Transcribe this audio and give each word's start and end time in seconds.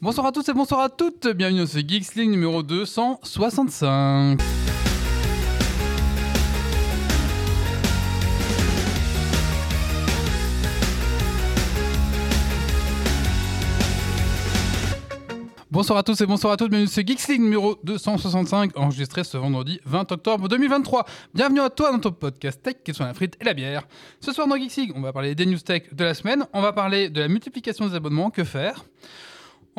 Bonsoir 0.00 0.28
à 0.28 0.30
tous 0.30 0.48
et 0.48 0.52
bonsoir 0.52 0.82
à 0.82 0.88
toutes, 0.88 1.26
bienvenue 1.26 1.58
dans 1.58 1.66
ce 1.66 1.78
Geeks 1.78 2.14
League 2.14 2.30
numéro 2.30 2.62
265. 2.62 4.38
Bonsoir 15.68 15.98
à 15.98 16.04
tous 16.04 16.20
et 16.20 16.26
bonsoir 16.26 16.52
à 16.52 16.56
toutes, 16.56 16.70
bienvenue 16.70 16.86
ce 16.86 17.00
Geeks 17.00 17.26
League 17.26 17.40
numéro 17.40 17.74
265, 17.82 18.78
enregistré 18.78 19.24
ce 19.24 19.36
vendredi 19.36 19.80
20 19.84 20.12
octobre 20.12 20.46
2023. 20.46 21.06
Bienvenue 21.34 21.60
à 21.60 21.70
toi 21.70 21.90
dans 21.90 21.98
ton 21.98 22.12
podcast 22.12 22.62
tech, 22.62 22.76
qui 22.84 22.94
sont 22.94 23.02
la 23.02 23.14
frite 23.14 23.36
et 23.40 23.44
la 23.44 23.52
bière. 23.52 23.82
Ce 24.20 24.30
soir 24.30 24.46
dans 24.46 24.56
Geeks 24.56 24.76
League, 24.76 24.92
on 24.94 25.00
va 25.00 25.12
parler 25.12 25.34
des 25.34 25.44
news 25.44 25.58
tech 25.58 25.92
de 25.92 26.04
la 26.04 26.14
semaine, 26.14 26.46
on 26.52 26.62
va 26.62 26.72
parler 26.72 27.10
de 27.10 27.20
la 27.20 27.26
multiplication 27.26 27.88
des 27.88 27.96
abonnements, 27.96 28.30
que 28.30 28.44
faire? 28.44 28.84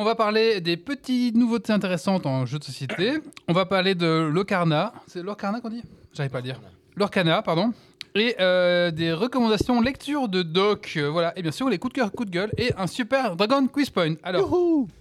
On 0.00 0.04
va 0.04 0.14
parler 0.14 0.62
des 0.62 0.78
petites 0.78 1.36
nouveautés 1.36 1.74
intéressantes 1.74 2.24
en 2.24 2.46
jeu 2.46 2.58
de 2.58 2.64
société. 2.64 3.18
On 3.48 3.52
va 3.52 3.66
parler 3.66 3.94
de 3.94 4.30
l'Ocarna. 4.32 4.94
C'est 5.06 5.22
l'Ocarna 5.22 5.60
qu'on 5.60 5.68
dit 5.68 5.82
J'arrive 6.14 6.32
pas 6.32 6.38
à 6.38 6.40
le 6.40 6.46
dire. 6.46 6.60
L'Orcana, 6.96 7.42
pardon. 7.42 7.74
Et 8.14 8.34
euh, 8.40 8.90
des 8.90 9.12
recommandations 9.12 9.78
lecture 9.82 10.30
de 10.30 10.40
doc. 10.40 10.94
Euh, 10.96 11.10
voilà. 11.10 11.38
Et 11.38 11.42
bien 11.42 11.50
sûr, 11.50 11.68
les 11.68 11.76
coups 11.76 11.92
de 11.92 11.98
cœur, 11.98 12.12
coups 12.12 12.30
de 12.30 12.34
gueule. 12.34 12.50
Et 12.56 12.72
un 12.78 12.86
super 12.86 13.36
Dragon 13.36 13.66
Quiz 13.66 13.90
Point. 13.90 14.14
Alors, 14.22 14.50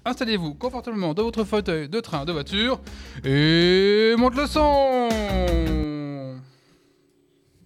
installez-vous 0.04 0.56
confortablement 0.56 1.14
dans 1.14 1.24
votre 1.24 1.46
fauteuil 1.46 1.88
de 1.88 2.00
train, 2.02 2.26
de 2.26 2.34
voiture. 2.34 2.82
Et 3.24 4.16
monte 4.18 4.36
le 4.36 4.48
son 4.48 5.08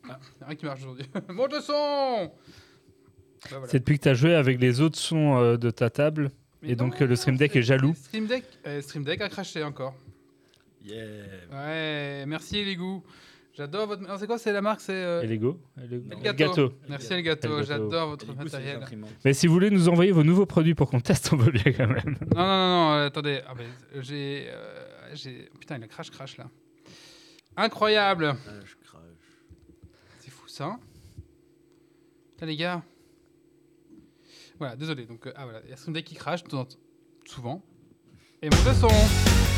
Ah, 0.07 0.19
y 0.39 0.43
a 0.43 0.45
rien 0.45 0.55
qui 0.55 0.65
marche 0.65 0.81
aujourd'hui. 0.81 1.07
monte 1.29 1.51
le 1.51 1.61
son 1.61 1.73
Bah, 1.73 3.49
voilà. 3.49 3.67
C'est 3.69 3.79
depuis 3.79 3.97
que 3.97 4.03
tu 4.03 4.09
as 4.09 4.13
joué 4.13 4.35
avec 4.35 4.61
les 4.61 4.81
autres 4.81 4.99
sons 4.99 5.39
euh, 5.39 5.57
de 5.57 5.71
ta 5.71 5.89
table. 5.89 6.29
Mais 6.63 6.71
Et 6.71 6.75
donc, 6.75 6.99
non, 6.99 7.07
le 7.07 7.15
Stream 7.15 7.35
Deck 7.37 7.55
est 7.55 7.61
jaloux. 7.61 7.93
Stream 7.95 8.25
Deck, 8.25 8.45
euh, 8.65 8.81
Stream 8.81 9.03
Deck 9.03 9.21
a 9.21 9.29
craché 9.29 9.63
encore. 9.63 9.93
Yeah. 10.83 10.97
Ouais, 11.51 12.25
merci 12.25 12.63
les 12.63 12.75
goûts. 12.75 13.03
J'adore 13.53 13.85
votre. 13.87 14.19
C'est 14.19 14.25
quoi 14.25 14.37
C'est 14.39 14.51
la 14.51 14.61
marque 14.61 14.81
C'est 14.81 14.93
euh, 14.93 15.21
Et 15.21 15.27
Lego 15.27 15.59
Elgato. 15.77 16.73
Merci 16.89 17.13
Elgato. 17.13 17.47
Elgato. 17.47 17.63
J'adore 17.67 18.09
votre 18.09 18.33
matériel. 18.35 18.79
Mais 19.23 19.33
si 19.33 19.45
vous 19.45 19.53
voulez 19.53 19.69
nous 19.69 19.89
envoyer 19.89 20.11
vos 20.11 20.23
nouveaux 20.23 20.47
produits 20.47 20.73
pour 20.73 20.89
qu'on 20.89 20.99
teste, 21.01 21.31
on 21.33 21.35
veut 21.35 21.51
bien 21.51 21.71
quand 21.71 21.87
même. 21.87 22.17
Non, 22.35 22.41
non, 22.41 22.45
non, 22.47 22.89
non, 22.89 22.93
euh, 22.93 23.07
attendez. 23.07 23.41
Ah, 23.47 23.53
ben, 23.55 23.67
j'ai, 24.01 24.47
euh, 24.47 25.11
j'ai. 25.13 25.49
Putain, 25.59 25.77
il 25.77 25.83
a 25.83 25.87
crash, 25.87 26.09
crash 26.09 26.37
là. 26.37 26.49
Incroyable. 27.55 28.33
je 28.65 28.75
crache. 28.87 29.01
C'est 30.19 30.31
fou 30.31 30.47
ça. 30.47 30.65
hein 30.65 30.79
Putain, 32.31 32.47
les 32.47 32.55
gars. 32.57 32.81
Voilà, 34.59 34.75
désolé. 34.75 35.05
Donc, 35.05 35.27
euh, 35.27 35.33
ah 35.35 35.43
voilà, 35.43 35.61
il 35.63 35.69
y 35.69 35.73
a 35.73 35.77
Deck 35.91 36.05
qui 36.05 36.15
temps- 36.49 36.67
souvent. 37.25 37.63
Et 38.41 38.49
mon 38.49 38.57
son. 38.73 39.52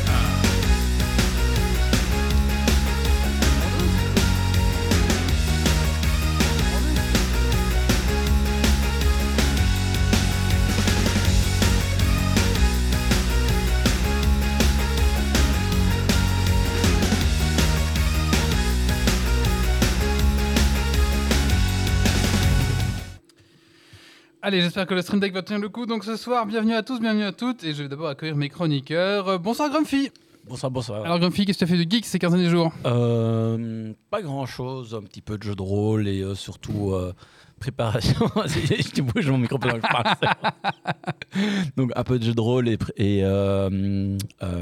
Allez, 24.46 24.60
j'espère 24.60 24.86
que 24.86 24.94
le 24.94 25.02
stream 25.02 25.18
deck 25.18 25.32
va 25.32 25.42
tenir 25.42 25.60
le 25.60 25.68
coup. 25.68 25.86
Donc 25.86 26.04
ce 26.04 26.14
soir, 26.14 26.46
bienvenue 26.46 26.74
à 26.74 26.84
tous, 26.84 27.00
bienvenue 27.00 27.24
à 27.24 27.32
toutes. 27.32 27.64
Et 27.64 27.74
je 27.74 27.82
vais 27.82 27.88
d'abord 27.88 28.06
accueillir 28.06 28.36
mes 28.36 28.48
chroniqueurs. 28.48 29.26
Euh, 29.26 29.38
bonsoir 29.38 29.68
Grumpy. 29.70 30.12
Bonsoir, 30.48 30.70
bonsoir. 30.70 31.04
Alors 31.04 31.18
Grumpy, 31.18 31.46
qu'est-ce 31.46 31.58
que 31.58 31.64
tu 31.64 31.72
as 31.72 31.76
fait 31.76 31.84
de 31.84 31.90
geek 31.90 32.06
ces 32.06 32.20
15 32.20 32.30
derniers 32.30 32.48
jours? 32.48 32.72
Euh, 32.84 33.92
pas 34.08 34.22
grand 34.22 34.46
chose, 34.46 34.94
un 34.94 35.02
petit 35.02 35.20
peu 35.20 35.36
de 35.36 35.42
jeu 35.42 35.56
de 35.56 35.62
rôle 35.62 36.06
et 36.06 36.22
euh, 36.22 36.36
surtout 36.36 36.94
préparation. 37.58 38.20
je 38.46 38.88
te 38.92 39.00
bouge 39.00 39.28
mon 39.28 39.38
micro 39.38 39.58
pendant 39.58 39.80
que 39.80 39.82
je 39.84 39.92
parle. 39.92 40.14
Donc 41.76 41.90
un 41.96 42.04
peu 42.04 42.20
de 42.20 42.24
jeu 42.24 42.34
de 42.34 42.40
rôle 42.40 42.68
et, 42.68 42.78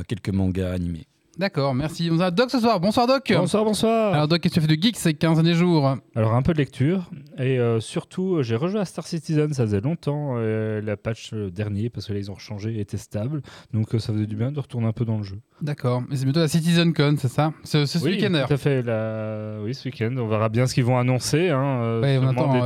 quelques 0.08 0.30
mangas 0.30 0.72
animés. 0.72 1.06
D'accord, 1.36 1.74
merci. 1.74 2.08
On 2.12 2.20
a 2.20 2.30
Doc 2.30 2.50
ce 2.50 2.60
soir. 2.60 2.78
Bonsoir 2.78 3.06
Doc. 3.08 3.32
Bonsoir, 3.36 3.64
bonsoir. 3.64 4.14
Alors 4.14 4.28
Doc, 4.28 4.40
qu'est-ce 4.40 4.54
que 4.54 4.60
tu 4.60 4.64
as 4.64 4.68
fait 4.68 4.76
de 4.76 4.80
geek 4.82 4.96
ces 4.96 5.14
15 5.14 5.34
derniers 5.42 5.54
jours 5.58 5.96
Alors, 6.14 6.34
un 6.34 6.42
peu 6.42 6.52
de 6.52 6.58
lecture. 6.58 7.10
Et 7.38 7.58
euh, 7.58 7.80
surtout, 7.80 8.36
euh, 8.36 8.42
j'ai 8.42 8.54
rejoué 8.54 8.78
à 8.80 8.84
Star 8.84 9.04
Citizen. 9.06 9.52
Ça 9.52 9.64
faisait 9.64 9.80
longtemps. 9.80 10.34
euh, 10.36 10.80
la 10.80 10.96
patch 10.96 11.30
euh, 11.32 11.50
dernier, 11.50 11.90
parce 11.90 12.06
que 12.06 12.12
là, 12.12 12.20
ils 12.20 12.30
ont 12.30 12.38
changé, 12.38 12.78
était 12.78 12.96
stable. 12.98 13.42
Donc, 13.72 13.88
ça 13.98 14.12
faisait 14.12 14.26
du 14.26 14.36
bien 14.36 14.52
de 14.52 14.60
retourner 14.60 14.86
un 14.86 14.92
peu 14.92 15.04
dans 15.04 15.16
le 15.18 15.24
jeu. 15.24 15.40
D'accord. 15.60 16.02
Mais 16.08 16.16
c'est 16.16 16.24
bientôt 16.24 16.40
la 16.40 16.48
CitizenCon, 16.48 17.16
c'est 17.18 17.28
ça? 17.28 17.52
C'est 17.64 17.86
ce 17.86 17.98
oui, 17.98 18.12
week-end 18.12 18.44
tout 18.46 18.52
à 18.54 18.56
fait. 18.56 18.82
La... 18.82 19.56
Oui, 19.62 19.74
ce 19.74 19.88
week-end. 19.88 20.14
On 20.18 20.28
verra 20.28 20.48
bien 20.48 20.66
ce 20.68 20.74
qu'ils 20.74 20.84
vont 20.84 20.98
annoncer. 20.98 21.48
hein, 21.50 22.00
Ouais, 22.00 22.16
on 22.22 22.28
attend, 22.28 22.64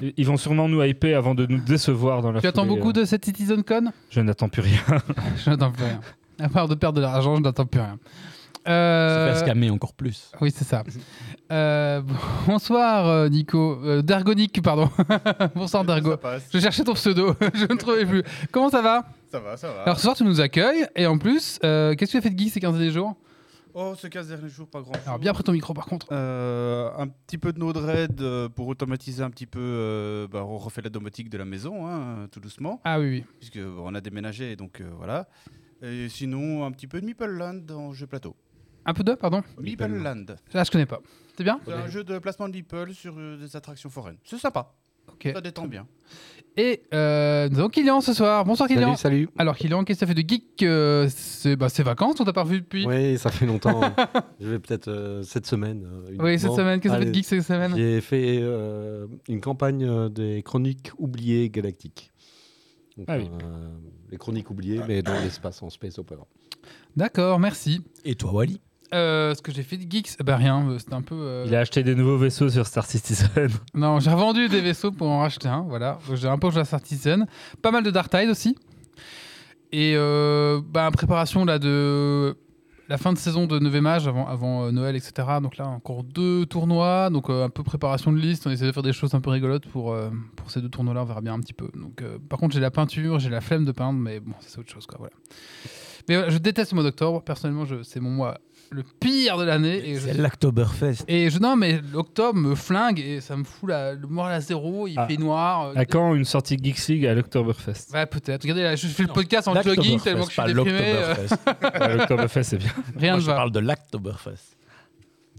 des- 0.00 0.12
Ils 0.18 0.26
vont 0.26 0.36
sûrement 0.36 0.68
nous 0.68 0.82
hyper 0.82 1.16
avant 1.16 1.34
de 1.34 1.46
nous 1.46 1.58
décevoir 1.60 2.20
dans 2.20 2.32
la 2.32 2.40
Tu 2.40 2.46
attends 2.46 2.66
beaucoup 2.66 2.90
euh. 2.90 2.92
de 2.92 3.04
cette 3.06 3.24
CitizenCon 3.24 3.92
Je 4.10 4.20
n'attends 4.20 4.48
plus 4.50 4.62
rien. 4.62 4.80
Je 5.44 5.48
n'attends 5.50 5.70
plus 5.70 5.84
rien. 5.84 6.00
À 6.40 6.48
part 6.48 6.68
de 6.68 6.74
perdre 6.74 6.96
de 6.96 7.02
l'argent, 7.02 7.36
je 7.36 7.42
n'attends 7.42 7.66
plus 7.66 7.80
rien. 7.80 7.98
Ça 8.66 8.70
Euh, 8.72 9.32
fait 9.34 9.40
scammer 9.40 9.70
encore 9.70 9.94
plus. 9.94 10.30
Oui, 10.40 10.50
c'est 10.54 10.64
ça. 10.64 10.84
Euh, 11.50 12.02
bonsoir 12.46 13.06
euh, 13.06 13.28
Nico. 13.28 13.78
Euh, 13.84 14.02
Dergonic, 14.02 14.60
pardon. 14.62 14.90
bonsoir 15.54 15.84
passe. 16.18 16.48
Je 16.52 16.58
cherchais 16.58 16.84
ton 16.84 16.92
pseudo, 16.94 17.34
je 17.54 17.62
ne 17.64 17.76
trouvais 17.76 18.04
plus. 18.06 18.22
Comment 18.52 18.68
ça 18.70 18.82
va 18.82 19.04
Ça 19.30 19.40
va, 19.40 19.56
ça 19.56 19.68
va. 19.72 19.82
Alors 19.82 19.96
ce 19.96 20.02
soir 20.02 20.14
tu 20.16 20.24
nous 20.24 20.40
accueilles 20.40 20.86
et 20.94 21.06
en 21.06 21.16
plus, 21.18 21.58
euh, 21.64 21.94
qu'est-ce 21.94 22.12
que 22.12 22.18
tu 22.18 22.18
as 22.18 22.20
fait 22.22 22.30
de 22.30 22.38
geek 22.38 22.52
ces 22.52 22.60
15 22.60 22.74
derniers 22.74 22.90
jours 22.92 23.16
oh, 23.72 23.94
ce 23.96 24.06
15 24.08 24.28
derniers 24.28 24.48
jours, 24.50 24.68
pas 24.68 24.82
grand. 24.82 24.92
Alors 25.06 25.18
bien 25.18 25.32
près 25.32 25.42
ton 25.42 25.52
micro 25.52 25.72
par 25.72 25.86
contre. 25.86 26.06
Euh, 26.12 26.90
un 26.98 27.08
petit 27.08 27.38
peu 27.38 27.52
de 27.54 27.58
Node-RED 27.58 28.20
euh, 28.20 28.48
pour 28.50 28.68
automatiser 28.68 29.22
un 29.22 29.30
petit 29.30 29.46
peu. 29.46 29.58
euh, 29.60 30.28
bah, 30.30 30.44
on 30.46 30.58
refait 30.58 30.82
la 30.82 30.90
domotique 30.90 31.30
de 31.30 31.38
la 31.38 31.46
maison, 31.46 31.86
hein, 31.88 32.26
tout 32.30 32.40
doucement, 32.40 32.80
Ah 32.84 33.00
oui, 33.00 33.06
oui. 33.10 33.24
puisque 33.38 33.58
bon, 33.58 33.84
on 33.86 33.94
a 33.94 34.00
déménagé, 34.02 34.54
donc 34.56 34.80
euh, 34.80 34.90
voilà. 34.98 35.26
Et 35.82 36.08
sinon, 36.08 36.64
un 36.64 36.72
petit 36.72 36.86
peu 36.86 37.00
de 37.00 37.06
Meeple 37.06 37.26
Land 37.30 37.62
en 37.74 37.92
jeu 37.92 38.06
plateau. 38.06 38.36
Un 38.84 38.94
peu 38.94 39.02
de, 39.04 39.14
pardon 39.14 39.42
Meeple 39.60 39.86
Land. 40.02 40.26
Là 40.54 40.64
je 40.64 40.70
connais 40.70 40.86
pas. 40.86 41.00
C'est 41.36 41.44
bien 41.44 41.60
C'est 41.64 41.72
un 41.72 41.86
jeu 41.88 42.04
de 42.04 42.18
placement 42.18 42.48
de 42.48 42.54
Meeple 42.54 42.92
sur 42.92 43.14
euh, 43.18 43.36
des 43.38 43.56
attractions 43.56 43.88
foraines. 43.90 44.16
C'est 44.24 44.38
sympa, 44.38 44.72
Ok. 45.12 45.30
ça 45.32 45.40
détend 45.40 45.66
bien. 45.66 45.86
Et 46.56 46.82
euh, 46.92 47.48
nous 47.48 47.58
avons 47.60 47.68
Kylian 47.68 48.00
ce 48.00 48.12
soir. 48.12 48.44
Bonsoir 48.44 48.68
Kylian. 48.68 48.96
Salut, 48.96 49.24
salut. 49.24 49.28
Alors 49.38 49.56
Kylian, 49.56 49.84
qu'est-ce 49.84 50.00
que 50.00 50.04
tu 50.06 50.10
as 50.10 50.14
fait 50.14 50.22
de 50.22 50.28
geek 50.28 50.62
euh, 50.64 51.08
C'est 51.10 51.56
bah, 51.56 51.68
c'est 51.68 51.82
vacances, 51.82 52.20
on 52.20 52.24
t'a 52.24 52.32
pas 52.32 52.42
revu 52.42 52.60
depuis 52.60 52.86
Oui, 52.86 53.16
ça 53.18 53.30
fait 53.30 53.46
longtemps. 53.46 53.80
je 54.40 54.48
vais 54.48 54.58
peut-être 54.58 54.88
euh, 54.88 55.22
cette 55.22 55.46
semaine. 55.46 55.84
euh, 55.84 56.16
Oui, 56.18 56.32
cette 56.38 56.48
uniquement. 56.48 56.56
semaine, 56.56 56.80
qu'est-ce 56.80 56.94
que 56.94 56.98
tu 56.98 57.02
as 57.02 57.04
fait 57.04 57.04
de 57.04 57.10
Allez, 57.10 57.14
geek 57.14 57.24
cette 57.26 57.42
semaine? 57.42 57.72
J'ai 57.76 58.00
fait 58.00 58.38
euh, 58.42 59.06
une 59.28 59.40
campagne 59.40 59.84
euh, 59.84 60.08
des 60.08 60.42
chroniques 60.42 60.90
oubliées 60.98 61.48
galactiques. 61.50 62.10
Donc, 62.96 63.06
Ah 63.08 63.16
oui. 63.18 63.28
euh, 63.42 63.68
les 64.10 64.16
chroniques 64.18 64.50
oubliées, 64.50 64.80
mais 64.86 65.02
dans 65.02 65.14
l'espace 65.20 65.62
en 65.62 65.70
space 65.70 65.98
opera. 65.98 66.26
D'accord, 66.96 67.38
merci. 67.38 67.82
Et 68.04 68.14
toi, 68.14 68.32
Wally? 68.32 68.60
Euh, 68.92 69.34
ce 69.36 69.40
que 69.42 69.52
j'ai 69.52 69.62
fait 69.62 69.76
de 69.76 69.88
geeks, 69.88 70.16
bah 70.24 70.36
rien, 70.36 70.68
euh, 70.68 70.78
c'était 70.78 70.94
un 70.94 71.02
peu... 71.02 71.14
euh, 71.14 71.44
Il 71.46 71.54
a 71.54 71.60
acheté 71.60 71.84
des 71.84 71.94
nouveaux 71.94 72.18
vaisseaux 72.18 72.48
sur 72.50 72.66
Star 72.66 72.84
Citizen. 72.84 73.28
Non, 73.74 74.00
j'ai 74.00 74.10
revendu 74.10 74.48
des 74.48 74.60
vaisseaux 74.60 74.90
pour 74.90 75.06
en 75.08 75.20
racheter 75.20 75.46
un, 75.48 75.60
voilà. 75.62 76.00
J'ai 76.14 76.26
un 76.26 76.38
peu 76.38 76.50
joué 76.50 76.60
à 76.62 76.64
Star 76.64 76.80
Citizen. 76.80 77.26
Pas 77.62 77.70
mal 77.70 77.84
de 77.84 77.90
Dark 77.92 78.10
Tide 78.10 78.28
aussi. 78.28 78.56
Et 79.70 79.92
euh, 79.94 80.60
bah, 80.68 80.90
préparation 80.92 81.44
là, 81.44 81.60
de 81.60 82.36
la 82.90 82.98
fin 82.98 83.12
de 83.12 83.18
saison 83.18 83.46
de 83.46 83.60
9 83.60 83.72
Mage 83.80 84.08
avant, 84.08 84.26
avant 84.26 84.64
euh, 84.64 84.72
Noël, 84.72 84.96
etc. 84.96 85.12
Donc 85.40 85.56
là, 85.56 85.68
encore 85.68 86.02
deux 86.02 86.44
tournois. 86.44 87.08
Donc 87.08 87.30
euh, 87.30 87.44
un 87.44 87.48
peu 87.48 87.62
préparation 87.62 88.12
de 88.12 88.18
liste. 88.18 88.48
On 88.48 88.50
essaie 88.50 88.66
de 88.66 88.72
faire 88.72 88.82
des 88.82 88.92
choses 88.92 89.14
un 89.14 89.20
peu 89.20 89.30
rigolotes 89.30 89.66
pour, 89.68 89.92
euh, 89.92 90.10
pour 90.34 90.50
ces 90.50 90.60
deux 90.60 90.68
tournois-là. 90.68 91.02
On 91.02 91.04
verra 91.04 91.20
bien 91.20 91.34
un 91.34 91.38
petit 91.38 91.52
peu. 91.52 91.70
Donc, 91.74 92.02
par 92.28 92.40
contre, 92.40 92.52
j'ai 92.52 92.60
la 92.60 92.72
peinture, 92.72 93.20
j'ai 93.20 93.30
la 93.30 93.40
flemme 93.40 93.64
de 93.64 93.70
peindre, 93.70 93.98
mais 94.00 94.18
bon, 94.18 94.32
c'est 94.40 94.58
autre 94.58 94.70
chose. 94.70 94.86
Quoi, 94.86 94.98
voilà. 94.98 95.14
Mais 96.08 96.30
je 96.30 96.38
déteste 96.38 96.72
le 96.72 96.76
mois 96.76 96.84
d'octobre. 96.84 97.22
Personnellement, 97.22 97.64
c'est 97.84 98.00
mon 98.00 98.10
mois 98.10 98.38
le 98.70 98.82
pire 98.84 99.36
de 99.36 99.44
l'année. 99.44 99.94
Je 99.96 100.00
C'est 100.00 100.14
l'Octoberfest. 100.14 101.04
et 101.08 101.28
je, 101.28 101.38
non, 101.40 101.56
mais 101.56 101.80
l'octobre 101.92 102.38
me 102.38 102.54
flingue 102.54 103.00
et 103.00 103.20
ça 103.20 103.36
me 103.36 103.42
fout 103.44 103.68
la, 103.68 103.94
le 103.94 104.06
moral 104.06 104.32
à 104.34 104.40
zéro, 104.40 104.86
il 104.86 104.94
Ah. 104.96 105.06
fait 105.08 105.16
noir. 105.16 105.66
euh, 105.68 105.72
À 105.76 105.84
quand 105.84 106.14
une 106.14 106.24
sortie 106.24 106.56
Geeks 106.62 106.86
League 106.88 107.06
à 107.06 107.14
l'Octoberfest? 107.14 107.92
Ouais, 107.92 108.06
peut-être. 108.06 108.42
Regardez, 108.42 108.62
là, 108.62 108.76
je 108.76 108.86
fais 108.86 109.02
le 109.02 109.08
podcast 109.12 109.48
en 109.48 109.60
jogging 109.60 110.00
tellement 110.00 110.24
que 110.24 110.30
je 110.30 110.32
suis 110.34 110.42
pas 110.42 110.46
déprimé. 110.46 110.78
euh, 110.82 111.96
l'Octoberfest. 111.96 112.42
C'est 112.44 112.58
bien. 112.58 112.70
rien 112.96 113.10
Moi, 113.12 113.16
ne 113.16 113.20
je 113.22 113.26
va. 113.26 113.34
parle 113.34 113.50
de 113.52 113.58
l'Octoberfest. 113.60 114.56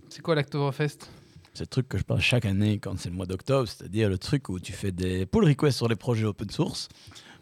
C'est 0.09 0.21
quoi 0.21 0.35
l'Octoberfest? 0.35 0.97
C'est 1.53 1.63
le 1.63 1.67
truc 1.67 1.89
que 1.89 1.97
je 1.97 2.03
parle 2.03 2.21
chaque 2.21 2.45
année 2.45 2.79
quand 2.79 2.97
c'est 2.97 3.09
le 3.09 3.15
mois 3.15 3.25
d'octobre, 3.25 3.67
c'est-à-dire 3.67 4.07
le 4.09 4.17
truc 4.17 4.47
où 4.49 4.59
tu 4.59 4.71
fais 4.71 4.91
des 4.91 5.25
pull 5.25 5.43
requests 5.45 5.77
sur 5.77 5.87
les 5.89 5.95
projets 5.97 6.25
open 6.25 6.49
source 6.49 6.87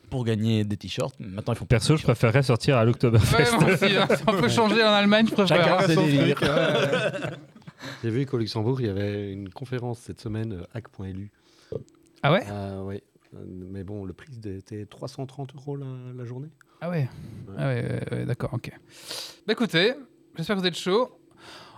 pour 0.10 0.26
gagner 0.26 0.64
des 0.64 0.76
t-shirts. 0.78 1.16
Maintenant, 1.20 1.54
ils 1.54 1.58
font 1.58 1.66
Perso, 1.66 1.96
je 1.98 2.04
préférerais 2.04 2.44
sortir 2.44 2.76
à 2.78 2.82
Ouais, 2.82 2.86
l'Octoberfest. 2.88 3.56
aussi, 3.66 3.96
hein. 3.96 4.08
Si 4.16 4.24
on 4.28 4.34
peut 4.40 4.50
changer 4.50 4.84
en 4.84 4.88
Allemagne, 4.92 5.28
je 5.28 5.34
préfère. 5.34 5.58
Chacun 5.58 5.78
hein. 5.78 5.88
ses 5.88 5.96
délires. 6.18 6.42
J'ai 8.04 8.10
vu 8.10 8.26
qu'au 8.26 8.38
Luxembourg, 8.38 8.82
il 8.82 8.88
y 8.88 8.90
avait 8.90 9.32
une 9.32 9.50
conférence 9.50 10.00
cette 10.00 10.20
semaine, 10.20 10.54
euh, 10.54 10.64
hack.lu. 10.74 11.32
Ah 12.24 12.32
ouais? 12.34 12.44
Euh, 12.50 12.82
ouais. 12.84 13.04
Euh, 13.36 13.40
Mais 13.46 13.84
bon, 13.84 14.04
le 14.06 14.14
prix 14.14 14.28
était 14.46 14.86
330 14.86 15.56
euros 15.56 15.76
la, 15.78 15.86
la 16.16 16.26
journée. 16.26 16.50
Ah 16.82 16.90
ouais? 16.90 17.08
Ah 17.58 17.68
ouais, 17.68 17.84
ouais, 17.84 18.18
ouais, 18.20 18.26
d'accord, 18.26 18.54
ok. 18.54 18.72
Bah 19.48 19.54
écoutez, 19.54 19.94
j'espère 20.36 20.56
que 20.56 20.62
vous 20.62 20.68
êtes 20.68 20.78
chaud. 20.78 21.10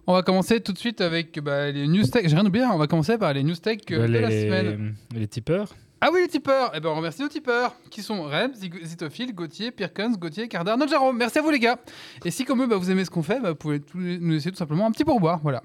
On 0.07 0.13
va 0.13 0.23
commencer 0.23 0.59
tout 0.61 0.73
de 0.73 0.77
suite 0.79 1.01
avec 1.01 1.39
bah, 1.39 1.69
les 1.71 1.87
news 1.87 2.05
tech. 2.07 2.27
J'ai 2.27 2.35
rien 2.35 2.45
oublié, 2.45 2.65
hein. 2.65 2.71
on 2.73 2.77
va 2.79 2.87
commencer 2.87 3.17
par 3.19 3.33
les 3.33 3.43
news 3.43 3.55
tech 3.55 3.79
euh, 3.91 4.07
de 4.07 4.13
la 4.17 4.29
semaine. 4.31 4.95
les, 5.13 5.19
les 5.19 5.27
tipeurs. 5.27 5.69
Ah 6.03 6.09
oui, 6.12 6.21
les 6.21 6.27
tipeurs 6.27 6.71
Eh 6.74 6.80
ben, 6.80 6.89
on 6.89 6.95
remercie 6.95 7.21
nos 7.21 7.27
tipeurs, 7.27 7.75
qui 7.92 8.01
sont 8.01 8.24
Rem, 8.24 8.51
Zitophile, 8.56 9.36
Gauthier, 9.36 9.69
Pirkens, 9.69 10.18
Gauthier, 10.18 10.48
Cardar, 10.48 10.75
notre 10.75 10.89
Jérôme. 10.92 11.15
Merci 11.15 11.38
à 11.38 11.42
vous, 11.44 11.51
les 11.51 11.59
gars. 11.59 11.77
Et 12.25 12.31
si, 12.31 12.44
comme 12.44 12.63
eux, 12.63 12.68
bah, 12.68 12.77
vous 12.77 12.89
aimez 12.89 13.06
ce 13.06 13.12
qu'on 13.12 13.21
fait, 13.21 13.39
bah, 13.39 13.50
vous 13.51 13.56
pouvez 13.56 13.81
nous 13.94 14.31
laisser 14.31 14.50
tout 14.50 14.57
simplement 14.57 14.88
un 14.88 14.92
petit 14.92 15.06
pourboire. 15.06 15.39
Voilà. 15.44 15.62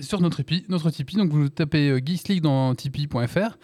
Sur 0.00 0.20
notre 0.20 0.42
Tipeee, 0.42 0.64
notre 0.68 0.90
Tipeee, 0.90 1.16
donc 1.16 1.30
vous 1.30 1.48
tapez 1.48 1.88
euh, 1.88 2.40
dans 2.40 2.74
tipeee.fr 2.74 3.56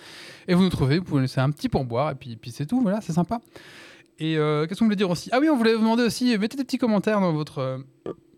et 0.47 0.55
vous 0.55 0.63
nous 0.63 0.71
trouvez, 0.71 0.99
vous 0.99 1.05
pouvez 1.05 1.23
laisser 1.23 1.41
un 1.41 1.51
petit 1.51 1.69
pourboire 1.69 2.13
et 2.13 2.15
puis, 2.15 2.39
c'est 2.53 2.65
tout, 2.65 2.81
voilà, 2.81 3.01
c'est 3.01 3.13
sympa. 3.13 3.41
Et 4.21 4.39
euh, 4.39 4.67
qu'est-ce 4.67 4.79
qu'on 4.79 4.85
voulait 4.87 4.97
dire 4.97 5.11
aussi? 5.11 5.29
Ah 5.33 5.41
oui, 5.41 5.49
on 5.51 5.57
voulait 5.57 5.75
vous 5.75 5.81
demander 5.81 6.05
aussi, 6.05 6.39
mettez 6.39 6.57
des 6.57 6.65
petits 6.65 6.79
commentaires 6.79 7.21
dans 7.21 7.33
votre. 7.33 7.59
euh, 7.59 7.79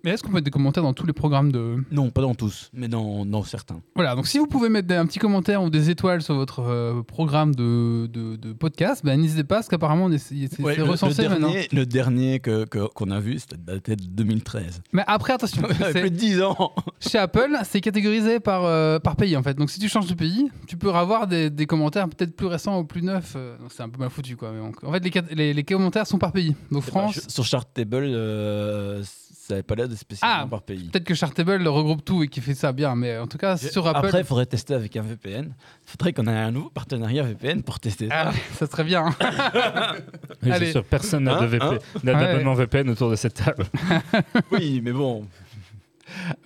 Mais 0.05 0.11
est-ce 0.11 0.23
qu'on 0.23 0.29
peut 0.29 0.35
mettre 0.35 0.45
des 0.45 0.51
commentaires 0.51 0.83
dans 0.83 0.93
tous 0.93 1.07
les 1.07 1.13
programmes 1.15 1.51
de. 1.51 1.77
Non, 1.91 2.11
pas 2.11 2.21
dans 2.21 2.35
tous, 2.35 2.71
mais 2.75 2.89
dans, 2.89 3.25
dans 3.25 3.43
certains. 3.43 3.81
Voilà, 3.95 4.15
donc 4.15 4.27
si 4.27 4.39
vous 4.39 4.47
pouvez 4.47 4.69
mettre 4.69 4.87
des- 4.87 4.95
un 4.95 5.07
petit 5.07 5.19
commentaire 5.19 5.63
ou 5.63 5.71
des 5.71 5.89
étoiles 5.91 6.23
sur 6.23 6.35
votre 6.35 6.61
euh, 6.61 7.03
programme 7.03 7.55
de, 7.55 8.07
de, 8.13 8.37
de 8.37 8.53
podcast, 8.53 9.01
bah, 9.05 9.17
n'hésitez 9.17 9.45
pas, 9.45 9.57
parce 9.57 9.69
qu'apparemment, 9.69 10.05
on 10.05 10.13
est- 10.13 10.19
c'est 10.19 10.61
Ouais, 10.61 10.81
recensé 10.83 11.23
le 11.23 11.29
maintenant. 11.31 11.51
dernier, 11.51 11.69
le 11.73 11.87
dernier 11.87 12.41
que- 12.41 12.65
que- 12.67 12.87
qu'on 12.89 13.11
a 13.11 13.19
vu, 13.21 13.39
c'était 13.39 13.57
daté 13.57 13.97
de 13.97 14.05
2013. 14.05 14.83
Mais 14.93 15.03
après, 15.07 15.33
attention, 15.33 15.63
Ça 15.69 15.75
fait 15.75 15.93
c'est- 15.95 16.01
plus 16.03 16.11
de 16.11 16.17
10 16.17 16.43
ans. 16.43 16.73
chez 17.01 17.19
Apple, 17.19 17.57
c'est 17.65 17.81
catégorisé 17.81 18.41
par, 18.41 18.65
euh, 18.65 18.99
par 18.99 19.17
pays 19.17 19.37
en 19.37 19.43
fait. 19.43 19.55
Donc 19.55 19.71
si 19.71 19.81
tu 19.81 19.89
changes 19.89 20.07
de 20.07 20.15
pays, 20.15 20.51
tu 20.67 20.77
peux 20.77 20.91
avoir 20.93 21.27
des, 21.27 21.49
des 21.51 21.67
commentaires 21.67 22.09
peut-être 22.09 22.37
plus 22.37 22.47
récents 22.47 22.79
ou 22.81 22.85
plus 22.85 23.03
neufs. 23.03 23.35
euh, 23.37 23.57
donc 23.59 23.73
c'est 23.73 23.83
un 23.83 23.89
peu 23.89 23.99
mal 24.01 24.11
foutu 24.11 24.37
quoi. 24.37 24.53
Mais 24.53 24.61
donc, 24.61 24.83
en 24.85 24.93
fait, 24.93 25.35
les, 25.35 25.55
les 25.55 25.65
commentaires 25.65 26.07
sont 26.07 26.19
par 26.19 26.33
pays. 26.33 26.55
Donc 26.71 26.83
France, 26.83 27.21
Sur 27.29 27.45
Chartable, 27.45 28.05
euh, 28.07 29.03
ça 29.47 29.55
n'avait 29.55 29.63
pas 29.63 29.75
l'air 29.75 29.89
de 29.89 29.95
spécialement 29.95 30.45
Ah, 30.45 30.47
par 30.49 30.63
pays. 30.63 30.89
peut-être 30.89 31.05
que 31.05 31.15
Chartable 31.15 31.69
regroupe 31.69 32.03
tout 32.05 32.23
et 32.23 32.29
qui 32.29 32.41
fait 32.41 32.55
ça 32.55 32.73
bien. 32.73 32.95
Mais 32.95 33.19
en 33.19 33.27
tout 33.27 33.37
cas, 33.37 33.57
sur 33.59 33.87
Apple, 33.87 34.07
Après, 34.07 34.21
il 34.21 34.25
faudrait 34.25 34.47
tester 34.47 34.73
avec 34.75 34.97
un 34.97 35.03
VPN. 35.03 35.55
Il 35.87 35.91
faudrait 35.91 36.13
qu'on 36.15 36.27
ait 36.27 36.31
un 36.31 36.51
nouveau 36.51 36.71
partenariat 36.71 37.23
VPN 37.25 37.63
pour 37.63 37.79
tester 37.79 38.09
ça. 38.09 38.31
ah, 38.31 38.33
ça 38.55 38.67
serait 38.67 38.85
bien. 38.85 39.05
hein. 39.21 39.95
Oui, 40.43 40.51
Allez. 40.51 40.67
C'est 40.67 40.73
sûr, 40.73 40.85
personne 40.85 41.25
n'a 41.25 41.35
Hein, 41.39 41.49
hein 41.61 41.79
n'a 42.03 42.13
Ouais. 42.15 42.21
d'abonnement 42.27 42.55
VPN 42.55 42.89
autour 42.91 43.11
de 43.11 43.17
cette 43.17 43.35
table. 43.35 43.65
Oui, 44.51 44.81
mais 44.83 44.93
bon. 44.93 45.27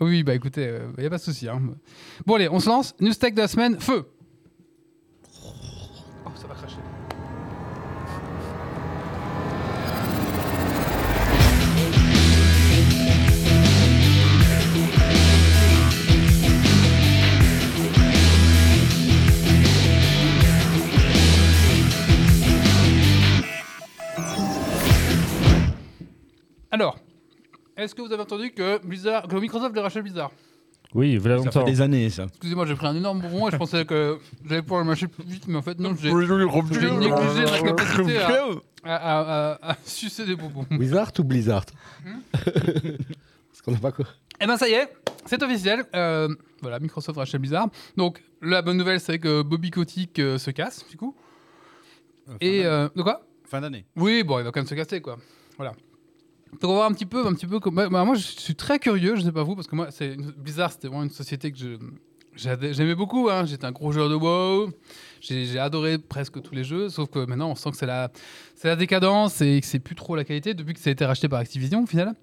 oui, 0.00 0.22
bah 0.22 0.34
écoutez, 0.34 0.72
il 0.96 1.00
n'y 1.00 1.06
a 1.06 1.10
pas 1.10 1.18
de 1.18 1.22
souci. 1.22 1.48
hein. 1.48 1.60
Bon 2.26 2.34
allez, 2.36 2.48
on 2.48 2.58
se 2.60 2.68
lance. 2.68 2.94
News 3.00 3.14
Tech 3.14 3.34
de 3.34 3.40
la 3.40 3.48
semaine, 3.48 3.78
feu. 3.80 4.06
Alors, 26.70 26.98
est-ce 27.76 27.94
que 27.94 28.02
vous 28.02 28.12
avez 28.12 28.22
entendu 28.22 28.50
que, 28.52 28.84
Blizzard, 28.84 29.26
que 29.28 29.36
Microsoft 29.36 29.70
voulait 29.70 29.80
racheter 29.82 30.02
Blizzard? 30.02 30.30
Oui, 30.94 31.16
voilà 31.18 31.38
Ça 31.38 31.44
longtemps. 31.44 31.64
fait 31.66 31.70
des 31.72 31.80
années, 31.82 32.08
ça. 32.08 32.24
Excusez-moi, 32.24 32.64
j'ai 32.66 32.74
pris 32.74 32.86
un 32.86 32.96
énorme 32.96 33.20
bonbon 33.20 33.48
et 33.48 33.50
je 33.52 33.56
pensais 33.56 33.84
que 33.84 34.18
j'allais 34.46 34.62
pouvoir 34.62 34.80
le 34.80 34.86
mâcher 34.86 35.06
plus 35.06 35.22
vite, 35.24 35.46
mais 35.46 35.56
en 35.56 35.62
fait, 35.62 35.78
non, 35.78 35.94
j'ai 35.94 36.08
j'ai 36.08 36.90
négligé 36.90 37.44
ma 37.44 37.60
capacité 37.60 38.18
à, 38.18 38.28
à, 38.84 38.94
à- 38.94 39.52
à- 39.52 39.70
à 39.72 39.76
sucer 39.84 40.24
des 40.24 40.34
bonbons. 40.34 40.64
Wizard 40.70 41.12
ou 41.18 41.24
Blizzard? 41.24 41.66
Hmm? 42.06 42.20
Parce 42.32 43.62
qu'on 43.62 43.72
n'a 43.72 43.78
pas 43.78 43.92
quoi. 43.92 44.06
Eh 44.40 44.46
ben, 44.46 44.56
ça 44.56 44.66
y 44.68 44.72
est, 44.72 44.88
c'est 45.26 45.42
officiel. 45.42 45.84
Euh, 45.94 46.28
voilà, 46.62 46.78
Microsoft 46.78 47.18
rachète 47.18 47.40
Blizzard. 47.40 47.68
Donc, 47.98 48.22
la 48.40 48.62
bonne 48.62 48.76
nouvelle, 48.78 49.00
c'est 49.00 49.18
que 49.18 49.42
Bobby 49.42 49.70
Kotick 49.70 50.18
euh, 50.20 50.38
se 50.38 50.50
casse, 50.50 50.86
du 50.88 50.96
coup. 50.96 51.14
Et. 52.40 52.64
euh, 52.64 52.88
de 52.96 53.02
quoi? 53.02 53.22
Fin 53.44 53.60
d'année. 53.60 53.84
Oui, 53.96 54.22
bon, 54.22 54.38
il 54.38 54.44
va 54.44 54.52
quand 54.52 54.60
même 54.60 54.66
se 54.66 54.74
casser, 54.74 55.00
quoi. 55.02 55.18
Voilà. 55.56 55.72
Donc, 56.52 56.64
on 56.64 56.68
va 56.68 56.74
voir 56.74 56.90
un 56.90 56.94
petit 56.94 57.06
peu, 57.06 57.26
un 57.26 57.34
petit 57.34 57.46
peu 57.46 57.60
comme. 57.60 57.74
bah, 57.74 57.88
moi, 57.88 58.14
je 58.14 58.22
suis 58.22 58.54
très 58.54 58.78
curieux, 58.78 59.16
je 59.16 59.22
sais 59.22 59.32
pas 59.32 59.42
vous, 59.42 59.54
parce 59.54 59.66
que 59.66 59.76
moi, 59.76 59.88
c'est 59.90 60.16
Blizzard, 60.36 60.72
c'était 60.72 60.88
vraiment 60.88 61.04
une 61.04 61.10
société 61.10 61.52
que 61.52 61.58
je. 61.58 61.78
J'aimais 62.38 62.94
beaucoup, 62.94 63.28
hein. 63.28 63.46
j'étais 63.46 63.64
un 63.64 63.72
gros 63.72 63.90
joueur 63.90 64.08
de 64.08 64.14
WoW, 64.14 64.70
j'ai 65.20 65.58
adoré 65.58 65.98
presque 65.98 66.40
tous 66.40 66.54
les 66.54 66.62
jeux, 66.62 66.88
sauf 66.88 67.10
que 67.10 67.26
maintenant 67.26 67.50
on 67.50 67.56
sent 67.56 67.72
que 67.72 67.76
c'est 67.76 67.86
la, 67.86 68.12
c'est 68.54 68.68
la 68.68 68.76
décadence 68.76 69.40
et 69.40 69.60
que 69.60 69.66
c'est 69.66 69.80
plus 69.80 69.96
trop 69.96 70.14
la 70.14 70.22
qualité 70.22 70.54
depuis 70.54 70.72
que 70.72 70.78
ça 70.78 70.90
a 70.90 70.92
été 70.92 71.04
racheté 71.04 71.28
par 71.28 71.40
Activision 71.40 71.82
au 71.82 71.86
final. 71.86 72.14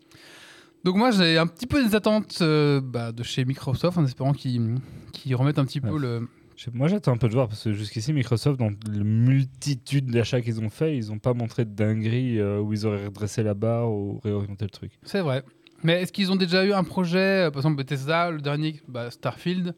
Donc 0.86 0.96
moi 0.96 1.12
j'ai 1.12 1.38
un 1.38 1.48
petit 1.48 1.68
peu 1.68 1.84
des 1.84 1.96
attentes 1.96 2.38
euh, 2.42 2.80
bah, 2.80 3.12
de 3.12 3.24
chez 3.24 3.44
Microsoft 3.44 3.98
en 3.98 4.06
espérant 4.06 4.32
qu'ils 4.32 5.36
remettent 5.36 5.60
un 5.60 5.66
petit 5.66 5.82
peu 5.82 5.98
le... 5.98 6.30
Moi, 6.74 6.88
j'attends 6.88 7.14
un 7.14 7.18
peu 7.18 7.28
de 7.28 7.34
voir 7.34 7.48
parce 7.48 7.64
que 7.64 7.74
jusqu'ici, 7.74 8.14
Microsoft, 8.14 8.60
dans 8.60 8.70
la 8.70 9.04
multitude 9.04 10.10
d'achats 10.10 10.42
qu'ils 10.42 10.62
ont 10.62 10.70
fait, 10.70 10.98
ils 10.98 11.10
n'ont 11.10 11.20
pas 11.20 11.34
montré 11.34 11.66
de 11.66 11.72
dinguerie 11.72 12.40
euh, 12.40 12.60
où 12.60 12.74
ils 12.74 12.86
auraient 12.86 13.06
redressé 13.06 13.44
la 13.44 13.54
barre 13.54 13.92
ou 13.92 14.20
réorienté 14.24 14.66
le 14.66 14.72
truc. 14.72 14.92
C'est 15.04 15.22
vrai. 15.22 15.44
Mais 15.84 16.02
est-ce 16.02 16.12
qu'ils 16.12 16.32
ont 16.32 16.36
déjà 16.36 16.66
eu 16.66 16.74
un 16.74 16.84
projet, 16.84 17.48
euh, 17.48 17.52
par 17.52 17.60
exemple 17.60 17.78
Bethesda, 17.78 18.32
le 18.32 18.42
dernier, 18.42 18.80
bah, 18.88 19.12
Starfield? 19.12 19.76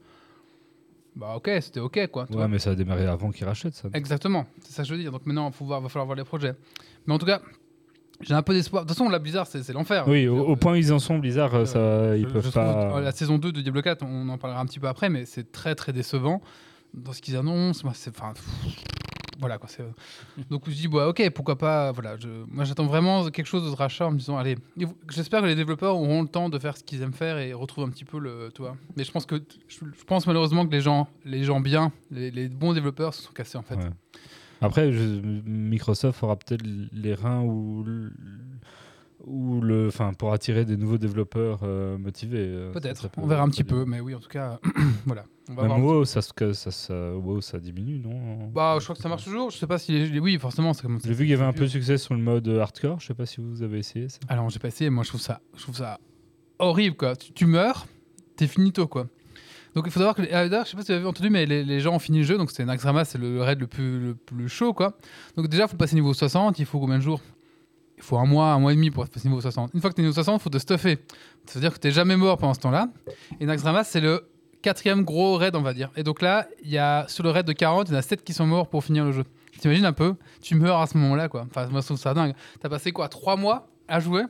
Bah 1.15 1.33
ok, 1.35 1.49
c'était 1.61 1.79
ok 1.79 2.07
quoi. 2.11 2.27
vois. 2.29 2.43
Ouais, 2.43 2.47
mais 2.47 2.59
ça 2.59 2.71
a 2.71 2.75
démarré 2.75 3.07
avant 3.07 3.31
qu'ils 3.31 3.47
rachètent 3.47 3.73
ça. 3.73 3.89
Exactement, 3.93 4.45
c'est 4.61 4.71
ça 4.71 4.83
que 4.83 4.89
je 4.89 4.93
veux 4.93 5.01
dire. 5.01 5.11
Donc 5.11 5.25
maintenant, 5.25 5.51
il 5.59 5.67
va 5.67 5.81
falloir 5.89 6.05
voir 6.05 6.15
les 6.15 6.23
projets. 6.23 6.53
Mais 7.07 7.13
en 7.15 7.17
tout 7.17 7.25
cas, 7.25 7.41
j'ai 8.21 8.35
un 8.35 8.43
peu 8.43 8.53
d'espoir. 8.53 8.83
De 8.83 8.87
toute 8.87 8.95
façon, 8.95 9.09
la 9.09 9.17
Blizzard, 9.17 9.47
c'est 9.47 9.73
l'enfer. 9.73 10.07
Oui, 10.07 10.27
au, 10.27 10.37
au 10.37 10.55
point 10.55 10.73
où 10.73 10.75
ils 10.75 10.93
en 10.93 10.99
sont, 10.99 11.17
Blizzard, 11.17 11.55
euh, 11.55 11.65
ça, 11.65 12.15
ils 12.15 12.27
peuvent 12.27 12.41
trouve, 12.43 12.53
pas. 12.53 13.01
la 13.01 13.11
saison 13.11 13.39
2 13.39 13.51
de 13.51 13.61
Diablo 13.61 13.81
4, 13.81 14.03
on 14.03 14.29
en 14.29 14.37
parlera 14.37 14.61
un 14.61 14.65
petit 14.67 14.79
peu 14.79 14.87
après, 14.87 15.09
mais 15.09 15.25
c'est 15.25 15.51
très 15.51 15.73
très 15.73 15.91
décevant 15.91 16.41
dans 16.97 17.13
ce 17.13 17.21
qu'ils 17.21 17.35
annoncent. 17.37 17.87
C'est. 17.93 18.09
Enfin. 18.17 18.33
Voilà 19.39 19.57
quoi. 19.59 19.69
c'est- 19.69 19.83
Donc 20.49 20.63
je 20.67 20.73
dis, 20.73 20.87
bah, 20.87 21.07
ok, 21.07 21.29
pourquoi 21.29 21.57
pas. 21.57 21.91
Voilà. 21.91 22.15
Moi, 22.49 22.63
j'attends 22.63 22.87
vraiment 22.87 23.29
quelque 23.29 23.45
chose 23.45 23.63
de 23.65 23.69
ce 23.69 23.75
rachat 23.75 24.07
en 24.07 24.11
me 24.11 24.17
disant, 24.17 24.37
allez, 24.37 24.57
j'espère 25.09 25.41
que 25.41 25.45
les 25.45 25.55
développeurs 25.55 25.95
auront 25.95 26.23
le 26.23 26.27
temps 26.27 26.49
de 26.49 26.57
faire 26.57 26.75
ce 26.75 26.83
qu'ils 26.83 27.01
aiment 27.01 27.13
faire 27.13 27.37
et 27.37 27.53
retrouvent 27.53 27.85
un 27.85 27.89
petit 27.89 28.05
peu 28.05 28.19
le. 28.19 28.49
Tu 28.53 28.61
vois. 28.61 28.75
Mais 28.95 29.03
je 29.03 29.11
pense 29.11 29.25
que. 29.25 29.35
Je 29.67 30.03
pense 30.05 30.25
malheureusement 30.27 30.65
que 30.65 30.71
les 30.71 30.81
gens, 30.81 31.07
les 31.23 31.43
gens 31.43 31.59
bien, 31.59 31.91
les, 32.11 32.49
bons 32.49 32.73
développeurs 32.73 33.13
se 33.13 33.23
sont 33.23 33.33
cassés 33.33 33.57
en 33.57 33.63
fait. 33.63 33.77
Après, 34.59 34.89
Microsoft 34.89 36.23
aura 36.23 36.35
peut-être 36.35 36.63
les 36.91 37.13
reins 37.13 37.41
ou 37.41 37.85
ou 39.27 39.59
le, 39.61 39.87
enfin, 39.87 40.13
pour 40.13 40.31
attirer 40.33 40.63
des 40.65 40.77
nouveaux 40.77 40.97
développeurs 40.97 41.59
euh, 41.63 41.97
motivés. 41.97 42.37
euh, 42.39 42.71
Peut-être, 42.71 43.09
on 43.17 43.27
verra 43.27 43.43
un 43.43 43.49
petit 43.49 43.63
peu, 43.65 43.83
mais 43.85 43.99
oui, 43.99 44.15
en 44.15 44.19
tout 44.19 44.29
cas, 44.29 44.59
voilà. 45.05 45.25
On 45.49 45.53
va 45.53 45.63
Même 45.67 45.81
voir. 45.81 45.97
WoW, 45.97 46.05
ça, 46.05 46.21
ça, 46.21 46.71
ça, 46.71 47.11
WoW, 47.15 47.41
ça 47.41 47.59
diminue, 47.59 47.99
non? 47.99 48.47
Bah, 48.53 48.77
je 48.79 48.83
crois 48.85 48.95
que 48.95 49.01
ça 49.01 49.07
marche 49.09 49.23
toujours. 49.25 49.49
Je 49.51 49.57
sais 49.57 49.67
pas 49.67 49.77
si. 49.77 49.91
les- 50.09 50.19
Oui, 50.19 50.37
forcément, 50.39 50.73
c'est 50.73 50.81
comme. 50.81 50.99
J'ai 51.03 51.13
vu 51.13 51.23
qu'il 51.25 51.29
y 51.29 51.33
avait 51.33 51.43
un 51.45 51.53
peu 51.53 51.63
de 51.63 51.67
succès 51.69 51.97
sur 51.97 52.13
le 52.15 52.21
mode 52.21 52.47
hardcore. 52.47 52.99
Je 52.99 53.07
sais 53.07 53.13
pas 53.13 53.25
si 53.25 53.39
vous 53.39 53.61
avez 53.63 53.79
essayé 53.79 54.09
ça. 54.09 54.19
Alors, 54.29 54.49
j'ai 54.49 54.59
pas 54.59 54.67
essayé, 54.69 54.89
moi 54.89 55.03
je 55.03 55.09
trouve 55.09 55.21
ça, 55.21 55.39
je 55.55 55.61
trouve 55.61 55.75
ça 55.75 55.99
horrible 56.59 56.95
quoi. 56.97 57.15
Tu, 57.15 57.31
tu 57.33 57.45
meurs, 57.45 57.85
t'es 58.35 58.47
finito 58.47 58.87
quoi. 58.87 59.07
Donc 59.75 59.85
il 59.85 59.91
faut 59.91 59.99
savoir 59.99 60.15
que, 60.15 60.23
les- 60.23 60.31
ah, 60.33 60.47
d'ailleurs, 60.49 60.65
je 60.65 60.71
sais 60.71 60.75
pas 60.77 60.83
si 60.83 60.91
vous 60.91 60.97
avez 60.97 61.05
entendu, 61.05 61.29
mais 61.29 61.45
les, 61.45 61.63
les 61.63 61.79
gens 61.79 61.93
ont 61.93 61.99
fini 61.99 62.17
le 62.19 62.23
jeu, 62.23 62.37
donc 62.37 62.49
c'est 62.51 62.65
Naxxramas, 62.65 63.05
c'est 63.05 63.17
le 63.19 63.41
raid 63.41 63.59
le 63.59 63.67
plus, 63.67 63.99
le 63.99 64.15
plus 64.15 64.49
chaud 64.49 64.73
quoi. 64.73 64.97
Donc 65.37 65.47
déjà, 65.49 65.63
il 65.65 65.69
faut 65.69 65.77
passer 65.77 65.95
niveau 65.95 66.13
60, 66.13 66.57
il 66.59 66.65
faut 66.65 66.79
combien 66.79 66.97
de 66.97 67.03
jours? 67.03 67.21
Il 67.97 68.03
faut 68.03 68.17
un 68.17 68.25
mois, 68.25 68.51
un 68.53 68.59
mois 68.59 68.73
et 68.73 68.75
demi 68.75 68.91
pour 68.91 69.07
passer 69.07 69.27
niveau 69.27 69.41
60. 69.41 69.71
Une 69.73 69.81
fois 69.81 69.89
que 69.89 69.95
t'es 69.95 70.01
niveau 70.01 70.13
60, 70.13 70.39
il 70.39 70.43
faut 70.43 70.49
te 70.49 70.59
stuffer. 70.59 70.99
Ça 71.45 71.55
veut 71.55 71.61
dire 71.61 71.73
que 71.73 71.79
t'es 71.79 71.91
jamais 71.91 72.15
mort 72.15 72.37
pendant 72.37 72.53
ce 72.53 72.59
temps-là. 72.59 72.89
Et 73.39 73.45
Naxxramas, 73.45 73.85
c'est 73.85 74.01
le 74.01 74.29
quatrième 74.61 75.03
gros 75.03 75.35
raid, 75.37 75.55
on 75.55 75.61
va 75.61 75.73
dire. 75.73 75.91
Et 75.95 76.03
donc 76.03 76.21
là, 76.21 76.47
il 76.63 76.69
y 76.69 76.77
a, 76.77 77.05
sur 77.07 77.23
le 77.23 77.31
raid 77.31 77.45
de 77.45 77.53
40, 77.53 77.89
il 77.89 77.93
y 77.93 77.95
en 77.95 77.99
a 77.99 78.01
7 78.01 78.23
qui 78.23 78.33
sont 78.33 78.45
morts 78.45 78.69
pour 78.69 78.83
finir 78.83 79.03
le 79.05 79.11
jeu. 79.11 79.23
T'imagines 79.59 79.85
un 79.85 79.93
peu 79.93 80.13
Tu 80.41 80.53
meurs 80.55 80.79
à 80.79 80.85
ce 80.85 80.97
moment-là 80.97 81.29
quoi. 81.29 81.47
Enfin, 81.49 81.67
moi 81.67 81.81
je 81.81 81.87
trouve 81.87 81.97
ça 81.97 82.13
dingue. 82.13 82.33
T'as 82.59 82.69
passé 82.69 82.91
quoi 82.91 83.09
3 83.09 83.35
mois 83.37 83.67
à 83.87 83.99
jouer? 83.99 84.23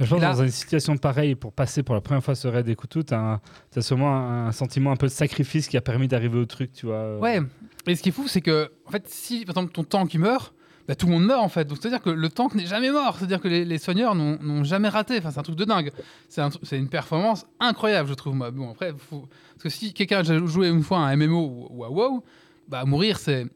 Je 0.00 0.06
pense 0.06 0.18
Et 0.18 0.20
là- 0.20 0.32
dans 0.32 0.42
une 0.42 0.50
situation 0.50 0.96
pareille, 0.96 1.34
pour 1.34 1.52
passer 1.52 1.82
pour 1.82 1.94
la 1.94 2.00
première 2.00 2.22
fois 2.22 2.34
ce 2.34 2.48
raid 2.48 2.66
des 2.66 2.74
couteaux, 2.74 3.02
t'as 3.02 3.38
sûrement 3.80 4.18
un, 4.18 4.52
sentiment 4.52 4.90
un 4.90 4.96
peu 4.96 5.06
de 5.06 5.12
sacrifice 5.12 5.68
qui 5.68 5.76
a 5.76 5.80
permis 5.80 6.08
d'arriver 6.08 6.38
au 6.38 6.44
truc, 6.46 6.72
tu 6.72 6.86
vois. 6.86 7.18
Ouais, 7.18 7.40
et 7.86 7.94
ce 7.94 8.02
qui 8.02 8.08
est 8.08 8.12
fou, 8.12 8.26
c'est 8.28 8.40
que, 8.40 8.70
en 8.86 8.90
fait, 8.90 9.08
si, 9.08 9.44
par 9.44 9.56
exemple, 9.56 9.72
ton 9.72 9.84
tank 9.84 10.12
il 10.12 10.20
meurt, 10.20 10.52
bah, 10.90 10.96
tout 10.96 11.06
le 11.06 11.12
monde 11.12 11.24
meurt, 11.24 11.40
en 11.40 11.48
fait. 11.48 11.64
Donc, 11.66 11.78
c'est-à-dire 11.80 12.02
que 12.02 12.10
le 12.10 12.28
tank 12.30 12.56
n'est 12.56 12.66
jamais 12.66 12.90
mort. 12.90 13.16
C'est-à-dire 13.16 13.40
que 13.40 13.46
les, 13.46 13.64
les 13.64 13.78
soigneurs 13.78 14.16
n'ont 14.16 14.64
jamais 14.64 14.88
raté. 14.88 15.18
Enfin, 15.18 15.30
c'est 15.30 15.38
un 15.38 15.44
truc 15.44 15.54
de 15.54 15.64
dingue. 15.64 15.92
C'est 16.28 16.40
un 16.40 16.50
une 16.72 16.88
performance 16.88 17.46
incroyable, 17.60 18.08
je 18.08 18.14
trouve, 18.14 18.34
moi. 18.34 18.50
Bon, 18.50 18.70
après, 18.72 18.92
faut... 18.98 19.28
parce 19.54 19.62
que 19.62 19.68
si 19.68 19.92
quelqu'un 19.94 20.18
a 20.18 20.22
déjà 20.22 20.44
joué 20.44 20.68
une 20.68 20.82
fois 20.82 20.98
à 20.98 21.02
un 21.02 21.16
MMO 21.16 21.38
ou, 21.46 21.68
ou 21.78 21.84
à 21.84 21.90
WoW, 21.90 22.24
bah, 22.68 22.84
mourir, 22.86 23.18
c'est. 23.20 23.46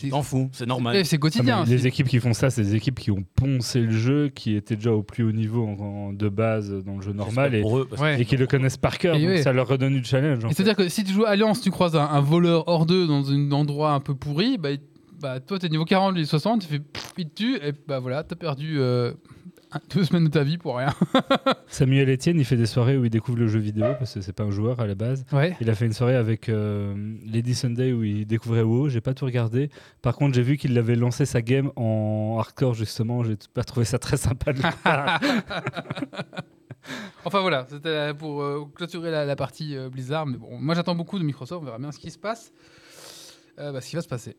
Tu 0.00 0.08
t'en 0.10 0.22
fous, 0.22 0.48
c'est 0.52 0.66
normal. 0.66 1.04
C'est 1.04 1.14
Ah, 1.16 1.18
quotidien. 1.18 1.64
les 1.64 1.78
c'est- 1.78 1.88
équipes 1.88 2.08
qui 2.08 2.18
font 2.20 2.32
ça, 2.32 2.50
c'est 2.50 2.62
des 2.62 2.74
équipes 2.74 2.98
qui 2.98 3.10
ont 3.12 3.24
poncé 3.36 3.80
le 3.80 3.92
jeu, 3.92 4.28
qui 4.28 4.54
étaient 4.56 4.74
déjà 4.76 4.92
au 4.92 5.02
plus 5.04 5.22
haut 5.24 5.30
niveau 5.32 5.64
en- 5.64 5.78
en- 5.80 6.12
de 6.12 6.28
base 6.28 6.72
dans 6.84 6.96
le 6.96 7.02
jeu 7.02 7.12
normal 7.12 7.54
et, 7.54 7.60
eux, 7.62 7.86
Ouais. 8.00 8.24
qui 8.24 8.36
le 8.36 8.46
connaissent 8.48 8.76
par 8.76 8.98
cœur. 8.98 9.16
Donc 9.16 9.24
ouais. 9.28 9.42
Ça 9.42 9.52
leur 9.52 9.68
redonne 9.68 9.94
du 9.94 10.04
challenge. 10.04 10.42
C'est-à-dire 10.52 10.74
que 10.76 10.88
si 10.88 11.04
tu 11.04 11.12
joues 11.12 11.24
Alliance, 11.24 11.60
tu 11.60 11.70
croises 11.70 11.94
un, 11.94 12.04
un 12.04 12.20
voleur 12.20 12.66
hors 12.68 12.84
d'eux 12.84 13.06
dans 13.06 13.30
un 13.32 13.52
endroit 13.52 13.92
un 13.92 14.00
peu 14.00 14.14
pourri, 14.16 14.58
bah, 14.58 14.70
il- 14.72 14.80
bah, 15.20 15.40
toi 15.40 15.58
t'es 15.58 15.68
niveau 15.68 15.84
40, 15.84 16.14
lui 16.14 16.26
60, 16.26 16.62
tu 16.62 16.68
fais 16.68 16.78
pff, 16.78 17.12
il 17.18 17.28
te 17.28 17.34
tue, 17.34 17.56
et 17.56 17.72
bah 17.86 17.98
voilà, 17.98 18.24
t'as 18.24 18.36
perdu 18.36 18.78
euh, 18.78 19.12
deux 19.94 20.04
semaines 20.04 20.24
de 20.24 20.30
ta 20.30 20.42
vie 20.42 20.58
pour 20.58 20.76
rien. 20.76 20.92
Samuel 21.68 22.08
Etienne, 22.10 22.38
il 22.38 22.44
fait 22.44 22.56
des 22.56 22.66
soirées 22.66 22.96
où 22.96 23.04
il 23.04 23.10
découvre 23.10 23.38
le 23.38 23.48
jeu 23.48 23.58
vidéo 23.58 23.86
parce 23.98 24.14
que 24.14 24.20
c'est 24.20 24.32
pas 24.32 24.44
un 24.44 24.50
joueur 24.50 24.80
à 24.80 24.86
la 24.86 24.94
base. 24.94 25.24
Ouais. 25.32 25.56
Il 25.60 25.70
a 25.70 25.74
fait 25.74 25.86
une 25.86 25.92
soirée 25.92 26.16
avec 26.16 26.48
euh, 26.48 26.94
Lady 27.24 27.54
Sunday 27.54 27.92
où 27.92 28.02
il 28.04 28.26
découvrait 28.26 28.62
WoW. 28.62 28.88
J'ai 28.88 29.00
pas 29.00 29.14
tout 29.14 29.24
regardé. 29.24 29.70
Par 30.02 30.16
contre, 30.16 30.34
j'ai 30.34 30.42
vu 30.42 30.56
qu'il 30.56 30.76
avait 30.78 30.96
lancé 30.96 31.26
sa 31.26 31.42
game 31.42 31.70
en 31.76 32.36
hardcore 32.38 32.74
justement. 32.74 33.24
J'ai 33.24 33.36
pas 33.54 33.64
trouvé 33.64 33.84
ça 33.84 33.98
très 33.98 34.16
sympa. 34.16 34.52
de. 34.52 34.62
Enfin 37.24 37.40
voilà, 37.40 37.66
c'était 37.68 38.14
pour 38.14 38.42
euh, 38.42 38.64
clôturer 38.74 39.10
la, 39.10 39.24
la 39.24 39.36
partie 39.36 39.76
euh, 39.76 39.88
Blizzard. 39.88 40.26
Mais 40.26 40.36
bon, 40.36 40.58
moi 40.58 40.74
j'attends 40.74 40.94
beaucoup 40.94 41.18
de 41.18 41.24
Microsoft, 41.24 41.62
on 41.62 41.64
verra 41.64 41.78
bien 41.78 41.92
ce 41.92 41.98
qui 41.98 42.10
se 42.10 42.18
passe. 42.18 42.52
Euh, 43.58 43.72
bah, 43.72 43.80
ce 43.80 43.90
qui 43.90 43.96
va 43.96 44.02
se 44.02 44.08
passer. 44.08 44.36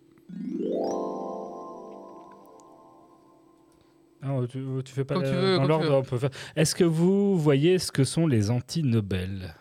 Ah, 4.21 4.39
tu, 4.49 4.59
tu 4.83 4.93
fais 4.93 5.05
pas 5.05 5.13
Comme 5.15 5.23
la- 5.23 5.29
tu 5.29 5.35
veux, 5.35 5.55
dans 5.57 5.67
l'ordre. 5.67 5.85
veux. 5.85 5.93
on 5.95 6.03
peut 6.03 6.17
faire- 6.17 6.31
Est-ce 6.55 6.73
que 6.75 6.83
vous 6.83 7.37
voyez 7.37 7.77
ce 7.77 7.91
que 7.91 8.03
sont 8.03 8.25
les 8.27 8.49
anti-Nobel? 8.49 9.55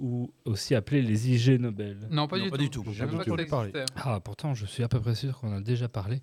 Ou 0.00 0.30
aussi 0.44 0.74
appelés 0.74 1.02
les 1.02 1.30
IG 1.30 1.60
Nobel? 1.60 2.08
Non, 2.10 2.26
pas 2.26 2.38
Non, 2.38 2.44
du 2.44 2.50
pas 2.50 2.56
tout. 2.56 2.62
du 2.64 2.70
tout. 2.70 2.84
Je 2.90 3.04
pas. 3.48 3.66
Ah, 3.96 4.18
pourtant, 4.20 4.54
je 4.54 4.66
suis 4.66 4.82
à 4.82 4.88
peu 4.88 4.98
près 4.98 5.14
sûr 5.14 5.38
qu'on 5.38 5.52
en 5.52 5.58
a 5.58 5.60
déjà 5.60 5.88
parlé. 5.88 6.20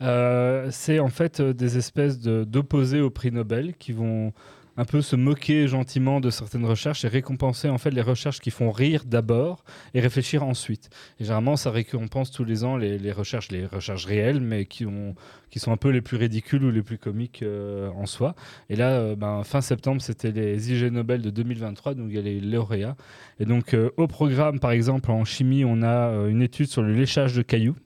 Euh, 0.00 0.68
c'est 0.70 0.98
en 0.98 1.08
fait 1.08 1.40
euh, 1.40 1.52
des 1.52 1.76
espèces 1.76 2.18
de- 2.20 2.44
d'opposés 2.44 3.00
au 3.00 3.10
prix 3.10 3.30
Nobel 3.30 3.74
qui 3.76 3.92
vont 3.92 4.32
un 4.76 4.84
peu 4.84 5.02
se 5.02 5.16
moquer 5.16 5.68
gentiment 5.68 6.20
de 6.20 6.30
certaines 6.30 6.64
recherches 6.64 7.04
et 7.04 7.08
récompenser 7.08 7.68
en 7.68 7.78
fait 7.78 7.90
les 7.90 8.00
recherches 8.00 8.40
qui 8.40 8.50
font 8.50 8.70
rire 8.70 9.04
d'abord 9.04 9.64
et 9.94 10.00
réfléchir 10.00 10.44
ensuite. 10.44 10.90
Et 11.20 11.24
généralement, 11.24 11.56
ça 11.56 11.70
récompense 11.70 12.30
tous 12.30 12.44
les 12.44 12.64
ans 12.64 12.76
les, 12.76 13.12
recherches, 13.12 13.50
les 13.50 13.66
recherches 13.66 14.06
réelles, 14.06 14.40
mais 14.40 14.64
qui, 14.64 14.86
ont, 14.86 15.14
qui 15.50 15.58
sont 15.58 15.72
un 15.72 15.76
peu 15.76 15.90
les 15.90 16.00
plus 16.00 16.16
ridicules 16.16 16.64
ou 16.64 16.70
les 16.70 16.82
plus 16.82 16.98
comiques 16.98 17.42
euh, 17.42 17.90
en 17.90 18.06
soi. 18.06 18.34
Et 18.70 18.76
là, 18.76 18.90
euh, 18.92 19.16
ben, 19.16 19.44
fin 19.44 19.60
septembre, 19.60 20.00
c'était 20.00 20.32
les 20.32 20.72
IG 20.72 20.90
Nobel 20.90 21.22
de 21.22 21.30
2023, 21.30 21.94
donc 21.94 22.06
il 22.08 22.14
y 22.14 22.18
a 22.18 22.22
les 22.22 22.40
lauréats. 22.40 22.96
Et 23.40 23.44
donc, 23.44 23.74
euh, 23.74 23.90
au 23.96 24.06
programme, 24.06 24.60
par 24.60 24.70
exemple, 24.70 25.10
en 25.10 25.24
chimie, 25.24 25.64
on 25.64 25.82
a 25.82 26.28
une 26.28 26.42
étude 26.42 26.66
sur 26.66 26.82
le 26.82 26.94
léchage 26.94 27.34
de 27.34 27.42
cailloux. 27.42 27.76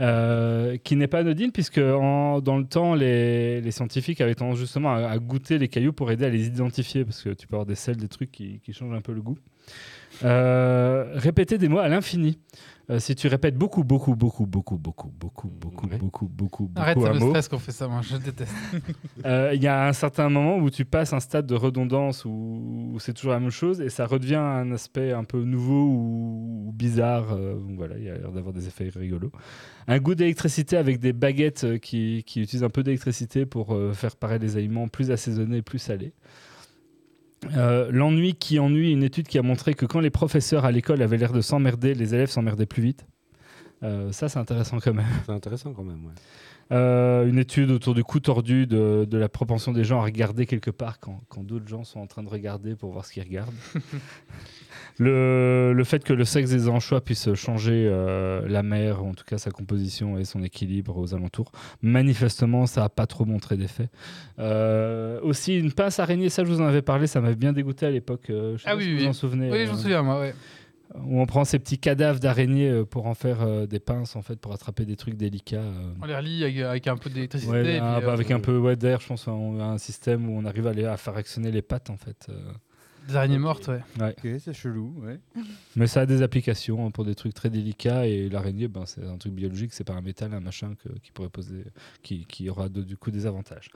Euh, 0.00 0.76
qui 0.76 0.96
n'est 0.96 1.06
pas 1.06 1.20
anodine 1.20 1.52
puisque 1.52 1.80
dans 1.80 2.40
le 2.58 2.64
temps 2.64 2.94
les, 2.94 3.70
scientifiques 3.70 4.20
avaient 4.20 4.34
tendance 4.34 4.58
justement 4.58 4.92
à, 4.94 5.18
goûter 5.18 5.58
les 5.58 5.68
cailloux 5.68 5.92
pour 5.92 6.10
aider 6.10 6.24
à 6.24 6.28
les 6.28 6.46
identifier 6.46 7.04
parce 7.04 7.22
que 7.22 7.30
tu 7.30 7.46
peux 7.46 7.56
avoir 7.56 7.66
des 7.66 7.74
sels, 7.74 7.96
des 7.96 8.08
trucs 8.08 8.30
qui, 8.30 8.60
qui 8.60 8.72
changent 8.72 8.94
un 8.94 9.00
peu 9.00 9.12
le 9.12 9.22
goût. 9.22 9.38
Euh, 10.24 11.12
répéter 11.14 11.58
des 11.58 11.68
mots 11.68 11.78
à 11.78 11.88
l'infini. 11.88 12.38
Euh, 12.90 12.98
si 13.00 13.14
tu 13.14 13.28
répètes 13.28 13.54
beaucoup, 13.56 13.84
beaucoup, 13.84 14.16
beaucoup, 14.16 14.46
beaucoup, 14.46 14.78
beaucoup, 14.78 15.08
beaucoup, 15.10 15.48
beaucoup, 15.48 15.86
Ouais. 15.88 15.98
beaucoup, 15.98 16.26
beaucoup, 16.26 16.64
beaucoup, 16.68 16.80
Arrête, 16.80 16.96
un 16.96 17.02
ça 17.02 17.12
me 17.12 17.18
mot, 17.18 17.28
stresse 17.28 17.48
qu'on 17.48 17.58
fait 17.58 17.72
ça, 17.72 17.86
moi 17.86 18.00
je 18.00 18.16
déteste. 18.16 18.54
euh, 19.26 19.52
il 19.54 19.62
y 19.62 19.66
a 19.66 19.86
un 19.88 19.92
certain 19.92 20.30
moment 20.30 20.56
où 20.56 20.70
tu 20.70 20.86
passes 20.86 21.12
un 21.12 21.20
stade 21.20 21.46
de 21.46 21.54
redondance 21.54 22.24
où, 22.24 22.30
où 22.94 22.98
c'est 22.98 23.12
toujours 23.12 23.32
la 23.32 23.40
même 23.40 23.50
chose 23.50 23.82
et 23.82 23.90
ça 23.90 24.06
redevient 24.06 24.36
un 24.36 24.72
aspect 24.72 25.12
un 25.12 25.24
peu 25.24 25.42
nouveau 25.44 25.84
ou, 25.84 26.64
ou 26.68 26.72
bizarre. 26.72 27.32
euh, 27.32 27.56
voilà, 27.76 27.98
il 27.98 28.04
y 28.04 28.08
a 28.08 28.16
l'air 28.16 28.32
d'avoir 28.32 28.54
des 28.54 28.66
effets 28.68 28.88
rigolos. 28.94 29.32
Un 29.86 29.98
goût 29.98 30.14
d'électricité 30.14 30.78
avec 30.78 30.98
des 30.98 31.12
baguettes 31.12 31.78
qui, 31.80 32.22
qui 32.26 32.40
utilisent 32.40 32.64
un 32.64 32.70
peu 32.70 32.82
d'électricité 32.82 33.44
pour 33.44 33.74
euh, 33.74 33.92
faire 33.92 34.16
paraître 34.16 34.40
des 34.40 34.56
aliments 34.56 34.88
plus 34.88 35.10
assaisonnés, 35.10 35.60
plus 35.60 35.78
salés. 35.78 36.14
Euh, 37.56 37.88
L'ennui 37.92 38.34
qui 38.34 38.58
ennuie, 38.58 38.92
une 38.92 39.02
étude 39.02 39.28
qui 39.28 39.38
a 39.38 39.42
montré 39.42 39.74
que 39.74 39.86
quand 39.86 40.00
les 40.00 40.10
professeurs 40.10 40.64
à 40.64 40.72
l'école 40.72 41.02
avaient 41.02 41.16
l'air 41.16 41.32
de 41.32 41.40
s'emmerder, 41.40 41.94
les 41.94 42.14
élèves 42.14 42.30
s'emmerdaient 42.30 42.66
plus 42.66 42.82
vite. 42.82 43.06
Euh, 43.82 44.10
ça, 44.10 44.28
c'est 44.28 44.38
intéressant 44.38 44.78
quand 44.80 44.92
même. 44.94 45.06
C'est 45.24 45.32
intéressant 45.32 45.72
quand 45.72 45.84
même. 45.84 46.04
ouais. 46.04 46.12
Euh, 46.70 47.26
une 47.26 47.38
étude 47.38 47.70
autour 47.70 47.94
du 47.94 48.04
coup 48.04 48.20
tordu 48.20 48.66
de, 48.66 49.06
de 49.08 49.16
la 49.16 49.30
propension 49.30 49.72
des 49.72 49.84
gens 49.84 50.00
à 50.00 50.04
regarder 50.04 50.44
quelque 50.44 50.70
part 50.70 51.00
quand, 51.00 51.22
quand 51.30 51.42
d'autres 51.42 51.66
gens 51.66 51.82
sont 51.82 51.98
en 51.98 52.06
train 52.06 52.22
de 52.22 52.28
regarder 52.28 52.74
pour 52.74 52.92
voir 52.92 53.06
ce 53.06 53.12
qu'ils 53.14 53.22
regardent. 53.22 53.54
le, 54.98 55.72
le 55.74 55.84
fait 55.84 56.02
que 56.04 56.12
le 56.12 56.24
sexe 56.24 56.50
des 56.50 56.68
anchois 56.68 57.00
puisse 57.00 57.32
changer 57.34 57.86
euh, 57.88 58.46
la 58.48 58.62
mer, 58.62 59.02
en 59.04 59.14
tout 59.14 59.24
cas 59.24 59.38
sa 59.38 59.50
composition 59.50 60.18
et 60.18 60.24
son 60.24 60.42
équilibre 60.42 60.96
aux 60.98 61.14
alentours, 61.14 61.52
manifestement, 61.82 62.66
ça 62.66 62.82
n'a 62.82 62.88
pas 62.88 63.06
trop 63.06 63.24
montré 63.24 63.56
d'effet. 63.56 63.88
Euh, 64.38 65.20
aussi, 65.22 65.56
une 65.58 65.72
pince 65.72 65.98
araignée, 65.98 66.28
ça 66.28 66.44
je 66.44 66.50
vous 66.50 66.60
en 66.60 66.66
avais 66.66 66.82
parlé, 66.82 67.06
ça 67.06 67.20
m'avait 67.20 67.36
bien 67.36 67.52
dégoûté 67.52 67.86
à 67.86 67.90
l'époque. 67.90 68.30
euh, 68.30 68.56
Ah 68.64 68.76
oui, 68.76 68.84
si 68.84 68.88
oui. 68.94 68.98
vous 69.02 69.06
en 69.06 69.12
souvenez. 69.12 69.50
Oui, 69.50 69.66
je 69.66 69.72
me 69.72 69.76
souviens, 69.76 70.02
moi, 70.02 70.20
ouais. 70.20 70.34
où 71.04 71.20
on 71.20 71.26
prend 71.26 71.44
ces 71.44 71.58
petits 71.58 71.78
cadavres 71.78 72.18
d'araignées 72.18 72.82
pour 72.88 73.06
en 73.06 73.14
faire 73.14 73.66
des 73.66 73.78
pinces 73.80 74.16
en 74.16 74.22
fait 74.22 74.36
pour 74.40 74.52
attraper 74.52 74.84
des 74.84 74.96
trucs 74.96 75.16
délicats. 75.16 75.62
On 76.02 76.06
les 76.06 76.16
relie 76.16 76.42
avec, 76.44 76.58
avec 76.58 76.86
un 76.88 76.96
peu 76.96 77.10
d'électricité. 77.10 77.52
Ouais, 77.52 77.62
puis, 77.62 77.80
bah, 77.80 78.12
avec 78.12 78.30
un 78.30 78.40
peu 78.40 78.56
ouais, 78.58 78.76
d'air, 78.76 79.00
je 79.00 79.06
pense, 79.06 79.26
on 79.28 79.60
a 79.60 79.64
un 79.64 79.78
système 79.78 80.28
où 80.28 80.38
on 80.38 80.44
arrive 80.44 80.66
à, 80.66 80.72
les- 80.72 80.84
à 80.86 80.96
faire 80.96 81.16
actionner 81.16 81.50
les 81.50 81.62
pattes 81.62 81.90
en 81.90 81.96
fait. 81.96 82.28
Des 83.08 83.16
araignées 83.16 83.38
mortes, 83.38 83.68
ouais. 83.68 83.80
Ok, 84.00 84.28
c'est 84.38 84.52
chelou, 84.52 84.92
ouais. 85.02 85.18
Mais 85.76 85.86
ça 85.86 86.02
a 86.02 86.06
des 86.06 86.20
applications 86.22 86.86
hein, 86.86 86.90
pour 86.90 87.04
des 87.06 87.14
trucs 87.14 87.32
très 87.32 87.48
délicats 87.48 88.06
et 88.06 88.28
l'araignée, 88.28 88.68
ben, 88.68 88.84
c'est 88.84 89.02
un 89.02 89.16
truc 89.16 89.32
biologique, 89.32 89.72
c'est 89.72 89.82
pas 89.84 89.94
un 89.94 90.02
métal, 90.02 90.34
un 90.34 90.40
machin 90.40 90.74
que- 90.84 90.90
qui 91.00 91.10
pourrait 91.12 91.30
poser, 91.30 91.64
qui, 92.02 92.26
qui 92.26 92.50
aura 92.50 92.68
de- 92.68 92.82
du 92.82 92.96
coup 92.98 93.10
des 93.10 93.24
avantages. 93.24 93.70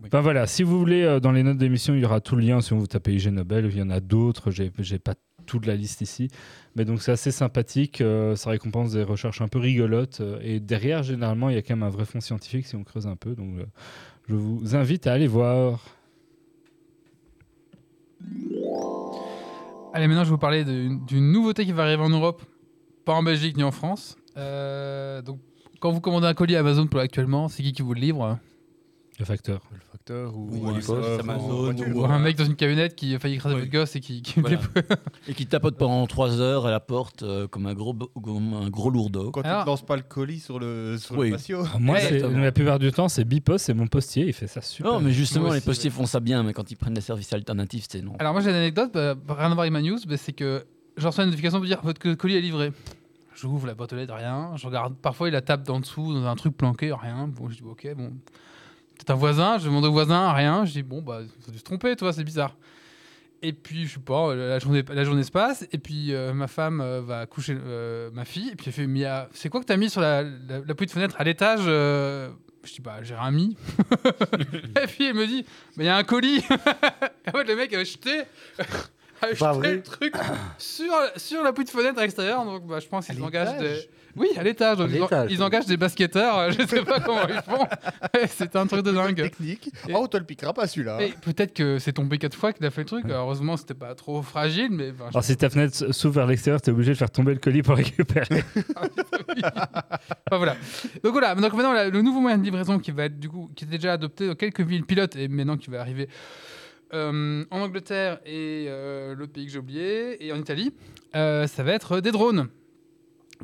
Oui. 0.00 0.04
Enfin 0.06 0.20
voilà, 0.20 0.46
si 0.46 0.62
vous 0.62 0.78
voulez, 0.78 1.02
euh, 1.02 1.18
dans 1.18 1.32
les 1.32 1.42
notes 1.42 1.58
d'émission, 1.58 1.92
il 1.94 2.00
y 2.00 2.04
aura 2.04 2.20
tout 2.20 2.36
le 2.36 2.42
lien 2.42 2.60
si 2.60 2.72
on 2.72 2.78
vous 2.78 2.86
tapez 2.86 3.14
IG 3.14 3.26
Nobel. 3.32 3.66
Il 3.68 3.76
y 3.76 3.82
en 3.82 3.90
a 3.90 3.98
d'autres, 3.98 4.52
j'ai 4.52 4.70
j'ai 4.78 5.00
pas 5.00 5.14
toute 5.44 5.66
la 5.66 5.74
liste 5.74 6.00
ici, 6.02 6.28
mais 6.76 6.84
donc 6.84 7.02
c'est 7.02 7.10
assez 7.10 7.32
sympathique. 7.32 8.00
euh, 8.00 8.36
ça 8.36 8.50
récompense 8.50 8.92
des 8.92 9.02
recherches 9.02 9.40
un 9.40 9.48
peu 9.48 9.58
rigolotes 9.58 10.20
euh, 10.20 10.38
et 10.40 10.60
derrière, 10.60 11.02
généralement, 11.02 11.48
il 11.50 11.56
y 11.56 11.58
a 11.58 11.62
quand 11.62 11.74
même 11.74 11.82
un 11.82 11.90
vrai 11.90 12.04
fond 12.04 12.20
scientifique 12.20 12.66
si 12.66 12.76
on 12.76 12.84
creuse 12.84 13.08
un 13.08 13.16
peu. 13.16 13.34
Donc 13.34 13.54
je 14.28 14.34
vous 14.36 14.76
invite 14.76 15.08
à 15.08 15.14
aller 15.14 15.26
voir. 15.26 15.84
Allez, 19.92 20.06
maintenant, 20.06 20.24
je 20.24 20.28
vais 20.28 20.34
vous 20.34 20.38
parler 20.38 20.64
d'une 20.64 21.32
nouveauté 21.32 21.64
qui 21.64 21.72
va 21.72 21.84
arriver 21.84 22.02
en 22.02 22.10
Europe, 22.10 22.42
pas 23.04 23.14
en 23.14 23.22
Belgique 23.22 23.56
ni 23.56 23.62
en 23.62 23.70
France. 23.70 24.16
Euh, 24.36 25.22
donc, 25.22 25.40
quand 25.80 25.90
vous 25.90 26.00
commandez 26.00 26.26
un 26.26 26.34
colis 26.34 26.56
Amazon 26.56 26.86
pour 26.86 27.00
actuellement, 27.00 27.48
c'est 27.48 27.62
qui 27.62 27.72
qui 27.72 27.82
vous 27.82 27.94
le 27.94 28.00
livre? 28.00 28.38
Le 29.18 29.24
facteur. 29.24 29.60
Ou, 30.10 30.48
Ou 30.50 30.66
un 30.66 30.74
Amazon, 31.18 31.72
ou- 31.94 32.18
mec 32.18 32.36
dans 32.36 32.44
une 32.44 32.56
camionnette 32.56 32.94
qui 32.94 33.14
a 33.14 33.18
failli 33.18 33.34
écraser 33.34 33.54
votre 33.56 33.70
gosse 33.70 33.96
et 33.96 34.00
qui, 34.00 34.22
qui 34.22 34.40
Voilà. 34.40 34.56
voulait- 34.74 34.86
Et 35.28 35.34
qui 35.34 35.46
tapote 35.46 35.76
pendant 35.76 36.06
3 36.06 36.40
heures 36.40 36.66
à 36.66 36.70
la 36.70 36.80
porte 36.80 37.22
euh, 37.22 37.46
comme 37.48 37.66
un 37.66 37.74
gros, 37.74 37.94
comme 37.94 38.54
un 38.54 38.68
gros 38.70 38.90
lourdeau. 38.90 39.30
Quand 39.30 39.42
Alors- 39.42 39.62
tu 39.62 39.66
ne 39.66 39.70
lances 39.72 39.84
pas 39.86 39.96
le 39.96 40.02
colis 40.02 40.40
sur 40.40 40.58
le, 40.58 40.96
sur 40.98 41.16
Oui. 41.18 41.30
le 41.30 41.36
patio. 41.36 41.60
Alors 41.60 41.80
moi, 41.80 41.98
la 42.00 42.52
plupart 42.52 42.78
du 42.78 42.90
temps, 42.92 43.08
c'est 43.08 43.24
Bipos, 43.24 43.58
c'est 43.58 43.74
mon 43.74 43.86
postier, 43.86 44.26
il 44.26 44.32
fait 44.32 44.46
ça 44.46 44.60
super. 44.60 44.92
Non, 44.92 45.00
mais 45.00 45.12
justement, 45.12 45.52
les 45.52 45.60
postiers 45.60 45.90
font 45.90 46.06
ça 46.06 46.20
bien, 46.20 46.42
mais 46.42 46.52
quand 46.52 46.70
ils 46.70 46.76
prennent 46.76 46.94
des 46.94 47.00
services 47.00 47.32
alternatifs, 47.32 47.86
c'est 47.88 48.02
non. 48.02 48.14
Alors, 48.18 48.32
moi, 48.32 48.42
j'ai 48.42 48.50
une 48.50 48.56
anecdote, 48.56 48.90
bah, 48.94 49.14
rien 49.28 49.46
à 49.50 49.54
voir 49.54 49.60
avec 49.60 49.72
ma 49.72 49.82
news, 49.82 49.98
bah, 50.06 50.16
c'est 50.16 50.32
que 50.32 50.64
j'en 50.96 51.08
reçois 51.08 51.24
une 51.24 51.30
notification 51.30 51.58
pour 51.58 51.66
dire 51.66 51.80
votre 51.82 52.14
colis 52.14 52.36
est 52.36 52.40
livré. 52.40 52.72
J'ouvre 53.40 53.68
la 53.68 53.74
boîte 53.74 53.92
aux 53.92 53.96
lettres, 53.96 54.14
rien. 54.14 54.50
Je 54.56 54.66
regarde, 54.66 54.96
parfois, 54.96 55.28
il 55.28 55.32
la 55.32 55.40
tape 55.42 55.62
dans 55.62 55.78
dessous, 55.78 56.12
dans 56.12 56.26
un 56.26 56.34
truc 56.34 56.56
planqué, 56.56 56.92
rien. 56.92 57.28
Bon, 57.28 57.48
je 57.48 57.54
dis, 57.56 57.62
ok, 57.62 57.86
bon. 57.96 58.10
Peut-être 58.98 59.10
un 59.10 59.14
voisin, 59.14 59.58
je 59.58 59.66
demande 59.66 59.84
au 59.84 59.92
voisin, 59.92 60.32
rien. 60.32 60.64
Je 60.64 60.72
dis, 60.72 60.82
bon, 60.82 61.00
bah, 61.00 61.20
ça 61.40 61.48
a 61.48 61.52
dû 61.52 61.58
se 61.58 61.62
tromper, 61.64 61.94
toi, 61.96 62.12
c'est 62.12 62.24
bizarre. 62.24 62.56
Et 63.40 63.52
puis, 63.52 63.86
je 63.86 63.94
sais 63.94 64.00
pas, 64.00 64.30
euh, 64.30 64.48
la 64.48 64.58
journée, 64.58 64.82
la 64.92 65.04
journée 65.04 65.22
se 65.22 65.30
passe, 65.30 65.64
et 65.70 65.78
puis 65.78 66.12
euh, 66.12 66.32
ma 66.32 66.48
femme 66.48 66.80
euh, 66.80 67.00
va 67.00 67.24
coucher 67.26 67.56
euh, 67.56 68.10
ma 68.12 68.24
fille, 68.24 68.48
et 68.50 68.56
puis 68.56 68.66
elle 68.66 68.72
fait, 68.72 68.86
mais 68.88 69.04
a- 69.04 69.28
c'est 69.32 69.48
quoi 69.48 69.60
que 69.60 69.66
t'as 69.66 69.76
mis 69.76 69.88
sur 69.88 70.00
la, 70.00 70.24
la, 70.24 70.30
la 70.66 70.74
de 70.74 70.90
fenêtre 70.90 71.14
à 71.20 71.22
l'étage 71.22 71.60
Je 71.60 72.28
dis, 72.72 72.80
bah, 72.80 72.96
j'ai 73.02 73.14
rien 73.14 73.30
mis. 73.30 73.56
et 74.82 74.86
puis 74.88 75.04
elle 75.06 75.14
me 75.14 75.26
dit, 75.28 75.46
mais 75.76 75.84
il 75.84 75.86
y 75.86 75.90
a 75.90 75.96
un 75.96 76.02
colis. 76.02 76.38
et 76.50 77.28
en 77.28 77.32
fait, 77.38 77.44
le 77.44 77.54
mec 77.54 77.72
avait 77.72 77.84
jeté, 77.84 78.22
avait 79.22 79.34
Pas 79.36 79.54
jeté 79.54 79.74
le 79.76 79.82
truc 79.82 80.14
sur, 80.58 80.92
sur 81.16 81.44
la 81.44 81.52
poulie 81.52 81.66
de 81.66 81.70
fenêtre 81.70 81.98
à 81.98 82.02
l'extérieur, 82.02 82.44
donc 82.44 82.66
bah, 82.66 82.80
je 82.80 82.88
pense 82.88 83.06
qu'ils 83.06 83.22
engagent 83.22 83.56
des. 83.58 83.88
Oui, 84.18 84.28
à 84.36 84.42
l'étage. 84.42 84.78
ils 84.78 84.82
en- 84.82 84.86
l'étage. 84.86 85.32
Ils 85.32 85.42
engagent 85.42 85.66
des 85.66 85.76
basketteurs, 85.76 86.38
euh, 86.38 86.50
je 86.50 86.66
sais 86.66 86.82
pas 86.82 87.00
comment 87.00 87.26
ils 87.28 87.42
font. 87.42 87.66
C'est 88.28 88.56
un 88.56 88.66
truc 88.66 88.84
de 88.84 88.92
dingue. 88.92 89.16
Technique. 89.16 89.68
Et- 89.88 89.92
Oh, 89.94 90.00
on 90.02 90.06
te 90.06 90.16
le 90.16 90.24
piquera 90.24 90.52
pas 90.52 90.66
celui-là. 90.66 91.00
Et 91.02 91.12
peut-être 91.22 91.52
que 91.54 91.78
c'est 91.78 91.92
tombé 91.92 92.18
quatre 92.18 92.36
fois 92.36 92.52
qu'il 92.52 92.64
a 92.66 92.70
fait 92.70 92.82
le 92.82 92.86
truc. 92.86 93.04
Heureusement, 93.08 93.56
c'était 93.56 93.74
pas 93.74 93.94
trop 93.94 94.22
fragile, 94.22 94.68
mais. 94.70 94.92
Alors 95.10 95.22
si 95.24 95.36
ta 95.36 95.48
fenêtre 95.50 95.92
s'ouvre 95.92 96.14
vers 96.16 96.26
l'extérieur, 96.26 96.60
t'es 96.60 96.70
obligé 96.70 96.92
de 96.92 96.96
faire 96.98 97.10
tomber 97.10 97.32
le 97.32 97.38
colis 97.40 97.62
pour 97.62 97.74
récupérer. 97.76 98.42
Enfin, 98.76 100.36
voilà. 100.36 100.56
Donc 101.02 101.12
voilà. 101.12 101.34
Donc 101.34 101.52
maintenant, 101.54 101.72
le 101.90 102.02
nouveau 102.02 102.20
moyen 102.20 102.38
de 102.38 102.44
livraison 102.44 102.78
qui 102.78 102.90
va 102.90 103.04
être 103.04 103.18
du 103.18 103.28
coup, 103.28 103.50
qui 103.54 103.64
est 103.64 103.68
déjà 103.68 103.92
adopté 103.94 104.26
dans 104.26 104.34
quelques 104.34 104.60
villes 104.60 104.84
pilotes 104.84 105.16
et 105.16 105.28
maintenant 105.28 105.56
qui 105.56 105.70
va 105.70 105.80
arriver 105.80 106.08
euh, 106.94 107.44
en 107.50 107.60
Angleterre 107.60 108.18
et 108.26 108.66
euh, 108.68 109.14
l'autre 109.14 109.32
pays 109.32 109.46
que 109.46 109.52
j'ai 109.52 109.58
oublié 109.58 110.24
et 110.26 110.32
en 110.32 110.36
Italie, 110.36 110.72
euh, 111.16 111.46
ça 111.46 111.62
va 111.62 111.72
être 111.72 112.00
des 112.00 112.10
drones. 112.12 112.48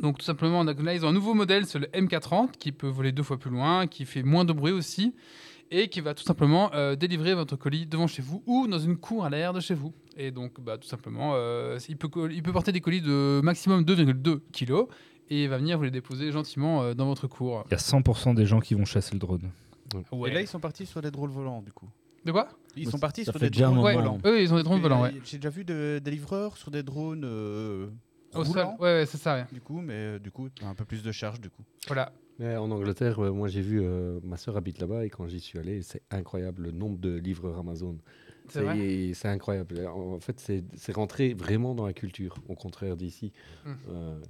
Donc 0.01 0.19
tout 0.19 0.25
simplement, 0.25 0.61
on 0.61 0.67
a- 0.67 0.95
ils 0.95 1.05
ont 1.05 1.09
un 1.09 1.13
nouveau 1.13 1.35
modèle, 1.35 1.67
c'est 1.67 1.79
le 1.79 1.87
M430, 1.87 2.53
qui 2.59 2.73
peut 2.73 2.89
voler 2.89 3.13
deux 3.13 3.23
fois 3.23 3.39
plus 3.39 3.51
loin, 3.51 3.87
qui 3.87 4.05
fait 4.05 4.23
moins 4.23 4.45
de 4.45 4.53
bruit 4.53 4.73
aussi, 4.73 5.15
et 5.71 5.89
qui 5.89 6.01
va 6.01 6.15
tout 6.15 6.25
simplement 6.25 6.71
euh, 6.75 6.95
délivrer 6.97 7.35
votre 7.35 7.57
colis 7.57 7.87
devant 7.87 8.07
chez 8.07 8.23
vous 8.23 8.43
ou 8.47 8.67
dans 8.67 8.79
une 8.79 8.97
cour 8.97 9.25
à 9.25 9.31
l'air 9.31 9.53
de 9.53 9.61
chez 9.61 9.75
vous. 9.75 9.93
Et 10.17 10.31
donc, 10.31 10.61
bah, 10.61 10.79
tout 10.79 10.87
simplement, 10.89 11.33
euh, 11.35 11.79
il, 11.89 11.97
peut, 11.97 12.09
il 12.33 12.43
peut 12.43 12.53
porter 12.53 12.71
des 12.73 12.81
colis 12.81 13.01
de 13.03 13.41
maximum 13.43 13.83
2,2 13.85 14.41
kg, 14.53 14.87
et 15.31 15.45
il 15.45 15.49
va 15.49 15.59
venir 15.59 15.79
vous 15.79 15.85
les 15.85 15.91
déposer 15.91 16.31
gentiment 16.33 16.83
euh, 16.83 16.95
dans 16.95 17.07
votre 17.07 17.27
cour. 17.29 17.65
Il 17.69 17.73
y 17.73 17.75
a 17.75 17.79
100% 17.79 18.35
des 18.35 18.47
gens 18.47 18.61
qui 18.61 18.75
vont 18.75 18.85
chasser 18.85 19.13
le 19.15 19.19
drone. 19.21 19.51
Ouais. 20.13 20.31
Et 20.31 20.35
là, 20.35 20.41
ils 20.41 20.47
sont 20.49 20.61
partis 20.61 20.87
sur 20.87 21.01
des 21.03 21.11
drôles 21.11 21.31
volants, 21.31 21.63
du 21.63 21.73
coup. 21.73 21.89
De 22.25 22.33
quoi? 22.33 22.49
Ils 22.77 22.89
sont 22.91 22.99
partis 22.99 23.23
sur 23.25 23.33
des 23.39 23.51
drones 23.51 23.81
volants. 23.95 24.19
eux, 24.27 24.41
ils 24.43 24.53
ont 24.53 24.57
des 24.57 24.63
drones 24.63 24.81
volants, 24.81 25.03
ouais. 25.03 25.15
J'ai 25.25 25.39
déjà 25.39 25.51
vu 25.51 25.65
de- 25.65 26.01
des 26.03 26.11
livreurs 26.11 26.57
sur 26.57 26.71
des 26.71 26.83
drones 26.83 27.25
Au 28.35 28.45
sol. 28.45 28.65
roulants, 28.65 28.77
Ouais, 28.81 28.99
ouais, 29.01 29.07
c'est 29.07 29.19
ça, 29.19 29.35
ouais. 29.37 29.47
du 29.53 29.61
coup, 29.61 29.81
mais 29.81 29.95
euh, 29.95 30.19
du 30.19 30.31
coup, 30.31 30.49
un 30.63 30.75
peu 30.75 30.85
plus 30.85 31.03
de 31.03 31.13
charge, 31.13 31.41
du 31.41 31.51
coup. 31.51 31.63
Voilà. 31.87 32.13
Mais 32.39 32.57
en 32.57 32.71
Angleterre, 32.73 33.21
euh, 33.25 33.31
moi 33.33 33.47
j'ai 33.47 33.61
vu, 33.61 33.81
euh, 33.81 34.19
ma 34.25 34.37
soeur 34.37 34.57
habite 34.57 34.81
là-bas 34.81 35.05
et 35.05 35.11
quand 35.11 35.29
j'y 35.29 35.39
suis 35.39 35.57
allé, 35.59 35.83
c'est 35.83 36.03
incroyable 36.11 36.65
le 36.65 36.71
nombre 36.73 36.99
de 36.99 37.15
livreurs 37.15 37.59
Amazon. 37.59 37.97
C'est 38.49 38.61
vrai 38.63 38.77
C'est 38.77 39.15
c'est 39.15 39.29
incroyable. 39.29 39.87
En 39.87 40.19
fait, 40.21 40.41
c'est 40.41 40.65
c'est 40.75 40.93
rentré 40.93 41.33
vraiment 41.35 41.75
dans 41.77 41.87
la 41.87 41.93
culture, 41.93 42.37
au 42.49 42.55
contraire 42.57 42.97
d'ici. 42.97 43.33
Mm. 43.65 43.73
Euh, 43.89 44.21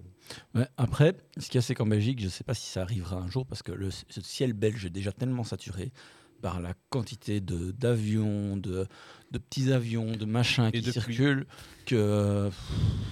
Ouais, 0.54 0.66
après, 0.78 1.16
ce 1.37 1.46
qu'il 1.49 1.56
y 1.56 1.58
a, 1.58 1.62
c'est 1.62 1.75
qu'en 1.75 1.84
Belgique, 1.87 2.18
je 2.20 2.26
ne 2.26 2.30
sais 2.30 2.44
pas 2.44 2.54
si 2.54 2.66
ça 2.66 2.80
arrivera 2.82 3.16
un 3.16 3.28
jour 3.28 3.44
parce 3.46 3.62
que 3.62 3.73
le, 3.73 3.90
ce 3.90 4.20
ciel 4.23 4.52
belge 4.54 4.87
est 4.87 4.90
déjà 4.90 5.12
tellement 5.12 5.44
saturé 5.44 5.92
par 6.40 6.61
la 6.62 6.73
quantité 6.90 7.40
de- 7.40 7.73
d'avions, 7.73 8.56
de, 8.56 8.87
de 9.35 9.38
petits 9.38 9.73
avions, 9.73 10.12
de 10.12 10.25
machins 10.25 10.71
qui 10.71 10.83
circulent 10.93 11.45
que 11.87 12.47
pff, 12.47 12.57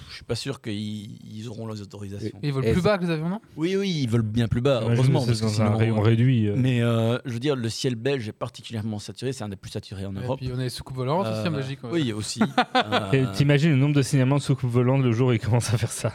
je 0.09 0.15
suis 0.15 0.23
pas 0.23 0.33
sûr 0.35 0.59
qu'ils 0.61 1.11
ils 1.31 1.47
auront 1.47 1.67
les 1.67 1.81
autorisations. 1.81 2.39
Et 2.41 2.47
ils 2.47 2.53
volent 2.53 2.65
Et 2.67 2.71
plus 2.71 2.81
bas 2.81 2.97
que 2.97 3.03
les 3.03 3.11
avions, 3.11 3.29
non? 3.29 3.39
Oui, 3.55 3.75
oui, 3.75 3.99
ils 4.03 4.09
veulent 4.09 4.21
bien 4.23 4.47
plus 4.47 4.61
bas, 4.61 4.77
Imagine 4.81 4.93
heureusement. 4.95 5.21
que 5.21 5.25
Parce 5.27 5.37
c'est 5.37 5.43
que 5.45 5.49
dans 5.49 5.53
sinon, 5.53 5.67
un 5.73 5.75
rayon 5.77 5.97
euh, 5.99 6.01
réduit. 6.01 6.47
euh. 6.47 6.55
Mais 6.57 6.81
euh, 6.81 7.19
je 7.25 7.33
veux 7.33 7.39
dire, 7.39 7.55
le 7.55 7.69
ciel 7.69 7.93
belge 7.95 8.27
est 8.27 8.31
particulièrement 8.31 8.97
saturé, 8.97 9.31
c'est 9.33 9.43
un 9.43 9.49
des 9.49 9.57
plus 9.57 9.69
saturés 9.69 10.05
en 10.07 10.15
Et 10.15 10.23
Europe. 10.23 10.39
puis 10.39 10.49
on 10.55 10.57
a 10.57 10.63
les 10.63 10.69
soucoupes 10.69 10.95
volantes 10.95 11.27
aussi 11.27 11.47
en 11.47 11.51
Belgique. 11.51 11.79
Oui, 11.83 12.13
aussi. 12.13 12.39
Et 13.13 13.17
Euh, 13.19 13.25
T'imagines 13.35 13.69
le 13.71 13.77
nombre 13.77 13.95
de 13.95 14.01
signalements 14.01 14.37
de 14.37 14.41
soucoupes 14.41 14.71
volantes 14.71 15.03
le 15.03 15.11
jour 15.11 15.29
où 15.29 15.33
ils 15.33 15.39
commencent 15.39 15.73
à 15.73 15.77
faire 15.77 15.91
ça? 15.91 16.13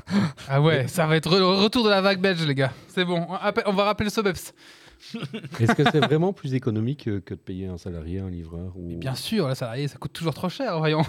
Ah 0.49 0.61
ouais, 0.61 0.89
ça 0.89 1.07
va 1.07 1.17
être 1.17 1.37
le 1.39 1.45
retour 1.45 1.85
de 1.85 1.91
la 1.91 2.01
vague 2.01 2.21
belge, 2.21 2.45
les 2.45 2.55
gars. 2.57 2.73
C'est 2.89 3.05
bon, 3.05 3.25
on, 3.29 3.37
on 3.67 3.73
va 3.73 3.85
rappeler 3.85 4.07
le 4.07 4.11
Sobeps. 4.11 4.53
Est-ce 5.61 5.75
que 5.75 5.85
c'est 5.91 6.01
vraiment 6.01 6.33
plus 6.33 6.55
économique 6.55 7.05
que, 7.05 7.19
que 7.21 7.35
de 7.35 7.39
payer 7.41 7.67
un 7.67 7.79
salarié, 7.79 8.19
un 8.21 8.31
livreur 8.31 8.73
ou... 8.77 8.97
Bien 8.97 9.15
sûr, 9.15 9.47
la 9.49 9.55
salarié, 9.55 9.87
ça 9.89 9.97
coûte 9.99 10.13
toujours 10.13 10.35
trop 10.35 10.49
cher, 10.49 10.79
voyons. 10.79 11.03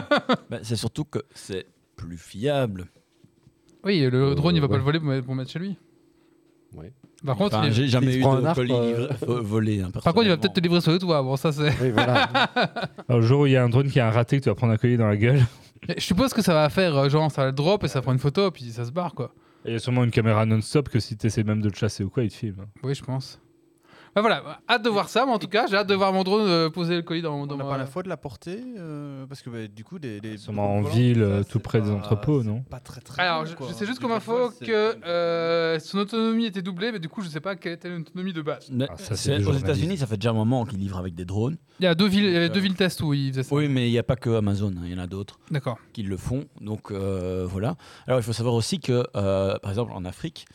bah, 0.50 0.58
c'est 0.62 0.76
surtout 0.76 1.04
que 1.04 1.20
c'est 1.34 1.66
plus 1.96 2.18
fiable. 2.18 2.86
Oui, 3.84 4.00
le 4.00 4.30
Euh, 4.30 4.34
drone, 4.34 4.56
il 4.56 4.60
va 4.60 4.68
pas 4.68 4.76
le 4.76 4.82
voler 4.82 4.98
pour 5.22 5.34
mettre, 5.34 5.50
chez 5.50 5.58
lui. 5.60 5.76
Ouais. 6.74 6.92
Par 7.24 7.36
contre, 7.36 7.56
Enfin, 7.56 7.66
il, 7.68 7.72
j'ai 7.72 7.88
jamais 7.88 8.14
il 8.14 8.18
eu 8.18 8.22
de 8.22 8.54
colis 8.54 8.72
euh, 8.72 9.08
volé. 9.40 9.80
hein, 9.80 9.90
par 9.90 10.02
contre, 10.12 10.24
il 10.26 10.28
va 10.28 10.36
peut-être 10.36 10.52
te 10.54 10.60
livrer 10.60 10.80
sur 10.80 10.92
le 10.92 10.98
toit. 10.98 11.22
Bon, 11.22 11.36
ça 11.36 11.52
c'est. 11.52 11.70
Oui, 11.80 11.90
voilà. 11.92 12.24
Alors, 13.08 13.20
le 13.20 13.26
jour 13.26 13.40
où 13.42 13.46
il 13.46 13.52
y 13.52 13.56
a 13.56 13.64
un 13.64 13.68
drone 13.68 13.88
qui 13.90 14.00
a 14.00 14.08
un 14.08 14.10
raté, 14.10 14.38
que 14.38 14.42
tu 14.42 14.48
vas 14.50 14.54
prendre 14.54 14.72
un 14.72 14.76
collier 14.76 14.96
dans 14.96 15.06
la 15.08 15.16
gueule. 15.16 15.40
Je 15.88 16.00
suppose 16.02 16.34
que 16.34 16.42
ça 16.42 16.52
va 16.52 16.68
faire 16.68 16.96
euh, 16.96 17.08
genre 17.08 17.30
ça 17.30 17.42
va 17.42 17.46
le 17.48 17.52
drop 17.54 17.84
et 17.84 17.88
ça 17.88 18.02
prend 18.02 18.12
une 18.12 18.18
photo 18.18 18.50
puis 18.50 18.64
ça 18.72 18.84
se 18.84 18.90
barre 18.90 19.14
quoi. 19.14 19.32
Il 19.66 19.72
y 19.72 19.74
a 19.74 19.78
sûrement 19.80 20.04
une 20.04 20.12
caméra 20.12 20.46
non-stop 20.46 20.88
que 20.88 21.00
si 21.00 21.16
tu 21.16 21.26
essaies 21.26 21.42
même 21.42 21.60
de 21.60 21.68
le 21.68 21.74
chasser 21.74 22.04
ou 22.04 22.10
quoi, 22.10 22.22
il 22.22 22.30
te 22.30 22.36
filme. 22.36 22.66
Oui, 22.84 22.94
je 22.94 23.02
pense. 23.02 23.40
Bah 24.16 24.22
voilà, 24.22 24.60
hâte 24.66 24.82
de 24.82 24.88
voir 24.88 25.10
ça, 25.10 25.26
mais 25.26 25.32
en 25.32 25.38
tout 25.38 25.46
cas, 25.46 25.66
j'ai 25.66 25.76
hâte 25.76 25.88
de 25.88 25.94
voir 25.94 26.10
mon 26.10 26.24
drone 26.24 26.48
euh, 26.48 26.70
poser 26.70 26.96
le 26.96 27.02
colis 27.02 27.20
dans, 27.20 27.34
On 27.34 27.46
dans 27.46 27.58
n'a 27.58 27.64
ma- 27.64 27.70
pas 27.72 27.76
la 27.76 27.84
foi 27.84 28.02
de 28.02 28.08
la 28.08 28.16
porter, 28.16 28.58
euh, 28.78 29.26
parce 29.26 29.42
que 29.42 29.50
bah, 29.50 29.66
du 29.68 29.84
coup, 29.84 29.98
des, 29.98 30.22
des 30.22 30.38
en 30.48 30.80
ville, 30.80 31.20
euh, 31.20 31.42
ça, 31.42 31.50
tout 31.50 31.60
près 31.60 31.82
des 31.82 31.90
entrepôts, 31.90 32.42
non 32.42 32.62
Pas 32.62 32.80
très 32.80 33.02
très. 33.02 33.20
Alors, 33.20 33.44
je, 33.44 33.54
sais 33.74 33.84
juste 33.84 34.00
comme 34.00 34.12
info 34.12 34.48
que 34.58 34.96
euh, 35.06 35.78
son 35.80 35.98
autonomie 35.98 36.46
était 36.46 36.62
doublée, 36.62 36.92
mais 36.92 36.98
du 36.98 37.10
coup, 37.10 37.20
je 37.20 37.28
sais 37.28 37.40
pas 37.40 37.56
quelle 37.56 37.74
était 37.74 37.90
l'autonomie 37.90 38.32
de 38.32 38.40
base. 38.40 38.70
Mais 38.72 38.86
Ah, 38.88 38.94
ça, 38.96 39.36
aux. 39.36 39.52
États-Unis, 39.52 39.98
ça 39.98 40.06
fait 40.06 40.16
déjà 40.16 40.30
un 40.30 40.32
moment 40.32 40.64
qu'ils 40.64 40.78
livrent 40.78 40.96
avec 40.98 41.14
des 41.14 41.26
drones. 41.26 41.58
Il 41.80 41.84
y, 41.84 41.86
a 41.86 41.94
deux 41.94 42.08
villes, 42.08 42.24
il 42.24 42.32
y 42.32 42.36
avait 42.36 42.46
Donc, 42.48 42.54
deux 42.54 42.60
villes 42.62 42.74
tests 42.74 43.02
où 43.02 43.12
ils 43.12 43.32
faisaient 43.32 43.42
ça. 43.42 43.54
Oui, 43.54 43.68
mais 43.68 43.86
il 43.86 43.92
n'y 43.92 43.98
a 43.98 44.02
pas 44.02 44.16
que 44.16 44.30
Amazon, 44.30 44.68
hein, 44.78 44.82
il 44.86 44.92
y 44.92 44.94
en 44.94 45.02
a 45.02 45.06
d'autres 45.06 45.38
D'accord. 45.50 45.76
qui 45.92 46.02
le 46.02 46.16
font. 46.16 46.46
Donc 46.62 46.90
euh, 46.90 47.46
voilà. 47.46 47.76
Alors 48.06 48.18
il 48.18 48.22
faut 48.22 48.32
savoir 48.32 48.54
aussi 48.54 48.80
que, 48.80 49.06
euh, 49.14 49.58
par 49.58 49.70
exemple, 49.70 49.92
en 49.94 50.06
Afrique, 50.06 50.46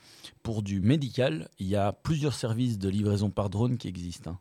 pour 0.43 0.61
du 0.61 0.81
médical, 0.81 1.49
il 1.59 1.67
y 1.67 1.75
a 1.75 1.93
plusieurs 1.93 2.33
services 2.33 2.77
de 2.77 2.89
livraison 2.89 3.29
par 3.29 3.49
drone 3.49 3.77
qui 3.77 3.87
existent 3.87 4.31
hein, 4.31 4.39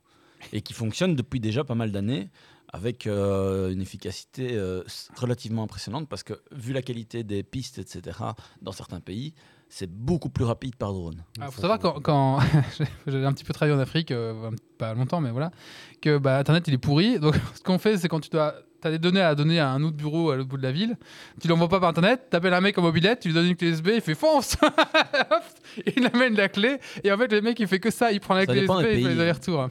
et 0.53 0.63
qui 0.63 0.73
fonctionnent 0.73 1.15
depuis 1.15 1.41
déjà 1.41 1.65
pas 1.65 1.75
mal 1.75 1.93
d'années 1.93 2.29
avec 2.73 3.07
euh, 3.07 3.73
une 3.73 3.81
efficacité 3.81 4.51
euh, 4.53 4.83
relativement 5.17 5.65
impressionnante 5.65 6.09
parce 6.09 6.23
que 6.23 6.35
vu 6.53 6.73
la 6.73 6.83
qualité 6.83 7.25
des 7.25 7.43
pistes, 7.43 7.79
etc., 7.79 8.19
dans 8.63 8.73
certains 8.73 9.01
pays, 9.01 9.35
c'est 9.69 9.91
beaucoup 9.91 10.31
plus 10.31 10.45
rapide 10.45 10.77
par 10.77 10.93
drone. 10.93 11.25
Il 11.39 11.45
faut 11.51 11.61
savoir 11.61 11.79
quand, 11.79 12.01
quand 12.01 12.41
j'ai 13.07 13.25
un 13.25 13.33
petit 13.33 13.45
peu 13.45 13.53
travaillé 13.53 13.77
en 13.77 13.81
Afrique, 13.81 14.11
euh, 14.11 14.51
pas 14.79 14.95
longtemps, 14.95 15.21
mais 15.21 15.31
voilà, 15.31 15.51
que 16.01 16.19
bah, 16.19 16.39
Internet 16.39 16.67
il 16.69 16.75
est 16.75 16.79
pourri. 16.79 17.19
Donc 17.19 17.37
ce 17.55 17.63
qu'on 17.63 17.79
fait, 17.79 17.97
c'est 17.97 18.09
quand 18.09 18.21
tu 18.21 18.31
dois, 18.31 18.55
as 18.87 18.91
des 18.91 18.99
données 18.99 19.21
à 19.21 19.35
donner 19.35 19.59
à 19.61 19.71
un 19.71 19.83
autre 19.83 19.97
bureau 19.97 20.31
à 20.31 20.37
l'autre 20.37 20.49
bout 20.49 20.57
de 20.57 20.63
la 20.63 20.73
ville, 20.73 20.97
tu 21.41 21.49
l'envoies 21.49 21.69
pas 21.69 21.81
par 21.81 21.91
Internet, 21.91 22.27
tu 22.31 22.37
appelles 22.37 22.55
un 22.55 22.61
mec 22.61 22.77
en 22.79 22.83
mobilette, 22.83 23.21
tu 23.21 23.29
lui 23.29 23.35
donnes 23.35 23.47
une 23.47 23.57
clé 23.57 23.69
USB, 23.71 23.89
il 23.95 24.01
fait 24.01 24.15
fonce, 24.15 24.57
il 25.97 26.07
amène 26.13 26.35
la 26.35 26.49
clé, 26.49 26.79
et 27.05 27.13
en 27.13 27.19
fait 27.19 27.31
le 27.33 27.41
mec 27.41 27.59
il 27.61 27.67
fait 27.67 27.81
que 27.81 27.91
ça, 27.91 28.13
il 28.13 28.21
prend 28.21 28.35
la 28.35 28.41
Ça 28.43 28.47
clé 28.53 28.63
USB, 28.63 28.69
des 28.69 28.75
il 28.79 28.83
fait 28.85 28.95
pays. 28.95 29.05
les 29.15 29.21
allers-retours. 29.21 29.69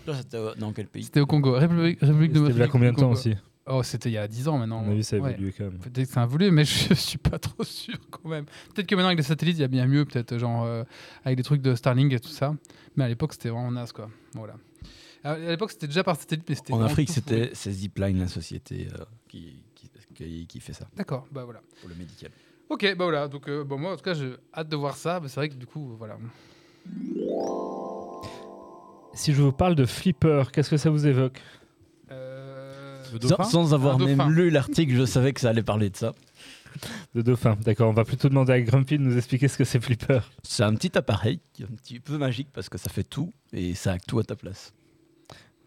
Dans 0.57 0.71
quel 0.73 0.87
pays 0.87 1.03
C'était 1.03 1.19
au 1.19 1.25
Congo, 1.25 1.53
République, 1.53 1.99
République 2.01 2.31
C'était 2.35 2.51
il 2.51 2.57
y 2.57 2.61
a 2.61 2.67
combien 2.67 2.91
de 2.91 2.97
temps 2.97 3.11
aussi 3.11 3.35
Oh, 3.71 3.83
c'était 3.83 4.09
il 4.09 4.13
y 4.13 4.17
a 4.17 4.27
10 4.27 4.47
ans 4.47 4.57
maintenant. 4.57 4.83
Avis, 4.89 5.03
ça 5.03 5.17
a 5.17 5.19
Ouais. 5.19 5.33
évolué 5.33 5.53
quand 5.55 5.65
même. 5.65 5.77
Peut-être 5.77 6.07
que 6.07 6.11
c'est 6.11 6.17
un 6.19 6.25
voulu, 6.25 6.49
mais 6.49 6.65
je 6.65 6.91
suis 6.95 7.19
pas 7.19 7.37
trop 7.37 7.63
sûr 7.63 7.93
quand 8.09 8.27
même. 8.27 8.45
Peut-être 8.73 8.87
que 8.87 8.95
maintenant 8.95 9.09
avec 9.09 9.19
les 9.19 9.23
satellites, 9.23 9.57
il 9.59 9.61
y 9.61 9.63
a 9.63 9.67
bien 9.67 9.85
mieux, 9.85 10.05
peut-être 10.05 10.39
genre 10.39 10.63
euh, 10.65 10.83
avec 11.23 11.37
des 11.37 11.43
trucs 11.43 11.61
de 11.61 11.75
Starlink 11.75 12.11
et 12.11 12.19
tout 12.19 12.29
ça. 12.29 12.55
Mais 12.95 13.03
à 13.03 13.07
l'époque, 13.07 13.33
c'était 13.33 13.49
vraiment 13.49 13.69
naze 13.71 13.91
quoi. 13.91 14.09
Voilà. 14.33 14.55
À 15.23 15.31
à 15.31 15.37
l'époque, 15.37 15.71
c'était 15.71 15.87
déjà 15.87 16.03
par 16.03 16.15
satellite, 16.15 16.45
mais 16.47 16.55
c'était 16.55 16.73
En 16.73 16.81
Afrique, 16.81 17.09
c'était 17.09 17.51
c'est 17.53 17.71
Zipline, 17.71 18.19
la 18.19 18.27
société 18.27 18.87
euh, 18.93 19.03
qui, 19.27 19.63
qui, 19.75 19.89
qui- 20.15 20.47
qui 20.47 20.59
fait 20.59 20.73
ça 20.73 20.87
D'accord, 20.95 21.27
bah 21.31 21.43
voilà. 21.43 21.61
pour 21.81 21.89
le 21.89 21.95
médical. 21.95 22.31
Ok, 22.69 22.83
bah 22.95 23.05
voilà. 23.05 23.27
Donc, 23.27 23.47
euh, 23.49 23.63
bon, 23.63 23.77
moi 23.77 23.93
en 23.93 23.97
tout 23.97 24.03
cas, 24.03 24.13
j'ai 24.13 24.31
hâte 24.55 24.69
de 24.69 24.75
voir 24.75 24.95
ça. 24.95 25.19
C'est 25.27 25.35
vrai 25.35 25.49
que 25.49 25.55
du 25.55 25.65
coup, 25.65 25.95
voilà. 25.97 26.17
Si 29.13 29.33
je 29.33 29.41
vous 29.41 29.51
parle 29.51 29.75
de 29.75 29.85
flipper, 29.85 30.43
qu'est-ce 30.53 30.69
que 30.69 30.77
ça 30.77 30.89
vous 30.89 31.05
évoque? 31.05 31.41
Euh, 32.11 33.03
Le 33.13 33.19
Sans, 33.43 33.73
avoir 33.73 33.95
Un 33.95 34.05
même 34.05 34.17
dauphin. 34.17 34.29
lu 34.29 34.49
l'article, 34.49 34.93
je 34.95 35.05
savais 35.05 35.33
que 35.33 35.41
ça 35.41 35.49
allait 35.49 35.63
parler 35.63 35.89
de 35.89 35.97
ça. 35.97 36.13
De 37.15 37.21
dauphin, 37.21 37.57
d'accord. 37.65 37.89
On 37.89 37.93
va 37.93 38.05
plutôt 38.05 38.29
demander 38.29 38.53
à 38.53 38.61
Grumpy 38.61 38.97
de 38.97 39.03
nous 39.03 39.17
expliquer 39.17 39.47
ce 39.47 39.57
que 39.57 39.63
c'est 39.65 39.79
flipper. 39.81 40.19
C'est 40.43 40.63
un 40.63 40.73
petit 40.75 40.97
appareil, 40.97 41.39
qui 41.53 41.63
est 41.63 41.65
un 41.65 41.75
petit 41.75 41.99
peu 41.99 42.17
magique 42.17 42.49
parce 42.53 42.69
que 42.69 42.77
ça 42.77 42.89
fait 42.89 43.03
tout 43.03 43.33
et 43.51 43.73
ça 43.73 43.93
a 43.93 43.97
tout 43.99 44.19
à 44.19 44.23
ta 44.23 44.35
place. 44.35 44.73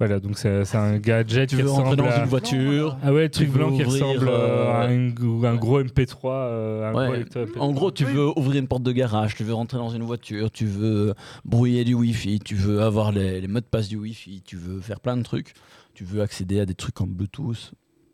Voilà, 0.02 0.18
donc 0.18 0.36
c'est 0.36 0.74
un 0.74 0.98
gadget 0.98 1.48
Tu 1.48 1.54
qui 1.56 1.62
veux 1.62 1.70
rentrer 1.70 1.90
ressemble 1.90 1.96
dans 2.02 2.10
à... 2.10 2.18
une 2.18 2.28
voiture. 2.28 2.98
Ah 3.04 3.12
ouais, 3.12 3.22
le 3.22 3.28
truc 3.30 3.50
blanc 3.50 3.70
qui 3.70 3.84
ressemble 3.84 4.26
euh, 4.28 4.72
à 4.72 4.86
un, 4.88 5.08
gros- 5.10 5.44
un 5.44 5.54
gros 5.54 5.80
MP3. 5.80 6.18
euh, 6.24 6.90
un 6.90 6.92
Ouais. 6.92 7.06
gros 7.06 7.14
lecteur 7.14 7.46
MP3. 7.46 7.58
En 7.60 7.70
gros, 7.70 7.92
tu 7.92 8.04
veux 8.04 8.36
ouvrir 8.36 8.58
une 8.60 8.66
porte 8.66 8.82
de 8.82 8.90
garage, 8.90 9.36
tu 9.36 9.44
veux 9.44 9.54
rentrer 9.54 9.78
dans 9.78 9.90
une 9.90 10.02
voiture, 10.02 10.50
tu 10.50 10.66
veux 10.66 11.14
brouiller 11.44 11.84
du 11.84 11.94
Wi-Fi, 11.94 12.40
tu 12.40 12.56
veux 12.56 12.82
avoir 12.82 13.12
les, 13.12 13.40
les 13.40 13.46
mots 13.46 13.60
de 13.60 13.64
passe 13.64 13.86
du 13.88 13.96
Wi-Fi, 13.96 14.42
tu 14.44 14.56
veux 14.56 14.80
faire 14.80 14.98
plein 14.98 15.16
de 15.16 15.22
trucs, 15.22 15.54
tu 15.94 16.02
veux 16.02 16.20
accéder 16.20 16.58
à 16.58 16.66
des 16.66 16.74
trucs 16.74 17.00
en 17.00 17.06
Bluetooth, 17.06 17.70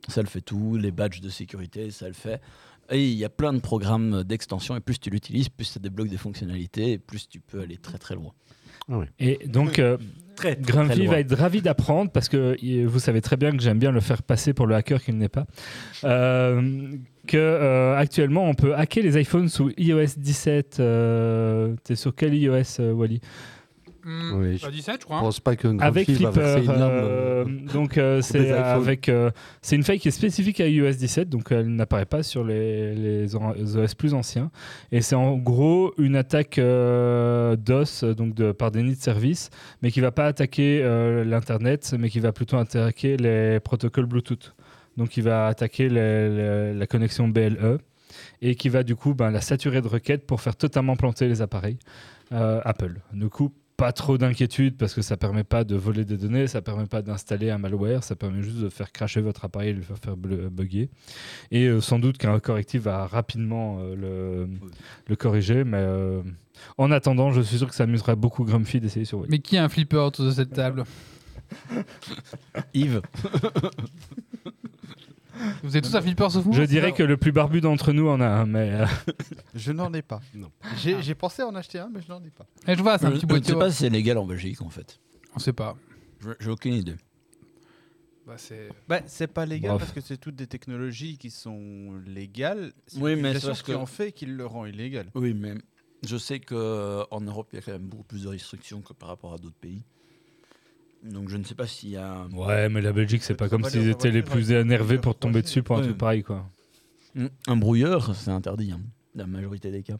ça 0.08 0.20
le 0.20 0.28
fait 0.28 0.42
tout, 0.42 0.76
les 0.76 0.90
badges 0.90 1.22
de 1.22 1.30
sécurité, 1.30 1.90
ça 1.90 2.06
le 2.06 2.12
fait. 2.12 2.42
Et 2.90 3.06
il 3.08 3.16
y 3.16 3.24
a 3.24 3.30
plein 3.30 3.54
de 3.54 3.60
programmes 3.60 4.24
d'extension, 4.24 4.76
et 4.76 4.80
plus 4.80 4.98
tu 5.00 5.08
l'utilises, 5.08 5.48
plus 5.48 5.64
ça 5.64 5.80
débloque 5.80 6.08
des 6.08 6.16
fonctionnalités, 6.18 6.92
et 6.92 6.98
plus 6.98 7.28
tu 7.30 7.40
peux 7.40 7.60
aller 7.62 7.78
très 7.78 7.96
très 7.96 8.14
loin. 8.14 8.32
Et 9.18 9.38
donc, 9.46 9.78
euh, 9.78 9.96
Très, 10.36 10.54
Grumpy 10.54 11.06
va 11.06 11.18
être 11.18 11.34
ravi 11.34 11.60
d'apprendre 11.62 12.12
parce 12.12 12.28
que 12.28 12.56
il- 12.62 12.86
vous 12.86 13.00
savez 13.00 13.20
très 13.20 13.36
bien 13.36 13.50
que 13.50 13.60
j'aime 13.60 13.80
bien 13.80 13.90
le 13.90 13.98
faire 13.98 14.22
passer 14.22 14.52
pour 14.52 14.68
le 14.68 14.76
hacker 14.76 15.02
qu'il 15.02 15.16
n'est 15.18 15.28
pas. 15.28 15.46
Euh, 16.04 16.92
que 17.26 17.36
euh, 17.36 17.96
actuellement 17.96 18.44
on 18.48 18.54
peut 18.54 18.72
hacker 18.74 19.02
les 19.02 19.20
iPhones 19.20 19.48
sous 19.48 19.70
iOS 19.76 20.14
17. 20.16 20.76
Euh, 20.78 21.74
T'es 21.82 21.96
sur 21.96 22.14
quel 22.14 22.34
iOS, 22.34 22.80
euh, 22.80 22.92
Wally? 22.92 23.20
Hmm, 24.08 24.40
Oui, 24.40 24.58
bah, 24.62 24.70
17, 24.70 24.94
je 24.96 25.00
Je 25.00 25.04
crois. 25.04 25.16
hein. 25.18 25.20
pense 25.20 25.40
pas 25.40 25.56
qu'un 25.56 25.74
grand 25.74 25.86
Avec 25.86 26.06
fille 26.06 26.16
va 26.22 26.30
verser 26.30 26.58
Flipper. 26.58 26.72
une 26.74 26.80
euh, 26.82 27.44
euh, 27.44 27.44
donc 27.72 27.98
euh, 27.98 28.20
c'est 28.22 28.50
avec 28.52 29.08
euh, 29.08 29.30
c'est 29.62 29.76
une 29.76 29.82
faille 29.82 29.98
qui 29.98 30.08
est 30.08 30.12
spécifique 30.12 30.60
à 30.60 30.66
iOS 30.68 30.92
17, 30.92 31.28
donc 31.28 31.50
elle 31.52 31.68
n'apparaît 31.74 32.06
pas 32.06 32.22
sur 32.22 32.44
les, 32.44 32.94
les 32.94 33.34
OS 33.36 33.94
plus 33.94 34.14
anciens. 34.14 34.50
Et 34.92 35.00
c'est 35.02 35.14
en 35.16 35.36
gros 35.36 35.92
une 35.98 36.16
attaque 36.16 36.58
euh, 36.58 37.56
DOS, 37.56 38.04
donc 38.16 38.34
de, 38.34 38.52
par 38.52 38.70
déni 38.70 38.94
de 38.96 39.00
service, 39.00 39.50
mais 39.82 39.90
qui 39.90 40.00
va 40.00 40.10
pas 40.10 40.26
attaquer 40.26 40.80
euh, 40.82 41.24
l'internet, 41.24 41.94
mais 41.98 42.08
qui 42.10 42.20
va 42.20 42.32
plutôt 42.32 42.56
attaquer 42.56 43.16
les 43.16 43.60
protocoles 43.60 44.06
Bluetooth. 44.06 44.54
Donc 44.96 45.16
il 45.16 45.22
va 45.22 45.46
attaquer 45.46 45.88
les- 45.88 46.28
les- 46.28 46.74
la 46.74 46.86
connexion 46.86 47.28
BLE 47.28 47.78
et 48.42 48.54
qui 48.56 48.68
va 48.68 48.82
du 48.82 48.96
coup 48.96 49.14
ben, 49.14 49.30
la 49.30 49.40
saturer 49.40 49.80
de 49.80 49.86
requêtes 49.88 50.26
pour 50.26 50.40
faire 50.40 50.56
totalement 50.56 50.96
planter 50.96 51.28
les 51.28 51.40
appareils 51.42 51.78
euh, 52.32 52.60
Apple. 52.64 52.96
Du 53.12 53.28
coup, 53.28 53.52
pas 53.78 53.92
trop 53.92 54.18
d'inquiétude 54.18 54.76
parce 54.76 54.92
que 54.92 55.02
ça 55.02 55.16
permet 55.16 55.44
pas 55.44 55.62
de 55.62 55.76
voler 55.76 56.04
des 56.04 56.16
données, 56.16 56.48
ça 56.48 56.60
permet 56.60 56.86
pas 56.86 57.00
d'installer 57.00 57.48
un 57.50 57.58
malware, 57.58 58.02
ça 58.02 58.16
permet 58.16 58.42
juste 58.42 58.58
de 58.58 58.68
faire 58.68 58.90
cracher 58.92 59.20
votre 59.20 59.44
appareil 59.44 59.70
et 59.70 59.72
de 59.72 59.78
le 59.78 59.84
faire 59.84 59.98
faire 59.98 60.16
bl- 60.16 60.48
bugger. 60.48 60.90
Et 61.52 61.66
euh, 61.66 61.80
sans 61.80 62.00
doute 62.00 62.18
qu'un 62.18 62.40
correctif 62.40 62.82
va 62.82 63.06
rapidement 63.06 63.78
euh, 63.80 63.94
le, 63.94 64.48
le 65.06 65.16
corriger, 65.16 65.62
mais 65.62 65.78
euh, 65.78 66.20
en 66.76 66.90
attendant, 66.90 67.30
je 67.30 67.40
suis 67.40 67.56
sûr 67.58 67.68
que 67.68 67.74
ça 67.74 67.84
amusera 67.84 68.16
beaucoup 68.16 68.44
Grumpy 68.44 68.80
d'essayer 68.80 69.04
sur 69.04 69.18
Wii. 69.20 69.28
Mais 69.30 69.38
qui 69.38 69.56
a 69.56 69.62
un 69.64 69.68
flipper 69.68 69.96
autour 70.04 70.24
de 70.26 70.32
cette 70.32 70.52
table? 70.52 70.82
Yves, 72.74 73.00
Vous 75.62 75.76
êtes 75.76 75.84
tous 75.84 75.94
un 75.94 76.00
flipper 76.02 76.30
sauf 76.30 76.44
moi 76.44 76.54
Je 76.56 76.62
dirais 76.62 76.92
que 76.92 77.02
le 77.02 77.16
plus 77.16 77.32
barbu 77.32 77.60
d'entre 77.60 77.92
nous 77.92 78.08
en 78.08 78.20
a 78.20 78.26
un, 78.26 78.46
mais 78.46 78.72
euh, 78.74 78.86
Je 79.54 79.72
n'en 79.72 79.92
ai 79.92 80.02
pas. 80.02 80.20
Non. 80.34 80.50
J'ai 80.78 81.00
j'ai 81.02 81.14
pensé 81.14 81.42
en 81.42 81.54
acheter 81.54 81.78
un, 81.78 81.88
mais 81.92 82.00
je 82.02 82.08
n'en 82.08 82.22
ai 82.24 82.30
pas. 82.30 82.46
Eh, 82.66 82.74
je 82.76 82.82
vois, 82.82 82.98
c'est 82.98 83.06
un 83.06 83.10
petit 83.10 83.20
je 83.20 83.26
ne 83.26 83.28
boîtier. 83.30 83.52
sais 83.54 83.58
pas 83.58 83.70
si 83.70 83.76
c'est 83.78 83.90
légal 83.90 84.18
en 84.18 84.26
Belgique 84.26 84.60
en 84.62 84.70
fait. 84.70 85.00
On 85.34 85.38
sait 85.38 85.52
pas. 85.52 85.76
Je- 86.20 86.30
J'ai 86.40 86.50
aucune 86.50 86.74
idée. 86.74 86.96
Bah, 88.26 88.34
c'est... 88.36 88.68
Bah, 88.88 89.00
c'est 89.06 89.26
pas 89.26 89.46
légal 89.46 89.70
Bref. 89.70 89.80
parce 89.80 89.92
que 89.92 90.00
c'est 90.02 90.18
toutes 90.18 90.36
des 90.36 90.46
technologies 90.46 91.16
qui 91.16 91.30
sont 91.30 91.94
légales. 92.06 92.72
C'est 92.86 92.98
Oui, 92.98 93.16
mais 93.16 93.32
l'utilisation 93.32 93.40
c'est 93.40 93.48
parce 93.48 93.62
qui 93.62 93.72
que- 93.72 93.76
en 93.76 93.86
fait 93.86 94.12
qui 94.12 94.26
le 94.26 94.44
rend 94.44 94.66
illégal. 94.66 95.06
Oui, 95.14 95.32
mais 95.32 95.54
je 96.06 96.16
sais 96.18 96.38
qu'en 96.38 97.20
Europe, 97.22 97.48
il 97.52 97.56
y 97.56 97.58
a 97.58 97.62
quand 97.62 97.72
même 97.72 97.86
beaucoup 97.88 98.04
plus 98.04 98.24
de 98.24 98.28
restrictions 98.28 98.82
que 98.82 98.92
par 98.92 99.08
rapport 99.08 99.32
à 99.32 99.38
d'autres 99.38 99.56
pays. 99.58 99.82
Donc 101.04 101.28
je 101.28 101.36
ne 101.36 101.44
sais 101.44 101.54
pas 101.54 101.66
s'il 101.66 101.90
y 101.90 101.96
a. 101.96 102.26
ouais, 102.32 102.68
mais 102.68 102.80
la 102.80 102.92
Belgique, 102.92 103.22
c'est 103.22 103.34
pas 103.34 103.46
Ça 103.46 103.50
comme 103.50 103.62
va 103.62 103.70
s'ils 103.70 103.88
étaient 103.88 104.02
ça 104.02 104.08
va 104.08 104.14
les 104.14 104.22
plus 104.22 104.42
ça 104.48 104.54
va 104.54 104.60
énervés 104.60 104.98
pour 104.98 105.16
tomber 105.16 105.42
dessus 105.42 105.62
pour 105.62 105.76
un 105.76 105.80
Ouais. 105.80 105.86
truc 105.86 105.98
pareil, 105.98 106.22
quoi. 106.22 106.46
Un 107.46 107.56
brouilleur, 107.56 108.14
c'est 108.14 108.30
interdit, 108.30 108.72
hein, 108.72 108.80
dans 109.14 109.24
la 109.24 109.26
majorité 109.26 109.70
des 109.70 109.82
cas. 109.82 109.96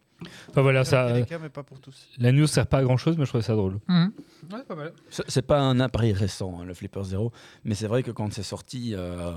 Enfin 0.50 0.62
voilà, 0.62 0.84
ça, 0.84 1.06
euh, 1.08 1.24
cas, 1.24 1.38
mais 1.40 1.48
pas 1.48 1.62
pour 1.62 1.80
tous. 1.80 2.08
la 2.18 2.32
news 2.32 2.46
sert 2.46 2.66
pas 2.66 2.78
à 2.78 2.82
grand 2.82 2.96
chose, 2.96 3.16
mais 3.18 3.24
je 3.24 3.30
trouvais 3.30 3.42
ça 3.42 3.54
drôle. 3.54 3.78
Mhm. 3.88 4.12
Ouais, 4.52 4.62
pas 4.66 4.74
mal. 4.74 4.92
C'est 5.08 5.42
pas 5.42 5.60
un 5.60 5.80
appareil 5.80 6.12
récent, 6.12 6.60
hein, 6.60 6.64
le 6.64 6.74
Flipper 6.74 7.02
Zero, 7.04 7.32
mais 7.64 7.74
c'est 7.74 7.86
vrai 7.86 8.02
que 8.02 8.10
quand 8.10 8.32
c'est 8.32 8.42
sorti, 8.42 8.92
euh, 8.94 9.32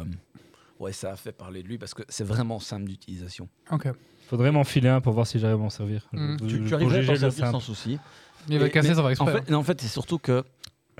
ouais, 0.79 0.91
ça 0.93 1.11
a 1.11 1.15
fait 1.15 1.31
parler 1.31 1.63
de 1.63 1.67
lui 1.67 1.77
parce 1.77 1.93
que 1.93 2.03
c'est 2.09 2.23
vraiment 2.25 2.59
simple 2.59 2.85
d'utilisation. 2.85 3.47
Ok. 3.71 3.87
Faudrait 4.27 4.51
m'enfiler 4.51 4.89
un 4.89 5.01
pour 5.01 5.13
voir 5.13 5.27
si 5.27 5.39
j'arrive 5.39 5.57
à 5.57 5.59
m'en 5.59 5.69
servir. 5.69 6.07
Mm. 6.13 6.37
Je- 6.41 6.45
Tu, 6.57 6.63
tu 6.65 6.73
arriverais 6.75 6.99
à 6.99 7.05
t'en 7.05 7.11
le 7.13 7.17
servir 7.19 7.37
simple. 7.45 7.51
sans 7.51 7.59
souci. 7.59 7.99
Mais 8.49 8.55
il 8.55 8.61
va 8.61 8.69
casser 8.69 8.89
mais 8.89 8.95
sans 8.95 9.03
faire 9.03 9.19
En 9.21 9.27
fait, 9.45 9.53
en 9.53 9.63
fait 9.63 9.81
c'est 9.81 9.87
surtout 9.87 10.17
que 10.17 10.43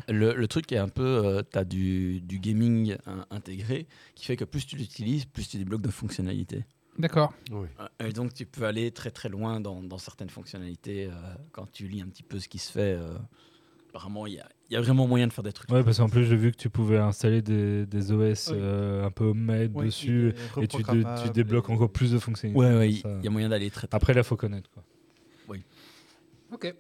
le, 0.08 0.34
le 0.34 0.48
truc 0.48 0.72
est 0.72 0.78
un 0.78 0.90
peu, 0.90 1.04
euh, 1.04 1.42
tu 1.52 1.58
as 1.58 1.64
du, 1.66 2.22
du 2.22 2.40
gaming 2.40 2.96
hein, 3.06 3.26
intégré 3.30 3.88
qui 4.16 4.26
fait 4.26 4.36
que 4.38 4.46
plus 4.46 4.66
tu 4.66 4.76
l'utilises, 4.76 5.26
plus 5.26 5.48
tu 5.48 5.58
débloques 5.58 5.82
de 5.82 5.92
fonctionnalités. 5.92 6.66
D'accord. 7.00 7.34
Oui. 7.52 7.68
Euh, 7.80 8.08
Et 8.10 8.12
donc 8.14 8.34
tu 8.34 8.46
peux 8.46 8.66
aller 8.66 8.92
très 8.92 9.12
très 9.12 9.30
loin 9.30 9.60
dans, 9.62 9.82
dans 9.82 9.98
certaines 9.98 10.30
fonctionnalités 10.30 11.06
euh, 11.08 11.12
quand 11.52 11.72
tu 11.72 11.88
lis 11.88 12.02
un 12.02 12.08
petit 12.08 12.24
peu 12.24 12.40
ce 12.40 12.48
qui 12.48 12.58
se 12.60 12.72
fait. 12.72 12.98
euh, 13.00 13.14
apparemment, 13.90 14.26
il 14.28 14.34
y 14.36 14.40
a, 14.40 14.48
il 14.70 14.74
y 14.74 14.78
a 14.78 14.82
vraiment 14.82 15.06
moyen 15.08 15.28
de 15.28 15.34
faire 15.34 15.44
des 15.44 15.52
trucs. 15.52 15.70
Ouais, 15.70 15.84
parce 15.84 15.98
qu'en 15.98 16.08
plus, 16.10 16.24
j'ai 16.26 16.36
vu 16.38 16.52
que 16.52 16.58
tu 16.58 16.70
pouvais 16.70 16.98
installer 16.98 17.42
des, 17.42 17.86
des 17.86 18.12
OS 18.14 18.48
Oui. 18.52 18.58
euh, 18.60 19.06
un 19.06 19.12
peu 19.12 19.26
homemade 19.26 19.72
Oui, 19.76 19.86
dessus 19.88 20.30
et 20.30 20.34
tu, 20.34 20.38
dé- 20.38 20.44
tu 20.48 20.60
reprogrammable 20.62 21.32
débloques 21.34 21.70
et- 21.70 21.74
encore 21.74 21.92
plus 21.92 22.12
de 22.12 22.20
fonctionnalités. 22.20 22.60
Ouais, 22.60 22.78
ouais, 22.78 22.90
il 22.92 23.24
y 23.24 23.28
a 23.28 23.30
moyen 23.30 23.50
d'aller 23.50 23.70
très 23.70 23.88
très 23.88 23.96
Après, 23.98 24.14
là, 24.14 24.24
faut 24.24 24.38
connaître. 24.38 24.70
Quoi. 24.72 24.84
Ok. 26.54 26.74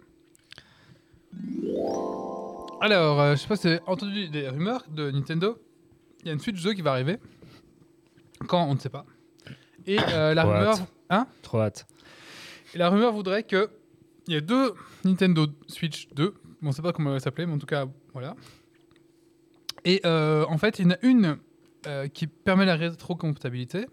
Alors, 2.81 3.21
euh, 3.21 3.35
je 3.35 3.41
sais 3.41 3.47
pas 3.47 3.55
si 3.55 3.67
vous 3.67 3.73
avez 3.73 3.81
entendu 3.85 4.27
des 4.29 4.49
rumeurs 4.49 4.83
de 4.89 5.11
Nintendo. 5.11 5.57
Il 6.21 6.27
y 6.27 6.29
a 6.29 6.33
une 6.33 6.39
Switch 6.39 6.61
2 6.61 6.73
qui 6.73 6.81
va 6.81 6.91
arriver. 6.91 7.17
Quand, 8.47 8.65
on 8.67 8.73
ne 8.73 8.79
sait 8.79 8.89
pas. 8.89 9.05
Et 9.85 9.99
euh, 9.99 10.33
la 10.33 10.41
Trop 10.43 10.51
rumeur... 10.51 10.73
hâte. 10.73 10.87
Hein 11.11 11.27
Trop 11.43 11.59
hâte. 11.59 11.85
Et 12.73 12.77
la 12.79 12.89
rumeur 12.89 13.13
voudrait 13.13 13.43
que 13.43 13.69
il 14.27 14.33
y 14.33 14.37
a 14.37 14.41
deux 14.41 14.73
Nintendo 15.03 15.47
Switch 15.67 16.07
2. 16.13 16.33
Bon, 16.61 16.69
on 16.69 16.71
sait 16.71 16.81
pas 16.81 16.91
comment 16.93 17.09
elle 17.09 17.17
va 17.17 17.19
s'appeler, 17.19 17.45
mais 17.45 17.53
en 17.53 17.57
tout 17.59 17.65
cas, 17.65 17.85
voilà. 18.13 18.35
Et 19.85 20.01
euh, 20.05 20.45
en 20.47 20.57
fait, 20.57 20.79
il 20.79 20.85
y 20.85 20.87
en 20.87 20.91
a 20.91 20.97
une 21.01 21.37
euh, 21.87 22.07
qui 22.07 22.27
permet 22.27 22.65
la 22.65 22.75
rétrocompatibilité 22.75 23.87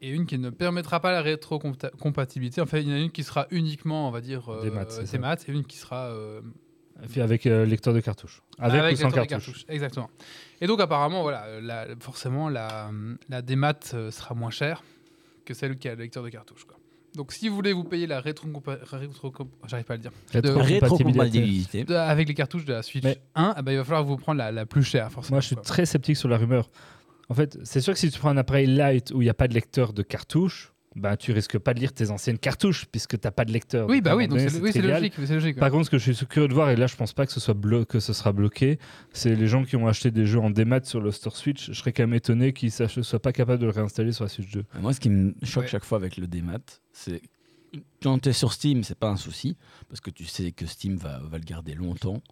et 0.00 0.10
une 0.10 0.26
qui 0.26 0.38
ne 0.38 0.50
permettra 0.50 1.00
pas 1.00 1.12
la 1.12 1.22
rétrocompatibilité. 1.22 2.60
En 2.60 2.66
fait, 2.66 2.82
il 2.82 2.88
y 2.88 2.92
en 2.92 2.96
a 2.96 3.00
une 3.00 3.10
qui 3.10 3.22
sera 3.22 3.46
uniquement, 3.50 4.08
on 4.08 4.10
va 4.10 4.20
dire, 4.20 4.50
euh, 4.50 4.62
Des 4.62 4.70
maths, 4.70 4.90
c'est 4.90 5.06
ça. 5.06 5.18
maths, 5.18 5.48
et 5.48 5.52
une 5.52 5.64
qui 5.64 5.76
sera 5.76 6.12
Avec 7.20 7.46
euh, 7.46 7.64
lecteur 7.66 7.92
de 7.92 8.00
cartouche. 8.00 8.40
Avec, 8.58 8.94
ou 8.94 8.96
sans 8.96 9.06
lecteur 9.06 9.24
de 9.24 9.28
cartouche. 9.28 9.64
Exactement. 9.68 10.08
Et 10.60 10.66
donc, 10.66 10.80
apparemment, 10.80 11.22
voilà, 11.22 11.44
euh, 11.46 11.60
la- 11.60 11.86
forcément, 12.00 12.48
la, 12.48 12.90
la 13.28 13.42
démat 13.42 13.74
euh, 13.94 14.10
sera 14.10 14.34
moins 14.34 14.50
chère 14.50 14.82
que 15.44 15.54
celle 15.54 15.76
qui 15.76 15.88
a 15.88 15.94
le 15.94 16.02
lecteur 16.02 16.22
de 16.22 16.28
cartouche. 16.30 16.64
Quoi. 16.64 16.76
Donc, 17.16 17.32
si 17.32 17.48
vous 17.48 17.54
voulez 17.54 17.72
vous 17.72 17.84
payer 17.84 18.06
la 18.06 18.20
rétrocompatibilité, 18.20 18.96
rétro 18.96 19.32
j'arrive 19.66 19.84
pas 19.86 19.94
à 19.94 19.96
le 19.96 20.02
dire, 20.02 20.10
Rétrocompatibilité. 20.32 20.80
Rétrocompatibilité. 20.80 21.84
de- 21.84 21.94
avec 21.94 22.28
les 22.28 22.34
cartouches 22.34 22.64
de 22.64 22.72
la 22.72 22.82
Switch 22.82 23.04
Mais- 23.04 23.20
1, 23.34 23.54
eh 23.58 23.62
ben, 23.62 23.72
il 23.72 23.78
va 23.78 23.84
falloir 23.84 24.04
vous 24.04 24.16
prendre 24.16 24.38
la, 24.38 24.50
la 24.52 24.66
plus 24.66 24.82
chère, 24.84 25.10
forcément. 25.12 25.36
Moi, 25.36 25.40
je 25.40 25.46
suis 25.48 25.56
quoi. 25.56 25.64
très 25.64 25.86
sceptique 25.86 26.16
sur 26.16 26.28
la 26.28 26.38
rumeur. 26.38 26.70
En 27.28 27.34
fait, 27.34 27.58
c'est 27.64 27.80
sûr 27.80 27.92
que 27.94 27.98
si 27.98 28.10
tu 28.10 28.18
prends 28.18 28.28
un 28.30 28.36
appareil 28.36 28.66
light 28.66 29.10
où 29.12 29.22
il 29.22 29.24
n'y 29.24 29.30
a 29.30 29.34
pas 29.34 29.48
de 29.48 29.54
lecteur 29.54 29.92
de 29.92 30.02
cartouche, 30.02 30.72
bah, 30.96 31.16
tu 31.16 31.32
risques 31.32 31.58
pas 31.58 31.74
de 31.74 31.80
lire 31.80 31.92
tes 31.92 32.10
anciennes 32.10 32.38
cartouches 32.38 32.86
puisque 32.86 33.18
tu 33.20 33.26
n'as 33.26 33.30
pas 33.30 33.44
de 33.44 33.52
lecteur. 33.52 33.88
Oui, 33.88 33.96
Donc, 33.96 34.04
bah 34.04 34.16
oui, 34.16 34.28
donc 34.28 34.38
c'est 34.40 34.60
oui, 34.60 34.72
logique. 34.80 35.56
Par 35.58 35.70
contre, 35.70 35.86
ce 35.86 35.90
que 35.90 35.98
je 35.98 36.12
suis 36.12 36.26
curieux 36.26 36.48
de 36.48 36.54
voir, 36.54 36.70
et 36.70 36.76
là 36.76 36.86
je 36.86 36.96
pense 36.96 37.12
pas 37.12 37.26
que 37.26 37.32
ce 37.32 37.40
soit 37.40 37.54
blo- 37.54 37.84
que 37.84 38.00
ce 38.00 38.12
sera 38.12 38.32
bloqué, 38.32 38.78
c'est 39.12 39.34
les 39.34 39.46
gens 39.46 39.64
qui 39.64 39.76
ont 39.76 39.86
acheté 39.88 40.10
des 40.10 40.26
jeux 40.26 40.40
en 40.40 40.50
démat 40.50 40.82
sur 40.84 41.00
le 41.00 41.10
store 41.10 41.36
Switch. 41.36 41.66
Je 41.68 41.72
serais 41.74 41.92
quand 41.92 42.02
même 42.04 42.14
étonné 42.14 42.52
qu'ils 42.52 42.70
ne 42.80 43.02
soient 43.02 43.20
pas 43.22 43.32
capables 43.32 43.60
de 43.60 43.66
le 43.66 43.72
réinstaller 43.72 44.12
sur 44.12 44.24
la 44.24 44.28
Switch 44.28 44.50
2. 44.50 44.64
Moi, 44.80 44.92
ce 44.92 45.00
qui 45.00 45.10
me 45.10 45.34
choque 45.42 45.64
Ouais. 45.64 45.68
chaque 45.68 45.84
fois 45.84 45.98
avec 45.98 46.16
le 46.16 46.26
démat, 46.26 46.58
c'est 46.92 47.22
quand 48.02 48.20
tu 48.20 48.28
es 48.28 48.32
sur 48.32 48.52
Steam, 48.52 48.84
c'est 48.84 48.98
pas 48.98 49.08
un 49.08 49.16
souci 49.16 49.56
parce 49.88 50.00
que 50.00 50.10
tu 50.10 50.24
sais 50.26 50.52
que 50.52 50.64
Steam 50.66 50.96
va, 50.96 51.18
va 51.24 51.38
le 51.38 51.44
garder 51.44 51.74
longtemps. 51.74 52.22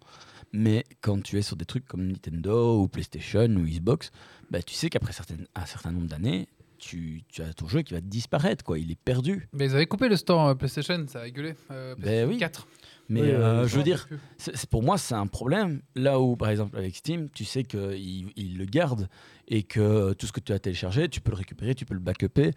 Mais 0.53 0.83
quand 1.01 1.21
tu 1.21 1.37
es 1.37 1.41
sur 1.41 1.55
des 1.57 1.65
trucs 1.65 1.85
comme 1.85 2.05
Nintendo 2.07 2.79
ou 2.79 2.87
PlayStation 2.87 3.45
ou 3.47 3.63
Xbox, 3.65 4.11
bah, 4.51 4.61
tu 4.61 4.73
sais 4.75 4.89
qu'après 4.89 5.11
un 5.55 5.65
certain 5.65 5.91
nombre 5.91 6.07
d'années, 6.07 6.47
tu, 6.83 7.23
tu 7.27 7.41
as 7.41 7.53
ton 7.53 7.67
jeu 7.67 7.81
qui 7.81 7.93
va 7.93 8.01
disparaître, 8.01 8.63
quoi. 8.63 8.77
Il 8.79 8.91
est 8.91 8.99
perdu. 8.99 9.47
Mais 9.53 9.65
ils 9.65 9.75
avaient 9.75 9.85
coupé 9.85 10.09
le 10.09 10.15
store 10.15 10.47
euh, 10.49 10.55
PlayStation, 10.55 11.05
ça 11.07 11.19
a 11.19 11.21
rigolé. 11.23 11.55
Euh, 11.71 11.95
PlayStation 11.95 12.27
oui. 12.29 12.37
4. 12.37 12.67
Mais 13.09 13.21
Oui, 13.21 13.27
euh, 13.31 13.39
euh, 13.63 13.67
je 13.67 13.77
veux 13.77 13.83
dire, 13.83 14.07
c'est- 14.37 14.65
pour 14.69 14.81
moi, 14.81 14.97
c'est 14.97 15.13
un 15.15 15.27
problème. 15.27 15.81
Là 15.95 16.19
où, 16.21 16.37
par 16.37 16.49
exemple, 16.49 16.77
avec 16.77 16.95
Steam, 16.95 17.29
tu 17.29 17.43
sais 17.43 17.63
qu'il 17.63 18.31
il 18.37 18.57
le 18.57 18.65
garde 18.65 19.09
et 19.49 19.63
que 19.63 20.13
tout 20.13 20.25
ce 20.25 20.31
que 20.31 20.39
tu 20.39 20.53
as 20.53 20.59
téléchargé, 20.59 21.09
tu 21.09 21.19
peux 21.19 21.31
le 21.31 21.37
récupérer, 21.37 21.75
tu 21.75 21.85
peux 21.85 21.93
le 21.95 21.99
backuper. 21.99 22.51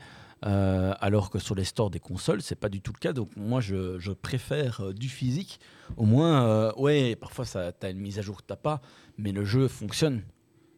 euh, 0.45 0.93
alors 1.01 1.31
que 1.31 1.39
sur 1.39 1.55
les 1.55 1.65
stores 1.65 1.91
des 1.91 1.99
consoles, 1.99 2.43
c'est 2.43 2.57
pas 2.61 2.69
du 2.69 2.81
tout 2.83 2.93
le 2.93 2.99
cas. 2.99 3.13
Donc, 3.15 3.31
moi, 3.37 3.61
je, 3.63 3.99
je 3.99 4.13
préfère 4.13 4.81
euh, 4.83 4.93
du 4.93 5.09
physique. 5.09 5.59
Au 5.97 6.05
moins, 6.05 6.47
euh, 6.47 6.73
ouais, 6.77 7.17
parfois, 7.17 7.45
tu 7.47 7.57
as 7.87 7.91
une 7.91 7.99
mise 8.01 8.19
à 8.19 8.23
jour 8.23 8.37
que 8.37 8.47
tu 8.47 8.59
pas, 8.63 8.83
mais 9.17 9.33
le 9.33 9.45
jeu 9.47 9.67
fonctionne. 9.67 10.23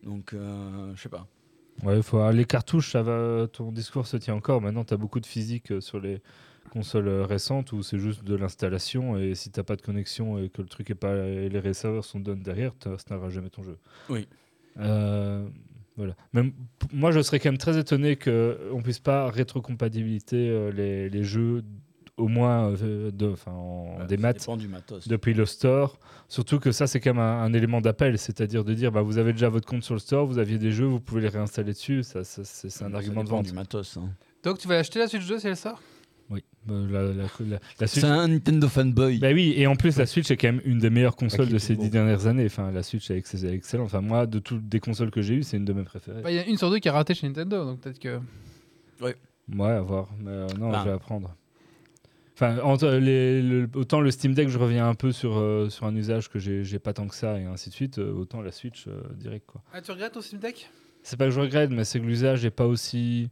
Donc, 0.05 0.33
euh, 0.33 0.93
je 0.95 1.03
sais 1.03 1.09
pas. 1.09 1.27
Ouais, 1.85 2.03
faut 2.03 2.17
avoir 2.17 2.33
les 2.33 2.45
cartouches, 2.45 2.93
ça 2.93 3.03
va, 3.03 3.47
ton 3.53 3.71
discours 3.71 4.07
se 4.07 4.17
tient 4.17 4.35
encore. 4.35 4.61
Maintenant, 4.61 4.85
tu 4.85 4.95
as 4.95 4.97
beaucoup 4.97 5.21
de 5.21 5.27
physique 5.27 5.71
euh, 5.71 5.81
sur 5.81 6.01
les 6.01 6.21
consoles 6.69 7.09
euh, 7.09 7.25
récentes 7.25 7.73
où 7.73 7.83
c'est 7.83 7.99
juste 7.99 8.25
de 8.25 8.35
l'installation 8.35 9.17
et 9.17 9.35
si 9.35 9.51
t'as 9.51 9.63
pas 9.63 9.77
de 9.77 9.83
connexion 9.83 10.39
et 10.39 10.49
que 10.49 10.63
le 10.63 10.69
truc 10.69 10.91
est 10.91 10.95
pas 10.95 11.15
et 11.15 11.49
les 11.49 11.75
serveurs 11.75 12.05
sont 12.05 12.21
donnés 12.21 12.43
derrière, 12.43 12.73
tu 12.79 12.89
n'installeras 12.89 13.31
jamais 13.31 13.51
ton 13.51 13.63
jeu. 13.63 13.79
Oui. 14.09 14.29
Euh, 14.79 15.49
voilà. 15.97 16.15
Même, 16.33 16.53
moi, 16.93 17.11
je 17.11 17.21
serais 17.21 17.41
quand 17.41 17.49
même 17.49 17.59
très 17.59 17.79
étonné 17.79 18.17
qu'on 18.17 18.81
puisse 18.83 19.01
pas 19.01 19.29
rétrocompatibilité 19.31 20.49
euh, 20.49 20.71
les, 20.71 21.11
les 21.11 21.25
jeux 21.25 21.65
au 22.19 22.29
moins 22.29 22.71
euh, 22.83 23.11
de, 23.11 23.35
en 23.47 23.97
Bah, 23.99 24.05
des 24.07 24.17
maths 24.19 24.41
dépend 24.41 24.57
du 24.57 24.69
matos. 24.69 25.09
depuis 25.09 25.33
le 25.35 25.47
store. 25.47 25.99
Surtout 26.29 26.59
que 26.59 26.73
ça, 26.73 26.87
c'est 26.87 27.01
quand 27.01 27.15
même 27.15 27.23
un, 27.23 27.43
un 27.43 27.53
élément 27.55 27.81
d'appel, 27.81 28.19
c'est-à-dire 28.19 28.65
de 28.65 28.75
dire 28.75 28.93
bah, 28.93 29.01
vous 29.03 29.17
avez 29.19 29.33
déjà 29.33 29.49
votre 29.49 29.67
compte 29.67 29.83
sur 29.85 29.95
le 29.95 30.01
store, 30.01 30.27
vous 30.27 30.39
aviez 30.39 30.59
des 30.59 30.73
jeux, 30.73 30.85
vous 30.87 31.01
pouvez 31.01 31.23
les 31.23 31.29
réinstaller 31.29 31.73
dessus. 31.73 32.03
Ça, 32.03 32.25
ça, 32.25 32.43
c'est 32.45 32.69
c'est 32.71 32.85
un 32.85 32.91
Ça 32.91 32.97
argument 32.97 33.25
de 33.25 33.29
vente. 33.31 33.47
du 33.47 33.53
matos. 33.53 33.97
hein. 33.97 34.11
Donc, 34.45 34.59
tu 34.59 34.69
vas 34.69 34.79
acheter 34.79 34.99
la 34.99 35.09
Switch 35.09 35.27
2 35.27 35.39
si 35.39 35.47
elle 35.49 35.57
sort? 35.57 35.81
Oui. 36.31 36.45
Euh, 36.69 36.87
la, 36.91 37.03
la- 37.05 37.23
la- 37.49 37.59
la 37.81 37.87
Switch. 37.87 38.03
C'est 38.03 38.07
un 38.07 38.29
Nintendo 38.29 38.69
fanboy. 38.69 39.19
Bah 39.19 39.31
oui, 39.33 39.55
et 39.57 39.67
en 39.67 39.77
plus, 39.77 39.97
la 39.97 40.05
Switch 40.05 40.31
est 40.31 40.37
quand 40.37 40.49
même 40.49 40.61
une 40.67 40.79
des 40.79 40.91
meilleures 40.91 41.17
consoles 41.17 41.49
de 41.49 41.57
ces 41.57 41.75
dix 41.75 41.89
dernières 41.89 42.27
années. 42.27 42.45
Enfin, 42.45 42.71
la 42.71 42.83
Switch 42.83 43.11
est 43.11 43.17
ex- 43.17 43.33
est 43.43 43.55
excellente. 43.55 43.87
Enfin, 43.87 44.03
moi, 44.03 44.27
de 44.27 44.39
toutes 44.39 44.71
les 44.71 44.79
consoles 44.79 45.11
que 45.11 45.23
j'ai 45.23 45.37
eues, 45.37 45.43
c'est 45.43 45.57
une 45.57 45.65
de 45.65 45.73
mes 45.73 45.85
préférées. 45.85 46.21
Bah, 46.21 46.31
Il 46.31 46.37
y 46.37 46.39
a 46.39 46.45
une 46.47 46.59
sur 46.59 46.69
deux 46.71 46.79
qui 46.81 46.89
a 46.91 46.93
raté 46.93 47.15
chez 47.15 47.27
Nintendo, 47.27 47.65
donc 47.65 47.81
peut-être 47.81 47.99
que. 47.99 48.19
Ouais, 49.01 49.15
à 49.71 49.81
voir. 49.81 50.09
Mais 50.21 50.31
euh, 50.31 50.47
non, 50.59 50.71
Bah. 50.71 50.81
je 50.85 50.89
vais 50.91 50.95
apprendre. 50.95 51.35
Enfin, 52.41 52.59
entre 52.63 52.87
les- 52.91 53.43
le- 53.43 53.69
autant 53.75 54.01
le 54.01 54.13
Steam 54.13 54.33
Deck, 54.33 54.49
je 54.49 54.59
reviens 54.59 54.89
un 54.89 54.95
peu 54.95 55.11
sur, 55.11 55.37
euh, 55.39 55.69
sur 55.71 55.87
un 55.87 55.97
usage 55.97 56.29
que 56.31 56.39
j'ai 56.39 56.79
pas 56.79 56.93
tant 56.93 57.09
que 57.09 57.17
ça, 57.17 57.37
et 57.37 57.45
ainsi 57.45 57.69
de 57.69 57.75
suite. 57.75 57.99
euh, 57.99 58.13
autant 58.13 58.43
la 58.43 58.53
Switch, 58.53 58.87
euh, 58.87 59.01
direct, 59.17 59.45
quoi. 59.47 59.61
Ah, 59.73 59.81
tu 59.81 59.91
regrettes 59.91 60.13
ton 60.13 60.21
Steam 60.21 60.39
Deck? 60.39 60.71
C'est 61.03 61.17
pas 61.19 61.25
que 61.25 61.33
je 61.33 61.41
regrette, 61.41 61.71
mais 61.71 61.83
c'est 61.83 61.99
que 61.99 62.05
l'usage 62.07 62.45
est 62.45 62.51
pas 62.51 62.67
aussi 62.67 63.29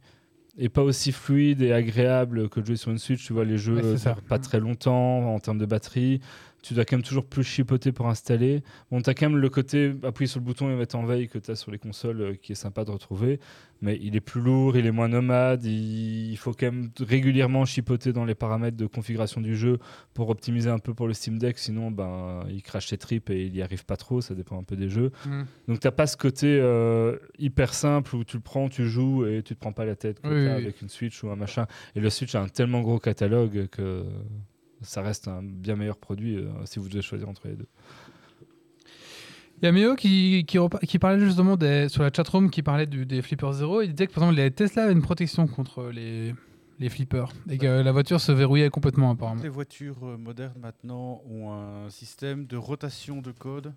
est 0.59 0.69
pas 0.69 0.81
aussi 0.81 1.11
fluide 1.11 1.61
et 1.61 1.71
agréable 1.71 2.49
que 2.49 2.59
de 2.59 2.65
jouer 2.65 2.75
sur 2.77 2.89
une 2.91 2.97
Switch. 2.97 3.23
Tu 3.25 3.31
vois, 3.31 3.45
les 3.45 3.57
jeux 3.59 3.75
Ouais, 3.75 3.97
ça. 3.97 4.17
pas 4.27 4.39
très 4.39 4.59
longtemps 4.59 5.33
en 5.33 5.39
termes 5.39 5.59
de 5.59 5.67
batterie. 5.67 6.19
Tu 6.67 6.73
dois 6.73 6.83
quand 6.83 6.97
même 6.97 7.03
toujours 7.03 7.25
plus 7.25 7.45
chipoter 7.45 7.93
pour 7.93 8.09
installer. 8.09 8.61
Bon, 8.91 9.01
tu 9.01 9.09
as 9.09 9.13
quand 9.13 9.29
même 9.29 9.39
le 9.39 9.49
côté 9.49 9.93
appuyer 10.03 10.27
sur 10.27 10.41
le 10.41 10.45
bouton 10.45 10.69
et 10.69 10.75
mettre 10.75 10.97
en 10.97 11.05
veille 11.05 11.29
que 11.29 11.37
tu 11.37 11.49
as 11.49 11.55
sur 11.55 11.71
les 11.71 11.77
consoles 11.77 12.21
euh, 12.21 12.33
qui 12.35 12.51
est 12.51 12.55
sympa 12.55 12.83
de 12.83 12.91
retrouver. 12.91 13.39
Mais 13.81 13.97
il 14.01 14.17
est 14.17 14.21
plus 14.21 14.41
lourd, 14.41 14.75
il 14.75 14.85
est 14.85 14.91
moins 14.91 15.07
nomade. 15.07 15.63
Il, 15.63 16.29
il 16.29 16.37
faut 16.37 16.51
quand 16.51 16.65
même 16.65 16.89
régulièrement 16.99 17.63
chipoter 17.63 18.11
dans 18.11 18.25
les 18.25 18.35
paramètres 18.35 18.75
de 18.75 18.85
configuration 18.85 19.39
du 19.39 19.55
jeu 19.55 19.79
pour 20.13 20.29
optimiser 20.29 20.69
un 20.69 20.79
peu 20.79 20.93
pour 20.93 21.07
le 21.07 21.13
Steam 21.13 21.37
Deck. 21.37 21.57
Sinon, 21.57 21.89
ben, 21.89 22.45
il 22.49 22.61
crache 22.63 22.87
ses 22.87 22.97
tripes 22.97 23.29
et 23.29 23.45
il 23.45 23.55
y 23.55 23.61
arrive 23.61 23.85
pas 23.85 23.95
trop. 23.95 24.19
Ça 24.19 24.35
dépend 24.35 24.59
un 24.59 24.63
peu 24.63 24.75
des 24.75 24.89
jeux. 24.89 25.11
Mm. 25.25 25.43
Donc 25.69 25.79
t'as 25.79 25.91
pas 25.91 26.05
ce 26.05 26.17
côté 26.17 26.59
euh, 26.59 27.17
hyper 27.39 27.73
simple 27.73 28.13
où 28.17 28.25
tu 28.25 28.35
le 28.35 28.43
prends, 28.43 28.67
tu 28.67 28.87
joues 28.87 29.25
et 29.25 29.41
tu 29.41 29.55
te 29.55 29.59
prends 29.59 29.73
pas 29.73 29.85
la 29.85 29.95
tête 29.95 30.19
comme 30.19 30.33
Oui, 30.33 30.43
t'as 30.45 30.57
oui, 30.57 30.63
avec 30.63 30.81
une 30.81 30.89
Switch 30.89 31.23
ou 31.23 31.29
un 31.29 31.37
machin. 31.37 31.65
Et 31.95 32.01
le 32.01 32.09
Switch 32.09 32.35
a 32.35 32.41
un 32.41 32.49
tellement 32.49 32.81
gros 32.81 32.99
catalogue 32.99 33.67
que 33.67 34.03
ça 34.81 35.01
reste 35.01 35.27
un 35.27 35.41
bien 35.43 35.75
meilleur 35.75 35.97
produit 35.97 36.37
euh, 36.37 36.49
si 36.65 36.79
vous 36.79 36.87
devez 36.89 37.01
choisir 37.01 37.27
entre 37.29 37.47
les 37.47 37.55
deux. 37.55 37.67
Il 39.61 39.65
y 39.65 39.67
a 39.67 39.71
Méo 39.71 39.95
qui, 39.95 40.45
qui, 40.47 40.59
qui 40.87 40.99
parlait 40.99 41.19
justement 41.19 41.57
des, 41.57 41.89
sur 41.89 42.03
la 42.03 42.11
chatroom 42.15 42.51
qui 42.51 42.61
parlait 42.61 42.85
du- 42.85 43.07
des 43.07 43.21
flippers 43.23 43.53
zéro. 43.53 43.81
Il 43.81 43.91
disait 43.93 44.05
que 44.07 44.13
par 44.13 44.23
exemple 44.25 44.39
les 44.39 44.51
Tesla 44.51 44.83
avaient 44.83 44.93
une 44.93 45.01
protection 45.01 45.47
contre 45.47 45.89
les, 45.89 46.35
les 46.77 46.89
flippers 46.89 47.31
et 47.49 47.57
que 47.57 47.65
la 47.81 47.91
voiture 47.91 48.21
se 48.21 48.31
verrouillait 48.31 48.69
complètement 48.69 49.09
apparemment. 49.09 49.41
Les 49.41 49.49
voitures 49.49 49.97
euh, 50.03 50.15
modernes 50.17 50.53
maintenant 50.61 51.23
ont 51.27 51.51
un 51.53 51.89
système 51.89 52.45
de 52.45 52.55
rotation 52.55 53.19
de 53.21 53.31
code. 53.31 53.73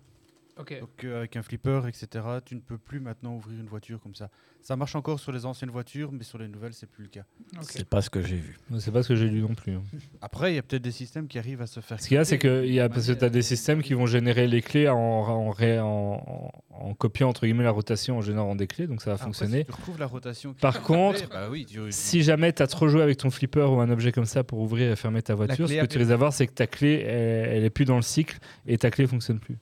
Donc 0.57 1.03
euh, 1.05 1.17
avec 1.19 1.35
un 1.37 1.41
flipper, 1.43 1.81
etc., 1.87 2.07
tu 2.45 2.55
ne 2.55 2.59
peux 2.59 2.77
plus 2.77 2.99
maintenant 2.99 3.35
ouvrir 3.35 3.59
une 3.59 3.67
voiture 3.67 3.99
comme 3.99 4.13
ça. 4.15 4.29
Ça 4.61 4.75
marche 4.75 4.95
encore 4.95 5.19
sur 5.19 5.31
les 5.31 5.45
anciennes 5.45 5.71
voitures, 5.71 6.11
mais 6.11 6.23
sur 6.23 6.37
les 6.37 6.47
nouvelles, 6.47 6.73
c'est 6.73 6.85
plus 6.89 7.03
le 7.03 7.09
cas. 7.09 7.23
C'est 7.61 7.87
pas 7.89 8.01
ce 8.01 8.09
que 8.11 8.21
j'ai 8.21 8.35
vu. 8.35 8.59
C'est 8.77 8.91
pas 8.91 9.01
ce 9.01 9.07
que 9.07 9.15
j'ai 9.15 9.27
lu 9.27 9.41
non 9.41 9.55
plus. 9.55 9.73
hein. 9.73 9.83
Après, 10.21 10.51
il 10.51 10.55
y 10.55 10.59
a 10.59 10.61
peut-être 10.61 10.83
des 10.83 10.91
systèmes 10.91 11.27
qui 11.27 11.39
arrivent 11.39 11.61
à 11.61 11.67
se 11.67 11.79
faire. 11.79 11.99
Ce 11.99 12.07
qu'il 12.07 12.15
y 12.15 12.19
a, 12.19 12.25
c'est 12.25 12.37
que 12.37 12.63
il 12.65 12.73
y 12.73 12.79
a, 12.79 12.87
parce 12.89 13.07
que 13.07 13.13
Ouais, 13.13 13.17
tu 13.17 13.25
as 13.25 13.29
des 13.29 13.41
systèmes 13.41 13.81
qui 13.81 13.93
vont 13.95 14.05
générer 14.05 14.47
les 14.47 14.61
clés 14.61 14.87
en, 14.87 14.97
en, 14.97 15.49
ré- 15.49 15.79
en, 15.79 15.87
en- 15.89 16.51
en 16.69 16.93
copiant 16.93 17.29
entre 17.29 17.45
guillemets 17.47 17.63
la 17.63 17.71
rotation 17.71 18.17
en 18.17 18.21
générant 18.21 18.55
des 18.55 18.67
clés, 18.67 18.85
donc 18.87 19.01
ça 19.01 19.11
va 19.11 19.13
Après, 19.15 19.25
fonctionner. 19.25 19.59
si 19.59 19.65
tu 19.65 19.71
retrouves 19.71 19.99
la 19.99 20.05
rotation. 20.05 20.53
Par 20.53 20.81
contre, 20.83 21.27
bah 21.29 21.47
oui, 21.49 21.65
tu- 21.65 21.79
Si 21.91 22.21
jamais 22.21 22.53
tu 22.53 22.61
as 22.61 22.67
trop 22.67 22.87
joué 22.87 23.01
avec 23.01 23.17
ton 23.17 23.31
flipper 23.31 23.67
ou 23.71 23.79
un 23.79 23.89
objet 23.89 24.11
comme 24.11 24.25
ça 24.25 24.43
pour 24.43 24.59
ouvrir 24.59 24.91
et 24.91 24.95
fermer 24.95 25.21
ta 25.23 25.33
voiture, 25.33 25.67
ce 25.67 25.73
que 25.73 25.85
tu 25.87 25.97
risques 25.97 26.09
d'avoir, 26.09 26.33
c'est 26.33 26.45
que 26.45 26.53
ta 26.53 26.67
clé, 26.67 27.01
elle, 27.07 27.49
elle 27.57 27.63
est 27.63 27.69
plus 27.71 27.85
dans 27.85 27.95
le 27.95 28.01
cycle 28.03 28.37
et 28.67 28.77
ta 28.77 28.91
clé 28.91 29.07
fonctionne 29.07 29.39
plus. 29.39 29.57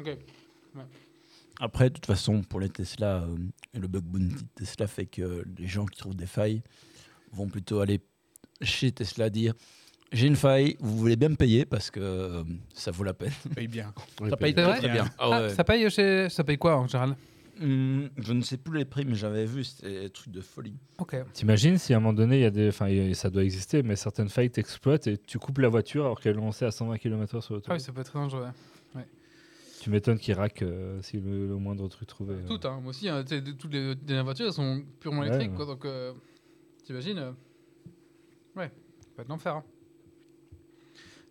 Ok. 0.00 0.16
Après, 1.60 1.90
de 1.90 1.94
toute 1.94 2.06
façon, 2.06 2.42
pour 2.42 2.58
les 2.60 2.70
Tesla, 2.70 3.22
euh, 3.24 3.36
le 3.78 3.86
bug 3.86 4.02
bounty 4.04 4.34
de 4.34 4.48
Tesla 4.54 4.86
fait 4.86 5.06
que 5.06 5.44
les 5.58 5.66
gens 5.66 5.84
qui 5.84 5.98
trouvent 5.98 6.16
des 6.16 6.26
failles 6.26 6.62
vont 7.32 7.48
plutôt 7.48 7.80
aller 7.80 8.00
chez 8.62 8.90
Tesla 8.92 9.28
dire 9.30 9.54
j'ai 10.12 10.26
une 10.26 10.36
faille, 10.36 10.76
vous 10.80 10.96
voulez 10.96 11.14
bien 11.16 11.28
me 11.28 11.36
payer 11.36 11.64
parce 11.64 11.90
que 11.90 12.00
euh, 12.00 12.42
ça 12.74 12.90
vaut 12.90 13.04
la 13.04 13.14
peine. 13.14 13.32
paye 13.54 13.68
bien. 13.68 13.92
Ça 14.28 14.36
paye 14.36 14.54
très, 14.54 14.88
bien. 14.88 15.04
Ah 15.18 15.30
Ah, 15.32 15.40
ouais. 15.42 15.48
ça 15.50 15.62
paye 15.62 15.88
chez... 15.90 16.28
ça 16.30 16.42
paye 16.44 16.58
quoi 16.58 16.76
en 16.78 16.86
général? 16.88 17.14
Hum, 17.60 18.08
je 18.16 18.32
ne 18.32 18.40
sais 18.40 18.56
plus 18.56 18.78
les 18.78 18.84
prix, 18.86 19.04
mais 19.04 19.14
j'avais 19.14 19.44
vu, 19.44 19.62
c'était 19.64 20.00
des 20.02 20.10
trucs 20.10 20.32
de 20.32 20.40
folie. 20.40 20.74
Ok. 20.98 21.14
T'imagines 21.34 21.76
si 21.78 21.92
à 21.92 21.98
un 21.98 22.00
moment 22.00 22.14
donné, 22.14 22.38
il 22.38 22.42
y 22.42 22.46
a 22.46 22.50
des, 22.50 22.68
enfin, 22.68 22.88
il 22.88 23.08
y 23.08 23.10
a- 23.10 23.14
ça 23.14 23.28
doit 23.28 23.44
exister, 23.44 23.82
mais 23.82 23.96
certaines 23.96 24.30
failles 24.30 24.50
t'exploitent 24.50 25.06
et 25.08 25.18
tu 25.18 25.38
coupes 25.38 25.58
la 25.58 25.68
voiture 25.68 26.06
alors 26.06 26.18
qu'elle 26.20 26.32
est 26.36 26.40
lancée 26.40 26.64
à 26.64 26.70
120 26.70 26.96
km/h 26.96 27.40
sur 27.42 27.52
Ah 27.52 27.54
l'autoroute. 27.56 27.78
oui, 27.80 27.84
ça 27.84 27.92
peut 27.92 28.00
être 28.00 28.10
très 28.10 28.18
dangereux. 28.18 28.48
Tu 29.80 29.88
m'étonnes 29.90 30.18
qu'il 30.18 30.34
raque 30.34 30.62
euh, 30.62 31.00
si 31.02 31.18
le, 31.20 31.46
le 31.48 31.56
moindre 31.56 31.88
truc 31.88 32.06
trouvé. 32.06 32.34
euh. 32.34 32.46
Toutes, 32.46 32.66
hein. 32.66 32.78
moi 32.82 32.90
aussi, 32.90 33.08
hein, 33.08 33.24
toutes 33.24 33.72
les 33.72 33.94
dernières 33.94 34.24
voitures 34.24 34.46
elles 34.46 34.52
sont 34.52 34.82
purement 35.00 35.24
électriques, 35.24 35.50
ouais. 35.52 35.56
quoi, 35.56 35.64
donc 35.66 35.84
euh, 35.86 36.12
t'imagines 36.84 37.18
euh, 37.18 37.32
Ouais, 38.56 38.70
ça 39.00 39.06
peut 39.16 39.22
être 39.22 39.28
l'enfer. 39.28 39.56
hein. 39.56 39.64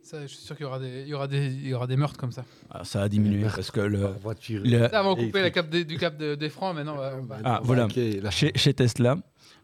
Ça, 0.02 0.22
je 0.24 0.28
suis 0.28 0.38
sûr 0.44 0.56
qu'il 0.56 0.64
y 0.64 0.68
aura 0.68 0.80
des, 0.80 1.02
il 1.04 1.08
y 1.10 1.14
aura 1.14 1.28
des, 1.28 1.46
il 1.48 1.68
y 1.68 1.74
aura 1.76 1.86
des 1.86 1.96
meurtres 1.96 2.18
comme 2.18 2.32
ça. 2.32 2.44
Ah, 2.72 2.84
ça 2.84 3.04
a 3.04 3.10
diminué 3.10 3.44
parce 3.44 3.70
que 3.70 3.82
le, 3.82 4.08
voiture. 4.08 4.64
le- 4.64 4.70
Là, 4.80 4.86
avant 4.98 5.14
de 5.16 5.22
Et 5.22 5.26
couper 5.28 5.42
la 5.42 5.52
cape 5.52 5.70
des- 5.70 5.86
du 5.86 5.98
cap 6.00 6.18
de- 6.18 6.34
des 6.34 6.50
francs, 6.50 6.74
maintenant, 6.74 6.96
on 6.96 7.26
va- 7.26 7.38
Ah, 7.44 7.62
voilà. 7.64 7.88
Chez, 8.32 8.52
chez 8.56 8.74
Tesla, 8.74 9.18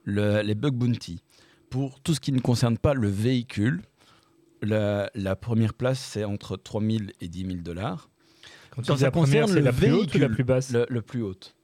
le- 0.03 0.41
les 0.43 0.53
bug 0.53 0.75
bounty, 0.75 1.23
pour 1.71 1.99
tout 2.01 2.13
ce 2.13 2.19
qui 2.19 2.31
ne 2.31 2.39
concerne 2.39 2.77
pas 2.77 2.93
le 2.93 3.07
véhicule, 3.07 3.81
la, 4.61 5.09
la 5.15 5.35
première 5.35 5.73
place, 5.73 5.99
c'est 5.99 6.23
entre 6.25 6.57
3000 6.57 7.13
et 7.21 7.27
10 7.27 7.45
000 7.47 7.57
dollars. 7.63 8.09
Quand 8.75 8.97
ça 8.97 9.05
la 9.05 9.11
première, 9.11 9.45
concerne 9.45 9.47
c'est 9.49 9.59
le 9.59 9.65
la 9.65 9.73
plus 9.73 9.91
haute 9.91 10.15
ou 10.15 10.17
la 10.17 10.27
véhicule, 10.27 10.31
plus 10.35 10.43
basse 10.43 10.71
Le, 10.71 10.85
le 10.89 11.01
plus 11.01 11.21
haute. 11.21 11.55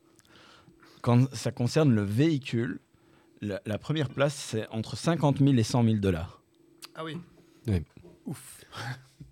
Quand 1.02 1.34
ça 1.34 1.52
concerne 1.52 1.93
le 1.93 2.04
véhicule, 2.04 2.80
la, 3.41 3.62
la 3.65 3.78
première 3.78 4.10
place, 4.10 4.36
c'est 4.36 4.67
entre 4.69 4.95
50 4.95 5.39
000 5.39 5.54
et 5.54 5.63
100 5.63 5.84
000 5.84 5.95
dollars. 5.97 6.41
Ah 6.95 7.04
oui. 7.04 7.17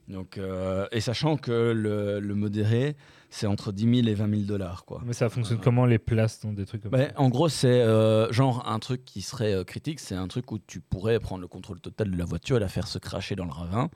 Donc, 0.07 0.39
euh, 0.39 0.87
et 0.91 1.01
sachant 1.01 1.37
que 1.37 1.71
le, 1.71 2.19
le 2.19 2.35
modéré, 2.35 2.95
c'est 3.29 3.45
entre 3.45 3.71
10 3.71 4.01
000 4.01 4.07
et 4.07 4.15
20 4.15 4.29
000 4.29 4.41
dollars. 4.43 4.85
Quoi. 4.85 5.01
Mais 5.05 5.13
ça 5.13 5.29
fonctionne 5.29 5.59
comment 5.59 5.85
les 5.85 5.99
places 5.99 6.39
dans 6.41 6.51
des 6.51 6.65
trucs 6.65 6.81
comme 6.81 6.93
Ouais, 6.93 7.09
ça 7.09 7.21
en 7.21 7.29
gros, 7.29 7.47
c'est 7.47 7.81
euh, 7.81 8.31
genre 8.31 8.67
un 8.67 8.79
truc 8.79 9.05
qui 9.05 9.21
serait 9.21 9.53
euh, 9.53 9.63
critique, 9.63 9.99
c'est 9.99 10.15
un 10.15 10.27
truc 10.27 10.51
où 10.51 10.57
tu 10.57 10.79
pourrais 10.81 11.19
prendre 11.19 11.41
le 11.41 11.47
contrôle 11.47 11.79
total 11.79 12.09
de 12.09 12.17
la 12.17 12.25
voiture 12.25 12.57
et 12.57 12.59
la 12.59 12.67
faire 12.67 12.87
se 12.87 12.97
cracher 12.97 13.35
dans 13.35 13.45
le 13.45 13.51
ravin. 13.51 13.89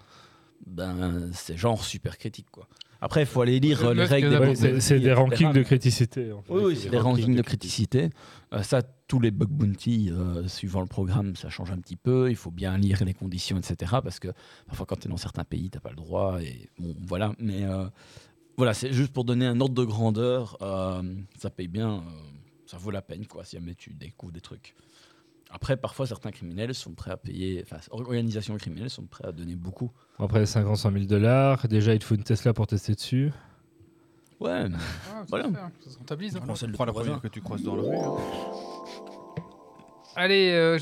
Ben, 0.67 1.31
c'est 1.33 1.57
genre 1.57 1.83
super 1.83 2.17
critique, 2.17 2.47
quoi. 2.51 2.67
Après, 3.03 3.23
il 3.23 3.25
faut 3.25 3.41
aller 3.41 3.59
lire 3.59 3.83
euh, 3.85 3.93
les 3.93 4.05
règles 4.05 4.29
des 4.29 4.37
bug 4.39 4.55
c'est 4.55 4.71
des 4.71 5.07
etc. 5.07 5.13
rankings 5.13 5.51
de 5.51 5.61
criticité. 5.63 6.31
en 6.31 6.41
fait. 6.41 6.53
Oui, 6.53 6.61
oui, 6.67 6.75
C'est 6.77 6.89
des 6.89 6.97
rankings 6.97 7.35
de 7.35 7.41
criticité. 7.41 7.99
criticité. 8.09 8.53
Euh, 8.53 8.63
ça, 8.63 8.81
tous 9.07 9.19
les 9.19 9.29
bug 9.31 9.49
bounty, 9.49 10.09
euh, 10.09 10.47
suivant 10.47 10.79
le 10.79 10.87
programme, 10.87 11.35
ça 11.35 11.49
change 11.49 11.69
un 11.71 11.79
petit 11.79 11.97
peu. 11.97 12.29
Il 12.29 12.37
faut 12.37 12.49
bien 12.51 12.77
lire 12.77 13.03
les 13.03 13.13
conditions, 13.13 13.57
etc. 13.57 13.97
Parce 14.01 14.19
que 14.19 14.29
parfois, 14.67 14.85
quand 14.85 14.95
tu 14.95 15.07
es 15.07 15.11
dans 15.11 15.17
certains 15.17 15.43
pays, 15.43 15.69
tu 15.69 15.75
n'as 15.77 15.81
pas 15.81 15.89
le 15.89 15.97
droit. 15.97 16.41
Et 16.41 16.69
bon, 16.79 16.95
voilà. 17.05 17.33
Mais 17.39 17.63
euh, 17.65 17.85
voilà, 18.55 18.73
c'est 18.73 18.93
juste 18.93 19.11
pour 19.11 19.25
donner 19.25 19.45
un 19.47 19.59
ordre 19.59 19.75
de 19.75 19.83
grandeur. 19.83 20.57
euh, 20.61 21.03
ça 21.37 21.49
paye 21.49 21.67
bien. 21.67 21.95
euh, 21.95 21.99
ça 22.65 22.77
vaut 22.77 22.91
la 22.91 23.01
peine, 23.01 23.27
quoi, 23.27 23.43
si 23.43 23.57
jamais 23.57 23.75
tu 23.75 23.93
découvres 23.93 24.31
des 24.31 24.41
trucs. 24.41 24.73
Après, 25.55 25.77
parfois, 25.77 26.07
certains 26.07 26.31
criminels 26.31 26.73
sont 26.73 26.93
prêts 26.93 27.11
à 27.11 27.17
payer. 27.17 27.63
Enfin, 27.63 27.77
organisations 27.91 28.57
criminelles 28.57 28.89
sont 28.89 29.05
prêts 29.05 29.25
à 29.27 29.31
donner 29.31 29.55
beaucoup. 29.55 29.91
Après 30.19 30.45
50 30.45 30.75
100 30.77 30.91
000 30.91 31.05
dollars, 31.05 31.67
déjà 31.67 31.93
il 31.93 31.99
te 31.99 32.05
faut 32.05 32.15
une 32.15 32.23
Tesla 32.23 32.53
pour 32.53 32.65
tester 32.67 32.93
dessus. 32.95 33.31
Ouais, 34.39 34.67
mais 34.67 34.75
Ah, 34.79 35.19
ça 35.21 35.25
Voilà. 35.29 35.49
faire, 35.51 35.69
Ça 35.81 35.89
se 35.91 35.97
rentabilise. 35.99 36.35
hein. 36.35 36.39
de 36.67 36.71
Prends 36.73 36.85
la 36.85 36.91
première 36.93 37.21
que 37.21 37.27
tu 37.27 37.39
croises 37.41 37.61
dans 37.63 37.75
la 37.75 37.83
rue. 37.83 37.95
hein. 37.95 38.15
Allez, 40.15 40.51
euh, 40.51 40.77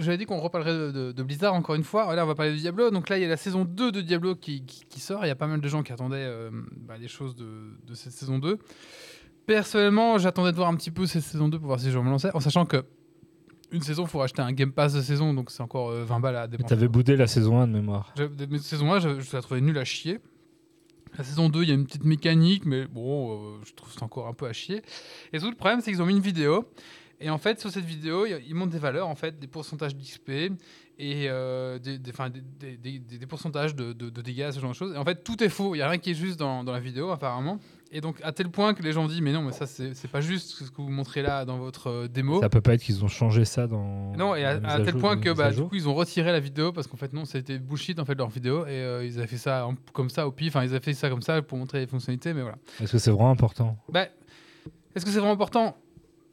j'avais 0.00 0.16
dit 0.16 0.24
qu'on 0.24 0.38
reparlerait 0.38 0.72
de, 0.72 0.90
de- 0.92 1.12
de 1.12 1.22
Blizzard 1.24 1.54
encore 1.54 1.74
une 1.74 1.82
fois. 1.82 2.14
Là, 2.14 2.22
on 2.24 2.28
va 2.28 2.36
parler 2.36 2.52
de 2.52 2.56
Diablo. 2.56 2.90
Donc 2.90 3.08
là, 3.08 3.18
il 3.18 3.22
y 3.22 3.24
a 3.24 3.28
la 3.28 3.36
saison 3.36 3.64
2 3.64 3.90
de 3.90 4.00
Diablo 4.00 4.36
qui, 4.36 4.64
qui- 4.64 4.84
qui 4.88 5.00
sort. 5.00 5.24
Il 5.24 5.28
y 5.28 5.30
a 5.32 5.34
pas 5.36 5.48
mal 5.48 5.60
de 5.60 5.68
gens 5.68 5.82
qui 5.82 5.92
attendaient 5.92 6.16
euh, 6.18 6.50
bah, 6.86 6.98
des 6.98 7.08
choses 7.08 7.34
de, 7.34 7.46
de 7.84 7.94
cette 7.94 8.12
saison 8.12 8.38
2. 8.38 8.58
Personnellement, 9.46 10.18
j'attendais 10.18 10.52
de 10.52 10.56
voir 10.56 10.68
un 10.68 10.76
petit 10.76 10.92
peu 10.92 11.06
cette 11.06 11.22
saison 11.24 11.48
2 11.48 11.58
pour 11.58 11.66
voir 11.68 11.80
si 11.80 11.90
je 11.90 11.98
vais 11.98 12.04
me 12.04 12.10
lancer. 12.10 12.28
En 12.32 12.38
sachant 12.40 12.64
que 12.64 12.84
une 13.72 13.82
saison, 13.82 14.04
il 14.04 14.08
faut 14.08 14.18
racheter 14.18 14.42
un 14.42 14.52
Game 14.52 14.72
Pass 14.72 14.94
de 14.94 15.00
saison. 15.02 15.34
Donc 15.34 15.50
c'est 15.50 15.62
encore 15.62 15.90
euh, 15.90 16.04
20 16.04 16.20
balles 16.20 16.36
à 16.36 16.46
dépenser. 16.46 16.68
T'avais 16.74 16.88
boudé 16.88 17.16
la 17.16 17.26
saison 17.26 17.58
1 17.60 17.68
de 17.68 17.72
mémoire. 17.72 18.12
Mais 18.50 18.58
saison 18.58 18.92
1, 18.92 19.00
je, 19.00 19.20
je 19.20 19.36
la 19.36 19.42
trouvais 19.42 19.60
nulle 19.60 19.78
à 19.78 19.84
chier. 19.84 20.18
La 21.16 21.24
saison 21.24 21.48
2, 21.48 21.62
il 21.62 21.68
y 21.68 21.72
a 21.72 21.74
une 21.74 21.86
petite 21.86 22.04
mécanique, 22.04 22.64
mais 22.66 22.86
bon, 22.86 23.32
euh, 23.32 23.58
je 23.66 23.72
trouve 23.74 23.92
ça 23.92 24.04
encore 24.04 24.28
un 24.28 24.34
peu 24.34 24.46
à 24.46 24.52
chier. 24.52 24.82
Et 25.32 25.38
tout 25.38 25.48
le 25.50 25.56
problème, 25.56 25.80
c'est 25.80 25.90
qu'ils 25.90 26.02
ont 26.02 26.06
mis 26.06 26.12
une 26.14 26.20
vidéo. 26.22 26.68
Et 27.20 27.30
en 27.30 27.38
fait, 27.38 27.58
sur 27.58 27.70
cette 27.70 27.84
vidéo, 27.84 28.26
il- 28.26 28.40
ils 28.46 28.54
montrent 28.54 28.70
des 28.70 28.78
valeurs, 28.78 29.08
en 29.08 29.16
fait, 29.16 29.38
des 29.40 29.48
pourcentages 29.48 29.96
d'XP 29.96 30.28
et 31.00 31.28
euh, 31.28 31.78
des, 31.80 31.98
des, 31.98 32.10
enfin, 32.10 32.30
des, 32.30 32.40
des- 32.40 32.76
des- 32.76 32.98
des- 33.00 33.18
des 33.18 33.26
pourcentages 33.26 33.74
de, 33.74 33.92
de- 33.92 34.10
de 34.10 34.22
dégâts, 34.22 34.50
ce 34.52 34.60
genre 34.60 34.70
de 34.70 34.76
choses. 34.76 34.94
Et 34.94 34.98
en 34.98 35.04
fait, 35.04 35.24
tout 35.24 35.42
est 35.42 35.48
faux. 35.48 35.74
Il 35.74 35.78
n'y 35.78 35.82
a 35.82 35.88
rien 35.88 35.98
qui 35.98 36.10
est 36.10 36.14
juste 36.14 36.38
dans, 36.38 36.62
dans 36.62 36.72
la 36.72 36.78
vidéo, 36.80 37.10
apparemment. 37.10 37.58
Et 37.90 38.02
donc, 38.02 38.16
à 38.22 38.32
tel 38.32 38.50
point 38.50 38.74
que 38.74 38.82
les 38.82 38.92
gens 38.92 39.06
disent, 39.06 39.22
mais 39.22 39.32
non, 39.32 39.42
mais 39.42 39.52
ça, 39.52 39.66
c'est 39.66 40.10
pas 40.10 40.20
juste 40.20 40.50
ce 40.50 40.70
que 40.70 40.76
vous 40.76 40.90
montrez 40.90 41.22
là 41.22 41.46
dans 41.46 41.56
votre 41.56 41.86
euh, 41.88 42.08
démo. 42.08 42.40
Ça 42.40 42.50
peut 42.50 42.60
pas 42.60 42.74
être 42.74 42.82
qu'ils 42.82 43.02
ont 43.02 43.08
changé 43.08 43.46
ça 43.46 43.66
dans. 43.66 44.12
Non, 44.14 44.34
et 44.34 44.44
à, 44.44 44.58
tel 44.80 44.96
point 44.96 45.16
que 45.18 45.30
bah, 45.30 45.50
du 45.50 45.62
coup 45.62 45.74
ils 45.74 45.88
ont 45.88 45.94
retiré 45.94 46.30
la 46.30 46.40
vidéo 46.40 46.72
parce 46.72 46.86
qu'en 46.86 46.98
fait 46.98 47.12
non, 47.14 47.24
c'était 47.24 47.58
bullshit 47.58 47.98
en 47.98 48.04
fait 48.04 48.14
leur 48.14 48.28
vidéo 48.28 48.66
et 48.66 48.70
euh, 48.70 49.06
ils 49.06 49.18
avaient 49.18 49.26
fait 49.26 49.38
ça 49.38 49.66
en- 49.66 49.74
comme 49.92 50.10
ça 50.10 50.26
au 50.26 50.32
pif. 50.32 50.54
Enfin, 50.54 50.64
ils 50.64 50.70
avaient 50.70 50.80
fait 50.80 50.92
ça 50.92 51.08
comme 51.08 51.22
ça 51.22 51.40
pour 51.40 51.56
montrer 51.56 51.80
les 51.80 51.86
fonctionnalités, 51.86 52.34
mais 52.34 52.42
voilà. 52.42 52.58
Est-ce 52.80 52.92
que 52.92 52.98
c'est 52.98 53.10
vraiment 53.10 53.30
important? 53.30 53.78
Bah, 53.90 54.06
est-ce 54.94 55.04
que 55.04 55.10
c'est 55.10 55.18
vraiment 55.18 55.32
important? 55.32 55.76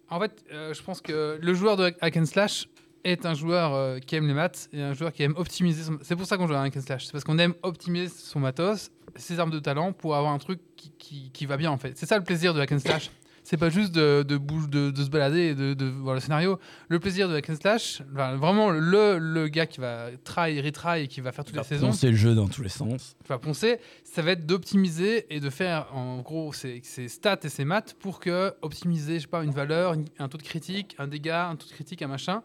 En 0.09 0.19
fait, 0.19 0.43
euh, 0.51 0.73
je 0.73 0.83
pense 0.83 1.01
que 1.01 1.39
le 1.41 1.53
joueur 1.53 1.77
de 1.77 1.93
hack 2.01 2.17
and 2.17 2.25
slash 2.25 2.67
est 3.05 3.25
un 3.25 3.33
joueur 3.33 3.73
euh, 3.73 3.99
qui 3.99 4.15
aime 4.15 4.27
les 4.27 4.33
maths 4.33 4.67
et 4.73 4.81
un 4.81 4.93
joueur 4.93 5.13
qui 5.13 5.23
aime 5.23 5.35
optimiser. 5.37 5.83
Son... 5.83 5.99
C'est 6.01 6.15
pour 6.15 6.25
ça 6.25 6.37
qu'on 6.37 6.47
joue 6.47 6.53
à 6.53 6.61
hack 6.61 6.75
and 6.75 6.81
slash. 6.81 7.05
C'est 7.05 7.11
parce 7.11 7.23
qu'on 7.23 7.37
aime 7.37 7.53
optimiser 7.63 8.09
son 8.09 8.39
matos, 8.39 8.91
ses 9.15 9.39
armes 9.39 9.51
de 9.51 9.59
talent 9.59 9.93
pour 9.93 10.15
avoir 10.15 10.33
un 10.33 10.37
truc 10.39 10.59
qui, 10.75 10.91
qui- 10.97 11.31
qui 11.31 11.45
va 11.45 11.57
bien 11.57 11.71
en 11.71 11.77
fait. 11.77 11.93
C'est 11.97 12.05
ça 12.05 12.17
le 12.17 12.23
plaisir 12.23 12.53
de 12.53 12.59
hack 12.61 12.71
and 12.71 12.79
slash. 12.79 13.09
C'est 13.47 13.57
pas 13.57 13.69
juste 13.69 13.93
de, 13.93 14.23
de, 14.27 14.37
bouge- 14.37 14.69
de, 14.71 14.89
de 14.89 15.03
se 15.03 15.09
balader 15.11 15.41
et 15.49 15.53
de, 15.53 15.75
de 15.75 15.85
voir 15.85 16.15
le 16.15 16.19
scénario. 16.19 16.57
Le 16.87 16.99
plaisir 16.99 17.29
de 17.29 17.35
hack 17.35 17.47
and 17.51 17.55
slash, 17.61 18.01
enfin, 18.11 18.35
vraiment 18.37 18.71
le, 18.71 19.19
le 19.19 19.47
gars 19.49 19.67
qui 19.67 19.79
va 19.79 20.07
try, 20.23 20.59
retry 20.61 21.03
et 21.03 21.07
qui 21.07 21.21
va 21.21 21.31
faire 21.31 21.45
toutes 21.45 21.53
va 21.55 21.61
les 21.61 21.67
saisons, 21.67 21.87
poncer 21.89 22.09
le 22.09 22.15
jeu 22.17 22.33
dans 22.33 22.47
tous 22.47 22.63
les 22.63 22.69
sens. 22.69 23.15
qui 23.21 23.29
va 23.29 23.37
poncer, 23.37 23.77
ça 24.03 24.23
va 24.23 24.31
être 24.31 24.47
d'optimiser 24.47 25.27
et 25.29 25.39
de 25.39 25.49
faire 25.51 25.87
en 25.95 26.21
gros 26.21 26.53
ses, 26.53 26.81
ses 26.83 27.07
stats 27.07 27.37
et 27.43 27.49
ses 27.49 27.65
maths 27.65 27.95
pour 27.99 28.19
que 28.19 28.51
optimiser, 28.63 29.15
je 29.17 29.19
sais 29.21 29.27
pas, 29.27 29.43
une 29.43 29.51
valeur, 29.51 29.95
un 30.17 30.27
taux 30.27 30.39
de 30.39 30.43
critique, 30.43 30.95
un 30.97 31.07
dégât, 31.07 31.47
un 31.47 31.55
taux 31.55 31.67
de 31.67 31.71
critique, 31.73 32.01
un 32.01 32.07
machin. 32.07 32.41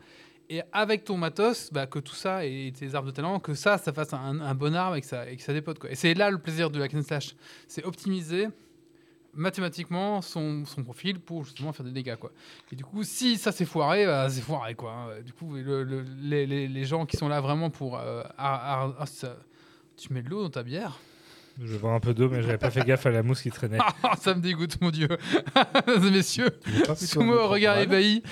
Et 0.51 0.63
avec 0.73 1.05
ton 1.05 1.17
matos, 1.17 1.73
bah, 1.73 1.87
que 1.87 2.01
tout 2.01 2.15
ça 2.15 2.45
et 2.45 2.73
tes 2.77 2.95
arbres 2.97 3.07
de 3.07 3.15
talent, 3.15 3.39
que 3.39 3.55
ça, 3.55 3.79
ça 3.79 3.93
fasse 3.93 4.13
un, 4.13 4.55
bon 4.57 4.75
arbre 4.75 4.97
et 4.97 5.01
que 5.01 5.07
ça, 5.07 5.53
dépote. 5.53 5.79
Quoi. 5.79 5.93
Et 5.93 5.95
c'est 5.95 6.13
là 6.13 6.29
le 6.29 6.39
plaisir 6.39 6.71
de 6.71 6.79
la 6.81 6.87
and 6.87 7.03
slash. 7.03 7.37
C'est 7.69 7.85
optimiser 7.85 8.49
mathématiquement 9.33 10.21
son, 10.23 10.65
profil 10.85 11.21
pour 11.21 11.45
justement 11.45 11.73
faire 11.73 11.87
des 11.87 11.93
dégâts. 11.93 12.17
Quoi. 12.17 12.33
Et 12.73 12.77
du 12.77 12.85
coup, 12.85 13.05
si 13.05 13.39
ça 13.39 13.53
s'est 13.53 13.65
foiré, 13.65 14.05
bah, 14.07 14.29
c'est 14.29 14.41
foiré. 14.41 14.75
Quoi. 14.75 14.93
hein. 14.93 15.23
Du 15.25 15.33
coup, 15.33 15.55
le- 15.55 15.85
le- 15.85 16.03
les, 16.03 16.85
gens 16.85 17.07
qui 17.07 17.17
sont 17.17 17.29
là 17.29 17.41
vraiment 17.41 17.71
pour... 17.71 17.97
euh, 17.97 18.25
tu 19.97 20.13
mets 20.13 20.23
de 20.23 20.31
l'eau 20.31 20.43
dans 20.43 20.51
ta 20.51 20.65
bière 20.65 20.99
Je 21.63 21.77
vois 21.77 21.93
un 21.93 22.01
peu 22.01 22.15
d'eau, 22.15 22.31
mais 22.31 22.43
j'avais 22.43 22.57
pas 22.57 22.71
fait 22.71 22.83
gaffe 22.85 23.05
à 23.05 23.11
la 23.11 23.23
mousse 23.23 23.43
qui 23.43 23.51
traînait. 23.51 23.79
Ah, 24.03 24.17
ça 24.19 24.35
me 24.35 24.41
dégoûte, 24.41 24.81
mon 24.81 24.91
Dieu. 24.91 25.09
Messieurs, 26.11 26.49
sous 26.97 27.21
moi, 27.21 27.47
regard 27.49 27.79
ébahi. 27.79 28.23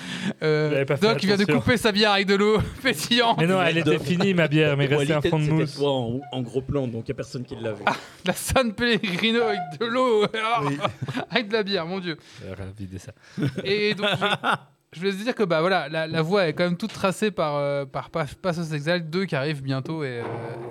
Euh, 0.42 0.84
Doc 1.00 1.20
vient 1.22 1.36
de 1.36 1.44
couper 1.44 1.76
sa 1.76 1.92
bière 1.92 2.12
avec 2.12 2.26
de 2.26 2.34
l'eau 2.34 2.58
pétillante. 2.82 3.38
Mais 3.38 3.46
non, 3.46 3.62
elle 3.62 3.78
était 3.78 3.98
finie, 3.98 4.34
ma 4.34 4.48
bière, 4.48 4.76
mais 4.76 4.86
il 4.86 4.94
restait 4.94 5.12
un 5.12 5.20
fond 5.20 5.38
de 5.38 5.44
mousse. 5.44 5.76
toi 5.76 5.90
en, 5.90 6.20
en 6.32 6.42
gros 6.42 6.62
plan, 6.62 6.88
donc 6.88 7.04
il 7.06 7.10
n'y 7.10 7.12
a 7.12 7.14
personne 7.14 7.44
qui 7.44 7.54
l'a 7.56 7.72
vu. 7.72 7.84
La 8.24 8.32
San 8.32 8.72
Pellegrino 8.72 9.42
avec 9.42 9.60
de 9.78 9.86
l'eau. 9.86 10.24
Ah, 10.42 10.62
avec 11.30 11.48
de 11.48 11.52
la 11.52 11.62
bière, 11.62 11.86
mon 11.86 12.00
Dieu. 12.00 12.16
J'aurais 12.46 12.70
vidé 12.76 12.98
ça. 12.98 13.12
Et 13.62 13.94
donc, 13.94 14.08
je, 14.18 14.26
je 14.92 15.01
voulais 15.01 15.12
dire 15.12 15.35
que 15.35 15.42
bah, 15.42 15.61
voilà, 15.61 15.88
la, 15.88 16.07
la 16.07 16.22
voie 16.22 16.48
est 16.48 16.53
quand 16.55 16.64
même 16.64 16.77
toute 16.77 16.92
tracée 16.92 17.31
par, 17.31 17.57
euh, 17.57 17.85
par 17.85 18.11
Exile 18.72 19.05
2 19.09 19.27
qui 19.27 19.37
arrive 19.37 19.62
bientôt. 19.62 20.03
Et 20.03 20.20
euh, 20.20 20.24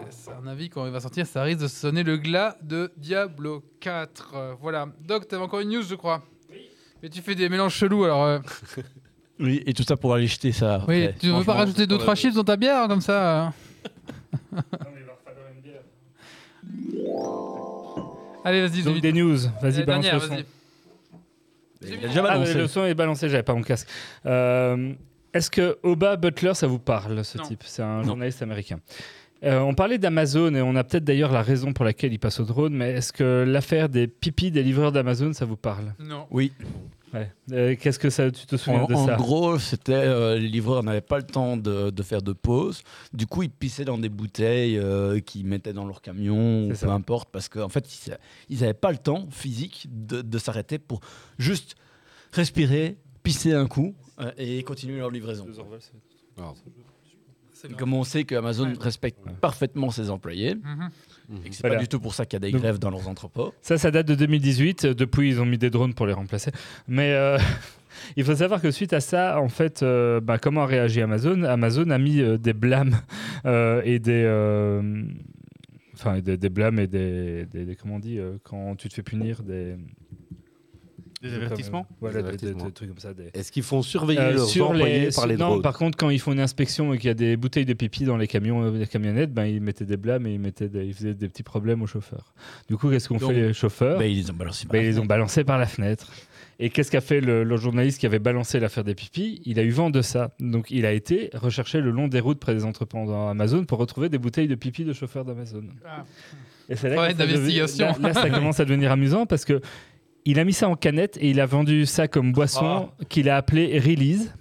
c'est 0.09 0.31
un 0.31 0.47
avis, 0.47 0.69
quand 0.69 0.85
il 0.85 0.91
va 0.91 0.99
sortir, 0.99 1.25
ça 1.27 1.43
risque 1.43 1.59
de 1.61 1.67
sonner 1.67 2.03
le 2.03 2.17
glas 2.17 2.55
de 2.63 2.91
Diablo 2.97 3.63
4. 3.79 4.31
Euh, 4.35 4.53
voilà. 4.59 4.87
Doc, 5.07 5.27
t'avais 5.27 5.43
encore 5.43 5.59
une 5.59 5.69
news, 5.69 5.83
je 5.83 5.95
crois. 5.95 6.23
Mais 7.03 7.09
tu 7.09 7.21
fais 7.21 7.35
des 7.35 7.47
mélanges 7.47 7.75
chelous 7.75 8.05
alors. 8.05 8.23
euh, 8.23 8.39
Oui, 9.39 9.61
et 9.67 9.73
tout 9.73 9.83
ça 9.83 9.95
pour 9.95 10.15
aller 10.15 10.25
jeter 10.25 10.51
ça. 10.51 10.83
oui, 10.87 11.03
après. 11.05 11.15
tu 11.19 11.27
veux 11.29 11.43
pas 11.43 11.53
rajouter 11.53 11.85
deux 11.85 11.95
c'est 11.97 11.99
trois 12.01 12.13
pas- 12.15 12.19
chiffres 12.19 12.35
dans 12.35 12.43
ta 12.43 12.55
bière 12.57 12.87
comme 12.87 13.01
ça 13.01 13.45
euh 13.45 14.59
Allez, 18.43 18.61
vas-y, 18.67 18.81
Donc 18.83 18.99
des 19.01 19.13
news, 19.13 19.37
vas-y, 19.61 19.79
La 19.79 19.85
balance 19.85 20.03
dernière, 20.05 20.13
le 20.15 20.19
son. 20.21 20.43
Déjà 21.81 22.19
Ah, 22.19 22.21
balancé. 22.33 22.53
le 22.55 22.67
son 22.67 22.85
est 22.85 22.93
balancé, 22.93 23.29
j'avais 23.29 23.43
pas 23.43 23.53
mon 23.53 23.61
casque. 23.63 23.87
Euh, 24.25 24.93
Est-ce 25.33 25.51
que 25.51 25.77
Oba 25.83 26.15
Butler, 26.15 26.53
ça 26.55 26.67
vous 26.67 26.79
parle, 26.79 27.23
ce 27.23 27.37
Non. 27.37 27.43
type? 27.43 27.61
C'est 27.65 27.83
un 27.83 27.97
Non. 27.97 28.03
journaliste 28.03 28.41
américain. 28.41 28.79
Euh, 29.43 29.59
on 29.59 29.75
parlait 29.75 29.99
d'Amazon 29.99 30.55
et 30.55 30.61
on 30.63 30.75
a 30.75 30.83
peut-être 30.83 31.03
d'ailleurs 31.03 31.31
la 31.31 31.43
raison 31.43 31.71
pour 31.73 31.85
laquelle 31.85 32.11
il 32.11 32.17
passe 32.17 32.39
au 32.39 32.43
drone, 32.43 32.73
mais 32.73 32.91
est-ce 32.93 33.13
que 33.13 33.43
l'affaire 33.47 33.87
des 33.87 34.07
pipis 34.07 34.49
des 34.49 34.63
livreurs 34.63 34.91
d'Amazon, 34.91 35.33
ça 35.33 35.45
vous 35.45 35.57
parle? 35.57 35.93
Non. 35.99 36.25
Oui, 36.31 36.53
Ouais. 37.13 37.31
Euh, 37.53 37.75
Qu'est-ce 37.79 37.99
que 37.99 38.09
ça, 38.09 38.29
tu 38.31 38.45
te 38.45 38.57
souviens 38.57 38.81
en, 38.81 38.87
de 38.87 38.93
en 38.93 39.05
ça 39.05 39.15
gros, 39.15 39.57
c'était 39.59 39.93
euh, 39.93 40.37
les 40.37 40.49
livreurs 40.49 40.83
n'avaient 40.83 40.99
pas 40.99 41.17
le 41.17 41.23
temps 41.23 41.55
de, 41.55 41.89
de 41.89 42.03
faire 42.03 42.21
de 42.21 42.33
pause. 42.33 42.81
Du 43.13 43.25
coup, 43.27 43.43
ils 43.43 43.49
pissaient 43.49 43.85
dans 43.85 43.97
des 43.97 44.09
bouteilles 44.09 44.77
euh, 44.77 45.19
qu'ils 45.21 45.45
mettaient 45.45 45.71
dans 45.73 45.85
leur 45.85 46.01
camion, 46.01 46.73
ça. 46.75 46.87
peu 46.87 46.91
importe, 46.91 47.29
parce 47.31 47.47
qu'en 47.47 47.69
fait, 47.69 47.87
ils 48.49 48.59
n'avaient 48.59 48.73
pas 48.73 48.91
le 48.91 48.97
temps 48.97 49.27
physique 49.31 49.87
de, 49.89 50.21
de 50.21 50.37
s'arrêter 50.37 50.79
pour 50.79 50.99
juste 51.37 51.75
respirer, 52.33 52.97
pisser 53.23 53.53
un 53.53 53.67
coup 53.67 53.95
euh, 54.19 54.31
et 54.37 54.61
continuer 54.63 54.97
leur 54.97 55.09
livraison. 55.11 55.45
Grave. 56.35 56.55
Comme 57.77 57.93
on 57.93 58.03
sait 58.03 58.23
qu'Amazon 58.23 58.67
Ouais. 58.67 58.75
respecte 58.79 59.19
parfaitement 59.41 59.89
ses 59.89 60.09
employés 60.11 60.55
Mhm. 61.29 61.37
et 61.45 61.49
que 61.49 61.55
c'est 61.55 61.61
Voilà. 61.61 61.75
pas 61.75 61.81
du 61.81 61.87
tout 61.87 61.99
pour 61.99 62.13
ça 62.13 62.25
qu'il 62.25 62.35
y 62.35 62.43
a 62.43 62.47
des 62.47 62.51
Donc- 62.51 62.61
grèves 62.61 62.79
dans 62.79 62.89
leurs 62.89 63.07
entrepôts. 63.07 63.53
Ça, 63.61 63.77
ça 63.77 63.91
date 63.91 64.07
de 64.07 64.15
2018. 64.15 64.85
Euh, 64.85 64.93
Depuis, 64.93 65.29
ils 65.29 65.41
ont 65.41 65.45
mis 65.45 65.57
des 65.57 65.69
drones 65.69 65.93
pour 65.93 66.07
les 66.07 66.13
remplacer. 66.13 66.51
Mais 66.87 67.11
euh, 67.13 67.37
il 68.17 68.23
faut 68.23 68.35
savoir 68.35 68.61
que 68.61 68.71
suite 68.71 68.93
à 68.93 68.99
ça, 69.01 69.39
en 69.41 69.49
fait, 69.49 69.83
euh, 69.83 70.19
bah, 70.21 70.37
comment 70.37 70.63
a 70.63 70.65
réagi 70.65 71.01
Amazon? 71.01 71.43
Amazon 71.43 71.89
a 71.89 71.97
mis 71.97 72.21
euh, 72.21 72.37
des 72.37 72.53
blâmes 72.53 72.95
euh, 73.45 73.81
et 73.85 73.99
des. 73.99 74.23
euh, 74.25 75.03
Enfin, 75.99 76.19
des, 76.19 76.37
des 76.37 76.49
blâmes 76.49 76.77
et 76.77 76.85
des, 76.85 77.45
des- 77.47 77.65
des- 77.65 77.75
Comment 77.75 77.95
on 77.95 77.99
dit 77.99 78.19
euh, 78.19 78.37
Quand 78.43 78.75
tu 78.75 78.87
te 78.87 78.93
fais 78.93 79.01
punir 79.01 79.41
Des. 79.41 79.75
Des 81.21 81.33
avertissements 81.33 81.87
Voilà, 81.99 82.21
Des 82.21 82.37
trucs 82.37 82.89
comme 82.89 82.97
ça. 82.99 83.13
Des... 83.13 83.29
Est-ce 83.33 83.51
qu'ils 83.51 83.63
font 83.63 83.81
surveiller 83.81 84.19
Euh, 84.19 84.33
leurs 84.33 84.45
sur 84.47 84.69
employés 84.69 85.05
les, 85.07 85.11
par 85.11 85.25
les 85.25 85.35
non, 85.35 85.47
drones 85.47 85.61
par 85.63 85.77
contre, 85.77 85.97
quand 85.97 86.09
ils 86.11 86.19
font 86.19 86.31
une 86.33 86.39
inspection 86.39 86.93
et 86.93 86.97
qu'il 86.99 87.07
y 87.07 87.11
a 87.11 87.15
des 87.15 87.35
bouteilles 87.37 87.65
de 87.65 87.73
pipi 87.73 88.03
dans 88.03 88.17
les 88.17 88.27
camions, 88.27 88.63
euh, 88.63 88.71
les 88.77 88.85
camionnettes, 88.87 89.33
ben, 89.33 89.45
ils 89.45 89.59
mettaient 89.61 89.85
des 89.85 89.97
blâmes 89.97 90.27
et 90.27 90.33
ils, 90.33 90.39
mettaient 90.39 90.69
des- 90.69 90.85
ils 90.85 90.93
faisaient 90.93 91.15
des 91.15 91.27
petits 91.27 91.43
problèmes 91.43 91.81
aux 91.81 91.87
chauffeurs. 91.87 92.33
Du 92.69 92.77
coup, 92.77 92.89
qu'est-ce 92.89 93.09
qu'ont 93.09 93.17
fait 93.19 93.33
les 93.33 93.53
chauffeurs 93.53 93.97
Bah, 93.97 94.05
ils 94.05 94.17
les 94.17 94.29
ont 94.29 94.35
balancés. 94.35 94.65
par 94.67 94.73
ben, 94.73 94.77
la 94.77 94.83
Ils 94.83 94.87
les 94.87 94.93
ont 94.93 94.95
fenêtre. 95.01 95.07
balancés 95.09 95.43
par 95.43 95.57
la 95.57 95.65
fenêtre. 95.65 96.11
Et 96.59 96.69
qu'est-ce 96.71 96.89
qu'a 96.91 97.01
fait 97.01 97.21
le, 97.21 97.43
le 97.43 97.57
journaliste 97.57 97.99
qui 97.99 98.05
avait 98.07 98.17
balancé 98.19 98.59
l'affaire 98.59 98.83
des 98.83 98.95
pipis 98.95 99.41
Il 99.45 99.59
a 99.59 99.63
eu 99.63 99.69
vent 99.69 99.89
de 99.91 100.01
ça. 100.01 100.31
Donc, 100.39 100.71
il 100.71 100.85
a 100.87 100.91
été 100.91 101.29
rechercher 101.33 101.81
le 101.81 101.91
long 101.91 102.07
des 102.07 102.19
routes 102.19 102.39
près 102.39 102.53
des 102.55 102.63
entrepôts 102.65 103.11
Amazon 103.13 103.63
pour 103.65 103.77
retrouver 103.79 104.09
des 104.09 104.17
bouteilles 104.17 104.47
de 104.47 104.55
pipi 104.55 104.83
de 104.83 104.93
chauffeurs 104.93 105.23
d'Amazon. 105.25 105.63
Ah. 105.85 106.03
Et 106.69 106.75
c'est 106.75 106.89
là, 106.89 106.95
Travail 106.95 107.13
que 107.13 107.17
ça 107.19 107.25
devient- 107.25 107.35
d'investigation. 107.37 107.85
là, 107.87 107.95
là, 108.07 108.13
ça 108.13 108.29
commence 108.29 108.59
à 108.59 108.65
devenir 108.65 108.91
amusant 108.91 109.25
parce 109.27 109.45
que 109.45 109.61
il 110.27 110.39
a 110.39 110.43
mis 110.43 110.51
ça 110.51 110.67
en 110.67 110.75
canette 110.75 111.17
et 111.21 111.29
il 111.29 111.39
a 111.39 111.45
vendu 111.45 111.85
ça 111.85 112.09
comme 112.09 112.33
boisson 112.33 112.89
qu'il 113.07 113.29
a 113.29 113.37
appelé 113.37 113.79
Release 113.79 114.33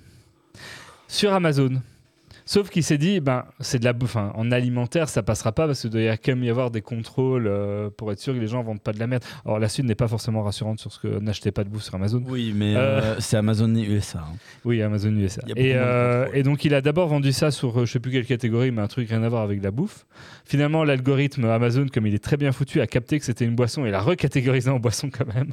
sur 1.07 1.33
Amazon. 1.33 1.81
Sauf 2.49 2.71
qu'il 2.71 2.85
s'est 2.85 2.97
dit, 2.97 3.19
ben, 3.19 3.45
c'est 3.59 3.81
de 3.81 3.85
la 3.85 3.93
bouffe. 3.93 4.17
hein. 4.17 4.31
En 4.37 4.53
alimentaire, 4.53 5.09
ça 5.09 5.23
passera 5.25 5.51
pas 5.51 5.67
parce 5.67 5.81
qu'il 5.81 5.91
doit 5.91 6.01
y 6.01 6.07
quand 6.07 6.29
même 6.29 6.45
y 6.45 6.49
avoir 6.49 6.71
des 6.71 6.81
contrôles 6.81 7.49
euh, 7.49 7.91
pour 7.91 8.13
être 8.13 8.21
sûr 8.21 8.35
que 8.35 8.39
les 8.39 8.47
gens 8.47 8.63
vendent 8.63 8.81
pas 8.81 8.93
de 8.93 9.01
la 9.01 9.09
merde. 9.09 9.25
Alors 9.45 9.59
la 9.59 9.69
suite 9.69 9.85
n'est 9.85 9.97
pas 9.97 10.07
forcément 10.07 10.43
rassurante 10.45 10.79
sur 10.79 10.93
ce 10.93 11.01
que 11.01 11.19
n'achetez 11.19 11.51
pas 11.51 11.65
de 11.65 11.69
bouffe 11.69 11.83
sur 11.83 11.97
Amazon. 11.97 12.23
Oui, 12.25 12.53
mais 12.55 12.77
Euh, 12.77 13.01
euh, 13.03 13.17
c'est 13.19 13.37
Amazon 13.37 13.75
et 13.75 13.83
USA. 13.83 14.21
hein. 14.21 14.37
Oui, 14.65 14.81
Amazon 14.81 15.11
USA. 15.17 15.43
Et, 15.57 15.73
euh, 15.75 16.29
et 16.35 16.45
donc, 16.45 16.65
il 16.65 16.73
a 16.75 16.81
d'abord 16.81 17.09
vendu 17.09 17.33
ça 17.33 17.51
sur, 17.51 17.85
je 17.85 17.91
sais 17.93 17.99
plus 18.01 18.13
quelle 18.13 18.27
catégorie, 18.27 18.71
mais 18.71 18.81
un 18.83 18.87
truc 18.87 19.09
rien 19.09 19.25
à 19.25 19.29
voir 19.29 19.43
avec 19.43 19.61
la 19.61 19.73
bouffe. 19.73 20.07
Finalement, 20.45 20.85
l'algorithme 20.85 21.45
Amazon, 21.47 21.87
comme 21.93 22.07
il 22.07 22.15
est 22.15 22.23
très 22.23 22.37
bien 22.37 22.53
foutu, 22.53 22.81
a 22.81 22.87
capté 22.87 23.19
que 23.19 23.25
c'était 23.25 23.45
une 23.45 23.57
boisson 23.57 23.85
et 23.87 23.91
l'a 23.91 24.01
recatégorisé 24.01 24.71
en 24.71 24.79
boisson 24.79 25.11
quand 25.11 25.27
même. 25.35 25.53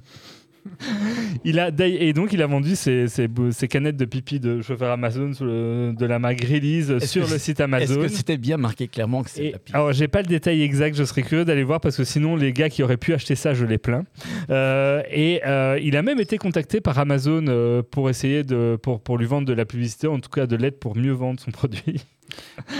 il 1.45 1.59
a, 1.59 1.69
et 1.79 2.13
donc, 2.13 2.33
il 2.33 2.41
a 2.41 2.47
vendu 2.47 2.75
ses, 2.75 3.07
ses 3.07 3.27
bou- 3.27 3.51
ses 3.51 3.67
canettes 3.67 3.97
de 3.97 4.05
pipi 4.05 4.39
de 4.39 4.61
chauffeur 4.61 4.91
Amazon 4.91 5.33
sur 5.33 5.45
le- 5.45 5.93
de 5.97 6.05
la 6.05 6.19
marque 6.19 6.41
Release 6.41 6.91
Est-ce 6.91 7.07
sur 7.07 7.21
le 7.29 7.37
site 7.37 7.59
Est-ce 7.59 7.63
Amazon. 7.63 8.01
que 8.01 8.07
c'était 8.07 8.37
bien 8.37 8.57
marqué 8.57 8.87
clairement 8.87 9.23
que 9.23 9.29
c'est 9.29 9.51
la 9.51 9.59
pisse 9.59 9.75
alors, 9.75 9.93
j'ai 9.93 10.07
pas 10.07 10.21
le 10.21 10.27
détail 10.27 10.61
exact, 10.61 10.95
je 10.95 11.03
serais 11.03 11.23
curieux 11.23 11.45
d'aller 11.45 11.63
voir 11.63 11.79
parce 11.81 11.97
que 11.97 12.03
sinon, 12.03 12.35
les 12.35 12.53
gars 12.53 12.69
qui 12.69 12.83
auraient 12.83 12.97
pu 12.97 13.13
acheter 13.13 13.35
ça, 13.35 13.53
je 13.53 13.65
les 13.65 13.77
plains. 13.77 14.03
Euh, 14.49 15.01
et 15.11 15.41
euh, 15.45 15.79
il 15.81 15.95
a 15.97 16.01
même 16.01 16.19
été 16.19 16.37
contacté 16.37 16.81
par 16.81 16.97
Amazon 16.99 17.45
euh, 17.47 17.81
pour 17.81 18.09
essayer 18.09 18.43
de, 18.43 18.77
pour, 18.81 19.01
pour 19.01 19.17
lui 19.17 19.25
vendre 19.25 19.47
de 19.47 19.53
la 19.53 19.65
publicité, 19.65 20.07
en 20.07 20.19
tout 20.19 20.29
cas 20.29 20.45
de 20.47 20.55
l'aide 20.55 20.75
pour 20.79 20.95
mieux 20.97 21.11
vendre 21.11 21.39
son 21.39 21.51
produit, 21.51 22.01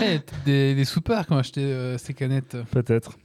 Eh, 0.02 0.18
des, 0.46 0.74
des 0.74 0.84
soupers 0.84 1.26
qui 1.26 1.32
ont 1.32 1.38
acheté 1.38 1.60
euh, 1.62 1.96
ces 1.98 2.14
canettes. 2.14 2.56
peut-être. 2.70 3.16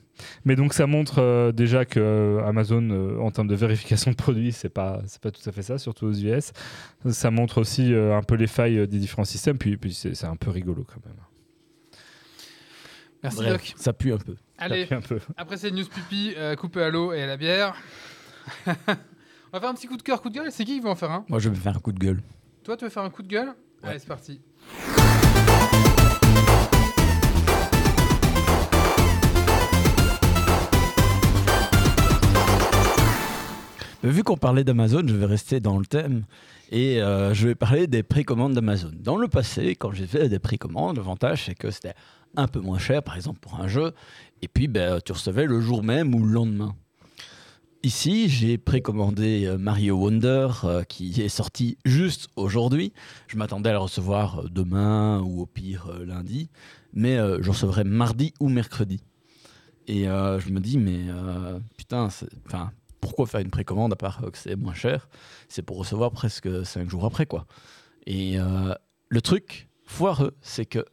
Mais 0.46 0.56
donc, 0.56 0.74
ça 0.74 0.88
montre 0.88 1.20
euh, 1.20 1.52
déjà 1.52 1.86
que 1.86 2.00
euh, 2.00 2.46
Amazon, 2.48 2.88
euh, 2.92 3.20
en 3.20 3.32
termes 3.32 3.48
de 3.48 3.56
vérification 3.56 4.12
de 4.12 4.16
produits, 4.16 4.52
c'est 4.52 4.70
pas, 4.70 5.02
c'est 5.08 5.22
pas 5.22 5.32
tout 5.32 5.42
à 5.48 5.52
fait 5.52 5.62
ça, 5.64 5.78
surtout 5.78 6.06
aux 6.08 6.14
US. 6.14 6.52
Ça 7.10 7.32
montre 7.32 7.60
aussi 7.62 7.94
euh, 7.94 8.16
un 8.18 8.24
peu 8.24 8.36
les 8.36 8.48
failles 8.48 8.88
des 8.88 9.00
différents 9.00 9.26
systèmes, 9.26 9.58
puis, 9.58 9.78
puis 9.78 9.94
c'est 9.94 10.16
c'est 10.16 10.28
un 10.28 10.36
peu 10.36 10.50
rigolo 10.50 10.86
quand 10.88 11.04
même. 11.06 11.16
Merci 13.24 13.38
Bref, 13.40 13.52
Doc. 13.52 13.74
ça 13.76 13.94
pue 13.94 14.14
un 14.14 14.18
peu. 14.18 14.36
Allez, 14.58 14.88
un 14.92 15.02
peu. 15.02 15.20
après 15.36 15.58
cette 15.58 15.74
news 15.74 15.86
pipi, 15.86 16.34
euh, 16.38 16.56
coupée 16.56 16.84
à 16.84 16.90
l'eau 16.90 17.12
et 17.14 17.22
à 17.22 17.28
la 17.28 17.38
bière. 17.38 17.76
On 18.68 18.68
va 19.54 19.60
faire 19.60 19.70
un 19.70 19.74
petit 19.74 19.88
coup 19.88 19.98
de 19.98 20.02
cœur, 20.04 20.22
coup 20.22 20.30
de 20.30 20.36
gueule. 20.36 20.52
C'est 20.52 20.64
qui 20.64 20.76
qui 20.76 20.80
va 20.80 20.90
en 20.92 20.96
faire 20.96 21.12
un? 21.12 21.26
Moi, 21.28 21.40
je 21.40 21.50
vais 21.50 21.56
me 21.56 21.60
faire 21.60 21.76
un 21.76 21.80
coup 21.80 21.92
de 21.92 22.00
gueule. 22.00 22.22
Toi, 22.64 22.78
tu 22.78 22.86
veux 22.86 22.90
faire 22.90 23.04
un 23.04 23.10
coup 23.10 23.24
de 23.24 23.28
gueule? 23.28 23.54
Allez, 23.84 24.00
c'est 24.00 24.08
parti. 24.08 24.40
Vu 34.04 34.24
qu'on 34.24 34.38
parlait 34.38 34.64
d'Amazon, 34.64 35.04
je 35.06 35.16
vais 35.16 35.26
rester 35.26 35.60
dans 35.60 35.78
le 35.78 35.86
thème 35.86 36.24
et 36.72 37.02
euh, 37.02 37.34
je 37.34 37.48
vais 37.48 37.56
parler 37.56 37.88
des 37.88 38.04
précommandes 38.04 38.54
d'Amazon. 38.54 38.92
Dans 38.94 39.18
le 39.18 39.28
passé, 39.28 39.76
quand 39.76 39.92
j'ai 39.92 40.08
fait 40.08 40.30
des 40.30 40.40
précommandes, 40.40 40.98
l'avantage 40.98 41.46
c'est 41.46 41.56
que 41.56 41.72
c'était 41.72 41.96
un 42.36 42.48
peu 42.48 42.60
moins 42.60 42.80
cher, 42.80 43.04
par 43.04 43.16
exemple 43.16 43.40
pour 43.40 43.60
un 43.60 43.68
jeu, 43.68 43.94
et 44.42 44.48
puis 44.48 44.68
ben, 44.68 45.00
tu 45.04 45.12
recevais 45.12 45.46
le 45.46 45.60
jour 45.60 45.84
même 45.84 46.16
ou 46.16 46.26
le 46.26 46.32
lendemain. 46.32 46.76
Ici, 47.82 48.28
j'ai 48.28 48.58
précommandé 48.58 49.46
euh, 49.46 49.58
Mario 49.58 49.96
Wonder 49.96 50.50
euh, 50.66 50.84
qui 50.84 51.22
est 51.22 51.30
sorti 51.30 51.78
juste 51.86 52.28
aujourd'hui. 52.36 52.94
Je 53.28 53.38
m'attendais 53.38 53.70
à 53.70 53.74
le 53.74 53.80
recevoir 53.80 54.44
demain 54.50 55.22
ou 55.22 55.42
au 55.42 55.46
pire 55.46 55.92
lundi, 56.06 56.50
mais 56.94 57.18
je 57.18 57.50
recevrai 57.50 57.84
mardi 57.84 58.34
ou 58.40 58.50
mercredi. 58.50 59.02
Et 59.88 60.04
je 60.04 60.50
me 60.50 60.60
dis, 60.60 60.78
mais 60.78 61.06
putain, 61.78 62.10
enfin, 62.46 62.72
pourquoi 63.02 63.26
faire 63.28 63.40
une 63.42 63.50
précommande 63.52 63.94
à 63.94 63.96
part 63.96 64.22
que 64.32 64.38
c'est 64.38 64.56
moins 64.56 64.74
cher? 64.74 65.08
C'est 65.48 65.62
pour 65.62 65.78
recevoir 65.78 66.12
presque 66.12 66.66
5 66.66 66.90
jours 66.90 67.06
après, 67.06 67.26
quoi. 67.26 67.46
Et 68.06 68.40
euh, 68.40 68.74
le 69.10 69.22
truc 69.22 69.68
foireux, 69.86 70.36
c'est 70.42 70.66
que 70.66 70.86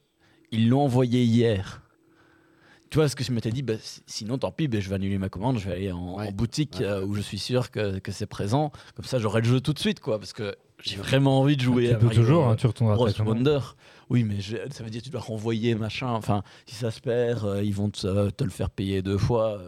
ils 0.52 0.68
l'ont 0.68 0.82
envoyé 0.82 1.22
hier. 1.24 1.82
tu 2.88 2.98
vois, 2.98 3.08
ce 3.08 3.16
que 3.16 3.24
je 3.24 3.32
m'étais 3.32 3.50
dit, 3.50 3.62
bah, 3.62 3.74
si- 3.80 4.00
sinon 4.06 4.38
tant 4.38 4.52
pis, 4.52 4.68
bah, 4.68 4.78
je 4.80 4.88
vais 4.88 4.94
annuler 4.94 5.18
ma 5.18 5.28
commande, 5.28 5.58
je 5.58 5.68
vais 5.68 5.74
aller 5.74 5.92
en, 5.92 6.18
Ouais. 6.18 6.28
en 6.28 6.32
boutique 6.32 6.76
Ouais. 6.78 6.86
euh, 6.86 7.04
où 7.04 7.14
je 7.14 7.20
suis 7.20 7.38
sûr 7.38 7.70
que, 7.72 7.98
que 7.98 8.12
c'est 8.12 8.26
présent. 8.26 8.70
Comme 8.94 9.04
ça, 9.04 9.18
j'aurai 9.18 9.40
le 9.40 9.46
jeu 9.48 9.60
tout 9.60 9.72
de 9.72 9.78
suite, 9.80 9.98
quoi, 10.00 10.18
parce 10.20 10.32
que 10.32 10.54
j'ai 10.84 10.96
vraiment 10.96 11.40
envie 11.40 11.56
de 11.56 11.62
jouer 11.62 11.88
tu 11.90 11.98
peux 11.98 12.14
toujours, 12.14 12.46
hein, 12.46 12.54
tu 12.54 12.66
retourneras. 12.68 12.96
Wonder. 13.24 13.58
Oui, 14.08 14.22
mais 14.22 14.40
je- 14.40 14.56
ça 14.70 14.84
veut 14.84 14.90
dire 14.90 15.00
que 15.00 15.06
tu 15.06 15.10
dois 15.10 15.20
renvoyer 15.20 15.74
machin. 15.74 16.10
Enfin, 16.10 16.44
si 16.66 16.76
ça 16.76 16.92
se 16.92 17.00
perd, 17.00 17.44
euh, 17.44 17.62
ils 17.64 17.74
vont 17.74 17.90
te, 17.90 18.30
te 18.30 18.44
le 18.44 18.50
faire 18.50 18.70
payer 18.70 19.02
deux 19.02 19.18
fois. 19.18 19.60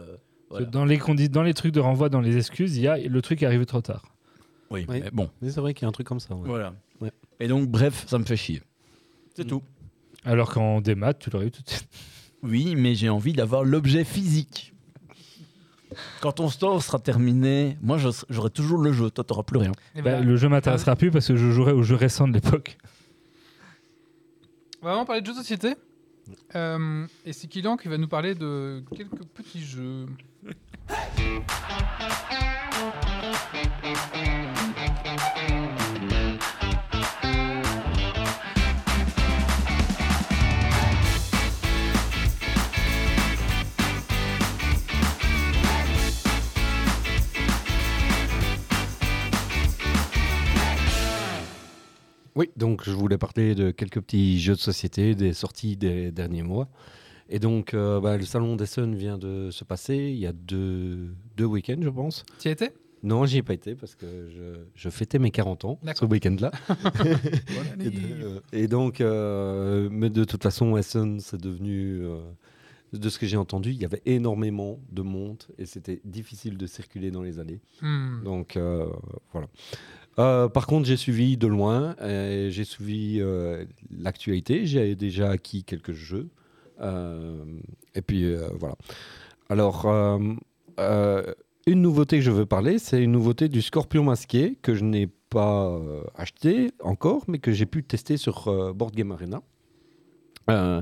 Voilà. 0.49 0.65
Dans, 0.67 0.85
les 0.85 0.97
condi- 0.97 1.29
dans 1.29 1.43
les 1.43 1.53
trucs 1.53 1.71
de 1.73 1.79
renvoi, 1.79 2.09
dans 2.09 2.21
les 2.21 2.37
excuses, 2.37 2.77
il 2.77 2.83
y 2.83 2.87
a 2.87 2.97
le 2.97 3.21
truc 3.21 3.43
est 3.43 3.45
arrivé 3.45 3.65
trop 3.65 3.81
tard. 3.81 4.03
Oui, 4.71 4.85
Oui. 4.89 5.01
mais 5.03 5.11
bon, 5.11 5.29
Mais 5.41 5.49
c'est 5.49 5.61
vrai 5.61 5.73
qu'il 5.73 5.83
y 5.83 5.85
a 5.85 5.89
un 5.89 5.91
truc 5.91 6.07
comme 6.07 6.19
ça. 6.19 6.33
ouais. 6.35 6.41
voilà. 6.47 6.73
Ouais. 7.01 7.11
Et 7.39 7.47
donc, 7.47 7.67
bref, 7.69 8.05
ça 8.07 8.17
me 8.19 8.23
fait 8.25 8.35
chier. 8.37 8.61
C'est 9.35 9.45
Mm. 9.45 9.49
tout. 9.49 9.63
Alors 10.25 10.51
qu'en 10.53 10.81
démat, 10.81 11.13
tu 11.13 11.29
l'aurais 11.29 11.47
eu 11.47 11.51
tout 11.51 11.61
de 11.63 11.69
suite. 11.69 11.87
Oui, 12.43 12.75
mais 12.77 12.95
j'ai 12.95 13.09
envie 13.09 13.33
d'avoir 13.33 13.65
l'objet 13.65 14.05
physique. 14.05 14.73
Quand 16.21 16.31
ton 16.33 16.47
store 16.49 16.81
sera 16.81 16.97
terminé, 16.99 17.77
moi 17.81 17.97
j'aurai 18.29 18.49
toujours 18.49 18.77
le 18.79 18.93
jeu, 18.93 19.09
toi 19.11 19.23
t'auras 19.25 19.43
plus 19.43 19.57
rien. 19.59 19.71
Bah, 19.95 20.01
voilà. 20.03 20.19
le 20.21 20.37
jeu 20.37 20.47
m'intéressera 20.47 20.95
plus 20.95 21.11
parce 21.11 21.27
que 21.27 21.35
je 21.35 21.51
jouerai 21.51 21.73
au 21.73 21.81
jeu 21.83 21.95
récent 21.95 22.27
de 22.29 22.33
l'époque. 22.33 22.77
On 24.81 24.85
va 24.85 24.91
vraiment 24.91 25.05
parler 25.05 25.21
de 25.21 25.25
jeux 25.25 25.33
de 25.33 25.37
société? 25.39 25.75
Euh, 26.55 27.05
et 27.25 27.33
c'est 27.33 27.47
Kylian 27.47 27.77
qui 27.77 27.87
va 27.87 27.97
nous 27.97 28.07
parler 28.07 28.35
de 28.35 28.83
quelques 28.95 29.25
petits 29.25 29.63
jeux. 29.63 30.07
Oui, 52.39 52.49
donc 52.55 52.85
je 52.85 52.91
voulais 52.91 53.17
parler 53.17 53.53
de 53.53 53.69
quelques 53.69 53.99
petits 53.99 54.39
jeux 54.39 54.53
de 54.53 54.59
société, 54.59 55.13
des 55.13 55.33
sorties 55.33 55.75
des 55.75 56.09
derniers 56.09 56.41
mois. 56.41 56.69
Et 57.27 57.37
donc, 57.37 57.73
euh, 57.73 57.99
bah, 57.99 58.15
le 58.15 58.23
salon 58.23 58.55
d'Essen 58.55 58.95
vient 58.95 59.17
de 59.17 59.51
se 59.51 59.65
passer 59.65 59.97
il 59.97 60.19
y 60.19 60.25
a 60.25 60.31
deux, 60.31 61.13
deux 61.35 61.43
week-ends, 61.43 61.81
je 61.81 61.89
pense. 61.89 62.23
Tu 62.39 62.47
y 62.47 62.51
étais? 62.51 62.73
Non, 63.03 63.25
j'y 63.25 63.39
ai 63.39 63.43
pas 63.43 63.53
été 63.53 63.75
parce 63.75 63.93
que 63.93 64.29
je, 64.29 64.63
je 64.73 64.89
fêtais 64.89 65.19
mes 65.19 65.31
40 65.31 65.65
ans 65.65 65.79
ce 65.93 66.05
week-end-là. 66.05 66.51
Et, 67.81 67.91
euh, 68.23 68.39
et 68.53 68.67
donc, 68.69 69.01
euh, 69.01 69.89
mais 69.91 70.09
de 70.09 70.23
toute 70.23 70.41
façon, 70.41 70.77
Essen, 70.77 71.19
c'est 71.19 71.41
devenu, 71.41 72.05
euh, 72.05 72.21
de 72.93 73.09
ce 73.09 73.19
que 73.19 73.25
j'ai 73.25 73.35
entendu, 73.35 73.71
il 73.71 73.81
y 73.81 73.85
avait 73.85 74.01
énormément 74.05 74.79
de 74.93 75.01
monde 75.01 75.43
et 75.57 75.65
c'était 75.65 75.99
difficile 76.05 76.57
de 76.57 76.67
circuler 76.67 77.11
dans 77.11 77.21
les 77.21 77.37
allées. 77.37 77.59
Hmm. 77.81 78.23
Donc 78.23 78.57
voilà. 79.33 79.49
Euh, 80.17 80.49
par 80.49 80.67
contre, 80.67 80.87
j'ai 80.87 80.97
suivi 80.97 81.37
de 81.37 81.47
loin, 81.47 81.95
et 82.03 82.49
j'ai 82.51 82.63
suivi 82.63 83.19
euh, 83.19 83.65
l'actualité. 83.91 84.65
J'ai 84.65 84.95
déjà 84.95 85.29
acquis 85.29 85.63
quelques 85.63 85.93
jeux. 85.93 86.29
Euh, 86.81 87.43
et 87.95 88.01
puis 88.01 88.25
euh, 88.25 88.47
voilà. 88.59 88.75
Alors, 89.49 89.85
euh, 89.85 90.17
euh, 90.79 91.33
une 91.67 91.81
nouveauté 91.81 92.17
que 92.17 92.23
je 92.23 92.31
veux 92.31 92.45
parler, 92.45 92.79
c'est 92.79 93.01
une 93.03 93.11
nouveauté 93.11 93.49
du 93.49 93.61
Scorpion 93.61 94.03
masqué 94.03 94.57
que 94.61 94.75
je 94.75 94.83
n'ai 94.83 95.07
pas 95.29 95.67
euh, 95.67 96.03
acheté 96.15 96.71
encore, 96.81 97.23
mais 97.27 97.39
que 97.39 97.51
j'ai 97.51 97.65
pu 97.65 97.83
tester 97.83 98.17
sur 98.17 98.47
euh, 98.47 98.73
Board 98.73 98.95
Game 98.95 99.11
Arena. 99.11 99.41
Euh, 100.49 100.81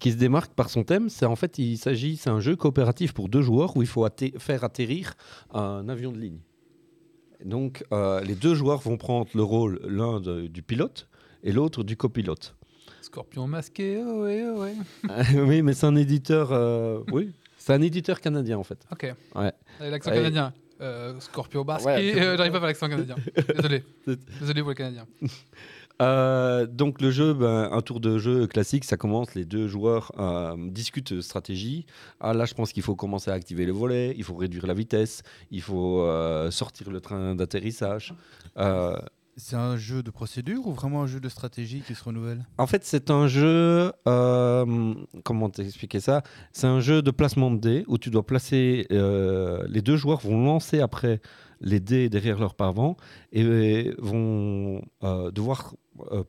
qui 0.00 0.12
se 0.12 0.18
démarque 0.18 0.52
par 0.52 0.68
son 0.68 0.84
thème, 0.84 1.08
c'est 1.08 1.24
en 1.24 1.34
fait 1.34 1.56
il 1.58 1.78
s'agit, 1.78 2.18
c'est 2.18 2.28
un 2.28 2.40
jeu 2.40 2.56
coopératif 2.56 3.14
pour 3.14 3.30
deux 3.30 3.40
joueurs 3.40 3.74
où 3.74 3.80
il 3.80 3.88
faut 3.88 4.06
faire 4.38 4.64
atterrir 4.64 5.14
un 5.54 5.88
avion 5.88 6.12
de 6.12 6.18
ligne. 6.18 6.40
Donc, 7.44 7.84
euh, 7.92 8.20
les 8.20 8.34
deux 8.34 8.54
joueurs 8.54 8.80
vont 8.80 8.96
prendre 8.96 9.28
le 9.34 9.42
rôle, 9.42 9.80
l'un 9.86 10.20
du 10.20 10.62
pilote 10.62 11.08
et 11.44 11.52
l'autre 11.52 11.84
du 11.84 11.96
copilote. 11.96 12.54
Scorpion 13.00 13.46
masqué, 13.46 14.02
oh 14.04 14.22
ouais, 14.24 14.44
oh 14.46 14.60
ouais. 14.62 14.74
oui, 15.46 15.62
mais 15.62 15.72
c'est 15.72 15.86
un 15.86 15.96
éditeur. 15.96 16.52
euh, 16.52 17.00
oui, 17.12 17.32
c'est 17.56 17.72
un 17.72 17.80
éditeur 17.80 18.20
canadien 18.20 18.58
en 18.58 18.64
fait. 18.64 18.78
Ok. 18.92 19.14
Ouais. 19.34 19.52
L'accent 19.80 20.10
Ouais. 20.10 20.16
canadien. 20.16 20.52
Euh, 20.80 21.18
Scorpion 21.20 21.64
masqué, 21.64 21.86
Ouais. 21.88 22.20
euh, 22.20 22.36
j'arrive 22.36 22.52
pas 22.52 22.58
à 22.58 22.60
faire 22.60 22.68
l'accent 22.68 22.88
canadien. 22.88 23.16
Désolé. 23.56 23.84
Désolé 24.40 24.60
pour 24.60 24.70
les 24.70 24.76
Canadiens. 24.76 25.06
Euh, 26.00 26.66
donc 26.66 27.00
le 27.00 27.10
jeu, 27.10 27.34
ben, 27.34 27.68
un 27.72 27.80
tour 27.80 27.98
de 28.00 28.18
jeu 28.18 28.46
classique, 28.46 28.84
ça 28.84 28.96
commence, 28.96 29.34
les 29.34 29.44
deux 29.44 29.66
joueurs 29.66 30.12
euh, 30.18 30.54
discutent 30.70 31.20
stratégie. 31.20 31.86
Ah, 32.20 32.34
là, 32.34 32.44
je 32.44 32.54
pense 32.54 32.72
qu'il 32.72 32.82
faut 32.82 32.94
commencer 32.94 33.30
à 33.30 33.34
activer 33.34 33.66
le 33.66 33.72
volet, 33.72 34.14
il 34.16 34.22
faut 34.22 34.36
réduire 34.36 34.66
la 34.66 34.74
vitesse, 34.74 35.22
il 35.50 35.60
faut 35.60 36.02
euh, 36.02 36.50
sortir 36.50 36.90
le 36.90 37.00
train 37.00 37.34
d'atterrissage. 37.34 38.14
Euh, 38.58 38.96
C'est 39.36 39.56
un 39.56 39.76
jeu 39.76 40.04
de 40.04 40.10
procédure 40.10 40.66
ou 40.68 40.72
vraiment 40.72 41.02
un 41.02 41.08
jeu 41.08 41.18
de 41.18 41.28
stratégie 41.28 41.80
qui 41.80 41.96
se 41.96 42.04
renouvelle? 42.04 42.46
En 42.58 42.68
fait, 42.68 42.84
c'est 42.84 43.10
un 43.10 43.26
jeu. 43.26 43.92
comment 44.04 45.50
t'expliquer 45.50 46.00
ça? 46.00 46.22
C'est 46.52 46.68
un 46.68 46.80
jeu 46.80 47.02
de 47.02 47.10
placement 47.10 47.50
de 47.50 47.58
dés 47.58 47.84
où 47.88 47.98
tu 47.98 48.10
dois 48.10 48.24
placer. 48.24 48.86
les 48.90 49.82
deux 49.82 49.96
joueurs 49.96 50.20
vont 50.20 50.44
lancer 50.44 50.80
après 50.80 51.20
les 51.60 51.80
dés 51.80 52.08
derrière 52.08 52.38
leur 52.38 52.54
pavant 52.54 52.96
et 53.32 53.90
vont 53.98 54.80
devoir 55.02 55.74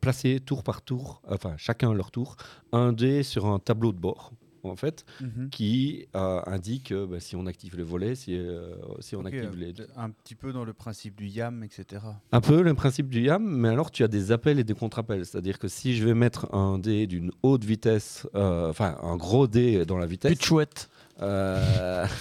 placer 0.02 0.40
tour 0.40 0.64
par 0.64 0.82
tour, 0.82 1.22
enfin 1.28 1.56
chacun 1.58 1.92
à 1.92 1.94
leur 1.94 2.12
tour, 2.12 2.36
un 2.72 2.94
dé 2.94 3.24
sur 3.24 3.46
un 3.48 3.60
tableau 3.60 3.92
de 3.92 3.98
bord. 4.00 4.32
En 4.64 4.76
fait, 4.76 5.06
qui 5.52 6.08
euh, 6.18 6.42
indique 6.46 6.92
euh, 6.92 7.08
bah, 7.08 7.22
si 7.22 7.38
on 7.38 7.46
active 7.46 7.78
le 7.78 7.84
volet, 7.84 8.14
si, 8.14 8.38
euh, 8.38 8.76
si 9.00 9.16
on 9.16 9.24
active 9.24 9.52
euh, 9.54 9.56
les. 9.56 9.74
Un 9.96 10.10
petit 10.10 10.36
peu 10.36 10.52
dans 10.52 10.66
le 10.66 10.74
principe 10.74 11.16
du 11.16 11.28
YAM, 11.28 11.64
etc. 11.64 12.04
Un 12.34 12.42
peu 12.42 12.62
le 12.62 12.74
principe 12.74 13.08
du 13.08 13.22
YAM, 13.22 13.42
mais 13.42 13.70
alors 13.70 13.90
tu 13.90 14.04
as 14.04 14.10
des 14.10 14.34
appels 14.34 14.60
et 14.60 14.66
des 14.66 14.74
contre-appels. 14.74 15.26
C'est-à-dire 15.26 15.60
que 15.60 15.70
si 15.70 15.96
je 15.96 16.06
vais 16.06 16.14
mettre 16.14 16.54
un 16.54 16.78
dé 16.78 17.08
d'une 17.08 17.32
haute 17.42 17.64
vitesse, 17.64 18.28
euh, 18.36 18.70
enfin 18.70 18.98
un 19.02 19.16
gros 19.16 19.48
dé 19.48 19.86
dans 19.86 19.98
la 19.98 20.06
vitesse. 20.06 20.36
Plus 20.38 20.46
chouette. 20.46 20.90
euh, 21.22 22.06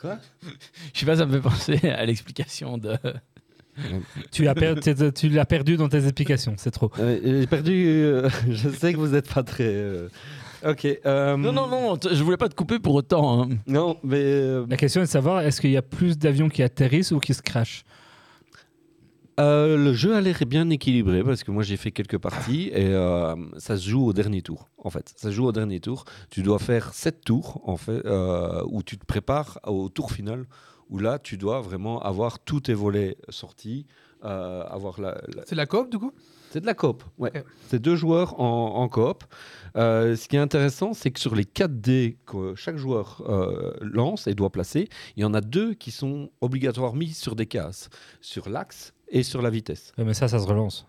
Quoi? 0.00 0.18
Je 0.94 0.98
sais 1.00 1.06
pas, 1.06 1.16
ça 1.16 1.26
me 1.26 1.32
fait 1.32 1.40
penser 1.42 1.88
à 1.88 2.04
l'explication 2.04 2.78
de. 2.78 2.96
Tu 4.30 4.42
per- 4.54 4.74
l'as 5.30 5.44
perdu 5.46 5.76
dans 5.76 5.88
tes 5.88 6.02
explications, 6.04 6.54
c'est 6.56 6.70
trop. 6.70 6.90
Euh, 6.98 7.40
J'ai 7.40 7.46
perdu. 7.46 7.86
euh, 7.88 8.28
je 8.50 8.68
sais 8.68 8.92
que 8.92 8.98
vous 8.98 9.08
n'êtes 9.08 9.32
pas 9.32 9.42
très. 9.42 9.64
euh, 9.66 10.08
Ok. 10.66 10.84
euh, 11.06 11.36
Non, 11.36 11.52
non, 11.52 11.68
non, 11.68 11.96
je 12.10 12.22
voulais 12.24 12.36
pas 12.36 12.48
te 12.48 12.54
couper 12.54 12.78
pour 12.80 12.94
autant. 12.94 13.42
hein. 13.42 13.48
Non, 13.66 13.96
mais. 14.02 14.16
euh, 14.20 14.66
La 14.68 14.76
question 14.76 15.00
est 15.02 15.04
de 15.04 15.10
savoir 15.10 15.40
est-ce 15.42 15.60
qu'il 15.60 15.70
y 15.70 15.76
a 15.76 15.82
plus 15.82 16.18
d'avions 16.18 16.48
qui 16.48 16.62
atterrissent 16.62 17.12
ou 17.12 17.20
qui 17.20 17.32
se 17.34 17.42
crashent 17.42 17.84
euh, 19.40 19.76
le 19.76 19.92
jeu 19.92 20.16
a 20.16 20.20
l'air 20.20 20.36
bien 20.48 20.68
équilibré 20.68 21.22
parce 21.22 21.44
que 21.44 21.52
moi 21.52 21.62
j'ai 21.62 21.76
fait 21.76 21.92
quelques 21.92 22.18
parties 22.18 22.70
et 22.74 22.86
euh, 22.88 23.36
ça 23.58 23.76
se 23.76 23.88
joue 23.88 24.04
au 24.04 24.12
dernier 24.12 24.42
tour. 24.42 24.68
En 24.78 24.90
fait, 24.90 25.12
ça 25.14 25.28
se 25.28 25.32
joue 25.32 25.46
au 25.46 25.52
dernier 25.52 25.78
tour. 25.78 26.06
Tu 26.28 26.42
dois 26.42 26.58
faire 26.58 26.92
7 26.92 27.20
tours 27.24 27.60
en 27.64 27.76
fait 27.76 28.04
euh, 28.04 28.64
où 28.68 28.82
tu 28.82 28.98
te 28.98 29.04
prépares 29.06 29.60
au 29.64 29.88
tour 29.90 30.10
final 30.10 30.44
où 30.90 30.98
là 30.98 31.18
tu 31.18 31.36
dois 31.36 31.60
vraiment 31.60 32.00
avoir 32.02 32.38
tous 32.38 32.60
tes 32.62 32.74
volets 32.74 33.16
sortis, 33.28 33.86
euh, 34.24 34.64
avoir 34.64 35.00
la, 35.00 35.20
la- 35.34 35.44
C'est 35.46 35.54
la 35.54 35.66
coop 35.66 35.90
du 35.90 35.98
coup? 35.98 36.12
C'est 36.50 36.60
de 36.62 36.66
la 36.66 36.72
coop, 36.72 37.04
ouais. 37.18 37.30
C'est 37.66 37.78
deux 37.78 37.94
joueurs 37.94 38.40
en, 38.40 38.76
en 38.76 38.88
coop. 38.88 39.22
Euh, 39.76 40.16
ce 40.16 40.28
qui 40.28 40.36
est 40.36 40.38
intéressant, 40.38 40.94
c'est 40.94 41.10
que 41.10 41.20
sur 41.20 41.34
les 41.34 41.44
4 41.44 41.78
dés 41.78 42.16
que 42.24 42.54
chaque 42.54 42.78
joueur 42.78 43.22
euh, 43.28 43.74
lance 43.82 44.26
et 44.26 44.34
doit 44.34 44.48
placer, 44.50 44.88
il 45.16 45.20
y 45.20 45.24
en 45.26 45.34
a 45.34 45.42
deux 45.42 45.74
qui 45.74 45.90
sont 45.90 46.30
obligatoirement 46.40 46.96
mis 46.98 47.08
sur 47.12 47.36
des 47.36 47.44
cases, 47.44 47.90
sur 48.22 48.48
l'axe 48.48 48.94
et 49.10 49.22
sur 49.22 49.42
la 49.42 49.50
vitesse. 49.50 49.92
Ouais, 49.98 50.04
Mais 50.04 50.14
ça, 50.14 50.26
ça 50.26 50.38
se 50.38 50.46
relance. 50.46 50.86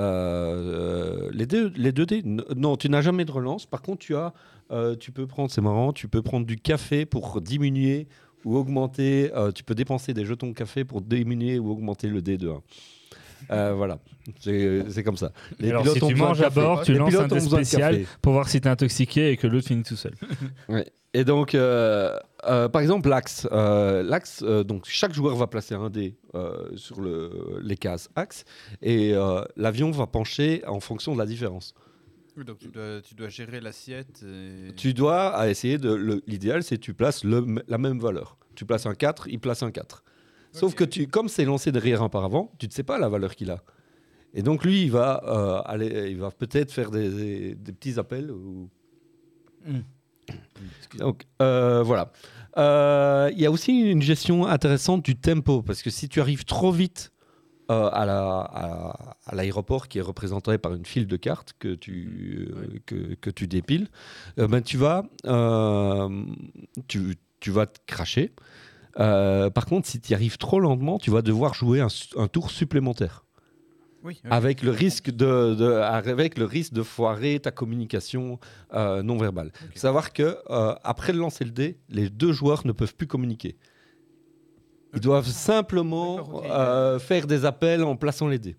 Euh, 0.00 1.24
euh, 1.26 1.30
les, 1.32 1.44
deux, 1.46 1.70
les 1.76 1.92
deux 1.92 2.06
dés, 2.06 2.22
non, 2.24 2.76
tu 2.76 2.88
n'as 2.88 3.02
jamais 3.02 3.26
de 3.26 3.32
relance. 3.32 3.66
Par 3.66 3.82
contre, 3.82 3.98
tu 3.98 4.16
as, 4.16 4.32
euh, 4.70 4.96
tu 4.96 5.12
peux 5.12 5.26
prendre, 5.26 5.50
c'est 5.50 5.60
marrant, 5.60 5.92
tu 5.92 6.08
peux 6.08 6.22
prendre 6.22 6.46
du 6.46 6.56
café 6.56 7.04
pour 7.04 7.42
diminuer 7.42 8.08
ou 8.44 8.56
augmenter. 8.56 9.30
euh, 9.34 9.52
tu 9.52 9.64
peux 9.64 9.74
dépenser 9.74 10.14
des 10.14 10.24
jetons 10.24 10.48
de 10.48 10.52
café 10.54 10.84
pour 10.84 11.00
diminuer 11.00 11.58
ou 11.58 11.70
augmenter 11.70 12.08
le 12.08 12.22
dé 12.22 12.38
de 12.38 12.48
1. 12.48 12.62
Euh, 13.50 13.72
voilà, 13.74 13.98
c'est 14.38 15.02
comme 15.02 15.16
ça. 15.16 15.32
Les 15.58 15.70
Alors, 15.70 15.82
pilotes 15.82 15.98
si 15.98 16.06
tu 16.06 16.14
manges 16.14 16.42
à 16.42 16.50
bord, 16.50 16.82
tu 16.82 16.92
Les 16.92 16.98
lances 16.98 17.14
un 17.14 17.26
dé 17.26 17.40
spécial 17.40 18.00
pour 18.22 18.34
voir 18.34 18.48
si 18.48 18.60
t'es 18.60 18.68
intoxiqué 18.68 19.30
et 19.30 19.36
que 19.36 19.46
l'autre 19.46 19.68
finit 19.68 19.82
tout 19.82 19.96
seul. 19.96 20.12
Et 21.12 21.24
donc, 21.24 21.56
euh, 21.56 22.16
euh, 22.46 22.68
par 22.68 22.80
exemple, 22.82 23.08
l'axe. 23.08 23.48
l'axe, 23.50 24.44
donc 24.44 24.84
chaque 24.86 25.12
joueur 25.12 25.34
va 25.34 25.48
placer 25.48 25.74
un 25.74 25.90
dé 25.90 26.16
sur 26.76 27.00
le, 27.00 27.58
les 27.62 27.76
cases 27.76 28.08
axe 28.14 28.44
et 28.80 29.14
l'avion 29.56 29.90
va 29.90 30.06
pencher 30.06 30.62
en 30.68 30.78
fonction 30.80 31.14
de 31.14 31.18
la 31.18 31.26
différence. 31.26 31.74
Oui, 32.40 32.46
donc 32.46 32.56
tu 32.58 32.68
dois, 32.68 33.02
tu 33.02 33.14
dois 33.14 33.28
gérer 33.28 33.60
l'assiette. 33.60 34.24
et- 34.26 34.72
Tu 34.74 34.94
dois 34.94 35.28
à 35.36 35.48
essayer 35.50 35.76
de. 35.76 36.22
L'idéal, 36.26 36.62
c'est 36.62 36.76
que 36.76 36.80
tu 36.80 36.94
places 36.94 37.22
le- 37.22 37.62
la 37.68 37.76
même 37.76 37.98
valeur. 38.00 38.38
Tu 38.54 38.64
places 38.64 38.86
un 38.86 38.94
4, 38.94 39.28
il 39.28 39.38
place 39.38 39.62
un 39.62 39.70
4. 39.70 40.02
Sauf 40.52 40.74
que 40.74 40.84
tu, 40.84 41.06
comme 41.06 41.28
c'est 41.28 41.44
lancé 41.44 41.70
derrière 41.70 42.02
un 42.02 42.08
par 42.08 42.24
avant, 42.24 42.50
tu 42.58 42.66
ne 42.66 42.72
sais 42.72 42.82
pas 42.82 42.98
la 42.98 43.10
valeur 43.10 43.36
qu'il 43.36 43.50
a. 43.50 43.62
Et 44.32 44.42
donc 44.42 44.64
lui, 44.64 44.84
il 44.84 44.90
va, 44.90 45.22
euh, 45.26 45.60
aller, 45.70 46.10
il 46.10 46.16
va 46.16 46.30
peut-être 46.30 46.72
faire 46.72 46.90
des, 46.90 47.10
des- 47.10 47.54
des 47.56 47.72
petits 47.72 47.98
appels. 47.98 48.30
Ou... 48.30 48.70
Hmm. 49.66 49.80
Donc 50.98 51.26
euh, 51.42 51.82
voilà. 51.82 52.10
Euh, 52.56 53.30
Il 53.34 53.40
y 53.40 53.44
a 53.46 53.50
aussi 53.50 53.72
une 53.90 54.00
gestion 54.02 54.46
intéressante 54.46 55.04
du 55.04 55.14
tempo, 55.14 55.60
parce 55.62 55.82
que 55.82 55.90
si 55.90 56.08
tu 56.08 56.20
arrives 56.22 56.44
trop 56.46 56.72
vite 56.72 57.12
euh, 57.70 57.88
à 57.92 58.04
la- 58.04 58.40
à- 58.40 59.16
à 59.26 59.34
l'aéroport 59.34 59.86
qui 59.88 59.98
est 59.98 60.02
représenté 60.02 60.58
par 60.58 60.74
une 60.74 60.84
file 60.84 61.06
de 61.06 61.16
cartes 61.16 61.54
que 61.58 61.74
tu, 61.74 62.48
euh, 62.52 62.78
que, 62.84 63.14
que 63.14 63.30
tu 63.30 63.46
dépiles, 63.46 63.88
euh, 64.38 64.48
ben, 64.48 64.60
tu, 64.60 64.76
vas, 64.76 65.04
euh, 65.26 66.24
tu, 66.88 67.14
tu 67.38 67.50
vas 67.52 67.66
te 67.66 67.78
cracher. 67.86 68.32
Par 68.96 69.66
contre, 69.66 69.86
si 69.86 70.00
tu 70.00 70.10
y 70.10 70.14
arrives 70.14 70.36
trop 70.36 70.58
lentement, 70.60 70.98
tu 70.98 71.10
vas 71.10 71.22
devoir 71.22 71.54
jouer 71.54 71.80
un, 71.80 72.26
tour 72.28 72.50
supplémentaire. 72.50 73.24
Oui, 74.02 74.18
oui. 74.24 74.30
Avec 74.30 74.62
le 74.62 74.72
risque 74.72 75.10
de, 75.10 75.54
de- 75.54 75.72
avec 75.72 76.38
le 76.38 76.44
risque 76.44 76.72
de 76.72 76.82
foirer 76.82 77.38
ta 77.38 77.50
communication 77.50 78.38
non 78.74 79.16
verbale. 79.16 79.52
Savoir 79.74 80.12
que 80.12 80.38
après 80.82 81.12
le 81.12 81.18
lancer 81.20 81.44
le 81.44 81.52
dé, 81.52 81.78
les 81.88 82.10
deux 82.10 82.32
joueurs 82.32 82.66
ne 82.66 82.72
peuvent 82.72 82.94
plus 82.96 83.06
communiquer. 83.06 83.56
Ils 84.94 85.00
doivent 85.00 85.26
simplement 85.26 86.42
euh, 86.44 86.98
faire 86.98 87.26
des 87.26 87.44
appels 87.44 87.82
en 87.84 87.96
plaçant 87.96 88.28
les 88.28 88.38
dés. 88.38 88.56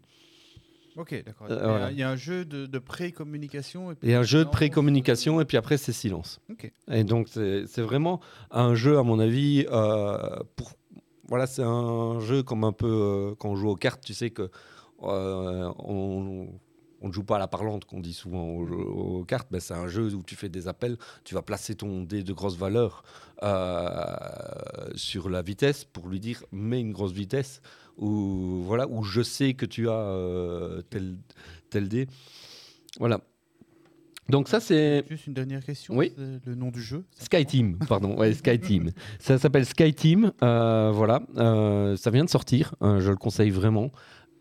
Ok, 0.98 1.24
d'accord. 1.26 1.48
Euh, 1.50 1.56
Il 1.56 1.60
y 1.60 1.64
a- 1.64 1.68
voilà. 1.68 1.92
Il 1.92 1.98
y 1.98 2.04
a 2.04 2.10
un 2.10 2.16
jeu 2.16 2.44
de, 2.46 2.66
de 2.66 2.80
pré-communication. 2.80 3.96
Il 4.04 4.10
y 4.10 4.14
a 4.14 4.20
un 4.20 4.24
jeu 4.24 4.44
de 4.46 4.50
pré-communication 4.50 5.40
et 5.42 5.46
puis 5.46 5.58
après 5.58 5.78
c'est 5.78 5.94
silence. 5.94 6.40
Ok. 6.50 6.72
Et 6.90 7.04
donc 7.04 7.28
c'est 7.30 7.82
vraiment 7.82 8.20
un 8.52 8.76
jeu 8.76 8.98
à 8.98 9.04
mon 9.04 9.20
avis 9.20 9.66
euh, 9.72 10.18
pour 10.56 10.74
voilà 11.28 11.48
c'est 11.48 11.64
un 11.64 12.20
jeu 12.20 12.44
comme 12.44 12.66
un 12.66 12.74
peu 12.74 12.88
euh, 12.88 13.36
quand 13.40 13.50
on 13.50 13.56
joue 13.56 13.70
aux 13.70 13.76
cartes 13.78 14.04
tu 14.04 14.14
sais 14.14 14.32
que 14.32 14.50
euh, 15.04 15.72
on 15.80 16.48
on 17.04 17.08
ne 17.08 17.14
joue 17.14 17.24
pas 17.24 17.38
à 17.38 17.40
la 17.40 17.48
parlante 17.48 17.86
qu'on 17.86 18.00
dit 18.00 18.14
souvent 18.14 18.44
aux, 18.44 18.68
aux 18.68 19.24
cartes, 19.24 19.48
mais 19.50 19.60
c'est 19.60 19.74
un 19.74 19.88
jeu 19.88 20.14
où 20.14 20.22
tu 20.22 20.36
fais 20.36 20.50
des 20.50 20.68
appels, 20.68 20.98
tu 21.24 21.34
vas 21.34 21.42
placer 21.42 21.74
ton 21.74 22.04
dé 22.04 22.22
de 22.22 22.32
grosse 22.32 22.56
valeur 22.58 23.02
euh, 23.02 23.31
sur 24.96 25.30
la 25.30 25.42
vitesse 25.42 25.86
pour 25.86 26.08
lui 26.08 26.20
dire 26.20 26.44
mets 26.52 26.80
une 26.80 26.92
grosse 26.92 27.14
vitesse 27.14 27.62
ou 27.98 28.64
voilà 28.66 28.88
où 28.88 29.04
je 29.04 29.22
sais 29.22 29.54
que 29.54 29.66
tu 29.66 29.90
as 29.90 29.94
euh, 29.94 30.82
tel 30.90 31.18
tel 31.70 31.88
dé. 31.88 32.08
Voilà. 33.00 33.22
Donc 34.30 34.48
ça 34.48 34.60
c'est 34.60 35.04
Juste 35.10 35.28
une 35.28 35.34
dernière 35.34 35.64
question. 35.64 35.96
Oui. 35.96 36.14
Le 36.18 36.56
nom 36.56 36.70
du 36.70 36.82
jeu. 36.82 37.04
Sky 37.20 37.46
Team, 37.46 37.78
pardon, 37.88 38.18
ouais, 38.18 38.34
Sky 38.34 38.60
Team. 38.60 38.92
Ça 39.20 39.38
s'appelle 39.38 39.66
Sky 39.66 39.94
Team, 39.94 40.32
euh, 40.42 40.92
voilà. 40.94 41.22
Euh, 41.38 41.98
ça 41.98 42.12
vient 42.12 42.24
de 42.24 42.30
sortir, 42.30 42.74
euh, 42.82 43.00
je 43.02 43.10
le 43.10 43.18
conseille 43.18 43.50
vraiment. 43.50 43.92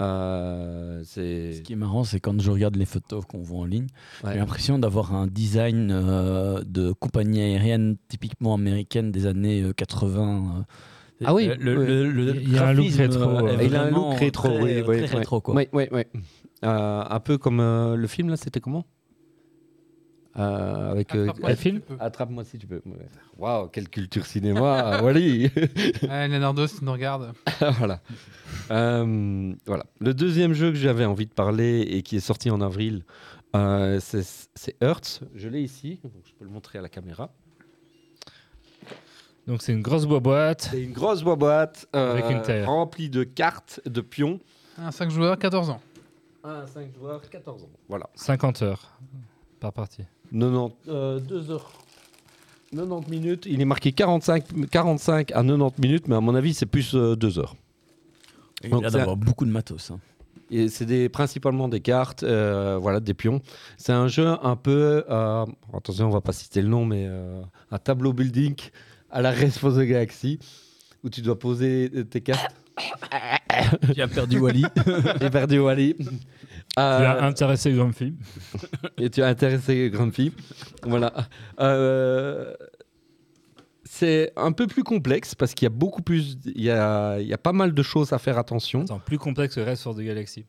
Euh, 0.01 1.03
Ce 1.05 1.61
qui 1.61 1.73
est 1.73 1.77
marrant, 1.77 2.05
c'est 2.05 2.21
quand 2.21 2.41
je 2.41 2.51
regarde 2.51 2.77
les 2.77 2.85
photos 2.85 3.25
qu'on 3.27 3.43
voit 3.43 3.61
en 3.61 3.65
ligne, 3.65 3.87
Ouais. 4.25 4.33
j'ai 4.33 4.39
l'impression 4.39 4.79
d'avoir 4.79 5.15
un 5.15 5.27
design 5.27 5.91
euh, 5.93 6.63
de 6.67 6.93
compagnie 6.93 7.41
aérienne 7.43 7.97
typiquement 8.09 8.55
américaine 8.55 9.11
des 9.13 9.27
années 9.27 9.63
euh, 9.63 9.73
80. 9.73 10.55
euh. 10.61 10.63
Ah 11.25 11.35
oui, 11.35 11.51
le, 11.59 11.75
le- 11.75 12.11
le- 12.11 12.11
le 12.33 12.37
Il 12.37 12.53
y 12.55 12.59
a 12.59 12.69
un 12.69 12.73
look 12.73 12.89
rétro, 12.93 13.23
euh, 13.23 13.49
euh. 13.59 13.63
Il 13.63 13.77
a 13.77 13.83
un 13.83 13.91
look 13.91 14.15
rétro, 14.19 14.49
très, 14.49 14.63
oui, 14.63 14.83
oui, 14.89 14.97
très 15.03 15.11
oui. 15.13 15.19
rétro, 15.19 15.41
quoi. 15.43 15.55
Oui, 15.55 15.69
oui, 15.73 15.85
oui. 15.93 16.03
Euh, 16.65 17.03
un 17.09 17.21
peu 17.21 17.37
comme 17.39 17.61
euh, 17.61 17.95
le 17.97 18.07
film 18.07 18.29
là, 18.31 18.37
c'était 18.37 18.61
comment? 18.61 18.85
Euh, 20.41 20.91
Avec 20.93 21.15
euh, 21.15 21.25
Attrape-moi 21.29 21.51
un 21.51 21.55
si 21.55 21.61
film 21.63 21.75
tu 21.77 21.81
peux. 21.83 21.97
Attrape-moi 22.01 22.45
si 22.45 22.59
tu 22.59 22.67
peux. 22.67 22.83
Waouh, 23.39 23.69
quelle 23.69 23.89
culture 23.89 24.25
cinéma, 24.27 25.01
Wally. 25.03 25.51
Ouais, 26.03 26.29
Leonardo, 26.29 26.67
si 26.67 26.79
tu 26.79 26.85
nous 26.85 26.93
regardes. 26.93 27.33
voilà. 27.79 28.01
Euh, 28.71 29.53
voilà. 29.67 29.85
Le 29.99 30.15
deuxième 30.15 30.53
jeu 30.55 30.71
que 30.71 30.77
j'avais 30.79 31.05
envie 31.05 31.27
de 31.27 31.33
parler 31.33 31.81
et 31.83 32.03
qui 32.03 32.17
est 32.17 32.21
sorti 32.21 32.51
en 32.51 32.61
avril, 32.61 33.05
euh, 33.55 33.99
c'est 34.01 34.25
c'est 34.55 34.77
Hertz. 34.81 35.21
Je 35.35 35.49
l'ai 35.49 35.61
ici, 35.63 36.01
donc 36.03 36.13
je 36.25 36.33
peux 36.33 36.45
le 36.45 36.51
montrer 36.51 36.79
à 36.79 36.83
la 36.83 36.89
caméra. 36.89 37.31
Donc 39.47 39.63
c'est 39.63 39.73
une 39.73 39.83
grosse 39.83 40.07
boîte. 40.07 40.69
C'est 40.71 40.83
une 40.83 40.93
grosse 40.93 41.23
boîte 41.23 41.87
euh, 41.97 42.13
Avec 42.13 42.31
une 42.31 42.43
taille. 42.43 42.65
remplie 42.65 43.11
de 43.11 43.25
cartes, 43.25 43.81
de 43.85 44.01
pions. 44.01 44.39
Un 44.79 44.91
5 44.93 45.11
joueurs, 45.11 45.39
14 45.39 45.71
ans. 45.71 45.81
1 46.45 46.51
à 46.51 46.67
5 46.67 46.95
joueurs, 46.95 47.21
14 47.29 47.65
ans. 47.65 47.71
Voilà. 47.89 48.09
50 48.15 48.63
heures 48.63 48.97
par 49.59 49.73
partie. 49.73 50.05
90, 50.33 50.75
euh, 50.89 51.19
2 51.21 51.51
heures. 51.51 51.73
90 52.75 53.11
minutes. 53.11 53.47
Il 53.47 53.61
est 53.61 53.65
marqué 53.65 53.93
45, 53.93 54.71
45 54.71 55.33
à 55.33 55.43
90 55.43 55.81
minutes, 55.81 56.09
mais 56.09 56.15
à 56.17 56.21
mon 56.21 56.35
avis, 56.35 56.55
c'est 56.55 56.67
plus 56.67 56.95
2 56.95 57.39
heures. 57.39 57.57
Il 58.63 58.71
Donc, 58.71 58.85
a 58.85 58.91
d'avoir 58.91 59.17
beaucoup 59.17 59.45
de 59.45 59.51
matos. 59.51 59.91
hein. 59.91 59.99
Et 60.51 60.69
c'est 60.69 60.85
des, 60.85 61.09
principalement 61.09 61.69
des 61.69 61.81
cartes, 61.81 62.25
euh, 62.25 62.77
voilà, 62.81 62.99
des 62.99 63.15
pions. 63.15 63.41
C'est 63.77 63.93
un 63.93 64.09
jeu 64.09 64.27
un 64.43 64.57
peu, 64.57 65.05
euh, 65.09 65.47
attention, 65.73 66.07
on 66.07 66.11
va 66.11 66.21
pas 66.21 66.33
citer 66.33 66.61
le 66.61 66.69
nom, 66.69 66.85
mais 66.85 67.07
euh, 67.07 67.41
un 67.71 67.79
tableau 67.79 68.13
building 68.13 68.57
à 69.11 69.23
la 69.23 69.33
the 69.33 69.81
Galaxy, 69.81 70.41
où 71.05 71.09
tu 71.09 71.23
dois 71.23 71.39
poser 71.39 71.91
tes 72.11 72.21
cartes. 72.21 72.55
Qui 73.95 74.01
a 74.03 74.09
perdu 74.09 74.39
Wally. 74.39 74.65
J'ai 75.21 75.31
perdu 75.31 75.59
Wally. 75.59 75.97
Tu 76.77 76.83
Euh, 76.83 77.21
as 77.21 77.25
intéressé 77.25 77.73
Grumpy. 77.73 78.15
et 78.99 79.11
tu 79.11 79.23
as 79.23 79.27
intéressé 79.27 79.91
Grumpy. 79.91 80.33
Voilà. 80.85 81.13
Euh, 81.61 82.55
c'est 83.85 84.33
un 84.37 84.53
peu 84.53 84.67
plus 84.67 84.85
complexe 84.85 85.35
parce 85.35 85.53
qu'il 85.55 85.67
y 85.67 85.67
a 85.67 85.71
beaucoup 85.75 86.03
plus, 86.03 86.39
il 86.47 86.63
y 86.63 86.71
a, 86.71 87.19
il 87.19 87.27
y 87.27 87.33
a 87.35 87.39
pas 87.39 87.53
mal 87.53 87.75
de 87.75 87.83
choses 87.83 88.13
à 88.13 88.19
faire 88.19 88.39
attention. 88.39 88.83
Attends, 88.83 89.01
plus 89.01 89.19
complexe 89.19 89.57
que 89.57 89.61
Rest 89.61 89.83
for 89.83 89.95
the 89.95 90.01
Galaxy. 90.01 90.47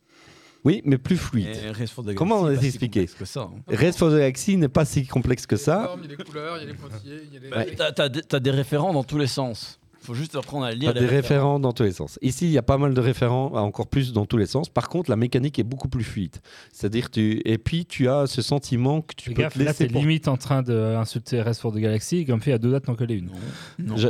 Oui, 0.64 0.80
mais 0.84 0.96
plus 0.96 1.16
fluide. 1.16 1.48
Et 1.48 1.70
Race 1.72 1.90
for 1.90 2.04
the 2.04 2.14
Comment 2.14 2.42
on 2.42 2.56
si 2.56 2.66
expliquer 2.66 3.06
que 3.06 3.24
ça. 3.24 3.50
hein. 3.52 3.90
For 3.96 4.10
the 4.10 4.14
Galaxy 4.14 4.56
n'est 4.56 4.68
pas 4.68 4.84
si 4.84 5.04
complexe 5.08 5.44
que 5.44 5.56
Il 5.56 5.58
y 5.58 5.62
a 5.62 5.64
ça. 5.64 5.80
les 5.80 5.86
formes, 5.88 6.00
Il 6.04 6.10
y 6.10 6.14
a 6.14 6.16
les 6.16 6.24
couleurs, 6.24 6.56
il 6.58 6.60
y 6.60 6.62
a 6.62 6.66
les 6.68 6.74
pointillés, 6.78 7.20
il 7.26 7.34
y 7.34 7.36
a 7.36 7.40
les. 7.40 7.74
Bah, 7.76 7.92
t'as 7.92 8.38
des 8.40 8.50
référents 8.52 8.92
dans 8.92 9.02
tous 9.02 9.18
les 9.18 9.26
sens. 9.26 9.80
Faut 10.02 10.14
juste 10.14 10.34
apprendre 10.34 10.64
à 10.66 10.72
Il 10.72 10.78
y 10.78 10.80
lire. 10.80 10.90
a 10.90 10.92
les 10.94 11.00
des 11.00 11.06
référents 11.06 11.60
dans 11.60 11.72
tous 11.72 11.84
les 11.84 11.92
sens. 11.92 12.18
Ici, 12.22 12.46
il 12.46 12.50
y 12.50 12.58
a 12.58 12.62
pas 12.62 12.76
mal 12.76 12.92
de 12.92 13.00
référents, 13.00 13.52
encore 13.54 13.86
plus 13.86 14.12
dans 14.12 14.26
tous 14.26 14.36
les 14.36 14.46
sens. 14.46 14.68
Par 14.68 14.88
contre, 14.88 15.08
la 15.10 15.16
mécanique 15.16 15.58
est 15.58 15.62
beaucoup 15.64 15.88
plus 15.88 16.02
fluide. 16.04 16.36
C'est-à-dire, 16.72 17.08
tu 17.10 17.40
et 17.44 17.56
puis 17.58 17.86
tu 17.86 18.08
as 18.08 18.26
ce 18.26 18.42
sentiment 18.42 19.00
que 19.00 19.14
tu 19.14 19.28
Fais 19.30 19.34
peux 19.34 19.42
gaffe, 19.42 19.54
te 19.54 19.58
là 19.60 19.64
laisser. 19.66 19.86
t'es 19.86 19.92
porter. 19.92 20.06
limite 20.08 20.26
en 20.28 20.36
train 20.36 20.62
d'insulter 20.62 21.40
Rest 21.42 21.60
for 21.60 21.72
the 21.72 21.76
Galaxy. 21.78 22.24
Grumpy 22.24 22.50
a 22.52 22.58
deux 22.58 22.72
dates 22.72 22.86
d'en 22.86 22.94
coller 22.96 23.14
une. 23.16 23.30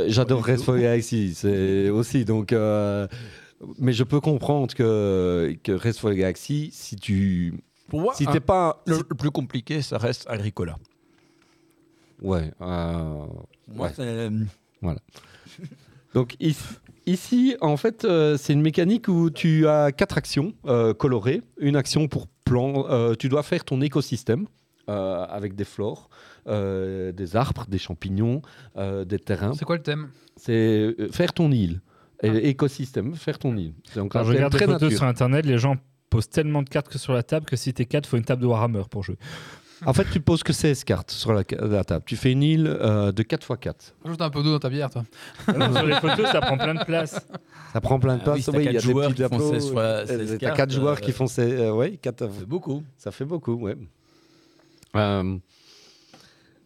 J'adore 0.07 0.43
Pas 0.43 0.55
tout. 0.57 0.63
for 0.63 0.75
the 0.75 0.79
Galaxy, 0.79 1.33
c'est 1.35 1.89
aussi 1.89 2.25
donc. 2.25 2.53
euh, 2.53 3.07
Mais 3.79 3.93
je 3.93 4.03
peux 4.03 4.19
comprendre 4.19 4.73
que 4.73 5.55
que 5.63 5.71
Race 5.73 5.99
for 5.99 6.09
the 6.11 6.15
Galaxy, 6.15 6.69
si 6.73 6.95
tu 6.95 7.53
Pour 7.87 8.01
moi, 8.01 8.13
si 8.15 8.25
t'es 8.25 8.39
pas 8.39 8.81
le, 8.87 8.97
le 8.97 9.15
plus 9.15 9.29
compliqué, 9.31 9.81
ça 9.83 9.97
reste 9.99 10.25
Agricola. 10.27 10.75
ouais 12.21 12.51
euh, 12.61 13.25
Moi, 13.67 13.87
Ouais. 13.87 13.93
c'est, 13.95 14.01
euh, 14.01 14.29
Donc 16.13 16.35
ici, 16.39 16.63
ici, 17.05 17.55
en 17.61 17.77
fait, 17.77 18.05
euh, 18.05 18.37
c'est 18.37 18.53
une 18.53 18.61
mécanique 18.61 19.07
où 19.07 19.29
tu 19.29 19.67
as 19.67 19.91
quatre 19.91 20.17
actions 20.17 20.53
euh, 20.65 20.93
colorées. 20.93 21.41
Une 21.57 21.75
action 21.75 22.07
pour 22.07 22.27
plan. 22.45 22.85
euh, 22.89 23.15
tu 23.15 23.29
dois 23.29 23.41
faire 23.43 23.63
ton 23.63 23.81
écosystème 23.81 24.45
euh, 24.89 25.25
avec 25.29 25.55
des 25.55 25.63
flores, 25.63 26.09
euh, 26.47 27.11
des 27.11 27.35
arbres, 27.35 27.65
des 27.67 27.77
champignons, 27.77 28.41
euh, 28.77 29.05
des 29.05 29.17
terrains. 29.19 29.53
C'est 29.53 29.65
quoi 29.65 29.77
le 29.77 29.81
thème? 29.83 30.09
C'est 30.35 30.51
euh, 30.99 31.09
faire 31.11 31.33
ton 31.33 31.51
île. 31.51 31.81
Et 32.21 32.47
écosystème, 32.49 33.15
faire 33.15 33.37
ton 33.37 33.57
île. 33.57 33.73
Donc 33.95 34.15
Alors, 34.15 34.27
je 34.27 34.33
regarde 34.33 34.53
les 34.53 34.57
très 34.59 34.65
photos 34.65 34.81
nature. 34.83 34.97
sur 34.99 35.07
internet, 35.07 35.45
les 35.45 35.57
gens 35.57 35.75
posent 36.09 36.29
tellement 36.29 36.61
de 36.63 36.69
cartes 36.69 36.87
que 36.87 36.97
sur 36.97 37.11
la 37.11 37.21
table 37.23 37.45
que 37.45 37.57
si 37.57 37.73
t'es 37.73 37.85
4, 37.85 38.05
faut 38.05 38.15
une 38.15 38.23
table 38.23 38.41
de 38.41 38.47
Warhammer 38.47 38.83
pour 38.89 39.03
jouer. 39.03 39.17
En 39.85 39.93
fait, 39.93 40.05
tu 40.11 40.19
poses 40.19 40.43
que 40.43 40.53
16 40.53 40.83
cartes 40.83 41.11
sur 41.11 41.33
la, 41.33 41.43
la 41.59 41.83
table. 41.83 42.03
Tu 42.05 42.15
fais 42.15 42.31
une 42.31 42.43
île 42.43 42.67
euh, 42.67 43.11
de 43.11 43.23
4 43.23 43.43
x 43.51 43.59
4. 43.59 43.95
Rajoute 44.03 44.21
un 44.21 44.29
peu 44.29 44.41
d'eau 44.43 44.51
dans 44.51 44.59
ta 44.59 44.69
bière, 44.69 44.89
toi. 44.89 45.03
sur 45.45 45.85
les 45.85 45.95
photos, 45.95 46.29
ça 46.31 46.41
prend 46.41 46.57
plein 46.57 46.75
de 46.75 46.83
place. 46.83 47.19
Ça 47.73 47.81
prend 47.81 47.99
plein 47.99 48.15
de 48.15 48.21
Ah 48.21 48.31
place. 48.31 48.45
t'as 48.45 48.51
Oui, 48.57 48.63
il 48.63 48.65
y 48.65 48.67
a 48.69 48.71
quatre 48.73 48.85
des 48.85 48.91
joueurs 48.91 49.13
qui 49.13 49.21
font 49.23 49.27
drapeaux. 49.29 49.53
16 49.53 49.71
fois 49.71 49.81
Euh, 49.83 50.05
16 50.05 50.29
T'as 50.31 50.37
cartes, 50.37 50.57
4 50.57 50.71
joueurs 50.71 50.97
euh, 50.97 50.99
qui 51.01 51.11
font 51.11 51.27
16. 51.27 51.53
euh, 51.59 51.71
ouais, 51.73 51.97
quatre- 51.97 52.29
c'est 52.37 52.45
beaucoup. 52.47 52.83
Ça 52.97 53.11
fait 53.11 53.25
beaucoup, 53.25 53.53
ouais. 53.55 53.75
Euh, 54.95 55.37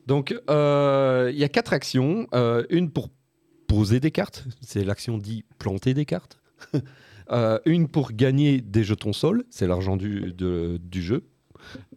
donc, 0.05 0.35
euh, 0.49 1.29
il 1.33 1.39
y 1.39 1.43
a 1.43 1.49
quatre 1.49 1.73
actions. 1.73 2.27
Euh, 2.33 2.63
une 2.69 2.89
pour 2.91 3.09
poser 3.67 3.99
des 3.99 4.11
cartes, 4.11 4.45
c'est 4.61 4.83
l'action 4.83 5.17
dit 5.17 5.43
planter 5.59 5.93
des 5.93 6.05
cartes. 6.05 6.39
Euh, 7.29 7.59
une 7.65 7.89
pour 7.89 8.13
gagner 8.13 8.61
des 8.61 8.85
jetons 8.85 9.11
sol, 9.11 9.43
c'est 9.49 9.67
l'argent 9.67 9.97
du, 9.97 10.31
de- 10.31 10.79
du 10.81 11.01
jeu. 11.03 11.25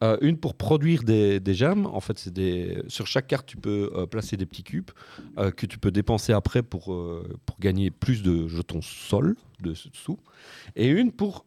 Euh, 0.02 0.16
une 0.20 0.36
pour 0.36 0.54
produire 0.54 1.02
des, 1.02 1.40
des 1.40 1.54
gemmes. 1.54 1.86
En 1.86 2.00
fait, 2.00 2.18
c'est 2.18 2.32
des 2.32 2.82
sur 2.88 3.06
chaque 3.06 3.26
carte, 3.26 3.46
tu 3.46 3.56
peux 3.56 3.90
euh, 3.94 4.06
placer 4.06 4.36
des 4.36 4.46
petits 4.46 4.62
cubes 4.62 4.90
euh, 5.38 5.50
que 5.50 5.66
tu 5.66 5.78
peux 5.78 5.90
dépenser 5.90 6.32
après 6.32 6.62
pour, 6.62 6.84
pour 7.46 7.58
gagner 7.60 7.90
plus 7.90 8.22
de 8.22 8.48
jetons 8.48 8.82
sol 8.82 9.36
de 9.60 9.74
sous. 9.74 10.18
Et 10.76 10.88
une 10.88 11.12
pour 11.12 11.46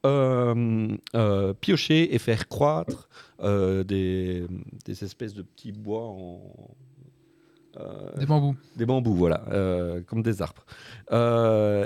piocher 1.61 2.13
et 2.13 2.19
faire 2.19 2.47
croître 2.47 3.09
des, 3.41 4.45
des 4.85 5.03
espèces 5.03 5.33
de 5.33 5.41
petits 5.41 5.71
bois 5.71 6.07
en. 6.07 6.41
Des 8.19 8.27
bambous. 8.27 8.55
des 8.75 8.85
bambous, 8.85 9.15
voilà, 9.15 9.43
comme 10.05 10.21
des 10.21 10.43
arbres, 10.43 10.63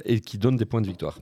et 0.05 0.19
qui 0.19 0.37
donnent 0.37 0.57
des 0.57 0.65
points 0.65 0.81
de 0.81 0.87
victoire. 0.87 1.19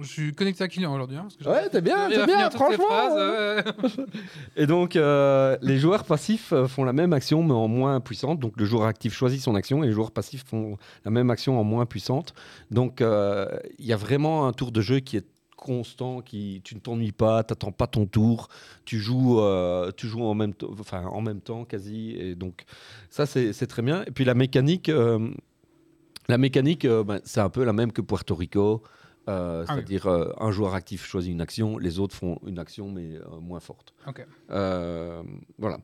Je 0.00 0.06
suis 0.06 0.32
connecté 0.34 0.62
à 0.62 0.68
client 0.68 0.94
aujourd'hui. 0.94 1.16
hein, 1.16 1.26
Ouais, 1.44 1.68
t'es 1.68 1.80
bien, 1.80 2.08
t'es 2.08 2.24
bien, 2.26 2.48
franchement, 2.50 2.84
phrases, 2.86 3.14
ouais. 3.16 4.04
Et 4.56 4.66
donc, 4.66 4.94
euh, 4.94 5.56
les 5.62 5.78
joueurs 5.78 6.04
passifs 6.04 6.52
euh, 6.52 6.68
font 6.68 6.84
la 6.84 6.92
même 6.92 7.12
action, 7.12 7.42
mais 7.42 7.52
en 7.54 7.66
moins 7.66 7.98
puissante. 8.00 8.38
Donc, 8.38 8.54
le 8.56 8.64
joueur 8.64 8.84
actif 8.84 9.12
choisit 9.12 9.40
son 9.40 9.54
action 9.56 9.82
et 9.82 9.88
les 9.88 9.92
joueurs 9.92 10.12
passifs 10.12 10.44
font 10.46 10.76
la 11.04 11.10
même 11.10 11.28
action 11.30 11.58
en 11.58 11.64
moins 11.64 11.86
puissante. 11.86 12.34
Donc, 12.70 13.00
euh, 13.00 13.46
il 13.78 13.84
y 13.86 13.92
a 13.92 13.96
vraiment 13.96 14.46
un 14.46 14.52
tour 14.52 14.70
de 14.70 14.80
jeu 14.80 15.00
qui 15.00 15.16
est 15.16 15.26
constant, 15.56 16.20
qui 16.22 16.62
tu 16.64 16.74
ne 16.76 16.80
t'ennuies 16.80 17.12
pas, 17.12 17.42
t'attends 17.42 17.72
pas 17.72 17.86
ton 17.86 18.06
tour, 18.06 18.48
tu 18.86 18.98
joues, 18.98 19.40
euh, 19.40 19.90
tu 19.96 20.06
joues 20.06 20.22
en 20.22 20.34
même, 20.34 20.54
temps- 20.54 20.70
enfin, 20.78 21.04
en 21.04 21.20
même 21.20 21.40
temps 21.40 21.64
quasi. 21.64 22.12
Et 22.16 22.34
donc, 22.36 22.64
ça, 23.10 23.26
c'est 23.26 23.52
très 23.66 23.82
bien. 23.82 24.04
Et 24.06 24.10
puis, 24.12 24.24
la 24.24 24.34
mécanique, 24.34 24.88
euh, 24.88 25.18
la 26.28 26.38
mécanique 26.38 26.84
euh, 26.84 27.02
ben, 27.02 27.20
c'est 27.24 27.40
un 27.40 27.50
peu 27.50 27.64
la 27.64 27.72
même 27.72 27.90
que 27.92 28.00
Puerto 28.00 28.36
Rico. 28.36 28.82
Euh, 29.28 29.64
Ah 29.68 29.72
oui. 29.74 29.76
C'est-à-dire, 29.76 30.06
euh, 30.06 30.32
un 30.38 30.50
joueur 30.50 30.74
actif 30.74 31.04
choisit 31.06 31.30
une 31.32 31.40
action, 31.40 31.78
les 31.78 31.98
autres 31.98 32.16
font 32.16 32.38
une 32.46 32.58
action, 32.58 32.90
mais 32.90 33.16
euh, 33.16 33.40
moins 33.40 33.60
forte. 33.60 33.94
Voilà. 35.58 35.78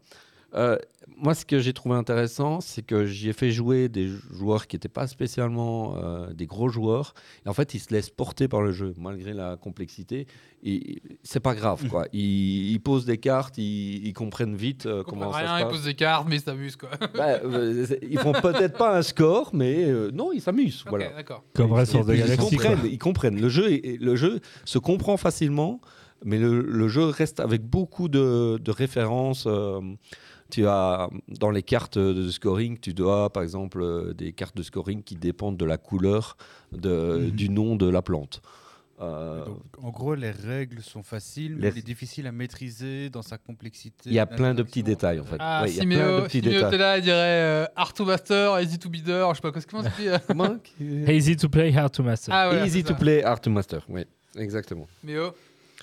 Euh, 0.56 0.76
moi, 1.18 1.34
ce 1.34 1.44
que 1.46 1.58
j'ai 1.60 1.72
trouvé 1.72 1.94
intéressant, 1.96 2.60
c'est 2.60 2.82
que 2.82 3.06
j'y 3.06 3.28
ai 3.30 3.32
fait 3.32 3.50
jouer 3.50 3.88
des 3.88 4.08
joueurs 4.32 4.66
qui 4.66 4.76
n'étaient 4.76 4.88
pas 4.88 5.06
spécialement 5.06 5.96
euh, 5.96 6.32
des 6.34 6.46
gros 6.46 6.68
joueurs. 6.68 7.14
Et 7.44 7.48
en 7.48 7.54
fait, 7.54 7.72
ils 7.74 7.78
se 7.78 7.92
laissent 7.92 8.10
porter 8.10 8.48
par 8.48 8.60
le 8.60 8.72
jeu, 8.72 8.92
malgré 8.98 9.32
la 9.32 9.56
complexité. 9.56 10.26
Et 10.62 11.00
c'est 11.22 11.40
pas 11.40 11.54
grave, 11.54 11.88
quoi. 11.88 12.06
Ils, 12.12 12.72
ils 12.72 12.80
posent 12.80 13.06
des 13.06 13.18
cartes, 13.18 13.56
ils, 13.56 14.06
ils 14.06 14.12
comprennent 14.12 14.56
vite 14.56 14.86
euh, 14.86 15.02
Ils 15.06 15.10
comment 15.10 15.32
ça 15.32 15.38
rien, 15.38 15.58
se 15.58 15.64
ils 15.64 15.68
posent 15.68 15.84
des 15.84 15.94
cartes, 15.94 16.26
mais 16.28 16.36
ils 16.36 16.42
s'amusent 16.42 16.76
quoi. 16.76 16.90
Bah, 17.14 17.38
euh, 17.44 17.86
ils 18.02 18.18
font 18.18 18.32
peut-être 18.32 18.76
pas 18.76 18.96
un 18.98 19.02
score, 19.02 19.50
mais 19.54 19.84
euh, 19.84 20.10
non, 20.12 20.32
ils 20.32 20.40
s'amusent. 20.42 20.82
Ok, 20.82 20.90
voilà. 20.90 21.10
d'accord. 21.10 21.44
Comme 21.54 21.72
Rest 21.72 21.94
of 21.94 22.06
the 22.06 22.10
Ils 22.14 22.36
comprennent, 22.36 22.78
ils 22.84 22.98
comprennent. 22.98 23.40
Le 23.40 23.48
jeu, 23.48 23.70
est- 23.72 24.00
le 24.00 24.16
jeu 24.16 24.40
se 24.64 24.78
comprend 24.78 25.16
facilement, 25.16 25.80
mais 26.24 26.38
le, 26.38 26.60
le 26.62 26.88
jeu 26.88 27.04
reste 27.04 27.40
avec 27.40 27.62
beaucoup 27.62 28.08
de, 28.08 28.58
de 28.62 28.70
références. 28.70 29.46
Tu 30.56 30.66
as 30.66 31.08
dans 31.28 31.50
les 31.50 31.62
cartes 31.62 31.98
de 31.98 32.30
scoring, 32.30 32.78
tu 32.80 32.94
dois 32.94 33.30
par 33.30 33.42
exemple 33.42 33.80
euh, 33.82 34.14
des 34.14 34.32
cartes 34.32 34.56
de 34.56 34.62
scoring 34.62 35.02
qui 35.02 35.14
dépendent 35.16 35.56
de 35.58 35.64
la 35.66 35.76
couleur 35.76 36.36
de- 36.72 37.18
Mhm. 37.26 37.30
du 37.30 37.48
nom 37.50 37.76
de 37.76 37.86
la 37.88 38.00
plante. 38.02 38.40
Euh, 38.98 39.44
Donc, 39.44 39.58
en 39.82 39.90
gros, 39.90 40.14
les 40.14 40.30
règles 40.30 40.80
sont 40.80 41.02
faciles, 41.02 41.56
Les- 41.56 41.68
mais 41.68 41.72
il 41.74 41.78
est 41.80 41.82
difficile 41.82 42.26
à 42.26 42.32
maîtriser 42.32 43.10
dans 43.10 43.20
sa 43.20 43.36
complexité. 43.36 44.04
Il 44.06 44.14
y 44.14 44.18
a 44.18 44.24
plein 44.24 44.54
de 44.54 44.62
petits 44.62 44.82
détails 44.82 45.20
en 45.20 45.24
fait. 45.24 45.36
Ah, 45.38 45.62
Ouais, 45.64 45.70
il 45.70 45.74
y 45.76 45.78
a 45.78 45.82
Siméo, 45.82 45.98
plein 45.98 46.16
de 46.20 46.24
petits 46.24 46.38
Siméo 46.40 46.52
détails. 46.54 46.68
était 46.68 46.78
là, 46.78 46.96
il 46.98 47.02
dirait 47.02 47.16
euh, 47.18 47.66
Art 47.76 47.92
to 47.92 48.06
Master, 48.06 48.58
Easy 48.60 48.78
to 48.78 48.88
Beater, 48.88 49.28
je 49.30 49.34
sais 49.36 49.42
pas 49.42 49.52
quoi, 49.52 49.60
comment 49.70 49.82
ça 49.82 49.90
se 49.90 50.00
dit 50.00 50.08
euh 50.08 50.16
Comment 50.26 50.56
Easy 51.08 51.36
to 51.36 51.48
play, 51.50 51.76
hard 51.76 51.92
to 51.92 52.02
master. 52.02 52.32
Ah, 52.34 52.46
voilà, 52.48 52.64
Easy 52.64 52.82
to 52.82 52.88
ça. 52.88 52.94
play, 52.94 53.22
hard 53.22 53.42
to 53.42 53.50
master. 53.50 53.84
Oui, 53.90 54.04
exactement. 54.38 54.86
Méo, 55.04 55.32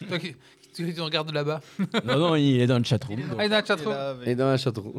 toi 0.09 0.17
qui 0.17 0.35
tu 0.73 0.93
tu 0.93 1.01
regardes 1.01 1.29
de 1.29 1.33
là-bas. 1.33 1.61
Non, 2.05 2.17
non, 2.19 2.35
il 2.35 2.59
est 2.61 2.67
dans 2.67 2.77
le 2.77 2.83
chatroom. 2.83 3.17
donc. 3.19 3.27
Ah, 3.37 3.43
il 3.43 3.45
est 3.45 3.49
dans 3.49 3.59
le 3.59 3.65
chatroom. 3.65 3.93
avec- 3.93 4.27
Et 4.27 4.35
dans 4.35 4.47
la 4.47 4.57
château. 4.57 4.95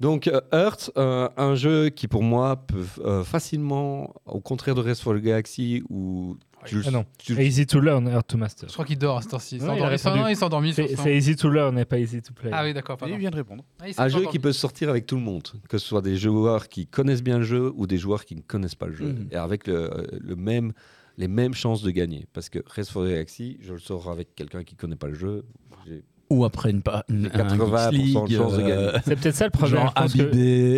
Donc, 0.00 0.28
euh, 0.28 0.40
Earth, 0.52 0.92
euh, 0.96 1.28
un 1.36 1.56
jeu 1.56 1.88
qui 1.88 2.06
pour 2.06 2.22
moi 2.22 2.54
peut 2.66 2.84
euh, 3.04 3.24
facilement, 3.24 4.14
au 4.26 4.40
contraire 4.40 4.76
de 4.76 4.80
Rest 4.80 5.02
for 5.02 5.14
the 5.14 5.18
Galaxy, 5.18 5.82
où 5.90 6.36
tu, 6.66 6.80
Ah 6.86 6.90
non. 6.92 7.04
tu- 7.18 7.40
Easy 7.42 7.66
to 7.66 7.80
learn, 7.80 8.06
hard 8.06 8.24
to 8.28 8.36
master. 8.38 8.68
Je 8.68 8.74
crois 8.74 8.84
qu'il 8.84 8.98
dort 8.98 9.16
à 9.18 9.22
cette 9.22 9.34
heure-ci. 9.34 9.56
Il 9.56 9.62
Ouais, 9.62 9.66
s'est 9.98 10.08
il 10.08 10.44
endormi. 10.44 10.70
Il 10.76 10.84
il 10.90 10.96
C'est 10.96 11.16
easy 11.16 11.34
to 11.34 11.48
learn 11.48 11.76
et 11.78 11.84
pas 11.84 11.98
easy 11.98 12.22
to 12.22 12.32
play. 12.32 12.50
Ah 12.52 12.62
oui, 12.64 12.72
d'accord, 12.74 12.96
il 13.08 13.16
vient 13.16 13.30
de 13.30 13.36
répondre. 13.36 13.64
Ah, 13.80 13.88
il 13.88 13.94
un 13.96 14.08
jeu 14.08 14.24
qui 14.30 14.38
peut 14.38 14.52
sortir 14.52 14.88
avec 14.88 15.04
tout 15.06 15.16
le 15.16 15.22
monde, 15.22 15.48
que 15.68 15.78
ce 15.78 15.86
soit 15.88 16.02
des 16.02 16.16
joueurs 16.16 16.68
qui 16.68 16.86
connaissent 16.86 17.22
bien 17.22 17.38
le 17.38 17.44
jeu 17.44 17.72
ou 17.74 17.88
des 17.88 17.98
joueurs 17.98 18.24
qui 18.24 18.36
ne 18.36 18.40
connaissent 18.42 18.76
pas 18.76 18.86
le 18.86 18.94
jeu, 18.94 19.06
Mhm. 19.06 19.28
et 19.32 19.36
avec 19.36 19.66
le, 19.66 19.90
le 20.20 20.36
même, 20.36 20.72
les 21.18 21.28
mêmes 21.28 21.52
chances 21.54 21.82
de 21.82 21.90
gagner. 21.90 22.26
Parce 22.32 22.48
que 22.48 22.60
Rest 22.66 22.90
for 22.90 23.04
the 23.04 23.08
Galaxy, 23.08 23.58
je 23.60 23.74
le 23.74 23.78
sors 23.78 24.08
avec 24.10 24.34
quelqu'un 24.34 24.64
qui 24.64 24.74
ne 24.74 24.80
connaît 24.80 24.96
pas 24.96 25.08
le 25.08 25.14
jeu. 25.14 25.44
Ou 26.30 26.44
après 26.44 26.70
une, 26.70 26.82
pa- 26.82 27.06
une 27.08 27.30
J'ai 27.34 27.40
un 27.40 27.56
80% 27.56 27.90
de 27.90 27.96
Geeks 27.96 28.04
League, 28.04 28.28
de 28.28 28.70
euh, 28.70 28.98
C'est 29.06 29.16
peut-être 29.16 29.34
ça 29.34 29.46
le 29.46 29.50
problème. 29.50 29.88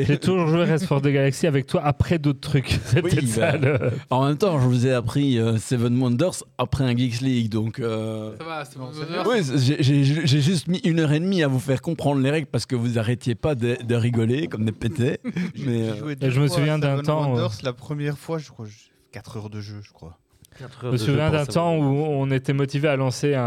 J'ai 0.06 0.18
toujours 0.18 0.46
joué 0.46 0.62
Rest 0.62 0.86
for 0.86 1.02
the 1.02 1.08
Galaxy 1.08 1.48
avec 1.48 1.66
toi 1.66 1.82
après 1.84 2.20
d'autres 2.20 2.38
trucs. 2.38 2.78
C'est 2.84 3.02
Oui, 3.02 3.10
peut-être 3.10 3.26
ça. 3.26 3.58
bah. 3.58 3.78
le- 3.78 3.90
En 4.10 4.26
même 4.26 4.36
temps, 4.38 4.60
je 4.60 4.66
vous 4.68 4.86
ai 4.86 4.92
appris 4.92 5.38
euh, 5.40 5.58
Seven 5.58 6.00
Wonders 6.00 6.44
après 6.56 6.84
un 6.84 6.96
Geeks 6.96 7.20
League, 7.20 7.48
donc. 7.50 7.80
euh, 7.80 8.36
Ça 8.38 8.44
va, 8.44 9.28
Ouais, 9.28 9.42
c'est- 9.42 9.82
j'ai- 9.82 10.04
juste 10.40 10.68
mis 10.68 10.78
une 10.84 11.00
heure 11.00 11.10
et 11.12 11.18
demie 11.18 11.42
à 11.42 11.48
vous 11.48 11.58
faire 11.58 11.82
comprendre 11.82 12.20
les 12.20 12.30
règles 12.30 12.46
parce 12.46 12.64
que 12.66 12.76
vous 12.76 12.96
arrêtiez 13.00 13.34
pas 13.34 13.56
de, 13.56 13.76
de 13.82 13.94
rigoler 13.96 14.46
comme 14.46 14.64
des 14.64 14.70
pétés. 14.72 15.18
Mais, 15.66 15.90
euh, 15.90 16.14
je 16.30 16.40
me 16.40 16.46
souviens 16.46 16.78
d'un 16.78 16.92
Seven 16.92 17.06
temps, 17.06 17.24
euh, 17.24 17.26
Wonders, 17.42 17.58
La 17.64 17.72
première 17.72 18.16
fois, 18.16 18.38
je 18.38 18.48
crois, 18.50 18.66
4 19.10 19.36
heures 19.36 19.50
de 19.50 19.60
jeu, 19.60 19.80
je 19.82 19.90
crois. 19.92 20.16
Je 20.82 20.86
me 20.88 20.96
souviens 20.96 21.30
d'un 21.30 21.44
temps 21.46 21.76
où 21.76 21.82
on 21.82 22.30
était 22.30 22.52
motivé 22.52 22.88
à 22.88 22.96
lancer 22.96 23.34
un, 23.34 23.42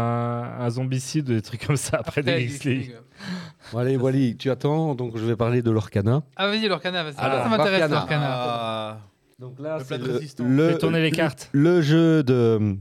un 0.58 0.70
zombicide 0.70 1.28
ou 1.30 1.34
des 1.34 1.42
trucs 1.42 1.66
comme 1.66 1.76
ça 1.76 1.98
après 1.98 2.20
Après, 2.20 2.22
des 2.40 2.48
Geeks 2.48 2.64
League. 2.64 2.94
Bon, 3.72 3.78
allez, 3.78 3.96
Wally, 3.96 4.36
tu 4.36 4.50
attends, 4.50 4.94
donc 4.94 5.16
je 5.16 5.24
vais 5.24 5.36
parler 5.36 5.62
de 5.62 5.70
l'Orcana. 5.70 6.22
Ah, 6.36 6.48
vas-y, 6.48 6.68
l'Orcana, 6.68 7.02
vas-y. 7.04 7.14
Alors, 7.16 7.42
ça 7.44 7.48
m'intéresse, 7.48 7.90
l'Orcana. 7.90 8.26
Ah, 8.28 8.98
Donc 9.38 9.58
là, 9.58 9.78
c'est 9.82 9.96
le, 10.42 10.76
tourner 10.78 11.00
les 11.00 11.10
cartes. 11.10 11.48
le 11.52 11.80
jeu 11.80 12.22
de, 12.22 12.76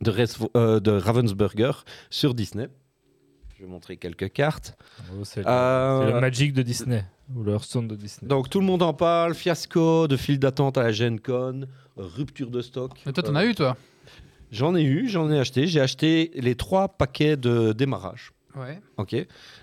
de, 0.00 0.10
Res- 0.10 0.48
euh, 0.56 0.80
de 0.80 0.92
Ravensburger 0.92 1.84
sur 2.08 2.34
Disney. 2.34 2.68
Je 3.58 3.64
vais 3.64 3.70
montrer 3.70 3.96
quelques 3.98 4.32
cartes. 4.32 4.76
Oh, 5.12 5.24
c'est 5.24 5.40
le- 5.40 5.48
Euh, 5.48 6.06
c'est 6.06 6.12
le 6.14 6.20
Magic 6.20 6.52
de 6.54 6.62
Disney. 6.62 7.04
Ou 7.36 7.42
le 7.42 7.52
Hearthstone 7.52 7.88
de 7.88 7.96
Disney. 7.96 8.28
Donc 8.28 8.50
tout 8.50 8.60
le 8.60 8.66
monde 8.66 8.82
en 8.82 8.92
parle, 8.94 9.34
fiasco 9.34 10.06
de 10.08 10.16
file 10.16 10.38
d'attente 10.38 10.76
à 10.78 10.82
la 10.82 10.92
Gen 10.92 11.18
Con, 11.20 11.66
rupture 11.96 12.50
de 12.50 12.60
stock. 12.62 12.92
Mais 13.06 13.12
toi, 13.12 13.22
t'en 13.22 13.34
Euh, 13.34 13.38
as 13.38 13.46
eu, 13.46 13.54
toi? 13.54 13.76
J'en 14.50 14.74
ai 14.76 14.82
eu, 14.82 15.08
j'en 15.08 15.30
ai 15.30 15.38
acheté. 15.38 15.66
J'ai 15.66 15.80
acheté 15.80 16.30
les 16.34 16.54
trois 16.56 16.88
paquets 16.88 17.36
de 17.38 17.72
démarrage. 17.72 18.32
Ouais. 18.54 18.78
Ok. 18.98 19.16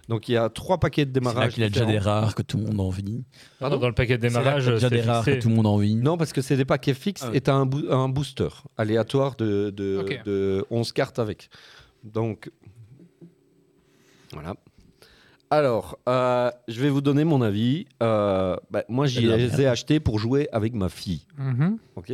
Donc 0.07 0.27
il 0.29 0.31
y 0.31 0.37
a 0.37 0.49
trois 0.49 0.79
paquets 0.79 1.05
de 1.05 1.11
démarrage. 1.11 1.53
qu'il 1.53 1.61
y 1.61 1.65
a 1.65 1.69
déjà 1.69 1.85
des 1.85 1.99
rares 1.99 2.33
que 2.33 2.41
tout 2.41 2.57
le 2.57 2.63
monde 2.63 2.79
envie. 2.79 3.23
Pardon, 3.59 3.77
dans 3.77 3.87
le 3.87 3.93
paquet 3.93 4.17
de 4.17 4.21
démarrage, 4.23 4.63
qu'il 4.63 4.81
y 4.81 4.85
a 4.85 4.89
des 4.89 5.01
rares 5.01 5.23
que 5.23 5.39
tout 5.39 5.49
le 5.49 5.53
monde 5.55 5.67
envie. 5.67 5.93
Non, 5.93 6.17
parce 6.17 6.33
que 6.33 6.41
c'est 6.41 6.57
des 6.57 6.65
paquets 6.65 6.95
fixes 6.95 7.23
Ah 7.23 7.29
et 7.35 7.41
tu 7.41 7.51
as 7.51 7.53
un, 7.53 7.67
boo- 7.67 7.87
un 7.91 8.09
booster 8.09 8.47
aléatoire 8.77 9.35
de, 9.35 9.69
de, 9.69 10.03
de 10.25 10.65
11 10.71 10.91
cartes 10.91 11.19
avec. 11.19 11.51
Donc, 12.03 12.49
voilà. 14.33 14.55
Alors, 15.51 15.97
euh, 16.07 16.51
je 16.67 16.79
vais 16.79 16.89
vous 16.89 17.01
donner 17.01 17.23
mon 17.23 17.41
avis. 17.41 17.87
Euh, 18.03 18.55
bah, 18.69 18.83
moi, 18.87 19.07
j'y 19.07 19.21
les 19.21 19.61
ai 19.61 19.67
achetés 19.67 19.99
pour 19.99 20.19
jouer 20.19 20.47
avec 20.51 20.73
ma 20.75 20.89
fille, 20.89 21.25
Mhm. 21.37 21.77
ok? 21.95 22.13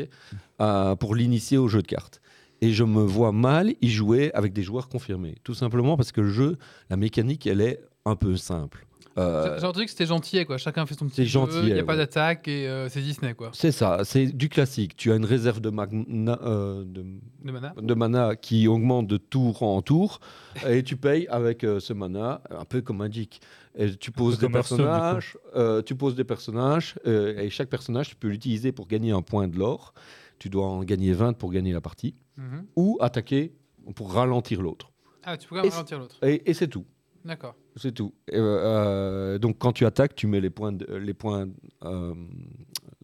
Euh, 0.62 0.96
pour 0.96 1.16
l'initier 1.16 1.58
au 1.58 1.68
jeu 1.68 1.82
de 1.82 1.88
cartes. 1.88 2.22
Et 2.62 2.72
je 2.72 2.86
me 2.86 3.02
vois 3.02 3.34
mal 3.34 3.74
y 3.82 3.90
jouer 3.90 4.32
avec 4.34 4.54
des 4.54 4.64
joueurs 4.64 4.88
confirmés. 4.88 5.36
Tout 5.44 5.54
simplement 5.54 5.98
parce 5.98 6.14
que 6.14 6.22
le 6.22 6.30
jeu, 6.30 6.58
la 6.90 6.96
mécanique, 6.96 7.46
elle 7.46 7.60
est 7.60 7.82
un 8.06 8.16
peu 8.16 8.38
simple. 8.38 8.86
Euh, 9.18 9.58
J'ai 9.60 9.66
entendu 9.66 9.86
que 9.86 9.92
c'était 9.92 10.06
gentil, 10.06 10.44
quoi. 10.46 10.58
Chacun 10.58 10.86
fait 10.86 10.94
son 10.94 11.06
petit 11.06 11.16
c'est 11.16 11.26
jeu, 11.26 11.40
gentil, 11.40 11.58
il 11.60 11.66
n'y 11.66 11.72
a 11.72 11.76
ouais. 11.76 11.84
pas 11.84 11.96
d'attaque 11.96 12.48
et 12.50 12.68
euh, 12.68 12.90
c'est 12.90 13.00
Disney, 13.02 13.34
quoi. 13.34 13.50
c'est 13.54 13.72
ça, 13.72 14.02
c'est 14.04 14.26
du 14.28 14.50
classique. 14.50 14.96
Tu 14.98 15.12
as 15.12 15.16
une 15.16 15.24
réserve 15.26 15.62
de, 15.62 15.70
magna- 15.70 16.38
euh, 16.44 16.84
de 16.86 17.06
De 17.44 17.52
mana. 17.52 17.74
de 17.82 17.94
mana 17.94 18.36
qui 18.36 18.68
augmente 18.68 19.08
de 19.08 19.16
tour 19.18 19.64
en 19.64 19.82
tour 19.82 20.20
et 20.68 20.84
tu 20.84 20.98
payes 20.98 21.28
avec 21.30 21.64
euh, 21.64 21.80
ce 21.80 21.94
mana 21.94 22.42
un 22.50 22.66
peu 22.66 22.82
comme 22.82 22.98
Magic 22.98 23.40
et 23.78 23.96
tu 23.96 24.12
poses 24.12 24.38
des 24.40 24.50
personnages 24.50 25.38
euh, 25.56 25.82
tu 25.82 25.96
poses 25.96 26.16
des 26.16 26.24
personnages 26.26 26.96
euh, 27.08 27.38
et 27.40 27.50
chaque 27.50 27.70
personnage 27.70 28.10
tu 28.10 28.16
peux 28.16 28.28
l'utiliser 28.28 28.72
pour 28.72 28.88
gagner 28.88 29.12
un 29.12 29.22
point 29.22 29.48
de 29.48 29.58
l'or 29.58 29.94
tu 30.40 30.50
dois 30.50 30.66
en 30.66 30.84
gagner 30.84 31.14
20 31.14 31.34
pour 31.34 31.52
gagner 31.52 31.72
la 31.74 31.82
partie 31.82 32.16
Mhm. 32.38 32.66
ou 32.76 32.98
attaquer 33.00 33.54
pour 33.96 34.12
ralentir 34.14 34.62
l'autre 34.62 34.92
Ah, 35.24 35.38
tu 35.38 35.48
peux 35.48 35.56
ralentir 35.56 36.00
l'autre. 36.00 36.18
et, 36.22 36.50
et 36.50 36.54
c'est 36.54 36.68
tout 36.68 36.86
D'accord. 37.26 37.56
c'est 37.76 37.92
tout 37.92 38.14
Et, 38.32 38.38
euh, 38.38 38.42
euh, 38.42 39.38
donc 39.40 39.58
quand 39.58 39.74
tu 39.74 39.86
attaques 39.86 40.16
tu 40.16 40.28
mets 40.28 40.40
les 40.42 40.50
points 40.52 40.72
de- 40.72 40.96
les 40.96 41.14
points 41.16 41.48
euh, 41.84 42.14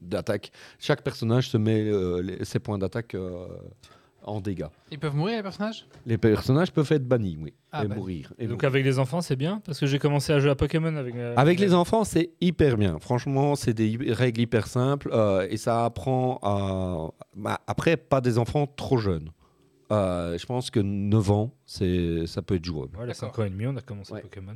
d'attaque 0.01 0.51
chaque 0.79 1.03
personnage 1.03 1.49
se 1.49 1.57
met 1.57 1.83
euh, 1.87 2.21
les- 2.21 2.45
ses 2.45 2.59
points 2.59 2.77
d'attaque 2.77 3.15
euh, 3.15 3.47
en 4.23 4.39
dégâts 4.39 4.67
Ils 4.91 4.99
peuvent 4.99 5.15
mourir, 5.15 5.37
les 5.37 5.41
personnages? 5.43 5.87
Les 6.05 6.19
personnages 6.19 6.71
peuvent 6.71 6.91
être 6.91 7.07
bannis, 7.07 7.37
oui, 7.41 7.53
Ah, 7.71 7.83
et 7.83 7.87
bah. 7.87 7.95
mourir. 7.95 8.31
Et 8.37 8.43
Donc 8.45 8.57
mourir. 8.57 8.67
avec 8.67 8.85
les 8.85 8.99
enfants, 8.99 9.21
c'est 9.21 9.35
bien? 9.35 9.63
Parce 9.65 9.79
que 9.79 9.87
j'ai 9.87 9.97
commencé 9.97 10.31
à 10.31 10.39
jouer 10.39 10.51
à 10.51 10.55
Pokémon 10.55 10.95
avec. 10.95 11.15
euh, 11.15 11.33
Avec 11.37 11.59
les 11.59 11.73
enfants, 11.73 12.03
c'est 12.03 12.29
hyper 12.39 12.77
bien. 12.77 12.99
Franchement, 12.99 13.55
c'est 13.55 13.73
des 13.73 13.97
règles 14.13 14.41
hyper 14.41 14.67
simples 14.67 15.09
euh, 15.11 15.47
et 15.49 15.57
ça 15.57 15.85
apprend 15.85 16.37
à. 16.43 17.09
bah, 17.35 17.61
après, 17.65 17.97
pas 17.97 18.21
des 18.21 18.37
enfants 18.37 18.67
trop 18.67 18.99
jeunes. 18.99 19.29
Euh, 19.91 20.37
je 20.37 20.45
pense 20.45 20.71
que 20.71 20.79
9 20.79 21.31
ans, 21.31 21.53
c'est 21.65 22.25
ça 22.25 22.41
peut 22.41 22.55
être 22.55 22.63
jouable. 22.65 22.91
Voilà, 22.95 23.13
D'accord. 23.13 23.35
5 23.35 23.39
ans 23.41 23.45
et 23.45 23.49
demi, 23.49 23.67
on 23.67 23.75
a 23.75 23.81
commencé 23.81 24.13
Ouais. 24.13 24.21
Pokémon. 24.21 24.55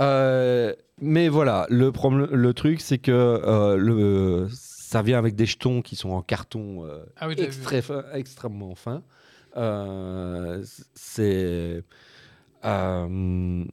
Euh, 0.00 0.74
mais 1.00 1.28
voilà, 1.28 1.66
le, 1.68 1.92
problème, 1.92 2.28
le 2.30 2.54
truc, 2.54 2.80
c'est 2.80 2.98
que 2.98 3.10
euh, 3.12 3.76
le, 3.76 4.48
ça 4.50 5.02
vient 5.02 5.18
avec 5.18 5.34
des 5.34 5.46
jetons 5.46 5.82
qui 5.82 5.94
sont 5.96 6.10
en 6.10 6.22
carton 6.22 6.84
euh, 6.86 7.04
Ah 7.16 7.28
oui, 7.28 7.34
j'avais 7.36 7.50
vu. 7.50 7.60
extré- 7.62 7.82
fin- 7.82 8.04
extrêmement 8.14 8.74
fin. 8.74 9.02
Euh, 9.56 10.64
c'est. 10.94 11.82
euh, 12.64 13.64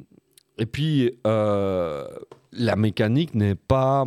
et 0.58 0.66
puis, 0.66 1.18
euh, 1.26 2.08
la 2.52 2.76
mécanique 2.76 3.34
n'est 3.36 3.56
pas. 3.56 4.06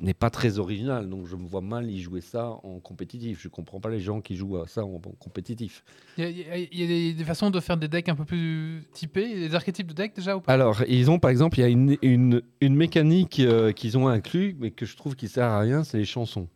N'est 0.00 0.14
pas 0.14 0.30
très 0.30 0.58
original. 0.58 1.08
Donc 1.08 1.26
je 1.26 1.36
me 1.36 1.46
vois 1.46 1.60
mal 1.60 1.90
y 1.90 2.00
jouer 2.00 2.20
ça 2.20 2.50
en 2.62 2.80
compétitif. 2.80 3.40
Je 3.42 3.48
comprends 3.48 3.80
pas 3.80 3.90
les 3.90 4.00
gens 4.00 4.20
qui 4.20 4.36
jouent 4.36 4.58
à 4.58 4.66
ça 4.66 4.84
en, 4.84 4.94
en 4.94 5.00
compétitif. 5.18 5.84
Il 6.18 6.24
y 6.24 6.44
a, 6.44 6.58
y 6.58 6.68
y 6.72 6.86
des, 6.86 7.12
des 7.14 7.24
façons 7.24 7.50
de 7.50 7.60
faire 7.60 7.76
des 7.76 7.88
decks 7.88 8.08
un 8.08 8.14
peu 8.14 8.24
plus 8.24 8.84
typés, 8.92 9.34
des 9.34 9.54
archétypes 9.54 9.86
de 9.88 9.94
decks 9.94 10.14
déjà 10.16 10.36
ou 10.36 10.40
pas? 10.40 10.52
Alors, 10.52 10.82
ils 10.88 11.10
ont 11.10 11.18
par 11.18 11.30
exemple, 11.30 11.58
il 11.58 11.62
y 11.62 11.64
a 11.64 11.68
une, 11.68 11.96
une, 12.02 12.42
une 12.60 12.74
mécanique 12.76 13.40
euh, 13.40 13.72
qu'ils 13.72 13.96
ont 13.98 14.08
inclus, 14.08 14.56
mais 14.58 14.70
que 14.70 14.86
je 14.86 14.96
trouve 14.96 15.16
qui 15.16 15.28
sert 15.28 15.46
à 15.46 15.60
rien, 15.60 15.84
c'est 15.84 15.98
les 15.98 16.04
chansons. 16.04 16.48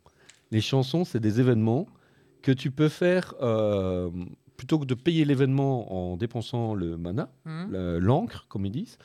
Les 0.51 0.61
chansons, 0.61 1.05
c'est 1.05 1.20
des 1.20 1.41
événements 1.41 1.86
que 2.43 2.53
tu 2.53 2.70
peux 2.70 2.88
faire 2.88 3.34
euh, 3.43 4.11
plutôt 4.57 4.78
que 4.78 4.84
de 4.84 4.95
payer 4.95 5.24
l'événement 5.24 6.12
en 6.12 6.16
dépensant 6.16 6.74
le 6.74 6.97
mana, 6.97 7.30
le- 7.70 7.99
l'encre, 7.99 8.47
comme 8.49 8.66
ils 8.66 8.72
disent. 8.72 8.99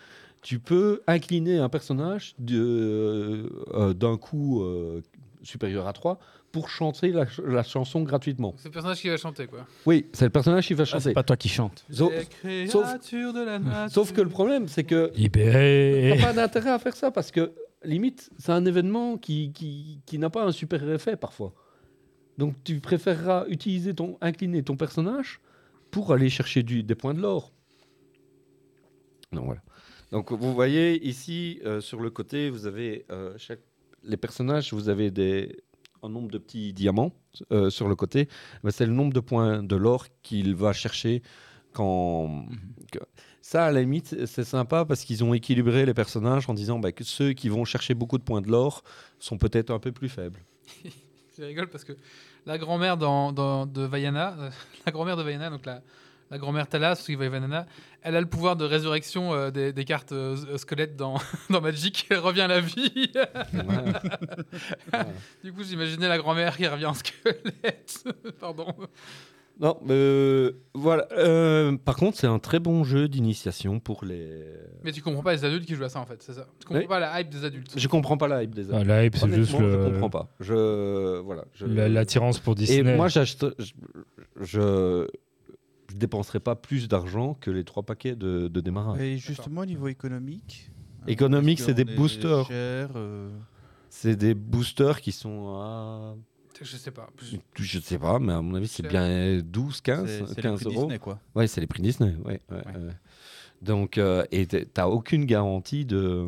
Tu 0.46 0.60
peux 0.60 1.02
incliner 1.08 1.58
un 1.58 1.70
personnage 1.70 2.36
de- 2.38 3.50
euh, 3.74 3.94
d'un 3.96 4.16
coup 4.16 4.62
euh, 4.62 5.02
supérieur 5.42 5.88
à 5.88 5.94
3 5.94 6.20
pour 6.52 6.70
chanter 6.70 7.12
la, 7.12 7.26
ch- 7.26 7.42
la 7.48 7.64
chanson 7.64 8.04
gratuitement. 8.04 8.54
C'est 8.58 8.68
le 8.68 8.74
personnage 8.74 9.02
qui 9.02 9.10
va 9.10 9.18
chanter 9.18 9.48
quoi. 9.48 9.66
Oui, 9.88 10.06
c'est 10.14 10.26
le 10.26 10.30
personnage 10.30 10.68
qui 10.68 10.76
va 10.76 10.84
Ah, 10.84 10.86
chanter. 10.86 11.04
c'est 11.06 11.14
pas 11.14 11.24
toi 11.24 11.36
qui 11.36 11.50
chante. 11.50 11.84
Sauf- 11.90 12.12
de 12.14 13.44
la 13.44 13.58
nature. 13.60 13.92
Sauf 13.92 14.14
que 14.14 14.22
le 14.22 14.30
problème, 14.30 14.68
c'est 14.68 14.84
que 14.84 15.12
Libéré. 15.16 16.14
T'as 16.20 16.28
pas 16.28 16.34
d'intérêt 16.34 16.70
à 16.70 16.78
faire 16.78 16.96
ça 16.96 17.10
parce 17.10 17.32
que, 17.32 17.52
limite, 17.84 18.30
c'est 18.38 18.52
un 18.52 18.66
événement 18.66 19.18
qui, 19.18 19.52
qui, 19.52 20.00
qui 20.06 20.20
n'a 20.20 20.30
pas 20.30 20.46
un 20.46 20.52
super 20.52 20.88
effet 20.92 21.16
parfois. 21.16 21.54
Donc 22.38 22.54
tu 22.64 22.80
préféreras 22.82 23.46
utiliser 23.48 23.96
ton, 23.96 24.20
incliner 24.22 24.62
ton 24.62 24.78
personnage 24.78 25.42
pour 25.90 26.14
aller 26.14 26.30
chercher 26.30 26.62
du, 26.62 26.84
des 26.84 26.94
points 26.96 27.16
de 27.16 27.22
l'or. 27.22 27.52
Donc 29.32 29.46
voilà. 29.46 29.62
Donc 30.16 30.32
vous 30.32 30.54
voyez 30.54 31.06
ici 31.06 31.60
euh, 31.66 31.82
sur 31.82 32.00
le 32.00 32.10
côté, 32.10 32.50
vous 32.50 32.68
avez 32.68 33.06
euh, 33.12 33.34
chaque, 33.38 33.60
les 34.02 34.16
personnages, 34.16 34.72
vous 34.72 34.88
avez 34.88 35.12
des, 35.12 35.58
un 36.04 36.08
nombre 36.08 36.32
de 36.32 36.38
petits 36.38 36.72
diamants 36.72 37.12
euh, 37.52 37.70
sur 37.70 37.90
le 37.90 37.96
côté. 37.96 38.30
C'est 38.70 38.86
le 38.86 38.94
nombre 38.94 39.12
de 39.12 39.20
points 39.20 39.62
de 39.62 39.76
l'or 39.76 40.06
qu'il 40.24 40.56
va 40.56 40.72
chercher 40.72 41.22
quand. 41.74 42.46
que- 42.94 43.00
ça, 43.42 43.66
à 43.66 43.72
la 43.72 43.82
limite, 43.82 44.26
c'est 44.26 44.46
sympa 44.46 44.86
parce 44.86 45.04
qu'ils 45.04 45.22
ont 45.22 45.34
équilibré 45.34 45.86
les 45.86 45.94
personnages 45.94 46.50
en 46.50 46.54
disant 46.54 46.80
bah, 46.80 46.94
que 46.94 47.04
ceux 47.04 47.34
qui 47.34 47.50
vont 47.50 47.66
chercher 47.66 47.94
beaucoup 47.94 48.18
de 48.18 48.24
points 48.24 48.42
de 48.42 48.48
l'or 48.50 48.84
sont 49.20 49.38
peut-être 49.38 49.70
un 49.70 49.80
peu 49.80 49.92
plus 49.92 50.08
faibles. 50.10 50.40
Je 51.38 51.44
rigole 51.44 51.68
parce 51.70 51.84
que 51.84 51.92
la 52.46 52.58
grand-mère 52.58 52.96
dans, 52.96 53.34
dans- 53.34 53.66
de 53.66 53.82
Vaiana, 53.82 54.38
la 54.86 54.92
grand-mère 54.94 55.18
de 55.18 55.24
Vaiana, 55.24 55.50
donc 55.50 55.66
la, 55.66 55.82
la 56.32 56.38
grand-mère 56.38 56.68
Talas, 56.68 57.02
qui 57.06 57.16
va 57.16 57.30
Vaiana, 57.30 57.66
elle 58.02 58.16
a 58.16 58.22
le 58.22 58.26
pouvoir 58.28 58.56
de 58.56 58.66
résurrection 58.66 59.34
euh, 59.34 59.52
des, 59.52 59.74
des 59.74 59.86
cartes 59.86 60.12
euh, 60.12 60.58
squelettes 60.58 60.96
dans, 60.96 61.16
dans 61.50 61.62
Magic. 61.62 62.08
Elle 62.10 62.20
revient 62.20 62.42
à 62.42 62.48
la 62.48 62.60
vie. 62.62 62.92
Ouais. 63.54 65.04
du 65.44 65.54
coup, 65.54 65.64
j'imaginais 65.64 66.08
la 66.08 66.18
grand-mère 66.18 66.58
qui 66.58 66.68
revient 66.68 66.86
en 66.88 66.94
squelette. 66.94 68.04
Pardon. 68.40 68.68
Non, 69.58 69.78
mais 69.86 69.94
euh, 69.94 70.52
voilà. 70.74 71.08
Euh, 71.14 71.78
par 71.78 71.96
contre, 71.96 72.18
c'est 72.18 72.28
un 72.28 72.40
très 72.40 72.60
bon 72.60 72.84
jeu 72.84 73.08
d'initiation 73.08 73.80
pour 73.80 74.04
les. 74.04 74.44
Mais 74.84 74.92
tu 74.92 75.02
comprends 75.02 75.24
pas 75.24 75.32
les 75.34 75.46
adultes 75.46 75.66
qui 75.66 75.76
jouent 75.76 75.86
à 75.86 75.90
ça 75.90 76.02
en 76.02 76.06
fait, 76.06 76.22
c'est 76.22 76.34
ça. 76.34 76.46
Tu 76.60 76.66
comprends 76.68 76.82
Oui. 76.82 76.88
pas 76.88 77.00
la 77.00 77.22
hype 77.22 77.30
des 77.30 77.46
adultes. 77.46 77.72
Je 77.78 77.88
comprends 77.88 78.18
pas 78.18 78.28
la 78.28 78.44
hype 78.44 78.54
des 78.54 78.70
Ah, 78.72 78.76
autres. 78.78 78.86
la 78.86 79.06
hype, 79.06 79.16
c'est 79.16 79.30
juste 79.34 79.54
Honnêtement, 79.54 79.72
je 79.72 79.78
le- 79.78 79.92
comprends 79.94 80.10
pas. 80.10 80.28
Je 80.42 81.20
voilà. 81.22 81.46
je- 81.54 81.66
l'attirance 81.68 82.40
pour 82.40 82.52
Et 82.54 82.56
Disney. 82.58 82.98
moi, 82.98 83.08
j'achète, 83.08 83.46
je, 83.60 83.72
je, 84.42 85.08
je 85.96 86.00
dépenserai 86.00 86.42
pas 86.42 86.56
plus 86.56 86.90
d'argent 86.90 87.36
que 87.36 87.50
les 87.50 87.64
trois 87.64 87.84
paquets 87.84 88.16
de, 88.18 88.50
de 88.50 88.60
démarrage. 88.62 89.00
Et 89.02 89.18
justement, 89.18 89.62
au 89.62 89.66
niveau 89.66 89.88
économique. 89.88 90.70
hein, 91.02 91.06
Économique, 91.08 91.60
c'est 91.62 91.74
des 91.74 91.84
est 91.84 91.96
boosters. 91.96 92.50
euh, 92.52 93.30
C'est 93.90 94.18
des 94.18 94.34
boosters 94.34 95.00
qui 95.00 95.14
sont 95.14 95.56
à. 95.58 96.16
Je 96.62 96.76
sais 96.78 96.92
pas. 96.92 97.10
Je 97.56 97.80
sais 97.80 97.98
pas, 97.98 98.20
mais 98.20 98.34
à 98.34 98.42
mon 98.42 98.56
avis, 98.56 98.68
c'est 98.68 98.86
bien 98.88 99.40
12, 99.42 99.80
15, 99.82 100.06
c'est- 100.08 100.26
c'est 100.28 100.36
les 100.38 100.42
15 100.42 100.60
prix 100.64 100.66
euros. 100.74 100.82
Disney, 100.84 101.00
quoi. 101.00 101.20
Ouais, 101.34 101.48
c'est 101.48 101.62
les 101.62 101.68
prix 101.68 101.82
Disney. 101.82 102.14
Ouais, 102.26 102.42
ouais, 102.52 102.58
Ouais. 102.58 102.66
ouais. 102.66 102.94
Donc, 103.62 103.98
euh, 103.98 104.26
et 104.32 104.46
t'as 104.48 104.88
aucune 104.88 105.24
garantie 105.26 105.86
de, 105.86 106.28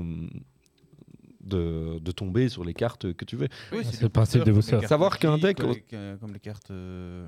de, 1.42 2.00
de 2.00 2.12
tomber 2.12 2.48
sur 2.50 2.64
les 2.64 2.74
cartes 2.74 3.14
que 3.14 3.26
tu 3.26 3.36
veux. 3.36 3.48
Oui, 3.74 3.80
c'est 3.84 3.98
des 3.98 4.04
le 4.04 4.10
principe 4.10 4.44
les 4.46 4.52
boosters. 4.52 4.80
cartes 4.80 4.90
Savoir 4.90 5.18
qu'un 5.20 5.38
deck- 5.38 5.58
Comme 5.58 5.72
les, 5.72 6.18
comme 6.20 6.34
les 6.34 6.40
cartes. 6.40 6.72
euh, 6.72 7.28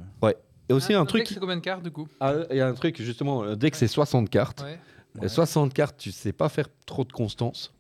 Et 0.70 0.74
aussi 0.74 0.94
un 0.94 1.06
truc, 1.06 1.28
C'est 1.28 1.40
combien 1.40 1.56
de 1.58 1.62
cartes 1.62 1.84
du 1.84 1.92
coup 1.92 2.08
ah, 2.20 2.34
il 2.52 2.58
y 2.58 2.62
a 2.62 2.68
un 2.68 2.74
truc 2.74 3.02
justement, 3.02 3.44
euh, 3.44 3.56
dès 3.56 3.72
que 3.72 3.78
c'est 3.78 3.88
60 3.88 4.30
cartes, 4.30 4.62
Ouais. 4.62 4.80
et 5.24 5.28
60 5.28 5.74
cartes, 5.74 5.98
tu 5.98 6.12
sais 6.12 6.32
pas 6.32 6.48
faire 6.50 6.68
trop 6.86 7.04
de 7.04 7.12
constance. 7.12 7.74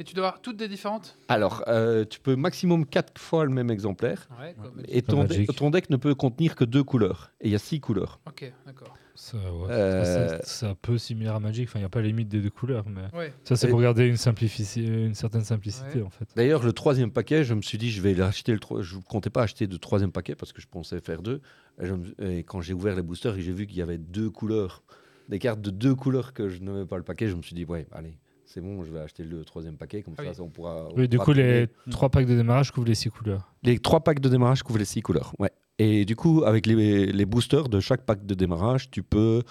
Et 0.00 0.04
tu 0.04 0.14
dois 0.14 0.28
avoir 0.28 0.40
toutes 0.42 0.56
des 0.56 0.68
différentes 0.68 1.18
Alors, 1.28 1.64
euh, 1.66 2.04
tu 2.04 2.20
peux 2.20 2.36
maximum 2.36 2.86
4 2.86 3.20
fois 3.20 3.44
le 3.44 3.50
même 3.50 3.70
exemplaire, 3.70 4.28
Ouais, 4.40 4.54
et 4.86 5.02
ton, 5.02 5.24
deck- 5.24 5.54
ton 5.56 5.70
deck 5.70 5.90
ne 5.90 5.96
peut 5.96 6.14
contenir 6.14 6.54
que 6.54 6.64
deux 6.64 6.84
couleurs. 6.84 7.32
Et 7.40 7.48
il 7.48 7.50
y 7.52 7.56
a 7.56 7.58
6 7.58 7.80
couleurs. 7.80 8.20
Ok, 8.28 8.52
d'accord. 8.66 8.94
Ça, 9.16 9.36
ouais. 9.36 9.66
Euh, 9.70 10.28
Ça, 10.28 10.38
C'est 10.44 10.66
un 10.66 10.76
peu 10.76 10.96
similaire 10.96 11.34
à 11.34 11.40
Magic. 11.40 11.68
Enfin, 11.68 11.80
il 11.80 11.82
n'y 11.82 11.86
a 11.86 11.88
pas 11.88 12.00
la 12.00 12.06
limite 12.06 12.28
des 12.28 12.40
deux 12.40 12.50
couleurs, 12.50 12.84
mais 12.88 13.18
Ouais. 13.18 13.34
ça, 13.42 13.56
c'est 13.56 13.66
Et- 13.66 13.70
pour 13.70 13.80
garder 13.80 14.06
une, 14.06 14.14
simplifici- 14.16 14.86
une 14.86 15.14
certaine 15.14 15.42
simplicité, 15.42 15.98
Ouais. 15.98 16.02
en 16.06 16.10
fait. 16.10 16.28
D'ailleurs, 16.36 16.62
le 16.62 16.72
troisième 16.72 17.10
paquet, 17.10 17.42
je 17.42 17.54
me 17.54 17.62
suis 17.62 17.78
dit, 17.78 17.90
je 17.90 18.00
vais 18.00 18.14
l'acheter. 18.14 18.52
Le 18.52 18.60
tro- 18.60 18.80
je 18.80 18.94
ne 18.96 19.02
comptais 19.02 19.30
pas 19.30 19.42
acheter 19.42 19.66
de 19.66 19.76
troisième 19.76 20.12
paquet 20.12 20.36
parce 20.36 20.52
que 20.52 20.60
je 20.60 20.68
pensais 20.68 21.00
faire 21.00 21.20
deux. 21.22 21.40
Et, 21.82 21.86
je 21.86 21.94
me- 21.94 22.14
et 22.30 22.44
quand 22.44 22.60
j'ai 22.60 22.74
ouvert 22.74 22.94
les 22.94 23.02
boosters 23.02 23.36
et 23.36 23.40
j'ai 23.40 23.52
vu 23.52 23.66
qu'il 23.66 23.78
y 23.78 23.82
avait 23.82 23.98
deux 23.98 24.30
couleurs, 24.30 24.84
des 25.28 25.40
cartes 25.40 25.60
de 25.60 25.70
deux 25.70 25.96
couleurs 25.96 26.32
que 26.32 26.48
je 26.48 26.60
n'avais 26.62 26.86
pas 26.86 26.96
le 26.96 27.02
paquet, 27.02 27.26
je 27.26 27.34
me 27.34 27.42
suis 27.42 27.56
dit, 27.56 27.64
ouais, 27.64 27.88
allez, 27.90 28.16
c'est 28.50 28.60
bon, 28.60 28.82
je 28.82 28.90
vais 28.90 29.00
acheter 29.00 29.24
le 29.24 29.44
troisième 29.44 29.76
paquet. 29.76 30.02
Comme 30.02 30.14
Ah 30.18 30.22
ça, 30.22 30.28
oui. 30.30 30.34
ça, 30.34 30.42
on 30.42 30.48
pourra. 30.48 30.88
on 30.90 30.96
Oui, 30.96 31.08
du 31.08 31.18
coup, 31.18 31.32
les 31.32 31.68
trois 31.90 32.08
packs 32.08 32.26
de 32.26 32.34
démarrage 32.34 32.70
couvrent 32.72 32.86
les 32.88 32.94
six 32.94 33.10
couleurs. 33.10 33.52
Les 33.62 33.78
trois 33.78 34.00
packs 34.00 34.20
de 34.20 34.28
démarrage 34.28 34.62
couvrent 34.62 34.78
les 34.78 34.84
six 34.84 35.02
couleurs. 35.02 35.34
Ouais. 35.38 35.50
Et 35.78 36.04
du 36.04 36.16
coup, 36.16 36.42
avec 36.44 36.66
les, 36.66 37.06
les 37.12 37.26
boosters 37.26 37.68
de 37.68 37.78
chaque 37.80 38.04
pack 38.04 38.26
de 38.26 38.34
démarrage, 38.34 38.90
tu 38.90 39.02
peux 39.02 39.42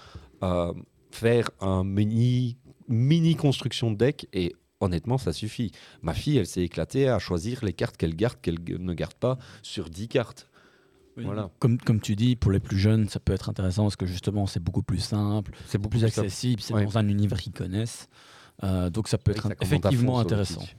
euh, 0.43 0.74
faire 1.12 1.50
un 1.62 1.84
mini, 1.84 2.58
mini 2.88 3.36
construction 3.36 3.91
de 3.91 3.98
deck 3.98 4.28
et 4.34 4.54
honnêtement, 4.82 5.18
ça 5.18 5.32
suffit. 5.32 5.72
Ma 6.02 6.14
fille, 6.14 6.38
elle 6.38 6.45
s'est 6.48 6.64
éclatée 6.64 7.08
à 7.08 7.18
choisir 7.20 7.64
les 7.64 7.74
cartes 7.74 7.98
qu'elle 7.98 8.16
garde, 8.16 8.41
qu'elle 8.41 8.60
ne 8.80 8.93
garde 8.93 9.14
pas 9.14 9.38
sur 9.62 9.89
10 9.89 10.08
cartes. 10.08 10.50
Voilà. 11.16 11.50
Comme, 11.60 11.78
comme 11.80 12.00
tu 12.00 12.16
dis, 12.16 12.36
pour 12.36 12.52
les 12.52 12.60
plus 12.60 12.78
jeunes, 12.78 13.10
ça 13.10 13.20
peut 13.20 13.34
être 13.34 13.50
intéressant 13.50 13.84
parce 13.84 13.95
que 13.95 14.06
justement, 14.06 14.45
c'est 14.45 14.60
beaucoup 14.62 14.84
plus 14.84 15.00
simple, 15.00 15.52
C'est 15.66 15.80
beaucoup 15.80 15.98
plus 15.98 16.04
accessible, 16.06 16.62
c'est 16.62 16.74
Ouais. 16.76 16.84
dans 16.86 16.98
un 17.00 17.08
univers 17.08 17.39
qu'ils 17.39 17.54
connaissent. 17.54 18.08
Euh, 18.64 18.89
donc 18.89 19.08
ça 19.08 19.18
peut 19.18 19.32
être 19.32 19.47
Ça 19.47 19.53
effectivement 19.62 20.20
intéressant. 20.20 20.62
Twitch. 20.62 20.76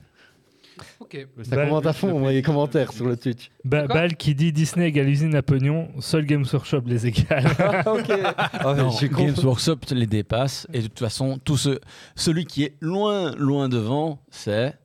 Ok. 0.99 1.27
Ça 1.43 1.55
commente 1.57 1.85
à 1.85 1.93
fond 1.93 2.27
les 2.29 2.41
commentaires 2.41 2.93
sur 2.93 3.05
le 3.05 3.17
Twitch. 3.17 3.51
Ba- 3.65 3.87
Bal 3.87 4.15
qui 4.15 4.33
dit 4.35 4.53
Disney 4.53 4.87
égale 4.87 5.09
usine 5.09 5.35
à 5.35 5.41
pognon, 5.41 5.89
seul 5.99 6.25
Games 6.25 6.45
Workshop 6.51 6.83
les 6.85 7.07
égale. 7.07 7.45
Ah, 7.59 7.93
ok. 7.93 8.09
Ah, 8.37 8.73
Non, 8.77 8.89
Games. 9.01 9.35
Workshop 9.43 9.77
les 9.91 10.07
dépasse 10.07 10.67
et 10.73 10.79
de 10.81 10.87
toute 10.87 10.99
façon, 10.99 11.37
tout 11.43 11.57
ce, 11.57 11.79
celui 12.15 12.45
qui 12.45 12.63
est 12.63 12.75
loin, 12.79 13.31
loin 13.35 13.67
devant, 13.67 14.19
c'est 14.29 14.77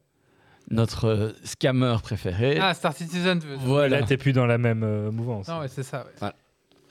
notre 0.71 1.05
euh, 1.07 1.31
scammer 1.45 1.97
préféré. 2.03 2.59
Ah, 2.61 2.75
Star 2.75 2.93
Citizen, 2.95 3.41
voilà. 3.61 4.01
Là, 4.01 4.07
t'es 4.07 4.17
plus 4.17 4.33
dans 4.33 4.47
la 4.47 4.59
même 4.59 4.83
euh, 4.83 5.11
mouvance. 5.13 5.47
Non, 5.47 5.61
ouais, 5.61 5.69
c'est 5.69 5.83
ça. 5.85 6.07
ouais. 6.23 6.29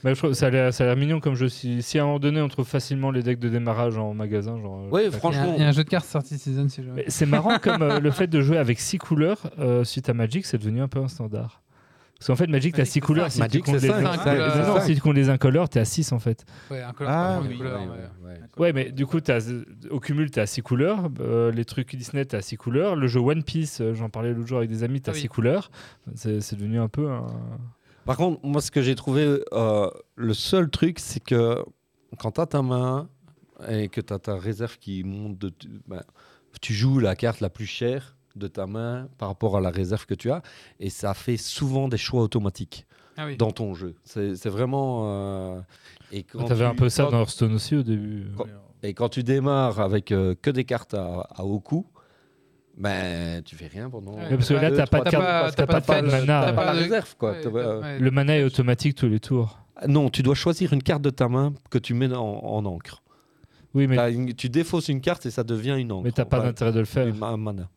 Mais 0.03 0.13
je 0.13 0.19
trouve 0.19 0.33
ça 0.33 0.47
a 0.47 0.49
l'air 0.51 0.95
mignon 0.97 1.19
comme 1.19 1.35
jeu. 1.35 1.49
Si, 1.49 1.81
si 1.81 1.97
à 1.99 2.03
un 2.03 2.05
moment 2.05 2.19
donné 2.19 2.41
on 2.41 2.47
trouve 2.49 2.67
facilement 2.67 3.11
les 3.11 3.23
decks 3.23 3.39
de 3.39 3.49
démarrage 3.49 3.97
en 3.97 4.13
magasin, 4.13 4.59
genre. 4.61 4.89
euh, 4.93 5.07
a, 5.07 5.11
franchement. 5.11 5.53
il 5.57 5.61
y 5.61 5.65
a 5.65 5.69
un 5.69 5.71
jeu 5.71 5.83
de 5.83 5.89
cartes 5.89 6.05
Star 6.05 6.23
Citizen 6.23 6.69
si 6.69 6.81
C'est 7.07 7.25
marrant 7.25 7.57
comme 7.59 7.81
euh, 7.81 7.99
le 7.99 8.11
fait 8.11 8.27
de 8.27 8.41
jouer 8.41 8.57
avec 8.57 8.79
six 8.79 8.97
couleurs 8.97 9.39
euh, 9.59 9.83
suite 9.83 10.09
à 10.09 10.13
Magic, 10.13 10.45
c'est 10.45 10.57
devenu 10.57 10.81
un 10.81 10.87
peu 10.87 10.99
un 10.99 11.07
standard. 11.07 11.61
Parce 12.19 12.27
qu'en 12.27 12.35
fait, 12.45 12.47
Magic, 12.49 12.73
t'as 12.73 12.83
Magic, 12.83 12.87
six 12.93 12.93
c'est 12.93 13.05
couleurs. 13.05 13.25
cinq. 13.25 13.31
Si 13.33 13.39
Magic, 13.39 13.65
tu 13.65 13.71
les 13.71 13.87
non, 13.89 14.79
si 14.81 14.95
tu 14.95 15.01
comptes 15.01 15.15
les 15.15 15.29
incolores, 15.29 15.67
t'es 15.67 15.81
à 15.81 15.85
6 15.85 16.13
en 16.13 16.19
fait. 16.19 16.45
Ouais, 16.71 16.81
un 16.81 16.93
color 16.93 17.11
Ah, 17.13 17.41
oui, 17.45 17.57
couleur, 17.57 17.81
Ouais, 17.81 17.85
ouais. 17.87 17.91
ouais, 18.23 18.29
ouais. 18.31 18.39
Ouais, 18.57 18.71
mais 18.71 18.91
du 18.93 19.05
coup, 19.05 19.19
t'as- 19.19 19.39
au 19.89 19.99
cumul, 19.99 20.31
t'es 20.31 20.39
à 20.39 20.45
6 20.45 20.61
couleurs. 20.61 21.09
Euh, 21.19 21.51
les 21.51 21.65
trucs 21.65 21.93
Disney, 21.97 22.23
t'es 22.23 22.37
à 22.37 22.41
6 22.41 22.55
couleurs. 22.55 22.95
Le 22.95 23.07
jeu 23.07 23.19
One 23.19 23.43
Piece, 23.43 23.81
euh, 23.81 23.93
j'en 23.93 24.07
parlais 24.07 24.31
l'autre 24.33 24.47
jour 24.47 24.59
avec 24.59 24.69
des 24.69 24.83
amis, 24.83 25.01
Ah 25.05 25.11
oui. 25.13 25.19
6 25.19 25.27
couleurs. 25.27 25.69
C'est 26.15 26.39
c'est 26.39 26.55
devenu 26.55 26.79
un 26.79 26.87
peu 26.87 27.09
un. 27.09 27.27
Par 28.05 28.17
contre, 28.17 28.39
moi, 28.45 28.61
ce 28.61 28.71
que 28.71 28.81
j'ai 28.81 28.95
trouvé, 28.95 29.39
euh, 29.53 29.89
le 30.15 30.33
seul 30.33 30.69
truc, 30.69 30.99
c'est 30.99 31.21
que 31.23 31.63
quand 32.17 32.31
tu 32.33 32.41
as 32.41 32.45
ta 32.47 32.61
main 32.61 33.07
et 33.69 33.87
que 33.87 34.01
tu 34.01 34.13
as 34.13 34.19
ta 34.19 34.35
réserve 34.37 34.77
qui 34.77 35.03
monte, 35.03 35.37
de, 35.37 35.53
ben, 35.87 36.01
tu 36.61 36.73
joues 36.73 36.99
la 36.99 37.15
carte 37.15 37.39
la 37.39 37.49
plus 37.49 37.65
chère 37.65 38.15
de 38.35 38.47
ta 38.47 38.65
main 38.67 39.07
par 39.17 39.29
rapport 39.29 39.55
à 39.57 39.61
la 39.61 39.69
réserve 39.69 40.05
que 40.05 40.15
tu 40.15 40.31
as, 40.31 40.41
et 40.79 40.89
ça 40.89 41.13
fait 41.13 41.37
souvent 41.37 41.87
des 41.87 41.97
choix 41.97 42.21
automatiques 42.23 42.85
Ah 43.15 43.25
oui. 43.27 43.37
dans 43.37 43.51
ton 43.51 43.73
jeu. 43.73 43.95
C'est 44.03 44.35
c'est 44.35 44.49
vraiment... 44.49 45.03
euh, 45.05 45.61
et 46.11 46.23
quand 46.23 46.43
T'avais 46.45 46.65
tu- 46.65 46.71
un 46.71 46.75
peu 46.75 46.89
ça 46.89 47.05
dans 47.05 47.19
Hearthstone 47.19 47.53
aussi 47.53 47.75
au 47.75 47.83
début. 47.83 48.27
Quand- 48.35 48.45
Et 48.85 48.93
quand 48.93 49.07
tu 49.09 49.23
démarres 49.23 49.79
avec 49.79 50.11
euh, 50.11 50.35
que 50.41 50.49
des 50.51 50.65
cartes 50.65 50.93
à, 50.93 51.21
à 51.35 51.43
haut 51.43 51.59
coût, 51.61 51.85
ben, 52.77 53.41
tu 53.43 53.55
fais 53.55 53.67
rien 53.67 53.89
pendant... 53.89 54.13
Ouais, 54.13 54.29
parce 54.29 54.49
que 54.49 54.53
là, 54.55 54.71
t'as 54.71 54.87
pas 54.87 55.01
de 55.01 55.09
carte- 55.09 55.55
t'as 55.55 55.65
pas 55.67 56.01
de 56.01 56.07
mana. 56.07 56.41
t'as 56.45 56.53
pas 56.53 56.73
de- 56.73 56.79
réserve, 56.79 57.15
quoi. 57.17 57.31
Ouais, 57.33 57.41
T'as- 57.41 57.49
ouais. 57.49 57.99
Le 57.99 58.11
mana 58.11 58.37
est 58.37 58.43
automatique 58.43 58.95
tous 58.95 59.07
les 59.07 59.19
tours. 59.19 59.59
Non, 59.87 60.09
tu 60.09 60.23
dois 60.23 60.35
choisir 60.35 60.73
une 60.73 60.81
carte 60.83 61.01
de 61.01 61.09
ta 61.09 61.27
main 61.27 61.53
que 61.69 61.77
tu 61.77 61.93
mets 61.93 62.13
en, 62.13 62.21
en 62.23 62.65
encre. 62.65 63.01
Oui, 63.73 63.87
mais, 63.87 64.13
une- 64.13 64.33
tu 64.33 64.49
défausses 64.49 64.87
une 64.89 65.01
carte 65.01 65.25
et 65.25 65.31
ça 65.31 65.43
devient 65.43 65.75
une 65.79 65.91
encre. 65.91 66.03
mais 66.05 66.11
t'as 66.11 66.25
pas 66.25 66.39
d'intérêt 66.39 66.71
de 66.71 66.79
le 66.79 66.85
faire. 66.85 67.07
une- 67.07 67.21
un 67.23 67.37
mana. 67.37 67.69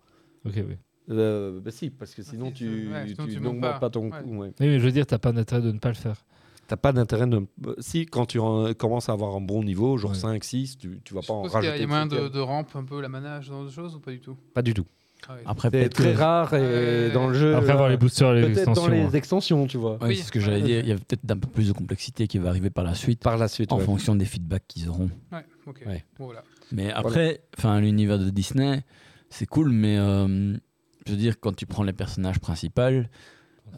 Ok, 0.46 0.54
oui. 0.56 0.76
Euh, 1.08 1.60
bah 1.60 1.70
si, 1.70 1.88
parce 1.90 2.14
que 2.14 2.22
sinon 2.22 2.46
si, 2.48 2.54
tu, 2.54 2.88
ouais, 2.92 3.06
tu 3.06 3.14
tu 3.14 3.40
n'augmentes 3.40 3.60
pas. 3.60 3.78
pas. 3.78 3.90
ton 3.90 4.10
Ouais. 4.10 4.22
coût. 4.22 4.36
ouais. 4.38 4.48
Oui, 4.58 4.66
mais 4.66 4.78
je 4.80 4.84
veux 4.84 4.90
dire, 4.92 5.06
t'as 5.06 5.18
pas 5.18 5.30
d'intérêt 5.32 5.62
de 5.62 5.70
ne 5.70 5.78
pas 5.78 5.88
le 5.90 5.94
faire. 5.94 6.24
T'as 6.68 6.76
pas 6.76 6.92
d'intérêt 6.92 7.26
de. 7.26 7.46
Si, 7.78 8.06
quand 8.06 8.26
tu 8.26 8.38
en- 8.40 8.72
commences 8.74 9.08
à 9.08 9.12
avoir 9.12 9.34
un 9.36 9.40
bon 9.40 9.62
niveau, 9.62 9.96
genre 9.98 10.10
Ouais. 10.12 10.16
5, 10.16 10.42
6, 10.42 10.78
tu, 10.78 11.00
tu 11.04 11.14
vas 11.14 11.20
Je 11.22 11.26
pas 11.28 11.32
en 11.34 11.44
suppose 11.44 11.60
qu'il 11.60 11.64
y 11.64 11.68
a- 11.68 11.70
rajouter. 11.72 11.78
il 11.78 11.80
y 11.80 11.84
a 11.84 11.86
moyen 11.86 12.06
de, 12.06 12.28
de 12.28 12.40
rampe 12.40 12.74
un 12.74 12.84
peu 12.84 13.00
la 13.00 13.08
manage, 13.08 13.48
dans 13.50 13.62
d'autres 13.62 13.74
choses 13.74 13.94
ou 13.94 14.00
pas 14.00 14.10
du 14.10 14.20
tout? 14.20 14.36
Pas 14.54 14.62
du 14.62 14.74
tout. 14.74 14.84
Ah. 15.28 15.34
Après, 15.46 15.68
C'est 15.68 15.78
peut-être 15.78 15.94
très 15.94 16.12
que- 16.14 16.18
rare 16.18 16.54
et 16.54 16.60
Ouais. 17.06 17.10
dans 17.12 17.28
le 17.28 17.34
jeu. 17.34 17.54
Après 17.56 17.70
avoir 17.72 17.88
les 17.88 17.96
boosters 17.96 18.32
et 18.36 18.40
les 18.40 18.46
Peut-être 18.48 18.58
extensions. 18.58 18.82
dans 18.86 18.92
les 18.94 19.00
hein. 19.00 19.10
extensions, 19.12 19.66
tu 19.66 19.76
vois. 19.78 19.92
Ouais, 19.94 20.08
Oui. 20.08 20.16
c'est 20.16 20.24
ce 20.24 20.32
que 20.32 20.40
j'allais 20.40 20.60
dire. 20.60 20.80
Il 20.80 20.88
y 20.88 20.92
a 20.92 20.96
peut-être 20.96 21.28
un 21.30 21.36
peu 21.38 21.48
plus 21.48 21.68
de 21.68 21.72
complexité 21.72 22.26
qui 22.28 22.38
va 22.38 22.48
arriver 22.50 22.70
par 22.70 22.84
la 22.84 22.94
suite, 22.94 23.22
Par 23.22 23.36
la 23.38 23.48
suite. 23.48 23.72
en 23.72 23.78
ouais. 23.78 23.84
fonction 23.84 24.14
des 24.14 24.24
feedbacks 24.24 24.66
qu'ils 24.68 24.88
auront. 24.88 25.10
Ouais, 25.32 25.44
ok. 25.66 25.82
Ouais. 25.86 26.04
Bon, 26.18 26.26
voilà. 26.26 26.42
Mais 26.72 26.92
après, 26.92 27.40
enfin, 27.58 27.80
l'univers 27.80 28.18
de 28.18 28.28
Disney, 28.30 28.82
c'est 29.30 29.46
cool, 29.46 29.70
mais 29.70 29.96
euh, 29.98 30.52
je 31.06 31.12
veux 31.12 31.16
dire, 31.18 31.40
quand 31.40 31.54
tu 31.56 31.64
prends 31.66 31.82
les 31.84 31.92
personnages 31.94 32.38
principaux, 32.38 33.02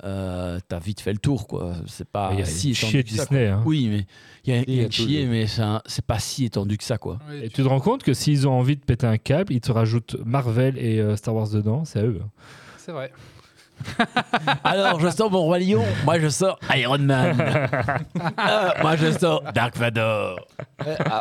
euh, 0.05 0.59
t'as 0.68 0.78
vite 0.78 1.01
fait 1.01 1.12
le 1.12 1.18
tour, 1.18 1.46
quoi. 1.46 1.74
C'est 1.86 2.09
pas 2.09 2.30
Il 2.32 2.38
y 2.40 2.42
a 2.42 2.44
si 2.44 2.70
étendu 2.72 3.03
ça, 3.09 3.24
Disney. 3.24 3.46
hein. 3.49 3.62
Oui, 3.64 3.88
mais 3.90 4.07
il 4.44 4.55
y 4.55 4.59
a, 4.59 4.82
y 4.82 4.84
a 4.84 4.90
chier, 4.90 5.26
mais 5.26 5.46
c'est 5.46 6.05
pas 6.07 6.18
si 6.18 6.44
étendu 6.46 6.76
que 6.78 6.84
ça, 6.84 6.99
quoi. 6.99 7.18
Ouais, 7.28 7.38
Et 7.38 7.49
tu- 7.49 7.57
tu 7.57 7.62
te 7.62 7.68
rends 7.68 7.80
compte 7.80 8.03
que 8.03 8.14
s'ils 8.14 8.46
ont 8.49 8.53
envie 8.53 8.76
de 8.76 8.84
péter 8.84 9.07
un 9.07 9.18
câble, 9.18 9.53
ils 9.53 9.61
te 9.61 9.72
rajoutent 9.72 10.16
Marvel 10.24 10.78
et 10.78 11.01
euh, 11.01 11.16
Star 11.16 11.34
Wars 11.34 11.49
dedans, 11.49 11.84
c'est 11.84 12.01
à 12.01 12.05
eux. 12.05 12.20
hein. 12.22 12.28
C'est 12.76 12.92
vrai. 12.92 13.12
Alors, 14.64 14.99
je 15.01 15.09
sors 15.09 15.30
mon 15.30 15.42
roi 15.42 15.59
lion. 15.61 15.84
Moi, 16.05 16.18
je 16.18 16.28
sors 16.28 16.59
Iron 16.74 16.99
Man. 16.99 17.36
Ah, 18.36 18.74
moi, 18.82 18.96
je 18.96 19.12
sors 19.12 19.42
Dark 19.53 19.76
Vador. 19.76 20.40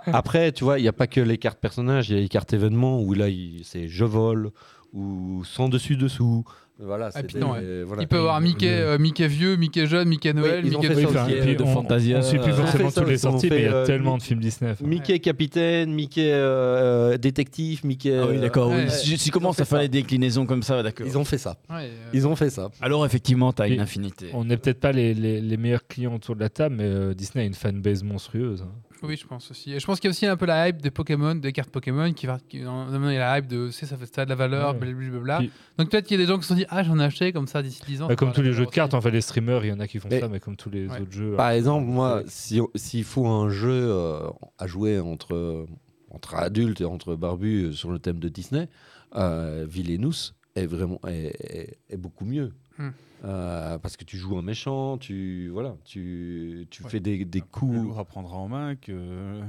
Après, 0.07 0.51
tu 0.51 0.63
vois, 0.63 0.79
il 0.79 0.81
n'y 0.81 0.87
a 0.87 0.93
pas 0.93 1.05
que 1.07 1.21
les 1.21 1.37
cartes 1.37 1.59
personnages, 1.59 2.09
il 2.09 2.15
y 2.15 2.19
a 2.19 2.21
les 2.21 2.29
cartes 2.29 2.53
événements 2.53 2.99
où 3.01 3.13
là, 3.13 3.25
c'est 3.63 3.87
je 3.87 4.05
vole 4.05 4.49
ou 4.93 5.43
sans 5.45 5.69
dessus-dessous. 5.69 6.45
Voilà, 6.79 7.09
c'est 7.09 7.23
puis 7.23 7.33
des- 7.35 7.39
non, 7.39 7.53
ouais. 7.53 7.83
voilà. 7.83 8.03
Il 8.03 8.07
peut 8.07 8.17
y 8.17 8.19
avoir 8.19 8.39
Mickey, 8.39 8.69
euh, 8.69 8.99
Mickey 8.99 9.27
vieux, 9.27 9.55
Mickey 9.55 9.87
jeune, 9.87 10.07
Mickey 10.09 10.31
Noël, 10.31 10.63
Mickey 10.63 10.77
Oui, 10.95 11.05
enfin, 11.07 11.25
de 11.27 11.63
on, 11.63 11.73
Fantasia, 11.73 12.19
on 12.19 12.21
suit 12.21 12.37
plus 12.37 12.53
forcément 12.53 12.91
toutes 12.91 13.07
les 13.07 13.17
sorties, 13.17 13.47
mais 13.49 13.57
il 13.57 13.63
y 13.63 13.67
a 13.67 13.73
euh, 13.77 13.85
tellement 13.85 14.17
de 14.17 14.21
films 14.21 14.39
Disney. 14.39 14.71
enfin. 14.71 14.85
Mickey 14.85 15.17
capitaine, 15.19 15.91
Mickey 15.91 16.29
euh, 16.31 17.17
détective, 17.17 17.83
Mickey. 17.83 18.15
Ah 18.21 18.27
oui, 18.29 18.39
d'accord. 18.39 18.69
ouais. 18.69 18.85
oui. 18.85 19.17
Si, 19.17 19.31
commence 19.31 19.59
à 19.59 19.65
faire 19.65 19.79
les 19.79 19.89
déclinaisons 19.89 20.45
comme 20.45 20.61
ça, 20.63 20.83
d'accord. 20.83 21.07
Ils 21.07 21.17
ont 21.17 21.25
fait 21.25 21.39
ça. 21.39 21.57
Ouais, 21.69 21.85
euh, 21.85 22.09
Ils 22.13 22.27
ont 22.27 22.35
fait 22.35 22.49
ça. 22.51 22.69
Alors, 22.79 23.05
effectivement, 23.05 23.51
t'as 23.53 23.67
Et- 23.67 23.73
une 23.73 23.79
infinité. 23.79 24.27
On 24.33 24.45
n'est 24.45 24.57
peut-être 24.57 24.79
pas 24.79 24.91
les, 24.91 25.13
les- 25.15 25.41
les 25.41 25.57
meilleurs 25.57 25.87
clients 25.87 26.13
autour 26.15 26.35
de 26.35 26.41
la 26.41 26.49
table, 26.49 26.75
mais 26.77 26.83
euh, 26.85 27.13
Disney 27.15 27.43
a 27.43 27.47
une 27.47 27.53
fanbase 27.55 28.03
monstrueuse. 28.03 28.61
hein. 28.61 28.71
Oui, 29.03 29.15
je 29.15 29.27
pense 29.27 29.51
aussi. 29.51 29.73
Et 29.73 29.79
je 29.79 29.85
pense 29.85 29.99
qu'il 29.99 30.07
y 30.07 30.09
a 30.09 30.11
aussi 30.11 30.25
un 30.25 30.35
peu 30.37 30.45
la 30.45 30.67
hype 30.69 30.81
des 30.81 30.89
Pokémon, 30.91 31.35
des 31.35 31.51
cartes 31.51 31.69
Pokémon, 31.69 32.11
qui 32.13 32.25
va. 32.25 32.39
Qui, 32.49 32.57
il 32.57 32.63
y 32.63 32.65
a 32.67 33.19
la 33.19 33.37
hype 33.37 33.47
de. 33.47 33.67
Tu 33.67 33.73
sais, 33.73 33.85
ça 33.85 33.95
fait 33.97 34.05
ça 34.13 34.21
a 34.21 34.25
de 34.25 34.29
la 34.29 34.35
valeur, 34.35 34.73
Ouais. 34.73 34.79
blablabla. 34.79 35.37
Puis- 35.39 35.51
Donc 35.77 35.89
peut-être 35.91 36.05
qu'il 36.05 36.19
y 36.19 36.21
a 36.21 36.25
des 36.25 36.29
gens 36.31 36.37
qui 36.37 36.43
se 36.43 36.49
sont 36.49 36.55
dit 36.55 36.65
Ah, 36.69 36.83
j'en 36.83 36.97
ai 36.99 37.03
acheté 37.03 37.31
comme 37.31 37.47
ça 37.47 37.61
d'ici 37.61 37.81
10 37.85 38.01
ans. 38.01 38.07
Bah, 38.07 38.15
comme 38.15 38.31
tous 38.31 38.41
les 38.41 38.53
jeux 38.53 38.65
de 38.65 38.71
cartes, 38.71 38.93
en 38.93 39.01
fait, 39.01 39.11
les 39.11 39.21
streamers, 39.21 39.63
il 39.65 39.69
y 39.69 39.71
en 39.73 39.79
a 39.79 39.87
qui 39.87 39.99
font 39.99 40.07
Mais- 40.09 40.19
ça, 40.19 40.27
mais 40.27 40.39
comme 40.39 40.55
tous 40.55 40.69
les 40.69 40.87
Ouais. 40.87 40.99
autres 41.01 41.11
jeux. 41.11 41.35
Par 41.35 41.49
euh, 41.49 41.55
exemple, 41.55 41.85
moi, 41.85 42.17
ouais. 42.17 42.23
si- 42.27 42.61
s'il 42.75 43.03
faut 43.03 43.27
un 43.27 43.49
jeu 43.49 43.69
euh, 43.71 44.29
à 44.57 44.67
jouer 44.67 44.99
entre, 44.99 45.65
entre 46.09 46.35
adultes 46.35 46.81
et 46.81 46.85
entre 46.85 47.15
barbus 47.15 47.65
euh, 47.65 47.71
sur 47.71 47.91
le 47.91 47.99
thème 47.99 48.19
de 48.19 48.29
Disney, 48.29 48.67
euh, 49.15 49.65
Villainous 49.69 50.33
est 50.55 50.65
vraiment 50.65 50.99
est, 51.07 51.35
est- 51.39 51.77
est 51.89 51.97
beaucoup 51.97 52.25
mieux. 52.25 52.51
Hmm. 52.79 52.89
Euh, 53.25 53.77
parce 53.79 53.97
que 53.97 54.03
tu 54.03 54.17
joues 54.17 54.37
un 54.37 54.41
méchant, 54.43 54.97
tu 54.97 55.49
voilà, 55.49 55.75
tu, 55.83 56.67
tu 56.69 56.83
Ouais. 56.83 56.89
fais 56.89 56.99
des, 56.99 57.25
coups 57.41 57.75
lourd 57.75 57.99
à 57.99 58.05
prendre 58.05 58.33
en 58.33 58.47
main 58.47 58.75
que, 58.75 59.39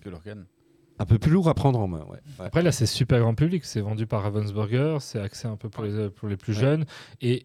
que 0.00 0.08
l'organe. 0.08 0.46
un 0.98 1.04
peu 1.04 1.18
plus 1.18 1.30
lourds 1.30 1.48
à 1.48 1.54
prendre 1.54 1.78
en 1.78 1.88
main. 1.88 2.04
Ouais. 2.04 2.18
Ouais. 2.38 2.46
Après, 2.46 2.62
là, 2.62 2.72
c'est 2.72 2.86
super 2.86 3.20
grand 3.20 3.34
public. 3.34 3.64
C'est 3.64 3.80
vendu 3.80 4.06
par 4.06 4.22
Ravensburger. 4.22 4.96
C'est 5.00 5.18
axé 5.20 5.46
un 5.48 5.56
peu 5.56 5.68
pour 5.68 5.84
les, 5.84 6.08
pour 6.10 6.28
les 6.28 6.36
plus 6.36 6.54
Ouais. 6.54 6.60
jeunes. 6.60 6.84
Et 7.20 7.42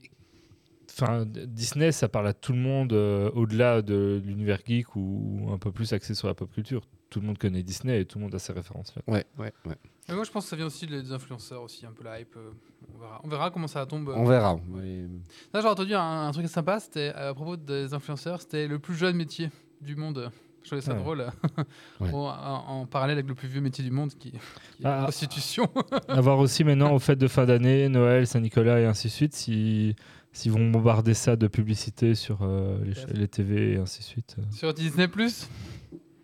enfin, 0.92 1.26
Disney, 1.26 1.92
ça 1.92 2.08
parle 2.08 2.28
à 2.28 2.34
tout 2.34 2.54
le 2.54 2.60
monde 2.60 2.94
euh, 2.94 3.30
au-delà 3.32 3.82
de 3.82 4.22
l'univers 4.24 4.60
geek 4.66 4.96
ou 4.96 5.50
un 5.52 5.58
peu 5.58 5.72
plus 5.72 5.92
axé 5.94 6.14
sur 6.16 6.28
la 6.28 6.34
pop 6.34 6.52
culture. 6.52 6.88
Tout 7.10 7.20
le 7.20 7.28
monde 7.28 7.38
connaît 7.38 7.64
Disney 7.64 8.02
et 8.02 8.06
tout 8.06 8.20
le 8.20 8.24
monde 8.26 8.36
a 8.36 8.40
ses 8.40 8.54
références. 8.54 8.94
là. 8.96 9.02
Ouais, 9.08 9.26
ouais, 9.38 9.52
ouais. 9.66 9.76
Mais 10.10 10.16
moi, 10.16 10.24
je 10.24 10.32
pense 10.32 10.46
que 10.46 10.50
ça 10.50 10.56
vient 10.56 10.66
aussi 10.68 10.88
des 10.88 11.12
influenceurs, 11.12 11.62
aussi, 11.64 11.86
un 11.86 11.92
peu 11.92 12.04
la 12.04 12.20
hype. 12.22 12.36
euh, 12.38 12.52
On 12.96 13.00
verra, 13.00 13.22
on 13.24 13.28
verra 13.28 13.52
comment 13.52 13.68
ça 13.68 13.86
tombe. 13.86 14.10
On 14.16 14.26
verra. 14.26 14.58
mais- 14.70 15.08
Là, 15.54 15.62
j'ai 15.62 15.68
entendu 15.68 15.94
un, 15.94 16.28
un 16.28 16.32
truc 16.32 16.48
sympa, 16.48 16.80
c'était 16.80 17.10
à 17.10 17.34
propos 17.34 17.58
des 17.58 17.94
influenceurs, 17.94 18.42
c'était 18.42 18.68
le 18.68 18.80
plus 18.80 18.96
jeune 18.96 19.16
métier 19.18 19.50
du 19.82 19.96
monde. 19.96 20.32
Je 20.64 20.68
trouvais 20.70 20.82
ça 20.82 20.94
Ouais. 20.94 21.00
drôle. 21.00 21.28
Ouais. 22.00 22.10
en, 22.14 22.86
parallèle 22.86 23.18
avec 23.18 23.28
le 23.28 23.36
plus 23.36 23.48
vieux 23.48 23.62
métier 23.62 23.84
du 23.84 23.92
monde, 23.92 24.12
qui, 24.12 24.32
qui 24.32 24.38
est 24.38 24.40
Ah, 24.86 24.90
la 24.98 25.04
prostitution. 25.04 25.70
À 26.08 26.22
voir 26.22 26.40
aussi 26.40 26.64
maintenant 26.64 26.94
aux 26.94 27.00
fêtes 27.00 27.20
de 27.20 27.28
fin 27.28 27.46
d'année, 27.46 27.90
Noël, 27.90 28.28
Saint-Nicolas 28.28 28.80
et 28.80 28.86
ainsi 28.86 29.08
de 29.08 29.12
suite, 29.14 29.34
si 29.36 29.96
s'ils 30.34 30.52
vont 30.52 30.70
bombarder 30.70 31.14
ça 31.16 31.36
de 31.36 31.48
publicité 31.48 32.14
sur 32.14 32.40
euh, 32.44 32.78
les, 32.84 33.20
les 33.20 33.28
TV 33.28 33.74
et 33.74 33.78
ainsi 33.78 34.00
de 34.00 34.04
suite. 34.04 34.36
Sur 34.52 34.72
Disney 34.74 35.08
Plus? 35.08 35.50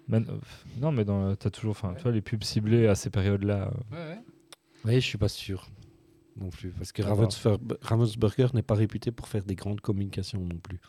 Man- 0.08 0.26
euh, 0.30 0.38
non, 0.82 0.91
mais 0.91 1.06
dans, 1.06 1.36
t'as 1.36 1.49
toujours, 1.49 1.72
enfin, 1.72 1.93
tu 1.95 2.04
vois, 2.04 2.12
les 2.12 2.22
pubs 2.22 2.43
ciblées 2.43 2.88
à 2.88 2.95
ces 2.95 3.10
périodes-là. 3.10 3.72
euh, 3.72 3.95
Ouais, 3.95 4.16
ouais. 4.16 4.20
Oui, 4.86 4.95
je 4.95 4.99
suis 5.06 5.18
pas 5.18 5.30
sûr 5.30 5.70
non 6.39 6.49
plus, 6.49 6.72
parce 6.72 6.91
que. 6.91 7.01
Ravensburger 7.82 8.47
n'est 8.54 8.64
pas 8.64 8.76
réputé 8.76 9.12
pour 9.12 9.28
faire 9.28 9.43
des 9.43 9.56
grandes 9.56 9.82
communications 9.82 10.39
non 10.41 10.58
plus. 10.58 10.80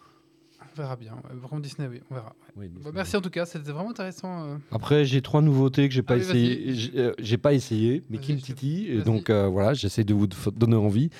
On 0.61 0.77
verra 0.77 0.97
bien. 0.97 1.15
Vraiment 1.31 1.61
Disney, 1.61 1.87
oui, 1.89 2.01
on 2.11 2.15
verra. 2.15 2.35
ouais. 2.57 2.69
Oui, 2.75 2.83
Bah, 2.83 2.91
merci 2.93 3.17
en 3.17 3.21
tout 3.21 3.31
cas, 3.31 3.45
c'était 3.47 3.71
vraiment 3.71 3.91
intéressant. 3.91 4.45
euh. 4.45 4.57
Après, 4.73 5.05
j'ai 5.05 5.21
trois 5.23 5.43
nouveautés 5.43 5.89
que 5.89 5.95
j'ai 5.95 6.03
pas 6.03 6.15
Allez, 6.15 6.23
essayé. 6.25 6.75
J'ai 6.75 7.35
euh, 7.37 7.39
pas 7.41 7.53
essayé, 7.53 8.03
mais 8.11 8.17
Vas-y, 8.17 8.27
Kim 8.27 8.37
je 8.39 8.43
te- 8.43 8.47
Titi. 8.47 8.87
Et 8.89 8.95
vas-y. 8.97 9.05
donc 9.05 9.31
euh, 9.31 9.47
voilà, 9.47 9.75
j'essaie 9.75 10.03
de 10.03 10.15
vous 10.15 10.27
donner 10.27 10.75
envie. 10.77 11.11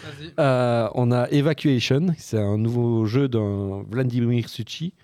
Euh, 0.41 0.89
on 0.95 1.13
a 1.13 1.29
Evacuation, 1.31 2.07
c'est 2.19 2.39
un 2.41 2.57
nouveau 2.59 3.05
jeu 3.05 3.29
d'un 3.29 3.85
Vladimir 3.89 4.49
Suchi. 4.49 4.95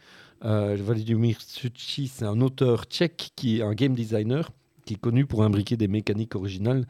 Euh, 0.44 0.76
Vladimir 0.78 1.40
Suchi, 1.40 2.08
c'est 2.08 2.24
un 2.24 2.40
auteur 2.40 2.84
tchèque 2.84 3.32
qui 3.36 3.58
est 3.58 3.62
un 3.62 3.74
game 3.74 3.94
designer 3.94 4.50
qui 4.86 4.94
est 4.94 5.00
connu 5.00 5.26
pour 5.26 5.44
imbriquer 5.44 5.76
des 5.76 5.88
mécaniques 5.88 6.34
originales 6.34 6.86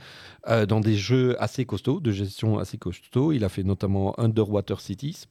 euh, 0.49 0.65
dans 0.65 0.81
des 0.81 0.97
jeux 0.97 1.41
assez 1.43 1.65
costauds, 1.65 2.01
de 2.01 2.13
gestion 2.13 2.59
assez 2.59 2.79
costauds. 2.79 3.33
Il 3.33 3.45
a 3.45 3.49
fait 3.49 3.65
notamment 3.65 4.19
Underwater 4.19 4.81
Cities. 4.81 5.27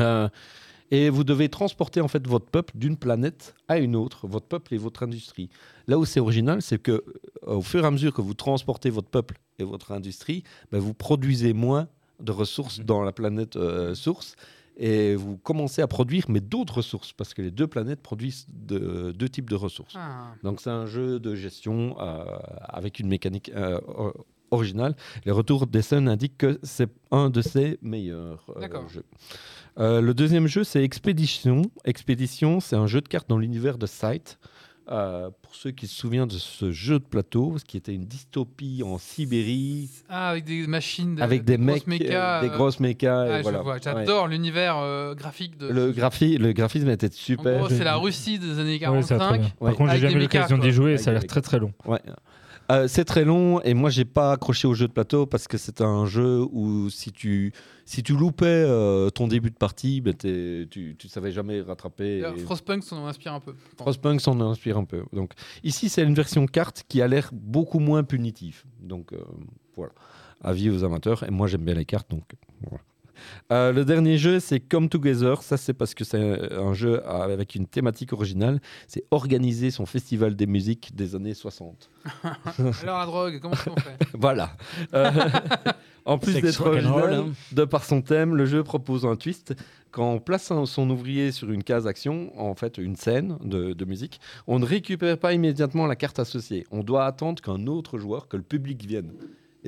Euh, 0.00 0.28
et 0.90 1.10
vous 1.10 1.24
devez 1.24 1.48
transporter 1.48 2.00
en 2.00 2.08
fait 2.08 2.26
votre 2.26 2.46
peuple 2.46 2.72
d'une 2.76 2.96
planète 2.96 3.54
à 3.68 3.78
une 3.78 3.94
autre, 3.94 4.26
votre 4.26 4.46
peuple 4.46 4.74
et 4.74 4.78
votre 4.78 5.02
industrie. 5.02 5.50
Là 5.86 5.98
où 5.98 6.04
c'est 6.04 6.20
original, 6.20 6.62
c'est 6.62 6.80
que 6.80 6.92
euh, 7.46 7.54
au 7.56 7.62
fur 7.62 7.84
et 7.84 7.86
à 7.86 7.90
mesure 7.90 8.12
que 8.14 8.22
vous 8.22 8.34
transportez 8.34 8.90
votre 8.90 9.08
peuple 9.08 9.38
et 9.58 9.64
votre 9.64 9.92
industrie, 9.92 10.44
ben, 10.72 10.78
vous 10.78 10.94
produisez 10.94 11.52
moins 11.52 11.88
de 12.20 12.32
ressources 12.32 12.80
dans 12.80 13.02
la 13.02 13.12
planète 13.12 13.56
euh, 13.56 13.94
source 13.94 14.34
et 14.78 15.14
vous 15.16 15.36
commencez 15.36 15.82
à 15.82 15.86
produire 15.88 16.24
mais 16.28 16.40
d'autres 16.40 16.76
ressources 16.76 17.12
parce 17.12 17.34
que 17.34 17.42
les 17.42 17.50
deux 17.50 17.66
planètes 17.66 18.00
produisent 18.00 18.46
de- 18.48 19.12
deux 19.12 19.28
types 19.28 19.50
de 19.50 19.56
ressources. 19.56 19.94
Ah. 19.96 20.32
Donc 20.44 20.60
c'est 20.60 20.70
un 20.70 20.86
jeu 20.86 21.18
de 21.18 21.34
gestion 21.34 21.96
euh, 22.00 22.24
avec 22.60 23.00
une 23.00 23.08
mécanique 23.08 23.50
euh, 23.54 23.80
originale. 24.50 24.94
Les 25.26 25.32
retours 25.32 25.66
des 25.66 25.82
Sun 25.82 26.08
indiquent 26.08 26.38
que 26.38 26.58
c'est 26.62 26.88
un 27.10 27.28
de 27.28 27.42
ses 27.42 27.78
meilleurs 27.82 28.44
euh, 28.56 28.88
jeux. 28.88 29.04
Le 29.76 30.12
deuxième 30.12 30.46
jeu, 30.46 30.64
c'est 30.64 30.82
Expedition. 30.82 31.62
Expedition, 31.84 32.60
c'est 32.60 32.76
un 32.76 32.86
jeu 32.86 33.00
de 33.00 33.08
cartes 33.08 33.28
dans 33.28 33.38
l'univers 33.38 33.78
de 33.78 33.86
Sight. 33.86 34.38
Euh, 34.90 35.28
pour 35.42 35.54
ceux 35.54 35.70
qui 35.70 35.86
se 35.86 35.94
souviennent 35.94 36.28
de 36.28 36.38
ce 36.38 36.72
jeu 36.72 36.98
de 36.98 37.04
plateau, 37.04 37.56
ce 37.58 37.64
qui 37.66 37.76
était 37.76 37.92
une 37.92 38.06
dystopie 38.06 38.82
en 38.82 38.96
Sibérie, 38.96 39.90
Ah, 40.08 40.30
avec 40.30 40.44
des 40.44 40.66
machines, 40.66 41.14
de- 41.16 41.20
avec 41.22 41.44
des, 41.44 41.58
grosses 41.58 41.86
mecs, 41.86 42.00
mécas, 42.00 42.38
euh, 42.38 42.40
des 42.40 42.48
euh, 42.48 42.56
grosses 42.56 42.80
mécas. 42.80 43.26
et 43.26 43.30
ah, 43.32 43.36
je 43.38 43.42
voilà. 43.42 43.62
Ouais. 43.64 43.78
J'adore 43.84 44.28
l'univers 44.28 44.78
euh, 44.78 45.14
graphique 45.14 45.58
de. 45.58 45.68
Le, 45.68 45.92
graphi- 45.92 46.38
le 46.38 46.52
graphisme 46.54 46.88
était 46.88 47.08
en 47.08 47.12
super. 47.12 47.58
gros, 47.58 47.68
c'est 47.68 47.84
la 47.84 47.96
Russie 47.96 48.38
des 48.38 48.58
années 48.58 48.78
Ouais, 48.86 49.02
ça 49.02 49.18
va 49.18 49.26
très 49.28 49.38
45. 49.38 49.40
bien. 49.40 49.50
Ouais. 49.60 49.70
Par 49.70 49.74
contre, 49.76 49.92
j'ai 49.92 49.98
jamais 49.98 50.14
eu 50.14 50.18
l'occasion 50.20 50.56
d'y 50.56 50.70
jouer 50.72 50.92
et 50.92 50.94
Avec 50.94 51.00
ça 51.04 51.10
a 51.10 51.12
l'air 51.14 51.26
très 51.26 51.42
très 51.42 51.58
long. 51.58 51.72
Euh, 52.70 52.86
c'est 52.86 53.06
très 53.06 53.24
long 53.24 53.62
et 53.62 53.72
moi 53.72 53.88
j'ai 53.88 54.04
pas 54.04 54.32
accroché 54.32 54.68
au 54.68 54.74
jeu 54.74 54.86
de 54.88 54.92
plateau 54.92 55.24
parce 55.24 55.48
que 55.48 55.56
c'est 55.56 55.80
un 55.80 56.04
jeu 56.04 56.42
où 56.52 56.90
si 56.90 57.12
tu 57.12 57.52
si 57.86 58.02
tu 58.02 58.14
loupais 58.14 58.44
euh, 58.46 59.08
ton 59.08 59.26
début 59.26 59.50
de 59.50 59.56
partie, 59.56 60.02
ben 60.02 60.14
tu 60.14 60.68
tu 60.98 61.08
savais 61.08 61.32
jamais 61.32 61.62
rattraper. 61.62 62.18
Et- 62.18 62.38
Frostpunk 62.40 62.84
s'en 62.84 63.06
inspire 63.06 63.32
un 63.32 63.40
peu. 63.40 63.54
Frostpunk 63.78 64.20
s'en 64.20 64.38
inspire 64.42 64.76
un 64.76 64.84
peu. 64.84 65.02
Donc 65.14 65.32
ici 65.64 65.88
c'est 65.88 66.02
une 66.02 66.14
version 66.14 66.46
carte 66.46 66.84
qui 66.88 67.00
a 67.00 67.08
l'air 67.08 67.30
beaucoup 67.32 67.78
moins 67.78 68.04
punitive. 68.04 68.64
Donc 68.80 69.14
euh, 69.14 69.18
voilà, 69.74 69.92
avis 70.42 70.68
aux 70.68 70.84
amateurs. 70.84 71.22
Et 71.22 71.30
moi 71.30 71.46
j'aime 71.46 71.64
bien 71.64 71.74
les 71.74 71.86
cartes 71.86 72.10
donc 72.10 72.24
voilà. 72.68 72.84
Euh, 73.52 73.72
le 73.72 73.84
dernier 73.84 74.18
jeu, 74.18 74.40
c'est 74.40 74.60
Come 74.60 74.88
Together. 74.88 75.42
Ça, 75.42 75.56
c'est 75.56 75.74
parce 75.74 75.94
que 75.94 76.04
c'est 76.04 76.52
un 76.52 76.74
jeu 76.74 77.06
avec 77.06 77.54
une 77.54 77.66
thématique 77.66 78.12
originale. 78.12 78.60
C'est 78.86 79.04
organiser 79.10 79.70
son 79.70 79.86
festival 79.86 80.36
des 80.36 80.46
musiques 80.46 80.94
des 80.94 81.14
années 81.14 81.34
60. 81.34 81.90
Alors 82.82 82.98
la 82.98 83.06
drogue, 83.06 83.38
comment 83.40 83.54
est-ce 83.54 83.64
qu'on 83.70 83.76
fait? 83.76 83.96
Voilà. 84.14 84.52
Euh, 84.94 85.10
en 86.04 86.18
plus 86.18 86.40
d'être 86.40 86.60
original, 86.66 87.12
hein. 87.14 87.26
de 87.52 87.64
par 87.64 87.84
son 87.84 88.00
thème, 88.02 88.34
le 88.34 88.46
jeu 88.46 88.62
propose 88.62 89.04
un 89.04 89.16
twist. 89.16 89.54
Quand 89.90 90.12
on 90.12 90.18
place 90.20 90.50
un- 90.50 90.66
son 90.66 90.88
ouvrier 90.90 91.32
sur 91.32 91.50
une 91.50 91.62
case 91.64 91.86
action, 91.86 92.30
en 92.38 92.54
fait 92.54 92.78
une 92.78 92.96
scène 92.96 93.38
de, 93.42 93.72
de 93.72 93.84
musique, 93.84 94.20
on 94.46 94.58
ne 94.58 94.64
récupère 94.66 95.18
pas 95.18 95.32
immédiatement 95.32 95.86
la 95.86 95.96
carte 95.96 96.18
associée. 96.18 96.66
On 96.70 96.82
doit 96.82 97.06
attendre 97.06 97.42
qu'un 97.42 97.66
autre 97.66 97.98
joueur, 97.98 98.28
que 98.28 98.36
le 98.36 98.42
public 98.42 98.84
vienne. 98.84 99.12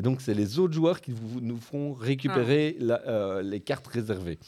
Et 0.00 0.02
donc, 0.02 0.22
c'est 0.22 0.32
les 0.32 0.58
autres 0.58 0.72
joueurs 0.72 1.02
qui 1.02 1.10
vous, 1.12 1.42
nous 1.42 1.58
feront 1.58 1.92
récupérer 1.92 2.74
la- 2.80 3.02
euh, 3.06 3.42
les 3.42 3.60
cartes 3.60 3.86
réservées. 3.86 4.38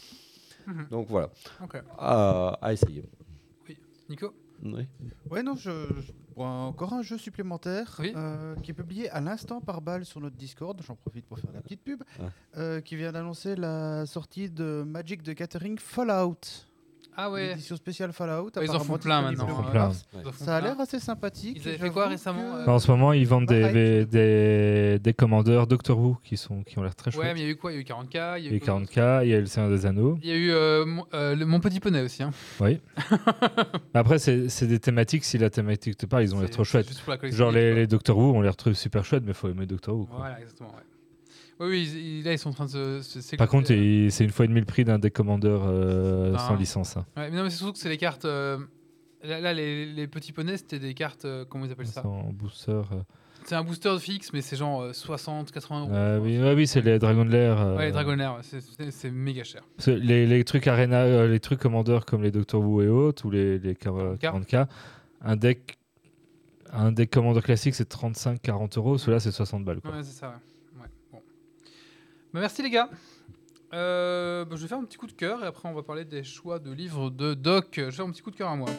Mhm. 0.67 0.87
Donc 0.91 1.09
voilà, 1.09 1.29
à, 1.99 2.57
à 2.63 2.73
essayer. 2.73 3.05
Nico? 4.09 4.33
Oui. 4.65 4.87
Ouais, 5.31 5.43
non, 5.43 5.55
je, 5.55 5.71
je 5.71 6.13
vois 6.35 6.47
encore 6.49 6.95
un 6.95 7.03
jeu 7.03 7.19
supplémentaire 7.19 7.97
Oui. 7.99 8.15
euh, 8.17 8.55
qui 8.63 8.71
est 8.71 8.75
publié 8.75 9.11
à 9.11 9.21
l'instant 9.21 9.61
par 9.61 9.83
balle 9.83 10.07
sur 10.07 10.21
notre 10.23 10.37
Discord. 10.37 10.81
J'en 10.87 10.95
profite 10.97 11.27
pour 11.27 11.39
faire 11.39 11.53
la 11.53 11.61
petite 11.61 11.83
pub. 11.83 12.03
Ah. 12.19 12.23
euh, 12.57 12.81
qui 12.81 12.97
vient 12.97 13.13
d'annoncer 13.13 13.55
la 13.57 14.07
sortie 14.07 14.49
de 14.49 14.85
Magic 14.87 15.23
the 15.23 15.33
Gathering 15.37 15.79
Fallout. 15.79 16.41
Ah 17.17 17.31
ouais. 17.31 17.49
L'édition 17.49 17.77
spéciale 17.77 18.13
Fallout. 18.13 18.51
Ouais, 18.57 18.65
ils 18.65 18.71
en 18.71 18.81
font 18.81 18.97
plein 18.99 19.21
maintenant, 19.23 19.45
en 19.45 19.49
Ils 19.49 19.53
en 19.53 19.57
font 19.63 19.71
plein. 19.71 19.93
Ça 20.33 20.57
a 20.57 20.61
l'air 20.61 20.81
assez 20.81 20.99
sympathique. 20.99 21.59
Ils 21.63 21.69
avaient 21.69 21.79
fait 21.79 21.91
quoi 21.91 22.09
récemment, 22.09 22.41
que- 22.43 22.69
euh, 22.69 22.73
En 22.73 22.79
ce 22.79 22.91
moment, 22.91 23.13
ils 23.13 23.27
vendent 23.27 23.47
des, 23.47 23.61
Bah, 23.63 23.73
des, 23.73 24.07
des, 24.07 24.99
des 24.99 25.13
commandeurs 25.15 25.67
Doctor 25.67 25.99
Who 25.99 26.17
qui, 26.25 26.37
sont, 26.37 26.63
qui 26.63 26.79
ont 26.79 26.83
l'air 26.83 26.95
très 26.95 27.11
Ouais, 27.11 27.17
chouettes. 27.17 27.35
mais 27.35 27.41
il 27.41 27.45
y 27.45 27.49
a 27.49 27.51
eu 27.51 27.57
quoi? 27.57 27.73
Il 27.73 27.75
y 27.75 27.79
a 27.79 27.81
eu 27.81 27.85
40K, 27.85 28.39
il 28.39 28.45
y 28.45 28.49
a 28.49 28.51
eu 28.51 28.53
a 28.55 28.57
eu 28.57 28.61
quoi 28.61 28.75
40K, 28.81 29.21
il 29.25 29.29
y 29.29 29.35
a 29.35 29.37
eu 29.37 29.41
le 29.41 29.47
Seigneur 29.47 29.71
des 29.71 29.85
Anneaux. 29.87 30.19
Il 30.23 30.29
y 30.29 30.33
a 30.33 30.37
eu 30.37 30.51
euh, 30.53 30.87
mon, 30.87 31.05
euh, 31.15 31.35
le- 31.35 31.45
mon 31.47 31.61
petit 31.61 31.81
poney 31.81 32.01
aussi. 32.01 32.23
Hein. 32.23 32.31
Après, 33.95 34.19
c'est 34.19 34.49
c'est 34.49 34.67
des 34.67 34.79
thématiques. 34.79 35.25
Si 35.25 35.39
la 35.39 35.51
thématique 35.51 35.97
te 35.97 36.07
parle, 36.07 36.23
ils 36.25 36.35
ont 36.35 36.41
l'air 36.41 36.51
trop 36.51 36.65
chouettes. 36.65 36.89
Genre 37.31 37.51
les, 37.51 37.75
les 37.75 37.87
Doctor 37.87 38.17
Who, 38.17 38.33
on 38.35 38.41
les 38.41 38.49
retrouve 38.49 38.75
super 38.75 39.05
chouettes, 39.05 39.25
mais 39.25 39.33
il 39.33 39.35
faut 39.35 39.49
aimer 39.49 39.67
Doctor 39.67 39.97
Who. 39.97 40.07
quoi. 40.07 40.17
Voilà, 40.19 40.41
exactement. 40.41 40.71
Ouais. 40.71 40.83
Oui, 41.67 42.23
là 42.25 42.33
ils 42.33 42.39
sont 42.39 42.51
en 42.51 42.53
train 42.53 42.67
de 42.67 43.01
se. 43.03 43.37
Par 43.37 43.49
contre, 43.49 43.69
c'est 43.69 44.25
une 44.25 44.31
fois 44.31 44.45
et 44.45 44.49
demi 44.49 44.61
le 44.61 44.67
prix 44.67 44.85
d'un 44.85 44.99
des 44.99 45.11
commandeurs 45.11 45.63
euh, 45.67 46.35
Ah. 46.37 46.39
sans 46.49 46.55
licence. 46.57 46.97
hein. 46.97 47.05
Ouais, 47.17 47.31
mais 47.31 47.37
non, 47.37 47.45
mais 47.45 47.51
c'est 47.51 47.57
surtout 47.59 47.73
que 47.75 47.79
c'est 47.79 47.89
les 47.89 47.99
cartes. 47.99 48.25
euh, 48.25 48.59
Là, 49.25 49.39
là, 49.41 49.53
les, 49.55 49.87
les 49.87 50.09
petits 50.09 50.33
poneys, 50.33 50.57
c'était 50.57 50.81
des 50.81 50.95
cartes. 50.95 51.25
euh, 51.27 51.45
comment 51.49 51.65
ils 51.65 51.71
appellent 51.71 51.87
ça? 51.87 52.03
Sans 52.03 52.33
booster. 52.33 52.73
euh. 52.73 53.03
C'est 53.45 53.55
un 53.55 53.63
booster 53.63 53.97
fixe, 54.01 54.33
mais 54.33 54.41
c'est 54.41 54.57
genre 54.57 54.83
euh, 54.83 54.93
60, 54.93 55.53
80 55.53 55.81
euros. 55.81 55.91
Je 55.93 56.19
oui, 56.21 56.37
pense. 56.39 56.45
ouais, 56.47 56.55
oui, 56.55 56.67
c'est 56.67 56.81
les 56.81 56.99
Dragons 56.99 57.25
de 57.25 57.31
l'air. 57.31 57.61
euh, 57.61 57.77
Ouais, 57.77 57.91
les 57.91 57.97
ouais, 57.97 58.91
c'est- 58.91 59.11
méga 59.11 59.45
cher. 59.45 59.63
Les, 59.87 60.27
les 60.27 60.45
trucs 60.45 60.67
Arena, 60.67 61.03
euh, 61.03 61.29
les 61.29 61.39
trucs 61.39 61.61
commandeurs 61.61 62.05
comme 62.05 62.23
les 62.23 62.31
Doctor 62.33 62.61
Who 62.61 62.83
et 62.83 62.89
autres, 62.89 63.25
ou 63.27 63.31
les, 63.31 63.59
les 63.61 63.75
40K, 63.75 64.19
40K, 64.19 64.67
un 65.23 65.37
deck, 65.37 65.79
un 66.73 66.91
deck 66.93 67.11
commandeur 67.13 67.43
classique, 67.45 67.75
c'est 67.75 67.89
35-40 67.89 68.77
euros. 68.79 68.99
Celui-là, 68.99 69.21
c'est 69.21 69.31
60 69.33 69.65
balles. 69.65 69.81
Quoi. 69.81 69.91
Ouais, 69.93 70.03
c'est 70.03 70.19
ça, 70.19 70.29
ouais. 70.31 70.35
Bah, 72.33 72.41
merci 72.41 72.63
les 72.63 72.71
gars. 72.71 72.89
Euh, 73.75 74.47
bah, 74.47 74.57
je 74.57 74.63
vais 74.63 74.69
faire 74.69 74.79
un 74.79 74.85
petit 74.85 74.97
coup 74.97 75.07
de 75.07 75.13
cœur 75.13 75.45
et 75.45 75.47
après 75.47 75.69
on 75.69 75.75
va 75.75 75.83
parler 75.83 76.07
des 76.07 76.25
choix 76.25 76.59
de 76.59 76.73
livres 76.73 77.11
de 77.11 77.35
Doc. 77.35 77.73
Je 77.77 77.83
vais 77.83 77.91
faire 77.91 78.07
un 78.07 78.11
petit 78.11 78.23
coup 78.23 78.31
de 78.31 78.37
cœur 78.37 78.49
à 78.49 78.57
moi. 78.57 78.71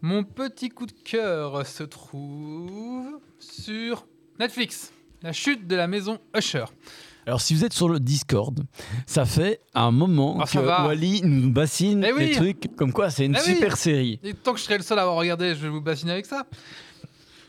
Mon 0.00 0.24
petit 0.24 0.70
coup 0.70 0.86
de 0.86 0.92
cœur 1.04 1.64
se 1.64 1.84
trouve 1.84 3.20
sur 3.38 4.08
Netflix. 4.40 4.92
La 5.22 5.32
chute 5.32 5.68
de 5.68 5.76
la 5.76 5.86
maison 5.86 6.18
Usher. 6.36 6.64
Alors, 7.26 7.40
si 7.40 7.54
vous 7.54 7.64
êtes 7.64 7.72
sur 7.72 7.88
le 7.88 8.00
Discord, 8.00 8.60
ça 9.06 9.24
fait 9.24 9.60
un 9.74 9.90
moment 9.92 10.38
Ah, 10.40 10.44
que 10.46 10.58
va. 10.58 10.86
Wally 10.86 11.22
nous 11.22 11.50
bassine 11.52 12.04
Eh 12.06 12.12
oui. 12.12 12.26
des 12.30 12.32
trucs 12.34 12.74
comme 12.76 12.92
quoi 12.92 13.10
c'est 13.10 13.26
une 13.26 13.36
Eh 13.36 13.48
oui. 13.48 13.54
super 13.54 13.76
série. 13.76 14.18
Et 14.24 14.34
tant 14.34 14.52
que 14.52 14.58
je 14.58 14.64
serai 14.64 14.76
le 14.76 14.82
seul 14.82 14.98
à 14.98 15.02
avoir 15.02 15.16
regardé, 15.16 15.54
je 15.54 15.60
vais 15.60 15.68
vous 15.68 15.80
bassiner 15.80 16.12
avec 16.12 16.26
ça. 16.26 16.46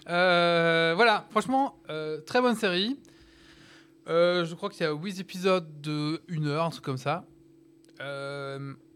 Euh, 0.09 0.93
voilà, 0.95 1.25
franchement, 1.31 1.75
euh, 1.89 2.19
très 2.21 2.39
bonne 2.41 2.55
série. 2.55 2.99
Euh, 4.09 4.45
je 4.45 4.53
crois 4.53 4.69
qu'il 4.69 4.81
y 4.85 4.89
a 4.89 4.91
8 4.93 5.19
épisodes 5.21 5.67
de 5.81 6.21
1 6.29 6.45
heure, 6.45 6.65
un 6.65 6.69
truc 6.69 6.83
comme 6.83 6.97
ça. 6.97 7.23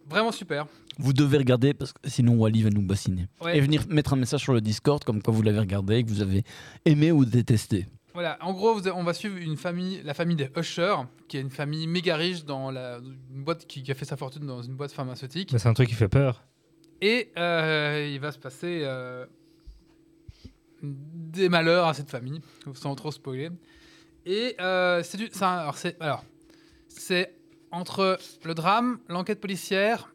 Vraiment 0.09 0.31
super. 0.31 0.67
Vous 0.99 1.11
devez 1.13 1.37
regarder 1.37 1.73
parce 1.73 1.91
que 1.93 1.99
sinon 2.09 2.35
Wally 2.35 2.63
va 2.63 2.69
nous 2.69 2.81
bassiner. 2.81 3.27
Ouais. 3.41 3.57
Et 3.57 3.61
venir 3.61 3.83
mettre 3.89 4.13
un 4.13 4.15
message 4.15 4.41
sur 4.41 4.53
le 4.53 4.61
Discord 4.61 5.03
comme 5.03 5.21
quoi 5.21 5.33
vous 5.33 5.41
l'avez 5.41 5.59
regardé, 5.59 6.03
que 6.03 6.09
vous 6.09 6.21
avez 6.21 6.43
aimé 6.85 7.11
ou 7.11 7.25
détesté. 7.25 7.87
Voilà, 8.17 8.35
en 8.41 8.51
gros, 8.51 8.81
on 8.95 9.03
va 9.03 9.13
suivre 9.13 9.37
une 9.37 9.57
famille, 9.57 10.01
la 10.03 10.15
famille 10.15 10.35
des 10.35 10.49
Usher, 10.57 10.95
qui 11.27 11.37
est 11.37 11.41
une 11.41 11.51
famille 11.51 11.85
méga 11.85 12.15
riche 12.15 12.45
dans 12.45 12.71
la, 12.71 12.97
une 12.97 13.43
boîte 13.43 13.67
qui, 13.67 13.83
qui 13.83 13.91
a 13.91 13.93
fait 13.93 14.05
sa 14.05 14.17
fortune 14.17 14.43
dans 14.47 14.63
une 14.63 14.73
boîte 14.75 14.91
pharmaceutique. 14.91 15.53
C'est 15.55 15.67
un 15.67 15.73
truc 15.75 15.87
qui 15.87 15.93
fait 15.93 16.07
peur. 16.07 16.43
Et 16.99 17.31
euh, 17.37 18.09
il 18.11 18.19
va 18.19 18.31
se 18.31 18.39
passer 18.39 18.81
euh, 18.85 19.27
des 20.81 21.47
malheurs 21.47 21.85
à 21.85 21.93
cette 21.93 22.09
famille, 22.09 22.41
sans 22.73 22.95
trop 22.95 23.11
spoiler. 23.11 23.49
Et 24.25 24.55
euh, 24.59 25.03
c'est 25.03 25.17
du, 25.19 25.29
c'est 25.31 25.43
un- 25.43 25.57
alors 25.59 25.77
c'est 25.77 26.01
alors 26.01 26.23
c'est 26.87 27.35
entre 27.71 28.17
le 28.43 28.55
drame, 28.55 28.97
l'enquête 29.09 29.39
policière 29.39 30.11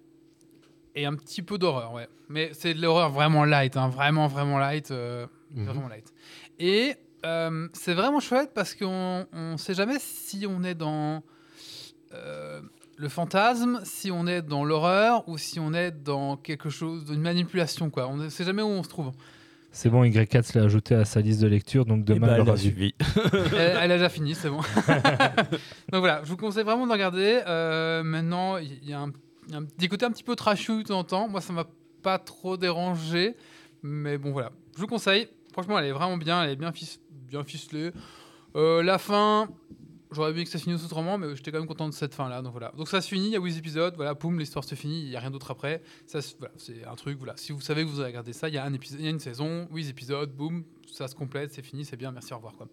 et 0.97 1.07
un 1.07 1.15
petit 1.15 1.43
peu 1.43 1.57
d'horreur, 1.57 1.93
ouais. 1.95 2.09
Mais 2.29 2.51
c'est 2.53 2.75
de 2.75 2.83
l'horreur 2.83 3.11
vraiment 3.11 3.45
light, 3.45 3.77
hein, 3.77 3.89
vraiment 3.89 4.27
vraiment 4.27 4.59
light, 4.59 4.91
Mhm. 4.91 5.67
vraiment 5.67 5.87
light. 5.87 6.13
Et 6.59 6.97
euh, 7.25 7.69
c'est 7.73 7.95
vraiment 7.95 8.21
chouette 8.21 8.51
parce 8.55 8.75
qu'on 8.75 9.27
on 9.33 9.57
sait 9.57 9.75
jamais 9.75 9.99
si 10.01 10.47
on 10.49 10.63
est 10.65 10.75
dans 10.75 11.23
euh, 12.15 12.61
le 12.97 13.09
fantasme, 13.09 13.81
si 13.85 14.11
on 14.11 14.27
est 14.27 14.43
dans 14.43 14.65
l'horreur 14.65 15.29
ou 15.29 15.39
si 15.39 15.59
on 15.61 15.73
est 15.73 15.91
dans 15.91 16.37
quelque 16.37 16.71
chose, 16.71 17.05
d'une 17.05 17.21
manipulation, 17.21 17.91
quoi. 17.91 18.09
On 18.09 18.17
ne 18.17 18.29
sait 18.29 18.45
jamais 18.45 18.63
où 18.63 18.67
on 18.67 18.83
se 18.83 18.89
trouve. 18.89 19.13
C'est 19.75 19.89
bon, 19.89 20.05
Y4 20.05 20.59
l'a 20.59 20.65
ajouté 20.65 20.95
à 20.95 21.07
sa 21.07 21.23
liste 21.23 21.41
de 21.41 21.47
lecture, 21.47 21.87
donc 21.87 22.05
demain, 22.05 22.27
ben, 22.27 22.35
elle 22.35 22.35
elle 22.35 22.41
aura 22.43 22.53
a 22.53 22.55
vu. 22.57 22.61
suivi. 22.61 22.95
elle, 23.57 23.79
elle 23.81 23.93
a 23.93 23.97
déjà 23.97 24.11
fini, 24.11 24.35
c'est 24.35 24.51
bon. 24.51 24.61
Donc 25.91 26.01
voilà, 26.01 26.21
je 26.25 26.29
vous 26.29 26.37
conseille 26.37 26.63
vraiment 26.65 26.87
de 26.87 26.93
regarder. 26.93 27.41
Euh, 27.47 28.03
maintenant, 28.03 28.59
il 28.59 28.87
y, 28.87 28.93
a 28.93 29.01
un- 29.01 29.13
il 29.49 29.53
y 29.53 29.55
a 29.55 29.59
un 29.59 29.65
petit 29.65 29.89
côté 29.89 30.05
un 30.05 30.11
petit 30.11 30.25
peu 30.25 30.37
trashy 30.37 30.77
de 30.77 30.83
temps 30.83 30.99
en 30.99 31.05
temps. 31.05 31.27
Moi, 31.29 31.41
ça 31.41 31.55
m'a 31.55 31.65
pas 32.03 32.19
trop 32.19 32.59
dérangé. 32.59 33.35
Mais 33.83 34.19
bon, 34.19 34.31
voilà. 34.33 34.53
Je 34.77 34.81
vous 34.83 34.87
conseille. 34.87 35.27
Franchement, 35.55 35.79
elle 35.79 35.87
est 35.87 35.93
vraiment 35.93 36.19
bien. 36.19 36.43
Elle 36.45 36.51
est 36.51 36.57
bien, 36.57 36.71
fic- 36.71 36.99
bien 37.33 37.45
ficelée. 37.45 37.93
Euh, 38.57 38.83
la 38.83 38.99
fin, 38.99 39.49
j'aurais 40.11 40.33
aimé 40.33 40.45
que 40.45 40.51
ça 40.51 40.59
finisse 40.59 40.85
autrement, 40.85 41.17
mais 41.17 41.35
j'étais 41.35 41.51
quand 41.51 41.59
même 41.59 41.67
content 41.67 41.89
de 41.89 41.95
cette 41.95 42.15
fin-là. 42.15 42.43
Donc 42.43 42.53
voilà. 42.53 42.73
Donc 42.77 42.89
ça 42.89 43.01
se 43.01 43.09
finit, 43.09 43.29
il 43.29 43.33
y 43.33 43.37
a 43.37 43.41
8 43.41 43.57
épisodes. 43.57 43.95
Voilà, 43.97 44.15
poum, 44.15 44.39
l'histoire 44.39 44.65
se 44.65 44.75
finit. 44.75 45.01
Il 45.01 45.09
n'y 45.09 45.17
a 45.17 45.21
rien 45.21 45.31
d'autre 45.31 45.51
après. 45.51 45.83
Ça, 46.07 46.21
c'est 46.21 46.85
un 46.85 46.95
truc. 46.95 47.17
Voilà. 47.17 47.35
Si 47.37 47.53
vous 47.53 47.63
savez 47.63 47.85
que 47.85 47.89
vous 47.89 48.01
allez 48.01 48.11
regarder 48.11 48.35
ça, 48.35 48.49
il 48.49 48.55
y 48.55 48.59
a 48.59 48.65
un 48.65 48.73
épisode, 48.75 49.01
il 49.01 49.05
y 49.07 49.09
a 49.09 49.11
une 49.11 49.19
saison, 49.19 49.67
8 49.73 49.89
épisodes, 49.89 50.31
boum, 50.31 50.65
ça 50.87 51.09
se 51.09 51.15
complète, 51.15 51.55
c'est 51.55 51.63
fini, 51.63 51.87
c'est 51.87 51.97
bien, 51.97 52.13
merci, 52.13 52.35
au 52.35 52.37
revoir. 52.37 52.55
Quoi. 52.55 52.69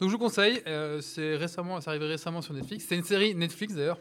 Donc 0.00 0.08
je 0.08 0.14
vous 0.14 0.18
conseille, 0.18 0.60
euh, 0.66 1.00
c'est 1.00 1.36
récemment, 1.36 1.80
c'est 1.80 1.90
arrivé 1.90 2.06
récemment 2.06 2.42
sur 2.42 2.52
Netflix. 2.52 2.86
C'est 2.88 2.96
une 2.96 3.04
série 3.04 3.34
Netflix 3.36 3.74
d'ailleurs. 3.74 4.00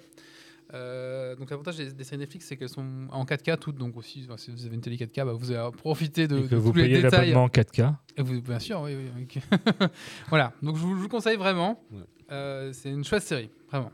Euh, 0.73 1.35
donc 1.35 1.49
l'avantage 1.49 1.77
des, 1.77 1.91
des 1.91 2.03
séries 2.03 2.19
Netflix, 2.19 2.45
c'est 2.47 2.55
qu'elles 2.57 2.69
sont 2.69 3.07
en 3.11 3.25
4K 3.25 3.57
toutes, 3.57 3.77
donc 3.77 3.97
aussi 3.97 4.23
enfin, 4.25 4.37
si 4.37 4.51
vous 4.51 4.65
avez 4.65 4.75
une 4.75 4.81
télé 4.81 4.97
4K, 4.97 5.25
bah, 5.25 5.33
vous 5.33 5.51
allez 5.51 5.71
profiter 5.75 6.27
de, 6.27 6.37
Et 6.37 6.41
de 6.43 6.47
que 6.47 6.55
vous 6.55 6.71
tous 6.71 6.77
les 6.77 6.83
payez 6.83 7.01
détails. 7.01 7.29
l'abonnement 7.31 7.45
en 7.45 7.47
4K. 7.47 7.95
Et 8.17 8.21
vous- 8.21 8.41
bien 8.41 8.59
sûr, 8.59 8.81
oui, 8.81 8.95
oui. 8.95 9.25
oui. 9.35 9.41
voilà, 10.29 10.53
donc 10.61 10.75
je 10.75 10.81
vous, 10.81 10.95
je 10.95 11.01
vous 11.01 11.09
conseille 11.09 11.37
vraiment. 11.37 11.83
Ouais. 11.91 12.01
Euh, 12.31 12.71
c'est 12.73 12.89
une 12.91 13.03
chouette 13.03 13.23
série, 13.23 13.49
vraiment. 13.71 13.91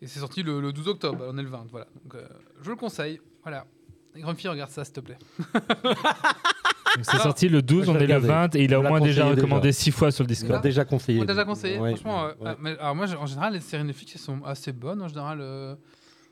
Et 0.00 0.06
c'est 0.06 0.20
sorti 0.20 0.44
le, 0.44 0.60
le 0.60 0.72
12 0.72 0.86
octobre, 0.88 1.24
on 1.28 1.36
est 1.36 1.42
le 1.42 1.48
20, 1.48 1.66
voilà. 1.72 1.88
Donc 2.04 2.14
euh, 2.14 2.28
je 2.62 2.70
le 2.70 2.76
conseille, 2.76 3.20
voilà. 3.42 3.66
Les 4.14 4.20
grandes 4.22 4.36
filles, 4.36 4.50
regarde 4.50 4.70
ça, 4.70 4.84
s'il 4.84 4.94
te 4.94 5.00
plaît. 5.00 5.18
C'est 7.02 7.16
Ah. 7.16 7.18
sorti 7.18 7.48
le 7.48 7.62
12, 7.62 7.86
Moi, 7.86 7.94
on 7.96 7.98
est 7.98 8.06
le 8.06 8.14
regardé. 8.16 8.28
20, 8.28 8.54
et 8.56 8.64
il 8.64 8.74
a 8.74 8.80
au 8.80 8.82
moins 8.82 9.00
déjà 9.00 9.26
recommandé 9.26 9.68
déjà. 9.68 9.78
6 9.78 9.90
fois 9.90 10.10
sur 10.10 10.24
le 10.24 10.28
On 10.28 10.32
Discord. 10.32 10.62
déjà 10.62 10.84
conseillé. 10.84 11.20
On 11.20 11.24
déjà 11.24 11.44
conseillé, 11.44 11.76
franchement. 11.76 12.28
ah, 12.44 12.54
alors 12.80 12.94
moi, 12.94 13.06
en 13.18 13.26
général, 13.26 13.52
les 13.54 13.60
séries 13.60 13.84
Netflix, 13.84 14.12
elles 14.14 14.20
sont 14.20 14.42
assez 14.44 14.72
bonnes. 14.72 15.02
En 15.02 15.08
général, 15.08 15.38
euh, 15.40 15.74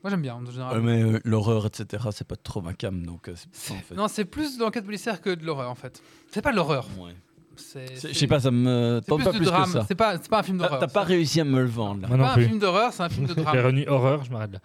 moi 0.03 0.11
j'aime 0.11 0.23
bien. 0.23 0.35
En 0.35 0.45
général. 0.51 0.79
Ouais, 0.79 0.83
mais 0.85 1.03
euh, 1.03 1.21
l'horreur, 1.25 1.67
etc., 1.67 2.05
c'est 2.13 2.27
pas 2.27 2.37
trop 2.37 2.61
ma 2.63 2.73
cam, 2.75 3.05
donc 3.05 3.29
euh, 3.29 3.33
c'est 3.37 3.49
pour 3.51 3.61
ça, 3.61 3.75
en 3.75 3.77
fait. 3.79 3.95
Non, 3.95 4.09
c'est 4.09 4.25
plus 4.25 4.57
de 4.59 4.63
l'enquête 4.63 4.85
policière 4.85 5.21
que 5.21 5.31
de 5.31 5.45
l'horreur 5.45 5.71
en 5.71 5.75
fait. 5.75 6.03
C'est 6.31 6.43
pas 6.43 6.51
de 6.53 6.57
l'horreur. 6.57 6.87
Ouais. 6.99 7.13
Je 7.59 8.13
sais 8.13 8.27
pas, 8.27 8.39
ça 8.41 8.51
me 8.51 9.01
C'est 9.03 9.09
tente 9.09 9.19
plus 9.21 9.25
pas 9.25 9.31
plus 9.31 9.41
que 9.41 9.45
drame. 9.47 9.71
ça. 9.71 9.85
C'est 9.89 9.95
pas, 9.95 10.19
c'est 10.21 10.29
pas 10.29 10.41
un 10.41 10.43
film 10.43 10.59
d'horreur. 10.59 10.79
t'as 10.79 10.89
pas 10.89 11.05
réussi 11.05 11.41
à 11.41 11.45
me 11.45 11.59
le 11.61 11.67
vendre 11.67 12.03
là. 12.03 12.09
Moi 12.09 12.17
C'est 12.17 12.23
non 12.23 12.25
pas 12.29 12.33
un 12.41 12.45
film 12.47 12.59
d'horreur, 12.59 12.93
c'est 12.93 13.03
un 13.03 13.09
film 13.09 13.27
de 13.27 13.35
J'ai 13.37 13.43
drame. 13.43 13.57
revenu 13.57 13.89
horreur, 13.89 14.25
je 14.25 14.31
m'arrête 14.31 14.53
là. 14.53 14.59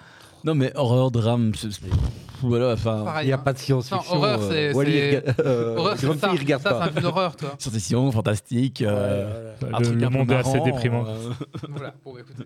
Non, 0.44 0.56
mais 0.56 0.72
horreur, 0.76 1.12
drame, 1.12 1.54
c'est- 1.56 1.72
c'est- 1.72 1.82
voilà, 2.42 2.74
enfin. 2.74 3.04
Pareil, 3.06 3.26
Il 3.26 3.28
n'y 3.28 3.34
a 3.34 3.36
hein. 3.36 3.40
pas 3.40 3.54
de 3.54 3.58
science-fiction. 3.60 4.16
Non, 4.16 4.18
horreur, 4.18 4.40
c'est- 4.50 4.70
euh, 4.70 4.74
Wally, 4.74 4.92
c'est- 4.92 5.20
rega- 5.20 5.34
euh, 5.46 5.76
Horreur, 5.78 5.96
c'est 5.98 6.06
Grande 6.08 6.20
ça. 6.20 6.30
fille, 6.30 6.40
regarde 6.40 6.64
Ça, 6.64 6.70
c'est 6.70 6.76
pas. 6.80 6.84
un 6.86 6.90
film 6.90 7.02
d'horreur, 7.04 7.36
toi. 7.36 7.56
Science-fiction, 7.60 8.12
fantastique. 8.12 8.82
euh, 8.82 9.54
Le, 9.62 9.68
un 9.76 9.82
truc 9.82 9.96
le 9.96 10.06
un 10.06 10.10
peu 10.10 10.18
monde 10.18 10.32
est 10.32 10.36
assez 10.36 10.54
marrant, 10.54 10.66
déprimant. 10.66 11.06
euh, 11.08 11.16
voilà. 11.70 11.94
Bon, 12.04 12.14
bah, 12.14 12.20
écoutez. 12.22 12.44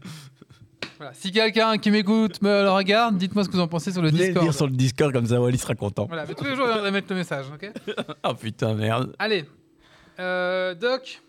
Voilà. 0.98 1.14
Si 1.14 1.32
quelqu'un 1.32 1.78
qui 1.78 1.92
m'écoute 1.92 2.42
me 2.42 2.64
le 2.64 2.72
regarde, 2.72 3.18
dites-moi 3.18 3.44
ce 3.44 3.50
que 3.50 3.54
vous 3.56 3.62
en 3.62 3.68
pensez 3.68 3.92
sur 3.92 4.02
le 4.02 4.10
Venez 4.10 4.20
le 4.20 4.26
Discord. 4.28 4.46
dire 4.46 4.54
sur 4.54 4.66
le 4.68 4.72
Discord, 4.74 5.12
comme 5.14 5.26
ça 5.26 5.42
Wally 5.42 5.58
sera 5.58 5.76
content. 5.76 6.06
Voilà, 6.08 6.26
mais 6.28 6.34
tous 6.34 6.46
les 6.46 6.56
jours, 6.56 6.68
je 6.74 6.80
vais 6.80 6.92
mettre 6.92 7.08
le 7.10 7.16
message, 7.18 7.46
ok 7.54 7.72
Ah 8.24 8.34
putain, 8.40 8.74
merde. 8.76 9.14
Allez, 9.20 9.46
Euh, 10.20 10.74
Doc, 10.76 11.22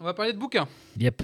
on 0.00 0.04
va 0.04 0.12
parler 0.12 0.32
de 0.34 0.38
bouquins. 0.38 0.66
Yep. 0.98 1.22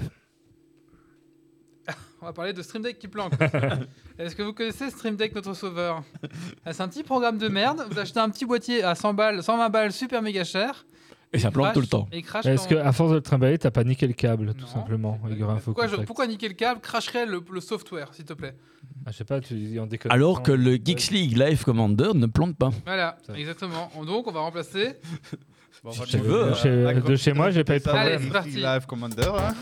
On 2.21 2.25
va 2.27 2.33
parler 2.33 2.53
de 2.53 2.61
Stream 2.61 2.83
Deck 2.83 2.99
qui 2.99 3.07
planque. 3.07 3.33
Est-ce 4.19 4.35
que 4.35 4.43
vous 4.43 4.53
connaissez 4.53 4.89
Stream 4.91 5.15
Deck, 5.15 5.33
notre 5.33 5.53
sauveur? 5.55 6.03
Ah, 6.65 6.71
C'est 6.71 6.83
un 6.83 6.87
petit 6.87 7.03
programme 7.03 7.37
de 7.39 7.47
merde. 7.47 7.83
Vous 7.89 7.97
achetez 7.97 8.19
un 8.19 8.29
petit 8.29 8.45
boîtier 8.45 8.83
à 8.83 8.93
100 8.93 9.13
balles, 9.15 9.41
120 9.43 9.69
balles, 9.69 9.91
super 9.91 10.21
méga 10.21 10.43
cher. 10.43 10.85
Et 11.33 11.39
ça 11.39 11.49
plante 11.49 11.67
crash- 11.67 11.73
tout 11.73 11.79
le 11.81 11.87
temps. 11.87 12.07
Est-ce 12.11 12.67
qu'à 12.67 12.91
force 12.91 13.09
de 13.11 13.15
le 13.15 13.21
trimballer, 13.21 13.57
t'as 13.57 13.71
pas 13.71 13.83
niqué 13.85 14.05
le 14.05 14.13
câble, 14.13 14.53
tout 14.53 14.67
simplement 14.67 15.17
c'est 15.25 15.31
Il 15.31 15.39
y 15.39 15.43
aura 15.43 15.53
un 15.53 15.57
faux 15.59 15.71
pourquoi, 15.71 15.85
je- 15.87 15.91
contact. 15.91 16.07
pourquoi 16.07 16.27
niquer 16.27 16.49
le 16.49 16.53
câble? 16.55 16.81
Cracherait 16.81 17.25
le, 17.25 17.41
le 17.51 17.61
software, 17.61 18.13
s'il 18.13 18.25
te 18.25 18.33
plaît 18.33 18.53
Ah, 19.05 19.11
Je 19.11 19.17
sais 19.17 19.23
pas, 19.23 19.39
tu 19.39 19.53
dis 19.53 19.79
en 19.79 19.87
déconnant. 19.87 20.13
Alors 20.13 20.43
que 20.43 20.51
le 20.51 20.73
Geeks 20.75 21.09
League 21.11 21.37
Live 21.37 21.63
Commander 21.63 22.09
ne 22.13 22.25
plante 22.27 22.57
pas. 22.57 22.69
Voilà, 22.85 23.17
Ça. 23.25 23.33
exactement. 23.37 23.89
Donc, 24.05 24.27
on 24.27 24.31
va 24.31 24.41
remplacer. 24.41 24.95
Bon, 25.85 25.91
Si 25.91 25.99
on 25.99 26.03
va 26.03 26.07
tu 26.09 26.17
veux, 26.17 26.49
de 26.49 26.53
chez- 26.53 26.85
à 26.85 26.93
de 26.93 27.15
chez 27.15 27.33
moi, 27.33 27.49
j'ai 27.49 27.63
pas 27.63 27.77
eu 27.77 27.79
de 27.79 27.83
problème. 27.83 28.05
Allez, 28.07 28.23
c'est 28.23 28.29
parti. 28.29 28.49
Live 28.57 28.85
Commander. 28.85 29.31
hein. 29.33 29.53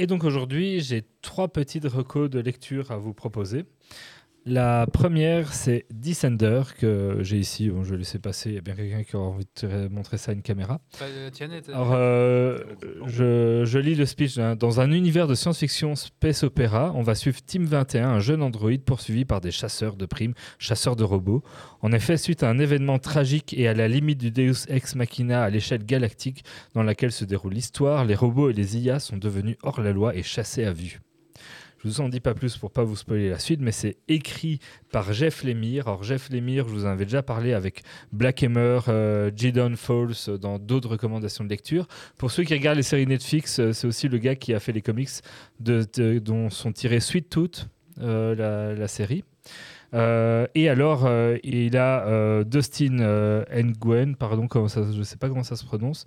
Et 0.00 0.06
donc 0.06 0.22
aujourd'hui, 0.22 0.78
j'ai 0.78 1.02
trois 1.22 1.48
petites 1.48 1.84
recos 1.84 2.30
de 2.30 2.38
lecture 2.38 2.92
à 2.92 2.98
vous 2.98 3.12
proposer. 3.12 3.64
La 4.50 4.86
première, 4.86 5.52
c'est 5.52 5.84
Descender, 5.92 6.62
que 6.78 7.18
j'ai 7.20 7.36
ici. 7.36 7.68
Bon, 7.68 7.84
je 7.84 7.90
vais 7.90 7.98
laisser 7.98 8.18
passer. 8.18 8.48
Il 8.48 8.54
y 8.54 8.58
a 8.58 8.62
bien 8.62 8.74
quelqu'un 8.74 9.02
qui 9.02 9.14
aura 9.14 9.26
envie 9.28 9.44
de 9.62 9.88
montrer 9.88 10.16
ça 10.16 10.30
à 10.30 10.34
une 10.34 10.40
caméra. 10.40 10.80
Bah, 10.98 11.04
Alors, 11.74 11.92
euh, 11.92 12.58
je, 13.06 13.64
je 13.66 13.78
lis 13.78 13.94
le 13.94 14.06
speech. 14.06 14.38
hein. 14.38 14.56
Dans 14.56 14.80
un 14.80 14.90
univers 14.90 15.26
de 15.26 15.34
science-fiction 15.34 15.96
space 15.96 16.44
opéra, 16.44 16.92
on 16.94 17.02
va 17.02 17.14
suivre 17.14 17.42
Team 17.44 17.66
21, 17.66 18.08
un 18.08 18.20
jeune 18.20 18.42
androïde 18.42 18.84
poursuivi 18.84 19.26
par 19.26 19.42
des 19.42 19.50
chasseurs 19.50 19.96
de 19.96 20.06
primes, 20.06 20.32
chasseurs 20.58 20.96
de 20.96 21.04
robots. 21.04 21.42
En 21.82 21.92
effet, 21.92 22.16
suite 22.16 22.42
à 22.42 22.48
un 22.48 22.58
événement 22.58 22.98
tragique 22.98 23.52
et 23.54 23.68
à 23.68 23.74
la 23.74 23.86
limite 23.86 24.18
du 24.18 24.30
Deus 24.30 24.64
Ex 24.68 24.94
Machina 24.94 25.42
à 25.42 25.50
l'échelle 25.50 25.84
galactique 25.84 26.42
dans 26.74 26.82
laquelle 26.82 27.12
se 27.12 27.26
déroule 27.26 27.52
l'histoire, 27.52 28.06
les 28.06 28.14
robots 28.14 28.48
et 28.48 28.54
les 28.54 28.78
IA 28.78 28.98
sont 28.98 29.18
devenus 29.18 29.56
hors 29.62 29.82
la 29.82 29.92
loi 29.92 30.16
et 30.16 30.22
chassés 30.22 30.64
à 30.64 30.72
vue. 30.72 31.00
Je 31.78 31.88
vous 31.88 32.00
en 32.00 32.08
dis 32.08 32.18
pas 32.18 32.34
plus 32.34 32.56
pour 32.56 32.72
pas 32.72 32.82
vous 32.82 32.96
spoiler 32.96 33.30
la 33.30 33.38
suite, 33.38 33.60
mais 33.60 33.70
c'est 33.70 33.98
écrit 34.08 34.58
par 34.90 35.12
Jeff 35.12 35.44
Lemire. 35.44 35.86
Alors 35.86 36.02
Jeff 36.02 36.28
Lemire, 36.30 36.66
je 36.66 36.72
vous 36.72 36.86
en 36.86 36.88
avais 36.88 37.04
déjà 37.04 37.22
parlé 37.22 37.52
avec 37.52 37.82
Black 38.12 38.42
Hammer, 38.42 38.80
euh, 38.88 39.30
Jidon 39.34 39.74
Falls 39.76 40.14
euh, 40.26 40.38
dans 40.38 40.58
d'autres 40.58 40.88
recommandations 40.90 41.44
de 41.44 41.48
lecture. 41.48 41.86
Pour 42.16 42.32
ceux 42.32 42.42
qui 42.42 42.54
regardent 42.54 42.78
les 42.78 42.82
séries 42.82 43.06
Netflix, 43.06 43.60
euh, 43.60 43.72
c'est 43.72 43.86
aussi 43.86 44.08
le 44.08 44.18
gars 44.18 44.34
qui 44.34 44.54
a 44.54 44.60
fait 44.60 44.72
les 44.72 44.82
comics 44.82 45.08
dont 45.60 46.50
sont 46.50 46.72
tirés 46.72 46.98
Sweet 46.98 47.30
Tooth, 47.30 47.68
euh, 48.00 48.74
la, 48.76 48.88
série. 48.88 49.22
Et 49.92 50.68
alors, 50.68 51.08
il 51.44 51.76
a 51.76 52.44
Dustin 52.44 53.44
Nguyen, 53.50 54.14
pardon, 54.14 54.46
comment 54.48 54.68
ça, 54.68 54.82
je 54.82 54.98
ne 54.98 55.02
sais 55.04 55.16
pas 55.16 55.28
comment 55.28 55.42
ça 55.42 55.56
se 55.56 55.64
prononce, 55.64 56.04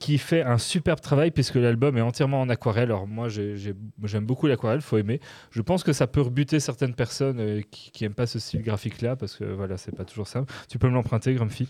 qui 0.00 0.18
fait 0.18 0.42
un 0.42 0.58
superbe 0.58 1.00
travail 1.00 1.30
puisque 1.30 1.54
l'album 1.56 1.96
est 1.96 2.00
entièrement 2.00 2.40
en 2.40 2.48
aquarelle. 2.48 2.90
Alors 2.90 3.06
moi, 3.06 3.28
j'ai- 3.28 3.56
j'ai- 3.56 3.74
j'aime 4.04 4.24
beaucoup 4.24 4.46
l'aquarelle, 4.48 4.80
faut 4.80 4.96
aimer. 4.98 5.20
Je 5.52 5.62
pense 5.62 5.84
que 5.84 5.92
ça 5.92 6.06
peut 6.08 6.22
rebuter 6.22 6.58
certaines 6.58 6.94
personnes 6.94 7.38
euh, 7.38 7.60
qui, 7.70 7.90
qui 7.92 8.04
aiment 8.06 8.14
pas 8.14 8.26
ce 8.26 8.38
style 8.40 8.62
graphique-là 8.62 9.14
parce 9.14 9.36
que 9.36 9.44
voilà, 9.44 9.76
c'est 9.76 9.94
pas 9.94 10.04
toujours 10.04 10.26
simple. 10.26 10.52
Tu 10.68 10.78
peux 10.78 10.88
me 10.88 10.94
l'emprunter, 10.94 11.34
Grumpy? 11.34 11.68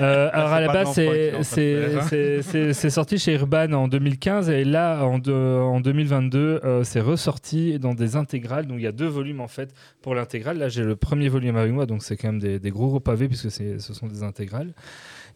Euh, 0.00 0.28
alors 0.32 0.50
à 0.52 0.60
la 0.60 0.66
base, 0.72 0.92
c'est- 0.92 1.32
hein. 1.34 2.72
c'est- 2.72 2.90
sorti 2.90 3.18
chez 3.18 3.34
Urban 3.34 3.72
en 3.72 3.88
2015 3.88 4.50
et 4.50 4.64
là 4.64 5.02
en, 5.04 5.18
de- 5.18 5.32
en 5.32 5.80
2022, 5.80 6.60
euh, 6.64 6.84
c'est 6.84 7.00
ressorti 7.00 7.78
dans 7.78 7.94
des 7.94 8.16
intégrales. 8.16 8.66
Donc 8.66 8.78
il 8.78 8.82
y 8.82 8.86
a 8.86 8.92
deux 8.92 9.06
volumes 9.08 9.40
en 9.40 9.48
fait 9.48 9.72
pour 10.02 10.14
l'intégrale. 10.14 10.58
Là 10.58 10.68
j'ai 10.68 10.82
le 10.84 10.94
premier 10.96 11.28
volume 11.28 11.56
avec 11.56 11.72
moi, 11.72 11.86
donc 11.86 12.02
c'est 12.02 12.16
quand 12.16 12.28
même 12.28 12.38
des, 12.40 12.58
des 12.58 12.70
gros 12.70 12.88
gros 12.88 13.00
pavés 13.00 13.28
puisque 13.28 13.50
ce 13.50 13.78
sont 13.94 14.06
des 14.08 14.22
intégrales. 14.22 14.72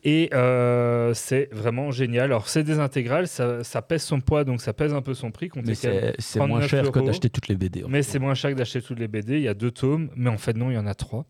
Et 0.07 0.28
euh, 0.34 1.14
c'est 1.14 1.48
vraiment 1.50 1.90
génial. 1.90 2.24
Alors 2.24 2.48
c'est 2.48 2.62
des 2.62 2.78
intégrales, 2.78 3.26
ça, 3.26 3.64
ça 3.64 3.80
pèse 3.80 4.02
son 4.02 4.20
poids, 4.20 4.44
donc 4.44 4.61
ça 4.61 4.74
pèse 4.74 4.92
un 4.92 5.00
peu 5.00 5.14
son 5.14 5.30
prix. 5.30 5.50
Mais 5.64 5.74
c'est 5.74 6.38
moins 6.38 6.61
39 6.61 6.70
cher 6.70 6.92
que 6.92 6.98
euros. 6.98 7.07
d'acheter 7.07 7.30
toutes 7.30 7.48
les 7.48 7.57
BD. 7.57 7.84
mais 7.88 8.02
c'est 8.02 8.18
moins 8.18 8.34
cher 8.34 8.50
que 8.50 8.57
d'acheter 8.57 8.82
toutes 8.82 8.98
les 8.98 9.09
BD. 9.09 9.36
Il 9.36 9.42
y 9.42 9.48
a 9.48 9.55
deux 9.55 9.70
tomes, 9.70 10.11
mais 10.14 10.28
en 10.28 10.36
fait 10.36 10.57
non, 10.57 10.70
il 10.70 10.74
y 10.74 10.78
en 10.78 10.86
a 10.86 10.94
trois. 10.94 11.24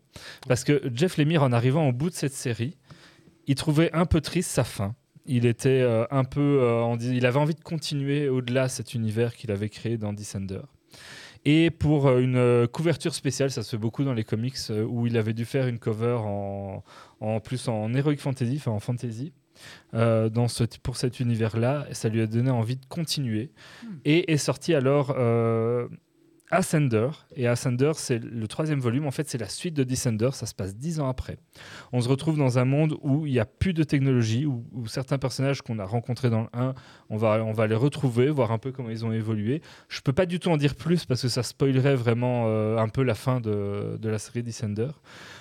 Parce 0.47 0.65
que 0.65 0.81
Jeff 0.93 1.17
Lemire, 1.17 1.43
en 1.43 1.53
arrivant 1.53 1.87
au 1.87 1.93
bout 1.93 2.09
de 2.09 2.15
cette 2.15 2.33
série, 2.33 2.77
il 3.47 3.55
trouvait 3.55 3.91
un 3.93 4.05
peu 4.05 4.19
triste 4.19 4.51
sa 4.51 4.65
fin. 4.65 4.93
Il 5.25 5.45
était 5.45 5.81
euh, 5.81 6.05
un 6.11 6.25
peu, 6.25 6.59
euh, 6.61 6.95
il 6.99 7.25
avait 7.25 7.39
envie 7.39 7.55
de 7.55 7.63
continuer 7.63 8.27
au-delà 8.27 8.67
cet 8.67 8.93
univers 8.93 9.35
qu'il 9.35 9.51
avait 9.51 9.69
créé 9.69 9.97
dans 9.97 10.11
Descender. 10.13 10.61
Et 11.45 11.69
pour 11.69 12.07
euh, 12.07 12.19
une 12.21 12.37
euh, 12.37 12.67
couverture 12.67 13.13
spéciale, 13.13 13.51
ça 13.51 13.61
se 13.63 13.71
fait 13.71 13.77
beaucoup 13.77 14.03
dans 14.03 14.13
les 14.13 14.23
comics, 14.23 14.55
euh, 14.71 14.83
où 14.83 15.05
il 15.07 15.15
avait 15.17 15.33
dû 15.33 15.45
faire 15.45 15.67
une 15.67 15.77
cover 15.79 16.17
en, 16.19 16.83
en 17.19 17.39
plus 17.39 17.67
en 17.67 17.93
heroic 17.93 18.17
fantasy, 18.17 18.55
enfin 18.57 18.71
en 18.71 18.79
fantasy. 18.79 19.31
euh, 19.93 20.27
dans 20.29 20.47
ce, 20.47 20.63
pour 20.83 20.97
cet 20.97 21.19
univers-là, 21.19 21.85
ça 21.91 22.09
lui 22.09 22.19
a 22.21 22.27
donné 22.27 22.49
envie 22.49 22.75
de 22.75 22.85
continuer 22.87 23.51
et 24.05 24.33
est 24.33 24.37
sorti 24.37 24.73
alors 24.73 25.13
euh, 25.17 25.87
Ascender. 26.55 27.09
Et 27.35 27.47
Ascender, 27.47 27.91
c'est 27.95 28.23
le 28.23 28.47
troisième 28.47 28.79
volume. 28.79 29.05
En 29.05 29.11
fait, 29.11 29.27
c'est 29.27 29.37
la 29.37 29.49
suite 29.49 29.73
de 29.73 29.83
Descender. 29.83 30.29
Ça 30.33 30.45
se 30.45 30.55
passe 30.55 30.75
dix 30.75 30.99
ans 30.99 31.09
après. 31.09 31.37
On 31.91 31.99
se 31.99 32.07
retrouve 32.07 32.37
dans 32.37 32.59
un 32.59 32.65
monde 32.65 32.97
où 33.01 33.25
il 33.25 33.33
n'y 33.33 33.39
a 33.39 33.45
plus 33.45 33.73
de 33.73 33.83
technologie, 33.83 34.45
où, 34.45 34.63
certains 34.87 35.17
personnages 35.17 35.61
qu'on 35.61 35.79
a 35.79 35.85
rencontrés 35.85 36.29
dans 36.29 36.41
le 36.41 36.47
1, 36.53 36.73
on 37.09 37.17
va, 37.17 37.43
on 37.43 37.51
va 37.51 37.67
les 37.67 37.75
retrouver, 37.75 38.29
voir 38.29 38.51
un 38.51 38.57
peu 38.57 38.71
comment 38.71 38.89
ils 38.89 39.05
ont 39.05 39.11
évolué. 39.11 39.61
Je 39.89 39.99
peux 40.01 40.13
pas 40.13 40.25
du 40.25 40.39
tout 40.39 40.49
en 40.49 40.57
dire 40.57 40.75
plus 40.75 41.05
parce 41.05 41.21
que 41.21 41.27
ça 41.27 41.43
spoilerait 41.43 41.95
vraiment 41.95 42.45
euh, 42.47 42.77
un 42.77 42.87
peu 42.87 43.03
la 43.03 43.15
fin 43.15 43.41
de, 43.41 43.97
de 43.99 44.09
la 44.09 44.17
série 44.17 44.41
Descender. 44.41 44.91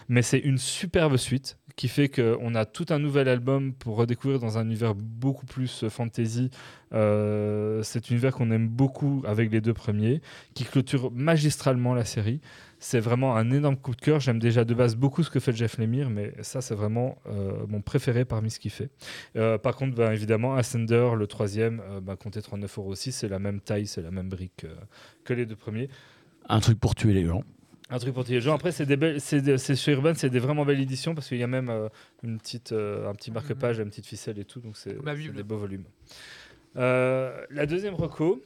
Mais 0.09 0.23
c'est 0.23 0.39
une 0.39 0.59
superbe 0.59 1.17
suite 1.17 1.59
qui 1.77 1.89
fait 1.89 2.09
qu'on 2.09 2.55
a 2.55 2.64
tout 2.64 2.87
un 2.91 2.99
nouvel 2.99 3.29
album 3.29 3.72
pour 3.72 3.97
redécouvrir 3.97 4.39
dans 4.39 4.59
un 4.59 4.64
univers 4.64 4.95
beaucoup 4.95 5.47
plus 5.47 5.85
euh, 5.85 5.91
fantasy. 5.91 6.51
Euh, 6.93 7.83
cet 7.83 8.11
univers 8.11 8.33
qu'on 8.33 8.53
aime 8.53 8.68
beaucoup 8.68 9.22
avec 9.27 9.51
les 9.51 9.61
deux 9.61 9.75
premiers, 9.75 10.20
qui 10.55 10.64
clôture 10.64 11.11
magistralement 11.11 11.93
la 11.93 12.05
série. 12.05 12.41
C'est 12.79 13.01
vraiment 13.01 13.37
un 13.37 13.51
énorme 13.51 13.77
coup 13.77 13.95
de 13.95 14.01
cœur. 14.01 14.20
J'aime 14.20 14.39
déjà 14.39 14.64
de 14.64 14.75
base 14.75 14.95
beaucoup 14.95 15.25
ce 15.25 15.31
que 15.31 15.41
fait 15.41 15.57
Jeff 15.57 15.79
Lemire, 15.79 16.11
mais 16.11 16.33
ça, 16.43 16.61
c'est 16.61 16.75
vraiment 16.75 17.18
euh, 17.27 17.66
mon 17.66 17.81
préféré 17.81 18.25
parmi 18.25 18.51
ce 18.51 18.61
qu'il 18.61 18.70
fait. 18.70 18.91
Par 19.35 19.75
contre, 19.75 19.97
ben, 19.97 20.12
évidemment, 20.12 20.55
Ascender, 20.55 21.11
le 21.16 21.27
troisième, 21.27 21.83
ben, 22.03 22.14
comptez 22.14 22.43
39 22.43 22.79
euros 22.79 22.91
aussi. 22.91 23.11
C'est 23.11 23.29
la 23.29 23.39
même 23.39 23.61
taille, 23.61 23.87
c'est 23.87 24.03
la 24.03 24.11
même 24.11 24.29
brique 24.29 24.66
que 25.25 25.33
les 25.33 25.47
deux 25.47 25.57
premiers. 25.57 25.89
Un 26.49 26.61
truc 26.61 26.79
pour 26.79 26.95
tuer 26.95 27.14
les 27.14 27.25
gens. 27.25 27.43
Un 27.91 27.99
truc 27.99 28.14
pour 28.14 28.24
tous 28.24 28.32
les 28.32 28.41
gens. 28.41 28.55
Après, 28.55 28.72
c'est 28.72 28.87
des 28.87 28.97
belles, 28.97 29.20
c'est 29.20 29.76
chez 29.76 29.93
Urban, 29.93 30.12
c'est 30.14 30.30
des 30.30 30.39
vraiment 30.39 30.64
belles 30.64 30.80
éditions 30.80 31.14
parce 31.14 31.28
qu'il 31.28 31.39
y 31.39 31.43
a 31.43 31.47
même 31.47 31.68
euh, 31.68 31.89
une 32.22 32.39
petite, 32.39 32.72
euh, 32.72 33.09
un 33.09 33.14
petit 33.14 33.30
marque-page, 33.30 33.78
une 33.78 33.91
petite 33.91 34.07
ficelle 34.07 34.39
et 34.39 34.45
tout, 34.45 34.61
donc 34.61 34.76
c'est 34.76 34.97
des 35.35 35.43
beaux 35.43 35.59
volumes. 35.59 35.85
Euh, 36.76 37.45
la 37.51 37.66
deuxième 37.66 37.95
reco, 37.95 38.43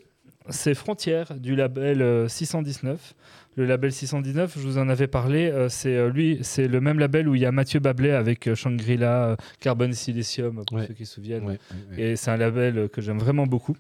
c'est 0.50 0.74
Frontières 0.74 1.34
du 1.34 1.54
label 1.54 2.02
euh, 2.02 2.26
619. 2.28 3.14
Le 3.56 3.64
label 3.64 3.90
619, 3.92 4.54
je 4.56 4.60
vous 4.60 4.78
en 4.78 4.88
avais 4.88 5.08
parlé, 5.08 5.50
euh, 5.50 5.68
c'est 5.68 5.96
euh, 5.96 6.10
lui, 6.10 6.38
c'est 6.42 6.68
le 6.68 6.80
même 6.80 6.98
label 7.00 7.28
où 7.28 7.34
il 7.34 7.40
y 7.40 7.44
a 7.46 7.50
Mathieu 7.52 7.80
Bablet 7.80 8.12
avec 8.12 8.46
euh, 8.46 8.54
Shangri-La, 8.54 9.30
euh, 9.30 9.36
Carbone 9.60 9.92
Silicium, 9.92 10.64
pour 10.64 10.76
Ouais. 10.78 10.86
ceux 10.86 10.94
qui 10.94 11.06
se 11.06 11.14
souviennent. 11.14 11.44
Ouais, 11.44 11.58
ouais, 11.90 11.96
ouais. 11.96 12.02
Et 12.12 12.16
c'est 12.16 12.30
un 12.30 12.36
label 12.36 12.78
euh, 12.78 12.88
que 12.88 13.00
j'aime 13.00 13.18
vraiment 13.18 13.46
beaucoup. 13.46 13.76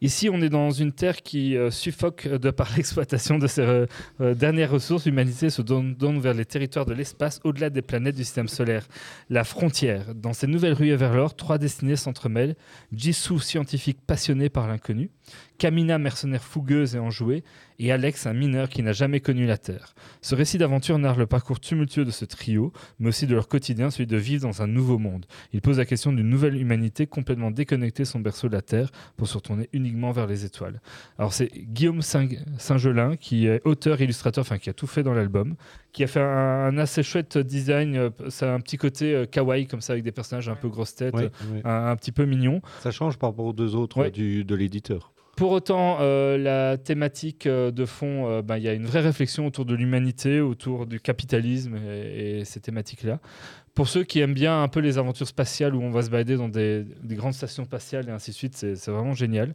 Ici, 0.00 0.30
on 0.30 0.40
est 0.40 0.48
dans 0.48 0.70
une 0.70 0.92
terre 0.92 1.22
qui 1.22 1.56
euh, 1.56 1.70
suffoque 1.70 2.28
de 2.28 2.50
par 2.50 2.68
l'exploitation 2.76 3.38
de 3.38 3.46
ses 3.48 3.62
euh, 3.62 3.86
euh, 4.20 4.34
dernières 4.34 4.70
ressources. 4.70 5.06
L'humanité 5.06 5.50
se 5.50 5.60
donne, 5.60 5.94
donne 5.94 6.20
vers 6.20 6.34
les 6.34 6.44
territoires 6.44 6.86
de 6.86 6.94
l'espace 6.94 7.40
au-delà 7.42 7.68
des 7.68 7.82
planètes 7.82 8.14
du 8.14 8.22
système 8.22 8.48
solaire. 8.48 8.86
La 9.28 9.42
frontière. 9.42 10.14
Dans 10.14 10.32
ces 10.32 10.46
nouvelles 10.46 10.74
ruées 10.74 10.96
vers 10.96 11.14
l'or, 11.14 11.34
trois 11.34 11.58
destinées 11.58 11.96
s'entremêlent. 11.96 12.54
Jisoo, 12.92 13.40
scientifique 13.40 13.98
passionné 14.06 14.48
par 14.48 14.68
l'inconnu. 14.68 15.10
Kamina, 15.58 15.98
mercenaire 15.98 16.42
fougueuse 16.42 16.94
et 16.94 16.98
enjouée. 16.98 17.42
Et 17.80 17.92
Alex, 17.92 18.26
un 18.26 18.32
mineur 18.32 18.68
qui 18.68 18.82
n'a 18.82 18.92
jamais 18.92 19.20
connu 19.20 19.46
la 19.46 19.56
Terre. 19.56 19.94
Ce 20.20 20.34
récit 20.34 20.58
d'aventure 20.58 20.98
narre 20.98 21.16
le 21.16 21.26
parcours 21.26 21.60
tumultueux 21.60 22.04
de 22.04 22.10
ce 22.10 22.24
trio, 22.24 22.72
mais 22.98 23.08
aussi 23.08 23.26
de 23.28 23.34
leur 23.36 23.46
quotidien, 23.46 23.90
celui 23.90 24.08
de 24.08 24.16
vivre 24.16 24.42
dans 24.48 24.62
un 24.62 24.66
nouveau 24.66 24.98
monde. 24.98 25.26
Il 25.52 25.60
pose 25.60 25.78
la 25.78 25.84
question 25.84 26.12
d'une 26.12 26.28
nouvelle 26.28 26.56
humanité 26.56 27.06
complètement 27.06 27.52
déconnectée 27.52 28.02
de 28.02 28.08
son 28.08 28.18
berceau 28.18 28.48
de 28.48 28.54
la 28.54 28.62
Terre 28.62 28.90
pour 29.16 29.28
se 29.28 29.34
retourner 29.36 29.68
uniquement 29.72 30.10
vers 30.10 30.26
les 30.26 30.44
étoiles. 30.44 30.80
Alors 31.18 31.32
c'est 31.32 31.50
Guillaume 31.56 32.02
Saint- 32.02 32.28
Saint-Gelin 32.58 33.14
qui 33.16 33.46
est 33.46 33.60
auteur, 33.64 34.00
illustrateur, 34.00 34.42
enfin 34.42 34.58
qui 34.58 34.70
a 34.70 34.72
tout 34.72 34.88
fait 34.88 35.04
dans 35.04 35.14
l'album, 35.14 35.54
qui 35.92 36.02
a 36.02 36.08
fait 36.08 36.20
un, 36.20 36.24
un 36.66 36.78
assez 36.78 37.04
chouette 37.04 37.38
design, 37.38 37.96
euh, 37.96 38.10
ça 38.28 38.50
a 38.52 38.54
un 38.54 38.60
petit 38.60 38.76
côté 38.76 39.14
euh, 39.14 39.24
kawaii 39.26 39.68
comme 39.68 39.80
ça 39.82 39.92
avec 39.92 40.02
des 40.04 40.12
personnages 40.12 40.48
un 40.48 40.56
peu 40.56 40.68
grosses 40.68 40.96
têtes, 40.96 41.14
Ouais, 41.14 41.30
ouais. 41.52 41.60
un, 41.64 41.86
un 41.90 41.96
petit 41.96 42.12
peu 42.12 42.24
mignon. 42.24 42.60
Ça 42.80 42.90
change 42.90 43.18
par 43.18 43.30
rapport 43.30 43.46
aux 43.46 43.52
deux 43.52 43.76
autres 43.76 43.98
Ouais. 43.98 44.08
euh, 44.08 44.10
du, 44.10 44.44
de 44.44 44.54
l'éditeur. 44.56 45.12
Pour 45.38 45.52
autant, 45.52 45.98
euh, 46.00 46.36
la 46.36 46.76
thématique 46.76 47.46
euh, 47.46 47.70
de 47.70 47.86
fond, 47.86 48.28
euh, 48.28 48.42
ben, 48.42 48.56
il 48.56 48.64
y 48.64 48.68
a 48.68 48.72
une 48.72 48.86
vraie 48.86 49.02
réflexion 49.02 49.46
autour 49.46 49.64
de 49.66 49.76
l'humanité, 49.76 50.40
autour 50.40 50.84
du 50.84 50.98
capitalisme 50.98 51.76
et, 51.76 52.44
ces 52.44 52.58
thématiques-là. 52.58 53.20
Pour 53.72 53.86
ceux 53.86 54.02
qui 54.02 54.18
aiment 54.18 54.34
bien 54.34 54.64
un 54.64 54.66
peu 54.66 54.80
les 54.80 54.98
aventures 54.98 55.28
spatiales 55.28 55.76
où 55.76 55.80
on 55.80 55.90
va 55.90 56.02
se 56.02 56.10
balader 56.10 56.36
dans 56.36 56.48
des, 56.48 56.84
des 57.04 57.14
grandes 57.14 57.34
stations 57.34 57.64
spatiales 57.64 58.08
et 58.08 58.10
ainsi 58.10 58.32
de 58.32 58.34
suite, 58.34 58.56
c'est 58.56 58.88
vraiment 58.88 59.14
génial. 59.14 59.54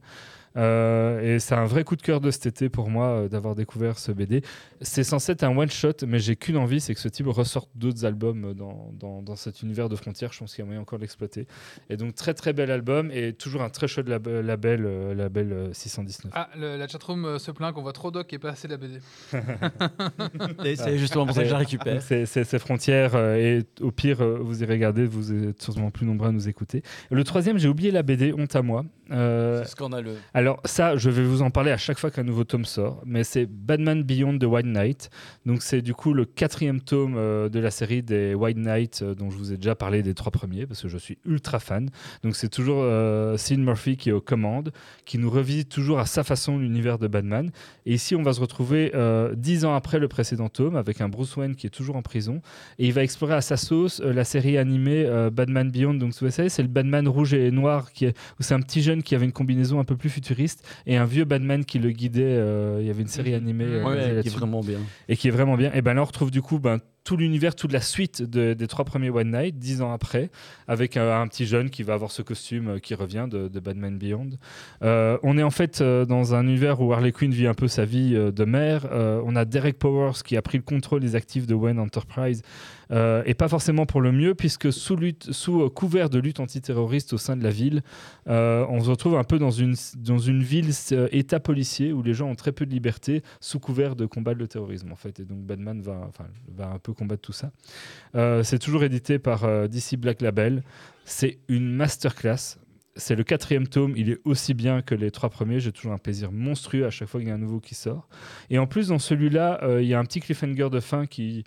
Euh, 0.56 1.36
et 1.36 1.40
c'est 1.40 1.56
un 1.56 1.66
vrai 1.66 1.84
coup 1.84 1.96
de 1.96 2.02
cœur 2.02 2.22
de 2.22 2.30
cet 2.30 2.46
été 2.46 2.70
pour 2.70 2.90
moi 2.90 3.08
euh, 3.08 3.28
d'avoir 3.28 3.56
découvert 3.56 3.98
ce 3.98 4.12
BD. 4.12 4.44
C'est 4.82 5.04
censé 5.04 5.32
être 5.32 5.44
un 5.44 5.56
one 5.58 5.70
shot, 5.72 5.94
mais 6.08 6.20
j'ai 6.20 6.36
qu'une 6.36 6.58
envie, 6.58 6.80
c'est 6.80 6.94
que 6.94 7.00
ce 7.00 7.08
type 7.08 7.28
ressorte 7.28 7.70
d'autres 7.76 8.06
albums 8.06 8.46
euh, 8.46 8.54
dans, 8.54 8.92
dans, 9.00 9.22
dans 9.22 9.36
cet 9.36 9.62
univers 9.64 9.90
de 9.90 9.96
frontières. 9.96 10.32
Je 10.32 10.40
pense 10.40 10.54
qu'il 10.54 10.62
y 10.62 10.64
a 10.64 10.66
moyen 10.66 10.82
encore 10.82 11.00
de 11.00 11.04
l'exploiter. 11.04 11.48
Et 11.90 11.98
donc 11.98 12.14
très 12.16 12.34
très 12.36 12.54
bel 12.54 12.70
album 12.70 13.10
et 13.12 13.34
toujours 13.34 13.62
un 13.64 13.70
très 13.70 13.88
chouette 13.88 14.08
lab- 14.08 14.28
label, 14.28 14.84
euh, 14.86 15.14
label 15.16 15.52
euh, 15.54 15.74
619. 15.74 16.32
Ah, 16.36 16.50
le- 16.58 16.78
la 16.78 16.88
chatroom 16.88 17.26
euh, 17.26 17.40
se 17.40 17.50
plaint 17.52 17.74
qu'on 17.74 17.82
voit 17.82 17.94
trop 17.94 18.12
Doc 18.12 18.32
et 18.34 18.38
pas 18.40 18.50
assez 18.50 18.68
de 18.68 18.74
la 18.74 18.78
BD. 18.78 19.00
Et 20.66 20.76
c'est 20.76 20.98
justement 20.98 21.26
pour 21.26 21.36
ça 21.36 21.42
que 21.42 21.48
je 21.48 21.54
la 21.54 21.60
récupère. 21.60 22.02
C'est 22.02 22.60
frontières 22.60 23.16
euh, 23.16 23.36
et 23.36 23.64
au 23.82 23.92
pire 23.92 24.22
euh, 24.22 24.38
vous 24.40 24.62
y 24.62 24.66
regardez, 24.66 25.06
vous 25.06 25.34
êtes 25.34 25.62
sûrement 25.62 25.90
plus 25.92 26.06
nombreux 26.06 26.28
à 26.28 26.32
nous 26.32 26.48
écouter. 26.48 26.84
Le 27.10 27.24
troisième, 27.24 27.58
j'ai 27.58 27.68
oublié 27.68 27.92
la 27.92 28.04
BD, 28.04 28.34
honte 28.34 28.56
à 28.56 28.62
moi. 28.62 28.86
Euh, 29.12 29.64
C'est 29.64 29.72
scandaleux. 29.72 30.16
alors 30.34 30.43
ça, 30.66 30.96
je 30.96 31.10
vais 31.10 31.24
vous 31.24 31.42
en 31.42 31.50
parler 31.50 31.72
à 31.72 31.78
chaque 31.78 32.00
fois 32.00 32.10
qu'un 32.10 32.24
nouveau 32.24 32.44
tome 32.44 32.66
sort, 32.66 33.02
mais 33.06 33.24
c'est 33.24 33.46
Batman 33.46 34.04
Beyond 34.04 34.40
the 34.40 34.46
White 34.46 34.66
Knight. 34.66 35.10
Donc 35.46 35.62
c'est 35.62 35.82
du 35.82 35.94
coup 35.94 36.14
le 36.14 36.26
quatrième 36.26 36.82
tome 36.82 37.16
euh, 37.18 37.50
de 37.50 37.60
la 37.60 37.72
série 37.72 38.02
des 38.02 38.34
White 38.34 38.58
Knight 38.58 39.02
euh, 39.02 39.16
dont 39.16 39.30
je 39.30 39.38
vous 39.38 39.54
ai 39.54 39.58
déjà 39.58 39.76
parlé 39.76 40.02
des 40.02 40.14
trois 40.14 40.32
premiers 40.32 40.66
parce 40.66 40.82
que 40.82 40.88
je 40.88 40.98
suis 40.98 41.18
ultra 41.26 41.60
fan. 41.60 41.90
Donc 42.24 42.36
c'est 42.36 42.50
toujours 42.50 42.80
euh, 42.82 43.38
Sean 43.38 43.58
Murphy 43.58 43.98
qui 43.98 44.10
est 44.10 44.12
aux 44.12 44.22
commandes, 44.22 44.72
qui 45.06 45.18
nous 45.18 45.30
revisite 45.30 45.70
toujours 45.70 46.00
à 46.00 46.06
sa 46.06 46.24
façon 46.24 46.58
l'univers 46.58 46.98
de 47.00 47.08
Batman. 47.08 47.52
Et 47.86 47.94
ici, 47.94 48.16
on 48.16 48.24
va 48.24 48.34
se 48.34 48.40
retrouver 48.40 48.92
euh, 48.96 49.36
dix 49.36 49.66
ans 49.66 49.76
après 49.76 50.00
le 50.00 50.08
précédent 50.08 50.50
tome 50.50 50.76
avec 50.76 51.02
un 51.02 51.10
Bruce 51.10 51.36
Wayne 51.36 51.56
qui 51.56 51.68
est 51.68 51.72
toujours 51.72 51.96
en 51.96 52.02
prison 52.02 52.42
et 52.80 52.88
il 52.88 52.94
va 52.94 53.04
explorer 53.04 53.36
à 53.36 53.42
sa 53.42 53.58
sauce 53.58 54.00
la 54.00 54.24
série 54.24 54.58
animée 54.58 55.08
Batman 55.32 55.70
Beyond. 55.70 55.94
Donc 55.96 56.14
vous 56.14 56.30
savez, 56.32 56.50
c'est 56.50 56.64
le 56.64 56.68
Batman 56.68 57.08
rouge 57.08 57.34
et 57.34 57.52
noir 57.52 57.92
qui 57.92 58.06
est 58.06 58.18
où 58.40 58.44
c'est 58.44 58.54
un 58.54 58.62
petit 58.62 58.82
jeune 58.82 59.04
qui 59.04 59.16
avait 59.16 59.26
une 59.26 59.32
combinaison 59.32 59.80
un 59.80 59.84
peu 59.84 59.96
plus 59.96 60.10
futuriste 60.10 60.33
et 60.86 60.98
un 60.98 61.06
vieux 61.06 61.26
Batman 61.26 61.66
qui 61.66 61.80
le 61.80 61.92
guidait. 61.92 62.22
euh, 62.24 62.78
il 62.82 62.88
y 62.88 62.90
avait 62.90 63.02
une 63.02 63.08
série 63.08 63.34
animée 63.34 63.66
euh, 63.66 63.84
Ouais, 63.84 64.22
qui 64.22 64.28
est 64.28 64.32
vraiment 64.32 64.62
bien. 64.62 64.80
et 65.08 65.16
qui 65.16 65.28
est 65.28 65.32
vraiment 65.32 65.56
bien. 65.58 65.72
Et 65.74 65.82
ben 65.82 65.94
là, 65.94 66.02
on 66.02 66.06
retrouve 66.06 66.32
du 66.32 66.42
coup 66.42 66.60
ben, 66.60 66.80
tout 67.04 67.18
l'univers, 67.18 67.54
toute 67.54 67.74
la 67.74 67.82
suite 67.82 68.22
de- 68.24 68.54
des 68.54 68.68
trois 68.68 68.86
premiers 68.86 69.10
One 69.10 69.32
Night, 69.32 69.58
dix 69.60 69.82
ans 69.82 69.92
après, 69.92 70.30
avec 70.70 70.96
euh, 70.96 71.14
un 71.22 71.28
petit 71.28 71.46
jeune 71.46 71.70
qui 71.70 71.84
va 71.84 71.96
avoir 71.96 72.12
ce 72.12 72.22
costume 72.22 72.70
euh, 72.70 72.80
qui 72.80 72.96
revient 72.96 73.28
de, 73.30 73.50
de 73.50 73.60
Batman 73.60 73.98
Beyond. 73.98 74.30
Euh, 74.84 75.18
on 75.22 75.38
est 75.38 75.44
en 75.44 75.50
fait 75.52 75.82
euh, 75.82 76.06
dans 76.06 76.34
un 76.34 76.44
univers 76.48 76.80
où 76.82 76.94
Harley 76.94 77.12
Quinn 77.12 77.32
vit 77.32 77.48
un 77.48 77.54
peu 77.54 77.68
sa 77.68 77.84
vie 77.86 78.14
de 78.14 78.46
mère. 78.46 78.88
On 79.26 79.36
a 79.36 79.44
Derek 79.46 79.78
Powers 79.80 80.24
qui 80.24 80.38
a 80.38 80.42
pris 80.42 80.58
le 80.58 80.64
contrôle 80.64 81.02
des 81.02 81.16
actifs 81.16 81.46
de 81.46 81.54
Wayne 81.54 81.80
Enterprise 81.80 82.42
euh, 82.94 83.24
et 83.26 83.34
pas 83.34 83.48
forcément 83.48 83.86
pour 83.86 84.02
le 84.02 84.12
mieux, 84.12 84.36
puisque 84.36 84.72
sous, 84.72 84.98
euh, 84.98 85.70
couvert 85.70 86.10
de 86.10 86.20
lutte 86.20 86.40
antiterroriste 86.40 87.14
au 87.14 87.18
sein 87.18 87.36
de 87.36 87.44
la 87.44 87.50
ville, 87.50 87.82
euh, 88.28 88.66
on 88.70 88.84
se 88.84 88.90
retrouve 88.90 89.16
un 89.16 89.24
peu 89.24 89.40
dans 89.40 89.52
une, 89.52 89.74
ville 90.44 90.70
état 91.12 91.40
policier 91.40 91.92
où 91.92 92.04
les 92.04 92.14
gens 92.14 92.30
ont 92.30 92.36
très 92.36 92.52
peu 92.52 92.66
de 92.66 92.72
liberté 92.72 93.24
sous 93.40 93.60
couvert 93.60 93.96
de 93.96 94.06
combattre 94.06 94.40
le 94.40 94.48
terrorisme 94.48 94.92
en 94.92 94.96
fait. 94.96 95.20
Et 95.20 95.26
donc 95.26 95.40
Batman 95.40 95.82
va, 95.82 96.12
un 96.60 96.80
peu 96.80 96.94
combattre 96.94 97.22
tout 97.22 97.34
ça. 97.34 97.52
C'est 98.44 98.60
toujours 98.60 98.84
édité 98.84 99.20
par 99.20 99.68
DC 99.68 99.96
Black 99.98 100.22
Label. 100.22 100.64
C'est 101.06 101.40
une 101.48 101.74
masterclass. 101.74 102.58
C'est 102.96 103.16
le 103.16 103.24
quatrième 103.24 103.68
tome, 103.68 103.94
il 103.96 104.12
est 104.12 104.20
aussi 104.24 104.54
bien 104.54 104.84
que 104.84 104.94
les 104.94 105.10
trois 105.10 105.30
premiers. 105.30 105.60
J'ai 105.60 105.72
toujours 105.72 105.94
un 105.94 105.98
plaisir 105.98 106.32
monstrueux 106.32 106.86
à 106.86 106.92
chaque 106.92 107.08
fois 107.08 107.20
qu'il 107.20 107.30
y 107.30 107.32
a 107.32 107.36
un 107.36 107.40
nouveau 107.40 107.60
qui 107.60 107.74
sort. 107.74 108.08
Et 108.52 108.60
en 108.60 108.68
plus, 108.68 108.90
dans 108.90 109.00
celui-là, 109.00 109.80
il 109.80 109.88
y 109.88 109.96
a 109.96 110.00
un 110.00 110.06
petit 110.06 110.20
cliffhanger 110.20 110.70
de 110.70 110.80
fin 110.80 111.08
qui, 111.08 111.44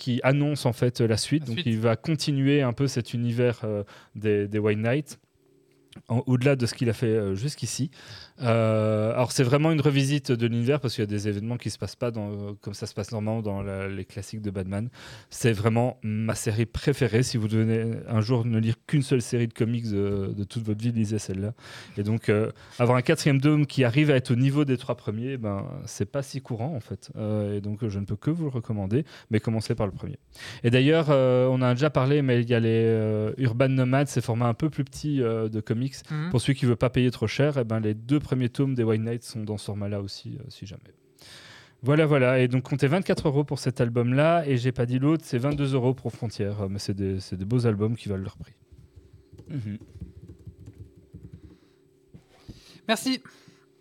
qui 0.00 0.18
annonce 0.24 0.64
en 0.66 0.72
fait 0.72 1.00
la 1.00 1.16
suite. 1.18 1.42
La 1.42 1.46
Donc 1.48 1.58
suite. 1.58 1.66
il 1.66 1.78
va 1.78 1.94
continuer 1.94 2.62
un 2.62 2.72
peu 2.72 2.88
cet 2.88 3.12
univers 3.12 3.60
euh, 3.64 3.84
des, 4.16 4.48
des 4.48 4.58
White 4.58 4.78
Knights. 4.78 5.20
Au-delà 6.08 6.56
de 6.56 6.66
ce 6.66 6.74
qu'il 6.74 6.88
a 6.88 6.92
fait 6.92 7.06
euh, 7.06 7.34
jusqu'ici. 7.34 7.90
Euh, 8.42 9.12
alors 9.12 9.32
c'est 9.32 9.42
vraiment 9.42 9.70
une 9.72 9.80
revisite 9.80 10.32
de 10.32 10.46
l'univers 10.46 10.80
parce 10.80 10.94
qu'il 10.94 11.02
y 11.02 11.06
a 11.06 11.10
des 11.10 11.28
événements 11.28 11.56
qui 11.56 11.70
se 11.70 11.78
passent 11.78 11.96
pas 11.96 12.10
dans, 12.10 12.54
comme 12.60 12.74
ça 12.74 12.86
se 12.86 12.94
passe 12.94 13.12
normalement 13.12 13.42
dans 13.42 13.62
la- 13.62 13.88
les 13.88 14.04
classiques 14.04 14.40
de 14.42 14.50
Batman. 14.50 14.88
C'est 15.28 15.52
vraiment 15.52 15.98
ma 16.02 16.34
série 16.34 16.66
préférée. 16.66 17.22
Si 17.22 17.36
vous 17.36 17.48
devez 17.48 17.92
un 18.08 18.20
jour 18.20 18.44
ne 18.46 18.58
lire 18.58 18.76
qu'une 18.86 19.02
seule 19.02 19.20
série 19.22 19.46
de 19.48 19.52
comics 19.52 19.90
de, 19.90 20.32
de 20.36 20.44
toute 20.44 20.62
votre 20.64 20.80
vie, 20.80 20.92
lisez 20.92 21.18
celle-là. 21.18 21.52
Et 21.98 22.02
donc 22.02 22.28
euh, 22.28 22.50
avoir 22.78 22.96
un 22.96 23.02
quatrième 23.02 23.40
dôme 23.40 23.66
qui 23.66 23.84
arrive 23.84 24.10
à 24.10 24.16
être 24.16 24.30
au 24.30 24.36
niveau 24.36 24.64
des 24.64 24.76
trois 24.76 24.94
premiers, 24.96 25.36
ben 25.36 25.66
c'est 25.84 26.10
pas 26.10 26.22
si 26.22 26.40
courant 26.40 26.74
en 26.74 26.80
fait. 26.80 27.10
Euh, 27.16 27.56
et 27.58 27.60
donc 27.60 27.86
je 27.86 27.98
ne 27.98 28.04
peux 28.04 28.16
que 28.16 28.30
vous 28.30 28.44
le 28.44 28.50
recommander, 28.50 29.04
mais 29.30 29.40
commencez 29.40 29.74
par 29.74 29.86
le 29.86 29.92
premier. 29.92 30.18
Et 30.64 30.70
d'ailleurs, 30.70 31.08
on 31.10 31.60
a 31.62 31.74
déjà 31.74 31.90
parlé, 31.90 32.22
mais 32.22 32.40
il 32.42 32.48
y 32.48 32.54
a 32.54 32.60
les 32.60 33.32
Urban 33.38 33.68
Nomads, 33.68 34.06
ces 34.06 34.20
formats 34.20 34.46
un 34.48 34.54
peu 34.54 34.70
plus 34.70 34.84
petits 34.84 35.18
de 35.18 35.60
comics. 35.60 35.94
Mhm. 36.10 36.30
Pour 36.30 36.40
celui 36.40 36.54
qui 36.58 36.66
veut 36.66 36.76
pas 36.76 36.90
payer 36.90 37.10
trop 37.10 37.26
cher, 37.26 37.58
eh 37.58 37.64
ben, 37.64 37.80
les 37.80 37.94
deux 37.94 38.18
premiers 38.30 38.48
tomes 38.48 38.74
des 38.76 38.84
White 38.84 39.02
Knights 39.02 39.24
sont 39.24 39.42
dans 39.42 39.58
ce 39.58 39.64
format-là 39.64 40.00
aussi, 40.00 40.36
euh, 40.38 40.44
si 40.50 40.64
jamais. 40.66 40.94
Voilà, 41.82 42.06
voilà. 42.06 42.38
Et 42.38 42.46
donc, 42.46 42.62
comptez 42.62 42.86
24 42.86 43.26
euros 43.26 43.42
pour 43.42 43.58
cet 43.58 43.80
album-là. 43.80 44.46
Et 44.46 44.56
j'ai 44.56 44.70
pas 44.70 44.86
dit 44.86 44.98
l'autre, 45.00 45.24
c'est 45.26 45.38
22 45.38 45.74
euros 45.74 45.94
pour 45.94 46.12
Frontières. 46.12 46.60
Euh, 46.62 46.68
Mais 46.68 46.78
c'est 46.78 46.94
des, 46.94 47.18
beaux 47.44 47.66
albums 47.66 47.96
qui 47.96 48.08
valent 48.08 48.22
leur 48.22 48.36
prix. 48.36 48.52
Mhm. 49.48 49.78
Merci. 52.86 53.20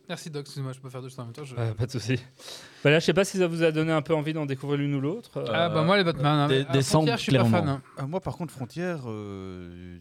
Merci 0.08 0.32
Doc, 0.32 0.42
excuse-moi, 0.42 0.72
je 0.74 0.80
peux 0.80 0.90
faire 0.90 1.04
deux 1.04 1.10
choses 1.10 1.20
en 1.20 1.26
même 1.26 1.34
temps. 1.34 1.44
je- 1.44 1.56
Euh, 1.56 1.74
pas 1.76 1.86
de 1.86 1.92
souci. 1.92 2.16
Voilà, 2.82 2.98
je 3.00 3.06
sais 3.06 3.14
pas 3.14 3.26
si 3.26 3.38
ça 3.38 3.46
vous 3.48 3.62
a 3.62 3.72
donné 3.72 3.92
un 3.92 4.02
peu 4.02 4.16
envie 4.16 4.34
d'en 4.34 4.48
découvrir 4.48 4.80
l'une 4.80 4.96
ou 4.96 5.02
l'autre. 5.02 5.38
Euh, 5.38 5.46
Ah 5.54 5.70
bah 5.70 5.84
moi 5.84 5.98
les 5.98 6.04
Batman, 6.04 6.50
hein, 6.52 6.66
descendre, 6.74 7.06
Frontières, 7.06 7.18
je 7.18 7.22
suis 7.24 7.32
pas 7.32 7.40
fan. 7.44 7.50
clairement. 7.52 7.72
hein. 7.74 7.82
Ah, 7.98 8.08
moi, 8.08 8.20
par 8.20 8.36
contre, 8.36 8.52
Frontière, 8.52 9.02
euh, 9.06 10.00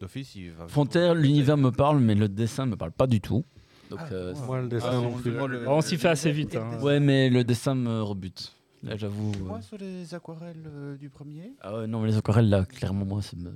d'office, 0.00 0.34
il 0.36 0.52
va. 0.52 0.66
Frontière, 0.66 1.14
l'univers 1.14 1.58
me 1.58 1.70
parle, 1.70 1.98
mais 2.00 2.14
le 2.14 2.28
dessin 2.28 2.64
me 2.64 2.76
parle 2.76 2.92
pas 2.92 3.06
du 3.06 3.20
tout. 3.20 3.44
Donc, 3.90 3.98
Ah, 4.02 4.12
euh. 4.12 4.34
Moi, 4.46 4.60
le 4.62 4.68
dessin 4.68 4.88
Ah, 4.90 4.94
non 4.94 5.12
plus. 5.18 5.32
le- 5.32 5.68
on 5.68 5.80
s'y 5.80 5.98
fait 5.98 6.08
assez 6.08 6.30
vite. 6.32 6.54
hein. 6.56 6.80
ouais, 6.80 7.00
mais 7.00 7.28
le 7.28 7.42
dessin 7.44 7.74
me 7.74 8.00
rebute. 8.02 8.54
Là, 8.82 8.96
j'avoue. 8.96 9.32
euh, 9.32 9.44
Moi, 9.44 9.60
sur 9.60 9.76
les 9.78 10.14
aquarelles 10.14 10.64
euh, 10.66 10.96
du 10.96 11.10
premier. 11.10 11.52
Ah 11.60 11.76
ouais, 11.76 11.86
non, 11.86 12.00
mais 12.00 12.08
les 12.08 12.16
aquarelles, 12.16 12.48
là, 12.48 12.64
clairement, 12.64 13.04
moi, 13.04 13.20
ça 13.20 13.36
me. 13.36 13.52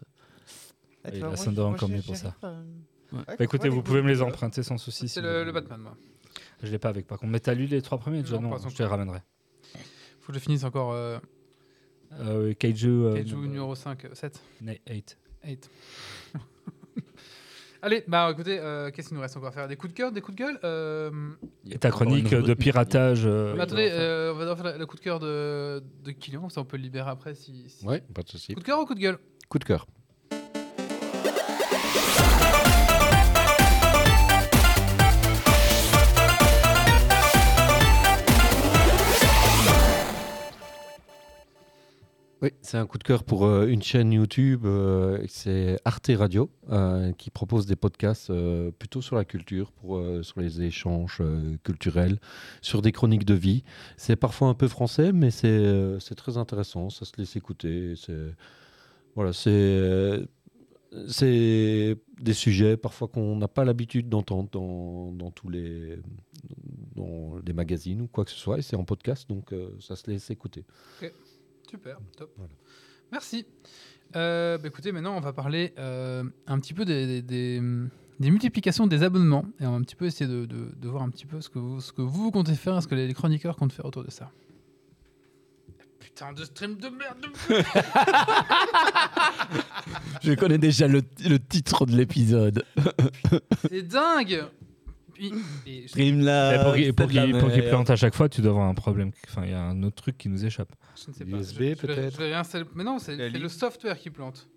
Ah, 1.04 1.10
tu 1.10 1.16
Et 1.16 1.20
vois, 1.20 1.28
la 1.30 1.34
moi, 1.36 1.36
Sandra 1.36 1.64
moi, 1.66 1.74
encore 1.74 1.88
j'y- 1.88 1.94
mieux 1.94 2.02
pour 2.02 2.14
j'y 2.14 2.20
ça. 2.20 2.34
arrive, 2.42 2.58
euh, 3.14 3.22
Bah, 3.26 3.34
écoutez, 3.38 3.68
vous 3.68 3.82
pouvez 3.82 4.02
me 4.02 4.08
les 4.08 4.20
emprunter 4.22 4.62
sans 4.64 4.76
souci. 4.76 5.08
C'est 5.08 5.20
si 5.20 5.24
le, 5.24 5.38
vous- 5.40 5.44
le 5.46 5.52
Batman 5.52 5.80
moi. 5.80 5.96
Je 6.62 6.70
l'ai 6.70 6.78
pas 6.78 6.88
avec 6.88 7.06
par 7.06 7.18
contre. 7.18 7.30
Mais 7.30 7.40
t'as 7.40 7.54
lu 7.54 7.66
les 7.66 7.80
trois 7.80 7.98
premiers 7.98 8.22
déjà 8.22 8.36
Non, 8.36 8.42
Non, 8.42 8.50
pas 8.50 8.68
je 8.68 8.74
te 8.74 8.82
les 8.82 8.88
ramènerai. 8.88 9.20
Faut 10.20 10.32
que 10.32 10.34
je 10.38 10.42
finisse 10.42 10.64
encore 10.64 10.92
euh, 10.92 11.18
Euh, 12.20 12.52
Kaiju. 12.54 12.88
euh, 12.88 13.14
Kaiju 13.14 13.36
non, 13.36 13.42
numéro 13.42 13.74
5, 13.74 14.06
7, 14.14 14.40
euh, 14.66 14.74
8. 14.90 15.16
8. 15.44 15.70
Allez, 17.84 18.02
bah 18.08 18.30
écoutez, 18.32 18.58
euh, 18.58 18.90
qu'est-ce 18.90 19.08
qu'il 19.08 19.16
nous 19.16 19.20
reste 19.20 19.36
encore 19.36 19.50
à 19.50 19.52
faire? 19.52 19.68
Des 19.68 19.76
coups 19.76 19.92
de 19.92 19.96
cœur, 19.98 20.10
des 20.10 20.22
coups 20.22 20.38
de 20.38 20.42
gueule? 20.42 20.58
Euh, 20.64 21.10
Et 21.70 21.78
ta 21.78 21.90
chronique 21.90 22.32
une- 22.32 22.40
de 22.40 22.54
piratage. 22.54 23.26
euh, 23.26 23.52
mais 23.54 23.60
Attendez, 23.60 23.90
euh, 23.92 24.32
on 24.32 24.36
va 24.38 24.46
d'abord 24.46 24.64
faire 24.64 24.78
le 24.78 24.86
coup 24.86 24.96
de 24.96 25.02
cœur 25.02 25.20
de, 25.20 25.82
de 26.02 26.10
Kylian, 26.12 26.40
comme 26.40 26.48
ça 26.50 26.62
on 26.62 26.64
peut 26.64 26.78
le 26.78 26.82
libérer 26.82 27.10
après 27.10 27.34
si... 27.34 27.68
si- 27.68 27.84
Ouais, 27.86 28.02
pas 28.14 28.22
de 28.22 28.28
souci. 28.30 28.54
Coup 28.54 28.60
de 28.60 28.64
cœur 28.64 28.80
ou 28.80 28.86
coup 28.86 28.94
de 28.94 29.00
gueule? 29.00 29.18
Coup 29.50 29.58
de 29.58 29.64
cœur. 29.64 29.86
Oui, 42.44 42.50
c'est 42.60 42.76
un 42.76 42.84
coup 42.84 42.98
de 42.98 43.04
cœur 43.04 43.24
pour 43.24 43.46
euh, 43.46 43.66
une 43.68 43.82
chaîne 43.82 44.12
YouTube, 44.12 44.66
euh, 44.66 45.24
c'est 45.28 45.80
Arte 45.86 46.10
Radio, 46.14 46.50
euh, 46.68 47.10
qui 47.12 47.30
propose 47.30 47.64
des 47.64 47.74
podcasts 47.74 48.30
plutôt 48.78 49.00
sur 49.00 49.16
la 49.16 49.24
culture, 49.24 49.72
pour, 49.72 49.98
sur 50.20 50.40
les 50.40 50.60
échanges 50.60 51.22
culturels, 51.62 52.18
sur 52.60 52.82
des 52.82 52.92
chroniques 52.92 53.24
de 53.24 53.32
vie. 53.32 53.64
C'est 53.96 54.16
parfois 54.16 54.48
un 54.48 54.54
peu 54.54 54.68
français, 54.68 55.10
mais 55.10 55.30
c'est 55.30 56.14
très 56.18 56.36
intéressant, 56.36 56.90
ça 56.90 57.06
se 57.06 57.12
laisse 57.16 57.34
écouter. 57.34 57.94
C'est 57.96 58.34
voilà, 59.14 59.32
c'est 59.32 60.20
c'est 61.08 61.96
des 62.20 62.34
sujets 62.34 62.76
parfois 62.76 63.08
qu'on 63.08 63.36
n'a 63.36 63.48
pas 63.48 63.64
l'habitude 63.64 64.10
d'entendre 64.10 64.50
dans, 64.52 65.12
dans 65.12 65.30
tous 65.30 65.48
les 65.48 65.98
dans 66.94 67.36
les 67.44 67.52
magazines 67.52 68.02
ou 68.02 68.06
quoi 68.06 68.24
que 68.24 68.30
ce 68.30 68.36
soit, 68.36 68.58
et 68.58 68.62
c'est 68.62 68.76
en 68.76 68.84
podcast, 68.84 69.28
donc 69.28 69.52
euh, 69.52 69.70
ça 69.80 69.96
se 69.96 70.10
laisse 70.10 70.30
écouter. 70.30 70.64
Super, 71.68 71.98
top. 72.16 72.30
Voilà. 72.36 72.52
Merci. 73.12 73.46
Euh, 74.16 74.58
bah, 74.58 74.68
écoutez, 74.68 74.92
maintenant 74.92 75.16
on 75.16 75.20
va 75.20 75.32
parler 75.32 75.72
euh, 75.78 76.22
un 76.46 76.58
petit 76.60 76.74
peu 76.74 76.84
des, 76.84 77.06
des- 77.06 77.22
des, 77.22 77.60
des 78.20 78.30
multiplications 78.30 78.86
des 78.86 79.02
abonnements 79.02 79.44
et 79.60 79.66
on 79.66 79.70
va 79.72 79.76
un 79.76 79.82
petit 79.82 79.96
peu 79.96 80.04
essayer 80.06 80.30
de, 80.30 80.44
de- 80.46 80.72
de 80.76 80.88
voir 80.88 81.02
un 81.02 81.10
petit 81.10 81.26
peu 81.26 81.40
ce 81.40 81.48
que 81.48 81.58
vous, 81.58 81.80
ce 81.80 81.92
que 81.92 82.02
vous 82.02 82.30
comptez 82.30 82.54
faire, 82.54 82.80
ce 82.82 82.86
que 82.88 82.94
les 82.94 83.12
chroniqueurs 83.14 83.56
comptent 83.56 83.72
faire 83.72 83.86
autour 83.86 84.04
de 84.04 84.10
ça. 84.10 84.30
Putain 85.98 86.32
de 86.32 86.44
stream 86.44 86.76
de 86.76 86.88
merde 86.90 87.26
Je 90.22 90.34
connais 90.34 90.58
déjà 90.58 90.86
le, 90.86 91.02
le 91.28 91.38
titre 91.38 91.86
de 91.86 91.96
l'épisode. 91.96 92.64
C'est 93.68 93.82
dingue 93.82 94.44
Puis, 95.14 95.32
et 95.66 95.86
pour 96.62 96.74
qu'il- 96.74 96.92
pour 96.94 97.06
qu'il 97.08 97.30
pour 97.38 97.48
qu'il 97.50 97.58
merde. 97.60 97.68
plante 97.70 97.90
à 97.90 97.96
chaque 97.96 98.14
fois, 98.14 98.28
tu 98.28 98.40
dois 98.42 98.50
avoir 98.50 98.68
un 98.68 98.74
problème. 98.74 99.12
Enfin, 99.28 99.44
il 99.44 99.50
y 99.52 99.54
a 99.54 99.62
un 99.62 99.82
autre 99.82 99.96
truc 100.02 100.18
qui 100.18 100.28
nous 100.28 100.44
échappe. 100.44 100.72
je 100.96 101.10
ne 101.10 101.14
sais 101.14 101.24
pas. 101.24 101.36
USB 101.38 101.50
Je- 101.50 101.54
je 101.54 101.58
vais- 101.64 101.74
peut-être 101.76 102.12
je 102.14 102.18
vais 102.18 102.32
réinstaller- 102.34 102.64
Mais 102.74 102.84
non, 102.84 102.98
c'est 102.98 103.16
La 103.16 103.30
c'est 103.30 103.38
le 103.38 103.48
software 103.48 103.98
qui 103.98 104.10
plante. 104.10 104.48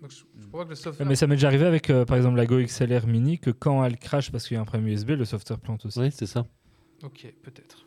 Donc, 0.00 0.10
je, 0.10 0.16
je 0.40 0.46
crois 0.48 0.64
que 0.64 0.70
le 0.70 0.74
software. 0.76 1.08
Mais 1.08 1.16
ça 1.16 1.26
m'est 1.26 1.34
déjà 1.36 1.48
arrivé 1.48 1.64
avec, 1.66 1.88
euh, 1.90 2.04
par 2.04 2.16
exemple, 2.16 2.36
la 2.36 2.46
Go 2.46 2.58
XLR 2.60 3.06
Mini, 3.06 3.38
que 3.38 3.50
quand 3.50 3.84
elle 3.84 3.96
crache 3.98 4.30
parce 4.30 4.46
qu'il 4.46 4.54
y 4.54 4.58
a 4.58 4.60
un 4.60 4.64
problème 4.64 4.88
USB, 4.88 5.10
le 5.10 5.24
software 5.24 5.58
plante 5.58 5.86
aussi. 5.86 5.98
Oui, 5.98 6.10
c'est 6.12 6.26
ça. 6.26 6.46
Ok, 7.02 7.26
peut-être. 7.42 7.86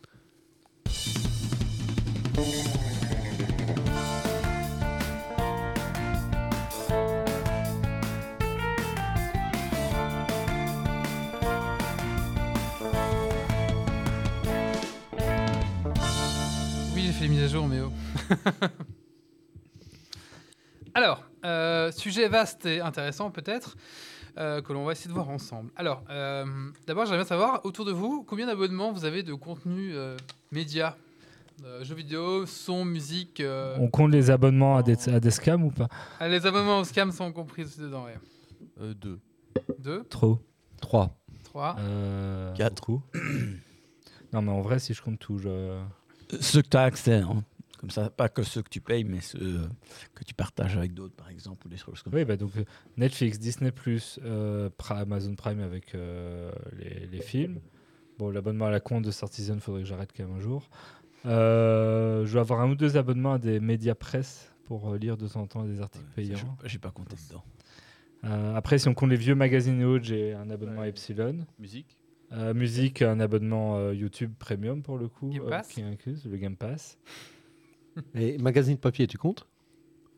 Les 17.27 17.35
mises 17.35 17.43
à 17.43 17.47
jour, 17.47 17.67
mais 17.67 17.79
oh. 17.81 17.91
Alors, 20.93 21.23
euh, 21.45 21.91
sujet 21.91 22.27
vaste 22.27 22.65
et 22.65 22.79
intéressant 22.79 23.31
peut-être, 23.31 23.75
euh, 24.37 24.61
que 24.61 24.71
l'on 24.73 24.85
va 24.85 24.93
essayer 24.93 25.09
de 25.09 25.13
voir 25.13 25.29
ensemble. 25.29 25.71
Alors, 25.75 26.03
euh, 26.09 26.45
d'abord, 26.85 27.05
j'aimerais 27.05 27.25
savoir, 27.25 27.61
autour 27.65 27.85
de 27.85 27.91
vous, 27.91 28.23
combien 28.23 28.47
d'abonnements 28.47 28.91
vous 28.91 29.05
avez 29.05 29.23
de 29.23 29.33
contenu 29.33 29.93
euh, 29.93 30.15
média 30.51 30.95
Euh, 31.65 31.83
Jeux 31.83 31.95
vidéo, 31.95 32.45
son, 32.45 32.85
musique 32.85 33.39
euh, 33.39 33.75
On 33.79 33.89
compte 33.89 34.11
les 34.11 34.29
abonnements 34.29 34.77
à 34.77 34.83
des, 34.83 35.09
à 35.09 35.19
des 35.19 35.31
scams 35.31 35.63
ou 35.63 35.71
pas? 35.71 35.87
Ah, 36.19 36.27
Les 36.27 36.45
abonnements 36.45 36.79
au 36.79 36.83
scam 36.83 37.11
sont 37.11 37.31
compris 37.33 37.63
aussi 37.63 37.79
dedans, 37.79 38.05
ouais. 38.05 38.17
Euh, 38.79 38.93
deux. 38.93 39.19
Deux, 39.79 40.03
Trop. 40.03 40.39
3. 40.81 41.17
trois? 41.43 41.75
Euh, 41.79 42.53
Quatre. 42.53 42.91
non, 44.33 44.41
mais 44.43 44.51
en 44.51 44.61
vrai, 44.61 44.79
si 44.79 44.93
je 44.93 45.01
compte 45.01 45.19
tout, 45.19 45.39
je... 45.39 45.77
Ceux 46.39 46.61
que 46.61 46.67
tu 46.69 46.77
as 46.77 46.83
accès, 46.83 47.15
hein. 47.15 47.43
comme 47.79 47.89
ça, 47.89 48.09
pas 48.09 48.29
que 48.29 48.43
ceux 48.43 48.61
que 48.61 48.69
tu 48.69 48.81
payes, 48.81 49.03
mais 49.03 49.21
ceux 49.21 49.39
euh, 49.41 49.67
que 50.15 50.23
tu 50.23 50.33
partages 50.33 50.77
avec 50.77 50.93
d'autres, 50.93 51.15
par 51.15 51.29
exemple, 51.29 51.67
ou 51.67 51.69
des 51.69 51.77
choses 51.77 52.01
comme 52.01 52.13
Oui, 52.13 52.25
bah 52.25 52.35
donc 52.37 52.51
euh, 52.57 52.63
Netflix, 52.97 53.39
Disney, 53.39 53.71
euh, 54.23 54.69
Amazon 54.89 55.35
Prime 55.35 55.61
avec 55.61 55.95
euh, 55.95 56.51
les, 56.77 57.07
les 57.07 57.21
films. 57.21 57.59
Bon, 58.17 58.29
l'abonnement 58.31 58.65
à 58.65 58.71
la 58.71 58.79
compte 58.79 59.03
de 59.03 59.11
Citizen, 59.11 59.59
faudrait 59.59 59.81
que 59.83 59.87
j'arrête 59.87 60.09
quand 60.15 60.25
même 60.27 60.35
un 60.37 60.39
jour. 60.41 60.69
Euh, 61.25 62.25
je 62.25 62.33
vais 62.33 62.39
avoir 62.39 62.61
un 62.61 62.71
ou 62.71 62.75
deux 62.75 62.97
abonnements 62.97 63.33
à 63.33 63.39
des 63.39 63.59
médias 63.59 63.95
presse 63.95 64.51
pour 64.65 64.95
lire 64.95 65.17
de 65.17 65.27
temps 65.27 65.41
en 65.41 65.47
temps 65.47 65.63
des 65.63 65.81
articles 65.81 66.05
ça. 66.05 66.15
payants. 66.15 66.57
J'ai- 66.65 66.79
pas 66.79 66.91
compté 66.91 67.15
dedans. 67.29 67.43
Euh, 68.23 68.55
après, 68.55 68.79
si 68.79 68.87
on 68.87 68.93
compte 68.93 69.09
les 69.11 69.15
vieux 69.15 69.35
magazines 69.35 69.79
et 69.79 69.85
autres, 69.85 70.05
j'ai 70.05 70.33
un 70.33 70.49
abonnement 70.49 70.81
à 70.81 70.87
Epsilon. 70.87 71.45
Musique? 71.59 71.97
Euh, 72.33 72.53
musique, 72.53 73.01
un 73.01 73.19
abonnement 73.21 73.77
euh, 73.77 73.93
YouTube 73.95 74.33
Premium 74.37 74.81
pour 74.83 74.97
le 74.97 75.07
coup, 75.07 75.29
Game 75.29 75.43
euh, 75.45 75.49
Pass. 75.49 75.67
qui 75.69 75.81
inclut 75.81 76.17
le 76.25 76.37
Game 76.37 76.57
Pass. 76.57 76.97
Et 78.15 78.37
magazine 78.37 78.77
papier, 78.77 79.07
tu 79.07 79.17
comptes? 79.17 79.47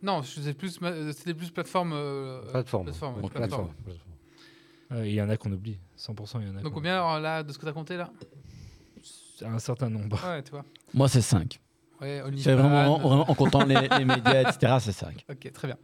Non, 0.01 0.23
sais 0.41 0.53
plus, 0.53 0.81
ma- 0.81 1.11
c'était 1.13 1.33
plus 1.35 1.51
plateforme. 1.51 1.91
euh, 1.93 2.41
Plateforme. 2.51 2.85
plateforme, 2.85 3.15
ouais, 3.17 3.23
Ouais, 3.23 3.29
plateforme. 3.29 3.73
plateforme. 3.83 4.11
Euh, 4.91 5.05
Il 5.07 5.13
y 5.13 5.21
en 5.21 5.29
a 5.29 5.37
qu'on 5.37 5.51
oublie, 5.51 5.77
100% 5.97 6.39
il 6.41 6.47
y 6.47 6.49
en 6.49 6.55
a. 6.55 6.61
Donc 6.61 6.73
qu'on 6.73 6.77
combien 6.79 6.93
alors, 6.95 7.19
là 7.19 7.43
de 7.43 7.51
ce 7.53 7.57
que 7.59 7.63
tu 7.63 7.69
as 7.69 7.73
compté 7.73 7.95
là? 7.95 8.09
Oublie. 8.11 9.45
Un 9.45 9.59
certain 9.59 9.89
nombre. 9.89 10.19
Ouais, 10.27 10.41
tu 10.43 10.51
vois. 10.51 10.65
Moi, 10.93 11.07
c'est 11.07 11.21
5. 11.21 11.59
Ouais, 12.01 12.21
OnlyFans. 12.23 12.43
C'est 12.43 12.53
vraiment, 12.55 12.97
vraiment, 12.97 13.29
en 13.29 13.35
comptant 13.35 13.63
les, 13.65 13.87
les 13.87 14.05
médias, 14.05 14.49
etc., 14.49 14.77
c'est 14.79 14.91
5. 14.93 15.25
Ok, 15.29 15.51
très 15.53 15.67
bien. 15.67 15.77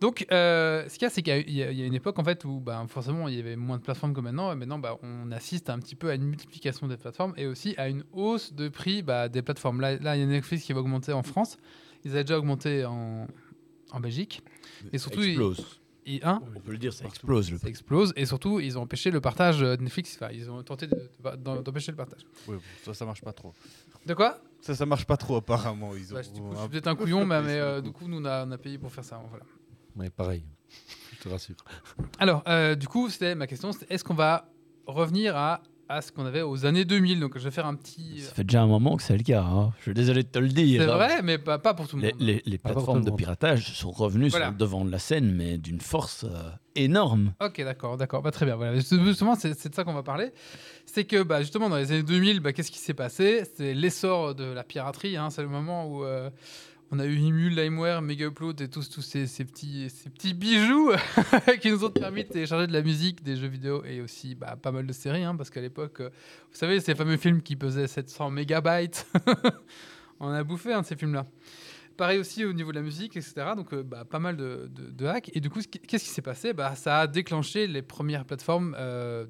Donc, 0.00 0.26
euh, 0.30 0.86
ce 0.88 0.94
qu'il 0.94 1.02
y 1.02 1.06
a, 1.06 1.10
c'est 1.10 1.22
qu'il 1.22 1.50
y 1.50 1.62
a- 1.62 1.70
y, 1.72 1.86
une 1.86 1.94
époque 1.94 2.18
en 2.18 2.24
fait 2.24 2.44
où 2.44 2.60
bah, 2.60 2.84
forcément 2.88 3.28
il 3.28 3.34
y 3.34 3.40
avait 3.40 3.56
moins 3.56 3.78
de 3.78 3.82
plateformes 3.82 4.12
que 4.12 4.20
maintenant. 4.20 4.52
Et 4.52 4.54
maintenant, 4.54 4.78
bah, 4.78 4.98
on 5.02 5.32
assiste 5.32 5.70
un 5.70 5.78
petit 5.78 5.94
peu 5.94 6.10
à 6.10 6.14
une 6.14 6.24
multiplication 6.24 6.86
des 6.86 6.96
plateformes 6.98 7.32
et 7.36 7.46
aussi 7.46 7.74
à 7.78 7.88
une 7.88 8.04
hausse 8.12 8.52
de 8.52 8.68
prix 8.68 9.02
bah, 9.02 9.28
des 9.28 9.40
plateformes. 9.42 9.80
Là, 9.80 9.96
là, 9.96 10.16
il 10.16 10.20
y 10.20 10.22
a 10.22 10.26
Netflix 10.26 10.64
qui 10.64 10.72
va 10.74 10.80
augmenter 10.80 11.12
en 11.12 11.22
France. 11.22 11.56
Ils 12.04 12.10
avaient 12.12 12.24
déjà 12.24 12.38
augmenté 12.38 12.84
en, 12.84 13.26
en 13.90 14.00
Belgique. 14.00 14.42
Et 14.92 14.98
surtout, 14.98 15.22
il- 15.22 15.30
explose. 15.30 15.80
Et 16.08 16.20
un, 16.22 16.40
On 16.54 16.60
peut 16.60 16.70
le 16.70 16.78
dire, 16.78 16.92
ça 16.92 17.04
explose. 17.04 17.50
Le... 17.50 17.58
ça 17.58 17.66
explose. 17.66 18.12
Et 18.14 18.26
surtout, 18.26 18.60
ils 18.60 18.78
ont 18.78 18.82
empêché 18.82 19.10
le 19.10 19.20
partage 19.20 19.58
de 19.58 19.74
Netflix. 19.82 20.16
Enfin, 20.20 20.30
ils 20.32 20.48
ont 20.48 20.62
tenté 20.62 20.86
de- 20.86 20.94
de- 20.94 21.62
d'empêcher 21.62 21.90
le 21.90 21.96
partage. 21.96 22.20
Oui, 22.46 22.58
ça, 22.84 22.94
ça 22.94 23.04
marche 23.04 23.22
pas 23.22 23.32
trop. 23.32 23.52
De 24.06 24.14
quoi? 24.14 24.38
Ça, 24.60 24.76
ça 24.76 24.86
marche 24.86 25.04
pas 25.04 25.16
trop, 25.16 25.34
apparemment. 25.36 25.96
Ils 25.96 26.12
ont 26.12 26.14
Bah, 26.14 26.22
Du 26.22 26.40
coup, 26.40 26.50
je 26.52 26.56
un 26.58 26.60
suis 26.60 26.68
peut-être 26.68 26.86
un 26.86 26.94
couillon, 26.94 27.26
mais, 27.26 27.34
euh, 27.58 27.80
du 27.80 27.90
coup, 27.90 28.06
nous, 28.06 28.20
on 28.20 28.24
a, 28.24 28.46
on 28.46 28.50
a 28.52 28.58
payé 28.58 28.78
pour 28.78 28.92
faire 28.92 29.02
ça. 29.02 29.20
Voilà. 29.30 29.44
Ouais, 29.96 30.10
pareil. 30.10 30.44
Je 31.18 31.22
te 31.22 31.28
rassure. 31.28 31.56
Alors, 32.18 32.42
euh, 32.48 32.74
du 32.74 32.88
coup, 32.88 33.08
c'était 33.10 33.34
ma 33.34 33.46
question, 33.46 33.70
est-ce 33.88 34.04
qu'on 34.04 34.14
va 34.14 34.48
revenir 34.86 35.36
à, 35.36 35.62
à 35.88 36.02
ce 36.02 36.12
qu'on 36.12 36.26
avait 36.26 36.42
aux 36.42 36.66
années 36.66 36.84
2000 36.84 37.20
Donc, 37.20 37.38
je 37.38 37.44
vais 37.44 37.50
faire 37.50 37.66
un 37.66 37.74
petit... 37.74 38.20
Ça 38.20 38.34
fait 38.34 38.44
déjà 38.44 38.62
un 38.62 38.66
moment 38.66 38.96
que 38.96 39.02
c'est 39.02 39.16
le 39.16 39.22
cas. 39.22 39.42
hein. 39.42 39.72
Je 39.78 39.82
suis 39.84 39.94
désolé 39.94 40.22
de 40.22 40.28
te 40.28 40.38
le 40.38 40.48
dire. 40.48 40.82
C'est 40.82 40.90
hein. 40.90 40.94
vrai, 40.94 41.22
mais 41.22 41.38
pas, 41.38 41.58
pas 41.58 41.72
pour 41.74 41.88
tout 41.88 41.96
le 41.96 42.02
Les, 42.02 42.12
monde. 42.12 42.20
les- 42.20 42.42
les 42.44 42.58
Pas 42.58 42.68
pour 42.70 42.82
plateformes 42.82 42.98
tout 42.98 43.00
le 43.00 43.04
de 43.06 43.10
monde. 43.10 43.18
piratage 43.18 43.72
sont 43.72 43.90
revenues 43.90 44.28
Voilà. 44.28 44.46
sur 44.46 44.52
le 44.52 44.58
devant 44.58 44.84
de 44.84 44.90
la 44.90 44.98
scène, 44.98 45.32
mais 45.34 45.56
d'une 45.58 45.80
force 45.80 46.24
euh, 46.24 46.50
énorme. 46.74 47.32
Ok, 47.40 47.62
d'accord, 47.62 47.96
d'accord, 47.96 48.20
bah, 48.22 48.30
très 48.30 48.44
bien. 48.46 48.56
Voilà. 48.56 48.74
Justement, 48.78 49.34
c'est 49.36 49.54
c'est 49.58 49.70
de 49.70 49.74
ça 49.74 49.84
qu'on 49.84 49.94
va 49.94 50.02
parler. 50.02 50.32
C'est 50.84 51.04
que, 51.04 51.22
bah, 51.22 51.40
justement, 51.40 51.68
dans 51.70 51.76
les 51.76 51.90
années 51.92 52.02
2000, 52.02 52.40
bah, 52.40 52.52
qu'est-ce 52.52 52.70
qui 52.70 52.78
s'est 52.78 52.94
passé? 52.94 53.44
C'est 53.56 53.72
l'essor 53.72 54.34
de 54.34 54.44
la 54.44 54.64
piraterie. 54.64 55.16
hein. 55.16 55.30
C'est 55.30 55.42
le 55.42 55.48
moment 55.48 55.86
où 55.88 56.04
euh, 56.04 56.30
on 56.92 56.98
a 57.00 57.06
eu 57.06 57.16
Emule, 57.18 57.54
LimeWare, 57.54 58.00
Mega 58.00 58.26
Upload 58.26 58.60
et 58.60 58.68
tous, 58.68 58.88
tous 58.88 59.02
ces, 59.02 59.26
petits, 59.44 59.90
ces 59.90 60.08
petits 60.10 60.34
bijoux 60.34 60.92
qui 61.60 61.70
nous 61.70 61.84
ont 61.84 61.90
permis 61.90 62.22
de 62.24 62.28
télécharger 62.28 62.66
de 62.68 62.72
la 62.72 62.82
musique, 62.82 63.22
des 63.24 63.36
jeux 63.36 63.48
vidéo 63.48 63.84
et 63.84 64.00
aussi 64.00 64.34
bah, 64.36 64.56
pas 64.60 64.70
mal 64.72 64.86
de 64.86 64.92
séries. 64.92 65.24
hein, 65.24 65.34
parce 65.34 65.50
qu'à 65.50 65.60
l'époque, 65.60 66.00
euh, 66.00 66.10
vous 66.52 66.56
savez, 66.56 66.78
ces 66.80 66.94
fameux 66.94 67.16
films 67.16 67.42
qui 67.42 67.56
pesaient 67.56 67.88
700 67.88 68.30
mégabytes, 68.30 69.06
on 70.20 70.30
a 70.30 70.44
bouffé 70.44 70.74
de 70.78 70.84
ces 70.84 70.96
films-là. 70.96 71.26
Pareil 71.96 72.18
aussi 72.18 72.44
au 72.44 72.52
niveau 72.52 72.72
de 72.72 72.76
la 72.76 72.82
musique, 72.82 73.16
etc. 73.16 73.34
Donc, 73.56 73.72
euh, 73.72 73.82
bah, 73.82 74.04
pas 74.04 74.18
mal 74.18 74.36
de, 74.36 74.70
de- 74.70 75.06
hacks. 75.06 75.30
Et 75.34 75.40
du 75.40 75.48
coup, 75.50 75.60
qu'est-ce 75.88 76.04
qui 76.04 76.10
s'est 76.10 76.22
passé? 76.22 76.52
Bah, 76.52 76.74
Ça 76.76 77.00
a 77.00 77.06
déclenché 77.06 77.66
les 77.66 77.80
premières 77.82 78.26
plateformes, 78.26 78.76
euh, 78.78 79.24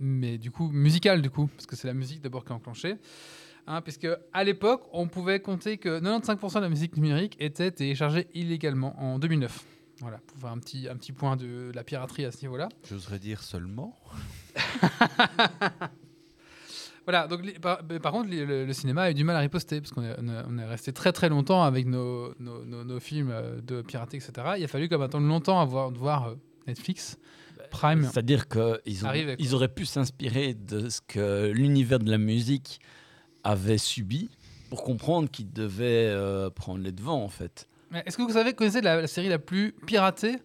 mais 0.00 0.36
du 0.36 0.50
coup, 0.50 0.68
musicales, 0.72 1.22
du 1.22 1.30
coup, 1.30 1.46
parce 1.46 1.66
que 1.66 1.76
c'est 1.76 1.86
la 1.86 1.94
musique 1.94 2.20
d'abord 2.20 2.44
qui 2.44 2.52
a 2.52 2.56
enclenché. 2.56 2.96
Hein, 3.66 3.80
puisque 3.82 4.08
à 4.32 4.44
l'époque, 4.44 4.82
on 4.92 5.06
pouvait 5.06 5.40
compter 5.40 5.78
que 5.78 6.00
95% 6.00 6.56
de 6.56 6.60
la 6.60 6.68
musique 6.68 6.96
numérique 6.96 7.36
était 7.40 7.70
téléchargée 7.70 8.26
illégalement 8.34 9.00
en 9.00 9.18
2009. 9.18 9.64
Voilà, 10.00 10.18
pour 10.26 10.38
faire 10.38 10.50
un 10.50 10.58
petit, 10.58 10.88
un 10.88 10.96
petit 10.96 11.12
point 11.12 11.36
de 11.36 11.70
la 11.74 11.84
piraterie 11.84 12.24
à 12.24 12.32
ce 12.32 12.40
niveau-là. 12.42 12.68
J'oserais 12.88 13.18
dire 13.18 13.42
seulement. 13.42 13.94
Voilà, 17.06 17.26
donc 17.26 17.44
les- 17.44 17.54
par, 17.58 18.12
contre, 18.12 18.28
les- 18.28 18.44
le, 18.44 18.66
le 18.66 18.72
cinéma 18.72 19.02
a 19.04 19.10
eu 19.10 19.14
du 19.14 19.24
mal 19.24 19.34
à 19.34 19.40
riposter, 19.40 19.80
parce 19.80 19.90
qu'on 19.92 20.04
est, 20.04 20.14
on 20.20 20.68
resté 20.68 20.92
très 20.92 21.12
très 21.12 21.28
longtemps 21.28 21.62
avec 21.64 21.86
nos, 21.86 22.34
nos, 22.38 22.64
nos- 22.64 22.84
nos 22.84 23.00
films 23.00 23.30
euh, 23.32 23.60
de 23.62 23.82
piraterie, 23.82 24.18
etc. 24.18 24.32
Il 24.58 24.64
a 24.64 24.68
fallu 24.68 24.88
comme 24.88 25.02
attendre 25.02 25.26
longtemps 25.26 25.60
avant 25.60 25.90
de 25.90 25.98
voir 25.98 26.28
euh, 26.28 26.34
Netflix, 26.68 27.18
Prime. 27.70 28.04
C'est-à-dire 28.04 28.46
qu'ils 28.48 28.80
ils 29.38 29.54
auraient 29.54 29.68
pu 29.74 29.86
s'inspirer 29.86 30.54
de 30.54 30.88
ce 30.88 31.00
que 31.00 31.50
l'univers 31.50 31.98
de 31.98 32.10
la 32.10 32.18
musique 32.18 32.80
avait 33.44 33.78
subi 33.78 34.30
pour 34.68 34.82
comprendre 34.84 35.28
qu'ils 35.30 35.52
devaient 35.52 36.06
euh, 36.08 36.50
prendre 36.50 36.82
les 36.82 36.92
devants, 36.92 37.22
en 37.24 37.28
fait. 37.28 37.66
Mais 37.90 38.02
Est-ce 38.06 38.16
que 38.16 38.22
vous 38.22 38.32
savez, 38.32 38.52
connaissez 38.52 38.80
la, 38.80 39.00
la 39.00 39.06
série 39.08 39.28
la 39.28 39.38
plus 39.38 39.72
piratée 39.86 40.36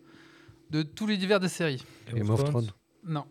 de 0.72 0.82
tous 0.82 1.06
les 1.06 1.18
divers 1.18 1.40
des 1.40 1.50
séries? 1.50 1.84
Game 2.14 2.30
of 2.30 2.44
Thrones. 2.44 2.70
Non. 3.06 3.26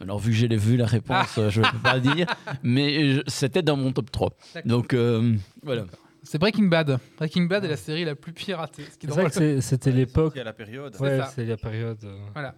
Alors, 0.00 0.18
vu 0.18 0.32
que 0.32 0.36
j'ai 0.36 0.48
vu 0.48 0.76
la 0.76 0.86
réponse, 0.86 1.38
euh, 1.38 1.50
je 1.50 1.60
ne 1.60 1.70
peux 1.70 1.78
pas 1.78 2.00
dire, 2.00 2.26
mais 2.64 3.14
je- 3.14 3.22
c'était 3.28 3.62
dans 3.62 3.76
mon 3.76 3.92
top 3.92 4.10
3. 4.10 4.30
D'accord. 4.54 4.68
Donc, 4.68 4.92
euh, 4.94 5.36
voilà. 5.62 5.84
C'est 6.24 6.38
Breaking 6.38 6.64
Bad. 6.64 6.98
Breaking 7.18 7.42
Bad 7.44 7.64
est 7.64 7.68
la 7.68 7.76
série 7.76 8.04
la 8.04 8.14
plus 8.16 8.32
piratée. 8.32 8.84
Ce 9.00 9.60
c'était 9.60 9.92
l'époque. 9.92 10.32
Il 10.34 10.38
y 10.38 10.40
a 10.40 10.44
la 10.44 10.52
période. 10.54 10.96
Ouais, 10.98 11.20
c'est 11.34 11.44
la 11.44 11.56
période. 11.56 11.98
euh, 12.02 12.16
Voilà. 12.32 12.54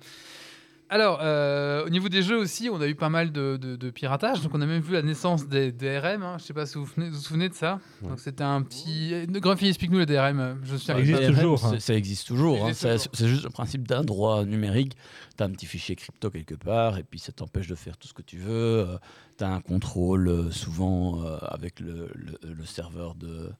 Alors, 0.88 1.18
euh, 1.20 1.84
au 1.84 1.88
niveau 1.88 2.08
des 2.08 2.22
jeux 2.22 2.38
aussi, 2.38 2.70
on 2.70 2.80
a 2.80 2.86
eu 2.86 2.94
pas 2.94 3.08
mal 3.08 3.32
de, 3.32 3.56
de- 3.56 3.74
de 3.74 3.90
piratage. 3.90 4.40
Donc, 4.42 4.52
on 4.54 4.60
a 4.60 4.66
même 4.66 4.80
vu 4.80 4.92
la 4.92 5.02
naissance 5.02 5.48
des 5.48 5.72
DRM. 5.72 6.22
hein. 6.22 6.36
Je 6.38 6.44
sais 6.44 6.52
pas 6.54 6.64
si 6.64 6.74
vous 6.78 6.84
vous 6.84 6.90
souvenez, 6.90 7.08
vous 7.10 7.16
vous 7.16 7.20
souvenez 7.22 7.48
de 7.48 7.54
ça. 7.54 7.80
Ouais. 8.02 8.10
Donc, 8.10 8.20
c'était 8.20 8.44
un 8.44 8.62
petit. 8.62 9.12
Grumpy, 9.28 9.66
explique-nous 9.66 9.98
les 9.98 10.06
DRM. 10.06 10.38
euh, 10.38 10.54
Je 10.62 10.76
suis 10.76 10.86
Ça 10.86 10.96
existe 10.96 11.20
DRM, 11.22 11.34
toujours, 11.34 11.58
c'est- 11.58 11.66
hein. 11.66 11.80
Ça 11.80 11.94
existe 11.94 12.26
toujours. 12.28 12.58
Ça 12.58 12.64
hein. 12.64 12.68
existe 12.68 12.80
C'est 12.82 12.96
toujours. 12.98 13.10
c'est 13.14 13.28
juste 13.28 13.42
le 13.44 13.50
principe 13.50 13.88
d'un 13.88 14.04
droit 14.04 14.44
numérique. 14.44 14.92
Tu 15.36 15.42
as 15.42 15.46
un 15.46 15.50
petit 15.50 15.66
fichier 15.66 15.96
crypto 15.96 16.30
quelque 16.30 16.54
part 16.54 16.98
et 16.98 17.02
puis 17.02 17.18
ça 17.18 17.32
t'empêche 17.32 17.66
de 17.66 17.74
faire 17.74 17.96
tout 17.96 18.06
ce 18.06 18.14
que 18.14 18.22
tu 18.22 18.38
veux. 18.38 18.86
tu 19.38 19.42
as 19.44 19.48
un 19.52 19.60
contrôle 19.60 20.28
euh, 20.28 20.50
souvent 20.52 21.20
euh, 21.24 21.36
avec 21.48 21.80
le, 21.80 22.08
le- 22.14 22.38
le 22.54 22.64
serveur 22.64 23.16
de, 23.16 23.50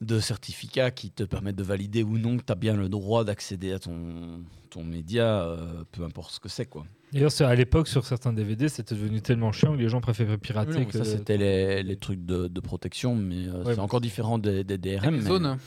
de 0.00 0.20
certificats 0.20 0.90
qui 0.90 1.10
te 1.10 1.22
permettent 1.24 1.56
de 1.56 1.62
valider 1.62 2.02
ou 2.02 2.18
non 2.18 2.36
que 2.36 2.44
tu 2.44 2.52
as 2.52 2.56
bien 2.56 2.74
le 2.76 2.88
droit 2.88 3.24
d'accéder 3.24 3.72
à 3.72 3.78
ton, 3.78 4.42
ton 4.70 4.84
média, 4.84 5.42
euh, 5.42 5.82
peu 5.92 6.04
importe 6.04 6.32
ce 6.32 6.40
que 6.40 6.48
c'est. 6.48 6.66
quoi. 6.66 6.84
D'ailleurs, 7.12 7.32
à 7.40 7.54
l'époque, 7.54 7.88
sur 7.88 8.04
certains 8.04 8.32
DVD, 8.32 8.68
c'était 8.68 8.94
devenu 8.94 9.20
tellement 9.22 9.50
chiant 9.50 9.72
que 9.72 9.78
les 9.80 9.88
gens 9.88 10.00
préféraient 10.00 10.36
pirater. 10.38 10.78
Non, 10.78 10.84
que 10.84 10.92
ça, 10.98 11.04
c'était 11.04 11.38
les, 11.38 11.82
les 11.82 11.96
trucs 11.96 12.24
de, 12.24 12.48
de 12.48 12.60
protection, 12.60 13.16
mais 13.16 13.48
euh, 13.48 13.64
Ouais, 13.64 13.74
c'est 13.74 13.80
encore 13.80 14.00
différent 14.02 14.38
des, 14.38 14.62
des 14.64 14.76
DRM. 14.78 15.14
les 15.14 15.20
mais- 15.22 15.26
zones. 15.28 15.58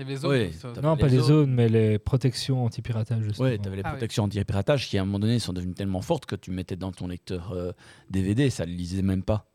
Il 0.00 0.02
y 0.02 0.04
avait 0.04 0.12
les 0.12 0.16
zones. 0.18 0.30
Ouais, 0.30 0.52
ça- 0.52 0.70
t'as- 0.74 0.80
Non, 0.80 0.94
les 0.94 1.00
pas 1.00 1.06
les 1.08 1.16
zones. 1.16 1.26
zones, 1.26 1.54
mais 1.54 1.68
les 1.68 1.98
protections 1.98 2.64
anti-piratage. 2.64 3.22
justement. 3.24 3.48
Ouais, 3.48 3.58
tu 3.58 3.66
avais 3.66 3.76
les 3.78 3.82
Ah 3.84 3.88
oui. 3.88 3.92
protections 3.94 4.24
anti-piratage 4.24 4.88
qui, 4.88 4.98
à 4.98 5.02
un 5.02 5.04
moment 5.04 5.18
donné, 5.20 5.38
sont 5.38 5.52
devenues 5.52 5.74
tellement 5.74 6.02
fortes 6.02 6.26
que 6.26 6.36
tu 6.36 6.50
mettais 6.50 6.76
dans 6.76 6.92
ton 6.92 7.06
lecteur 7.08 7.52
euh, 7.52 7.72
DVD, 8.10 8.50
ça 8.50 8.64
ne 8.66 8.70
le 8.70 8.76
lisait 8.76 9.02
même 9.02 9.22
pas. 9.22 9.46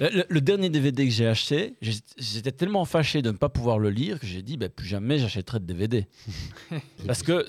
Le, 0.00 0.24
le- 0.28 0.40
dernier 0.40 0.70
DVD 0.70 1.04
que 1.04 1.10
j'ai 1.12 1.26
acheté, 1.26 1.74
j'étais 1.80 2.52
tellement 2.52 2.84
fâché 2.84 3.22
de 3.22 3.30
ne 3.30 3.36
pas 3.36 3.48
pouvoir 3.48 3.78
le 3.78 3.90
lire 3.90 4.18
que 4.18 4.26
j'ai 4.26 4.42
dit 4.42 4.56
bah, 4.56 4.68
plus 4.68 4.86
jamais 4.86 5.18
j'achèterai 5.18 5.60
de 5.60 5.64
DVD. 5.66 6.06
Parce 7.06 7.22
que, 7.22 7.46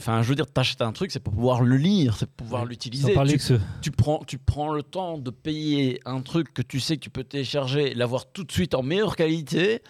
enfin, 0.00 0.22
je 0.22 0.28
veux 0.28 0.34
dire, 0.34 0.46
t'achètes 0.46 0.82
un 0.82 0.92
truc, 0.92 1.10
c'est 1.12 1.20
pour 1.20 1.32
pouvoir 1.34 1.62
le 1.62 1.76
lire, 1.76 2.16
c'est 2.16 2.26
pour 2.28 2.46
pouvoir 2.46 2.64
l'utiliser. 2.64 3.12
ce... 3.40 3.54
tu 3.80 3.90
prends, 3.90 4.22
tu 4.26 4.38
prends 4.38 4.72
le 4.72 4.82
temps 4.82 5.18
de 5.18 5.30
payer 5.30 6.00
un 6.04 6.20
truc 6.20 6.52
que 6.54 6.62
tu 6.62 6.80
sais 6.80 6.96
que 6.96 7.02
tu 7.02 7.10
peux 7.10 7.24
télécharger, 7.24 7.94
l'avoir 7.94 8.30
tout 8.32 8.44
de 8.44 8.52
suite 8.52 8.74
en 8.74 8.82
meilleure 8.82 9.16
qualité, 9.16 9.82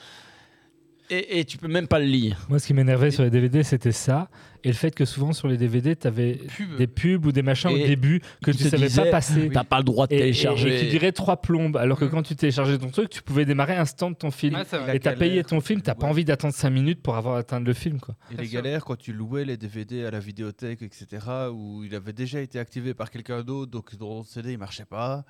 et, 1.10 1.40
et 1.40 1.44
tu 1.44 1.58
peux 1.58 1.68
même 1.68 1.88
pas 1.88 1.98
le 1.98 2.06
lire. 2.06 2.46
Moi, 2.48 2.58
ce 2.58 2.66
qui 2.66 2.74
m'énervait 2.74 3.10
sur 3.10 3.22
les 3.22 3.30
DVD, 3.30 3.62
c'était 3.62 3.92
ça. 3.92 4.28
Et 4.64 4.68
le 4.68 4.74
fait 4.74 4.94
que 4.94 5.04
souvent 5.04 5.32
sur 5.32 5.48
les 5.48 5.56
DVD, 5.56 5.96
tu 5.96 6.06
avais 6.06 6.34
Pub. 6.56 6.76
des 6.76 6.86
pubs 6.86 7.26
ou 7.26 7.32
des 7.32 7.42
machins 7.42 7.70
Et 7.70 7.82
au 7.82 7.86
début 7.86 8.20
que 8.44 8.50
tu 8.52 8.62
savais 8.62 8.88
pas 8.88 9.10
passer. 9.10 9.50
T'as 9.52 9.64
pas 9.64 9.78
le 9.78 9.84
droit 9.84 10.06
de 10.06 10.12
Et, 10.14 10.16
et- 10.16 10.20
télécharger. 10.20 10.76
et 10.76 10.80
qui 10.84 10.86
dirait 10.90 11.12
trois 11.12 11.40
plombes, 11.40 11.76
alors 11.76 11.98
que 11.98 12.04
Mm. 12.04 12.10
quand 12.10 12.22
tu 12.22 12.36
téléchargeais 12.36 12.78
ton 12.78 12.88
truc, 12.90 13.10
tu 13.10 13.22
pouvais 13.22 13.44
démarrer 13.44 13.74
instant 13.76 14.12
ton 14.12 14.30
film. 14.30 14.54
Vrai. 14.70 14.96
et 14.96 15.00
t'as 15.00 15.16
payé 15.16 15.42
ton 15.44 15.60
film, 15.60 15.80
t'as 15.82 15.94
pas 15.94 16.06
envie 16.06 16.24
d'attendre 16.24 16.54
5 16.54 16.70
minutes 16.70 17.02
pour 17.02 17.16
avoir 17.16 17.36
atteint 17.36 17.60
le 17.60 17.72
film. 17.72 17.98
Quoi. 18.00 18.14
Et 18.32 18.36
les 18.40 18.48
galères 18.48 18.84
quand 18.84 18.96
tu 18.96 19.12
louais 19.12 19.44
les 19.44 19.56
DVD 19.56 20.04
à 20.04 20.10
la 20.10 20.20
vidéothèque, 20.20 20.82
etc., 20.82 21.06
où 21.52 21.82
il 21.84 21.94
avait 21.94 22.12
déjà 22.12 22.40
été 22.40 22.58
activé 22.58 22.94
par 22.94 23.10
quelqu'un 23.10 23.42
d'autre, 23.42 23.70
donc 23.72 23.96
ton 23.98 24.22
CD 24.22 24.52
il 24.52 24.58
marchait 24.58 24.84
pas. 24.84 25.24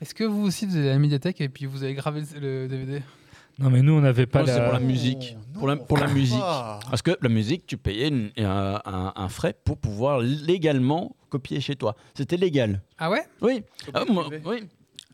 Est-ce 0.00 0.14
que 0.14 0.24
vous 0.24 0.42
aussi 0.46 0.66
vous 0.66 0.76
allez 0.76 0.88
à 0.88 0.92
la 0.92 0.98
médiathèque 0.98 1.40
et 1.40 1.48
puis 1.48 1.66
vous 1.66 1.82
avez 1.84 1.94
gravé 1.94 2.22
le 2.40 2.66
DVD 2.68 3.02
Non, 3.60 3.70
mais 3.70 3.82
nous, 3.82 3.92
on 3.92 4.00
n'avait 4.00 4.26
pas 4.26 4.44
c'est 4.46 4.56
la. 4.58 4.64
pour 4.64 4.72
la 4.72 4.80
musique. 4.80 5.36
Pour 5.54 5.68
la- 5.68 5.76
pour 5.76 5.98
la 5.98 6.06
musique. 6.08 6.38
Parce 6.40 7.02
que 7.02 7.16
la 7.20 7.28
musique, 7.28 7.66
tu 7.66 7.76
payais 7.76 8.08
une- 8.08 8.30
un, 8.38 8.80
un- 8.84 9.12
un 9.14 9.28
frais 9.28 9.54
pour 9.64 9.76
pouvoir 9.78 10.20
légalement 10.20 11.14
copier 11.28 11.60
chez 11.60 11.76
toi. 11.76 11.94
C'était 12.14 12.36
légal. 12.38 12.82
Ah 12.98 13.10
ouais? 13.10 13.22
Oui. 13.42 13.62
Ah, 13.94 14.04
moi- 14.08 14.28
oui. 14.46 14.64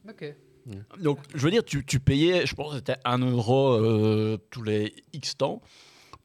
Ok. 0.09 0.35
Donc, 1.01 1.19
je 1.35 1.43
veux 1.45 1.51
dire, 1.51 1.65
tu, 1.65 1.85
tu 1.85 2.01
payais, 2.01 2.47
je 2.47 2.55
pense 2.55 2.71
que 2.71 2.77
c'était 2.77 2.97
1 3.05 3.19
euro 3.19 3.73
euh, 3.75 4.37
tous 4.51 4.63
les 4.63 4.95
X 5.13 5.37
temps 5.37 5.61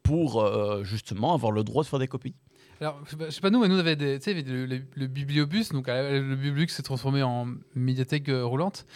pour 0.04 0.42
euh, 0.42 0.84
justement 0.84 1.34
avoir 1.34 1.52
le 1.52 1.64
droit 1.64 1.84
de 1.84 1.88
faire 1.88 2.00
des 2.00 2.08
copies. 2.08 2.34
Alors, 2.80 3.00
je 3.06 3.12
sais 3.12 3.18
pas- 3.18 3.26
je 3.26 3.30
sais 3.32 3.42
pas, 3.42 3.52
nous, 3.52 3.60
mais 3.60 3.68
nous, 3.68 3.76
on 3.76 3.80
avait, 3.80 3.96
des, 3.96 4.18
tu 4.18 4.24
sais, 4.26 4.32
il 4.32 4.38
y 4.38 4.42
avait 4.42 4.52
le, 4.52 4.66
le- 4.66 4.82
le 4.96 5.08
bibliobus, 5.08 5.70
donc 5.72 5.88
euh, 5.90 6.20
le 6.22 6.36
bibliobus 6.36 6.70
s'est 6.74 6.82
transformé 6.82 7.22
en 7.22 7.48
médiathèque 7.76 8.30
euh, 8.30 8.44
roulante. 8.44 8.88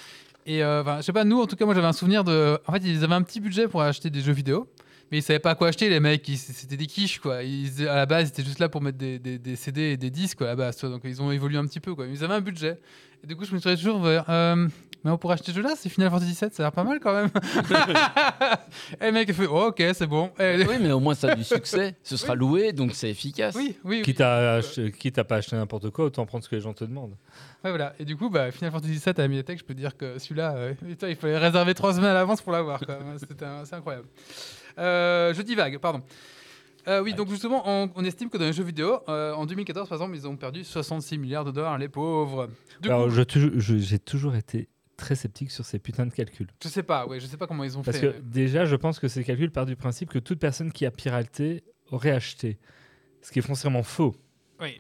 Et 0.46 0.64
euh, 0.64 0.82
enfin, 0.82 0.98
je 0.98 1.02
sais 1.04 1.14
pas, 1.14 1.24
nous, 1.24 1.42
en 1.42 1.48
tout 1.48 1.56
cas, 1.56 1.66
moi, 1.66 1.74
j'avais 1.74 1.88
un 1.88 1.94
souvenir 1.94 2.24
de. 2.24 2.60
En 2.68 2.72
fait, 2.74 2.80
ils 2.84 3.04
avaient 3.04 3.14
un 3.16 3.22
petit 3.24 3.40
budget 3.40 3.68
pour 3.68 3.82
acheter 3.82 4.10
des 4.10 4.22
jeux 4.22 4.34
vidéo, 4.34 4.68
mais 5.12 5.18
ils 5.18 5.22
savaient 5.24 5.40
pas 5.40 5.56
quoi 5.56 5.70
acheter, 5.70 5.90
les 5.90 6.00
mecs. 6.00 6.28
ils- 6.30 6.38
C'était 6.38 6.78
des 6.78 6.86
quiches, 6.88 7.20
quoi. 7.20 7.42
Ils, 7.44 7.88
à 7.88 7.96
la 7.96 8.06
base, 8.06 8.28
ils 8.28 8.30
étaient 8.32 8.44
juste 8.44 8.60
là 8.60 8.70
pour 8.70 8.82
mettre 8.82 8.98
des, 8.98 9.18
des- 9.20 9.40
des 9.40 9.56
CD 9.56 9.82
et 9.94 9.98
des 9.98 10.12
disques, 10.12 10.38
quoi, 10.40 10.48
à 10.48 10.50
la 10.52 10.56
base. 10.56 10.80
Donc, 10.82 11.02
ils 11.04 11.22
ont 11.22 11.32
évolué 11.32 11.58
un 11.58 11.66
petit 11.66 11.80
peu, 11.80 11.96
quoi. 11.96 12.06
Mais 12.06 12.14
ils 12.14 12.24
avaient 12.24 12.36
un 12.36 12.42
budget. 12.42 12.80
Et 13.24 13.28
du 13.28 13.36
coup, 13.36 13.44
je 13.46 13.54
me 13.56 13.60
suis 13.60 13.76
toujours 13.76 14.00
vers. 14.02 14.26
euh, 14.30 14.68
mais 15.04 15.12
on 15.12 15.18
pourrait 15.20 15.36
acheter 15.36 15.52
ce 15.52 15.58
jeu-là, 15.58 15.74
c'est 15.78 15.88
Final 15.90 16.10
Fantasy 16.10 16.32
VII, 16.40 16.50
ça 16.52 16.64
a 16.64 16.66
l'air 16.66 16.72
pas 16.72 16.84
mal 16.84 17.00
quand 17.00 17.14
même. 17.14 17.30
et 19.02 19.06
le 19.06 19.12
mec, 19.12 19.28
il 19.30 19.36
fait 19.36 19.46
oh, 19.48 19.68
Ok, 19.68 19.84
c'est 19.94 20.08
bon. 20.08 20.32
Et- 20.40 20.66
oui, 20.68 20.76
mais 20.82 20.92
au 20.92 21.00
moins 21.00 21.14
ça 21.14 21.32
a 21.32 21.36
du 21.36 21.44
succès. 21.44 21.96
Ce 22.04 22.18
sera 22.18 22.34
loué, 22.34 22.74
donc 22.74 22.92
c'est 22.94 23.10
efficace. 23.12 23.54
oui, 23.56 23.78
oui. 23.84 23.98
oui. 23.98 24.02
Quitte 24.02 24.22
à, 24.22 24.62
quitte 24.98 25.18
à 25.20 25.24
pas 25.24 25.36
acheter 25.38 25.56
n'importe 25.56 25.92
quoi, 25.92 26.06
autant 26.06 26.26
prendre 26.26 26.44
ce 26.44 26.50
que 26.50 26.56
les 26.56 26.62
gens 26.62 26.74
te 26.74 26.84
demandent. 26.84 27.16
Ouais, 27.66 27.72
voilà. 27.72 27.96
Et 27.98 28.06
du 28.06 28.16
coup, 28.16 28.30
bah, 28.30 28.52
Final 28.52 28.72
Fantasy 28.72 28.94
VII 28.94 29.10
à 29.18 29.22
la 29.24 29.28
médiathèque, 29.28 29.58
je 29.58 29.64
peux 29.64 29.74
dire 29.74 29.98
que 29.98 30.20
celui-là, 30.20 30.56
euh, 30.56 30.74
il 31.10 31.16
fallait 31.16 31.40
réserver 31.40 31.74
trois 31.74 31.94
semaines 31.96 32.12
à 32.12 32.14
l'avance 32.14 32.40
pour 32.42 32.52
l'avoir. 32.52 32.80
C'est 33.18 33.74
incroyable. 33.74 34.08
Euh, 34.78 35.34
je 35.34 35.42
divague, 35.42 35.80
pardon. 35.80 36.04
Euh, 36.88 37.02
oui, 37.02 37.16
donc 37.16 37.28
justement, 37.28 37.64
on, 37.66 37.90
on 37.96 38.06
estime 38.06 38.30
que 38.30 38.38
dans 38.38 38.46
les 38.46 38.54
jeux 38.54 38.64
vidéo, 38.64 39.00
euh, 39.10 39.34
en 39.34 39.48
2014, 39.48 39.90
par 39.90 39.96
exemple, 39.98 40.16
ils 40.16 40.28
ont 40.28 40.38
perdu 40.38 40.64
66 40.64 41.18
milliards 41.18 41.44
de 41.44 41.50
dollars, 41.50 41.80
les 41.80 41.90
pauvres. 41.90 42.50
Du 42.82 42.90
Alors, 42.90 43.10
j'ai 43.10 43.98
toujours 44.00 44.36
été 44.36 44.70
très 44.96 45.16
sceptique 45.16 45.50
sur 45.50 45.66
ces 45.66 45.80
putains 45.80 46.06
de 46.06 46.14
calculs. 46.14 46.48
je 46.64 46.70
sais 46.70 46.84
pas, 46.84 47.08
ouais, 47.08 47.20
je 47.20 47.26
sais 47.26 47.38
pas 47.38 47.48
comment 47.48 47.64
ils 47.64 47.78
ont 47.80 47.82
Parce 47.82 47.98
fait. 47.98 48.14
que 48.14 48.22
déjà, 48.22 48.66
je 48.66 48.76
pense 48.76 49.00
que 49.00 49.08
ces 49.08 49.24
calculs 49.24 49.50
partent 49.52 49.68
du 49.70 49.76
principe 49.76 50.10
que 50.12 50.20
toute 50.20 50.40
personne 50.40 50.72
qui 50.72 50.86
a 50.86 50.92
piraté 50.92 51.64
aurait 51.90 52.12
acheté. 52.12 52.60
Ce 53.24 53.32
qui 53.32 53.40
est 53.40 53.42
foncièrement 53.42 53.82
faux. 53.82 54.16
Oui. 54.62 54.80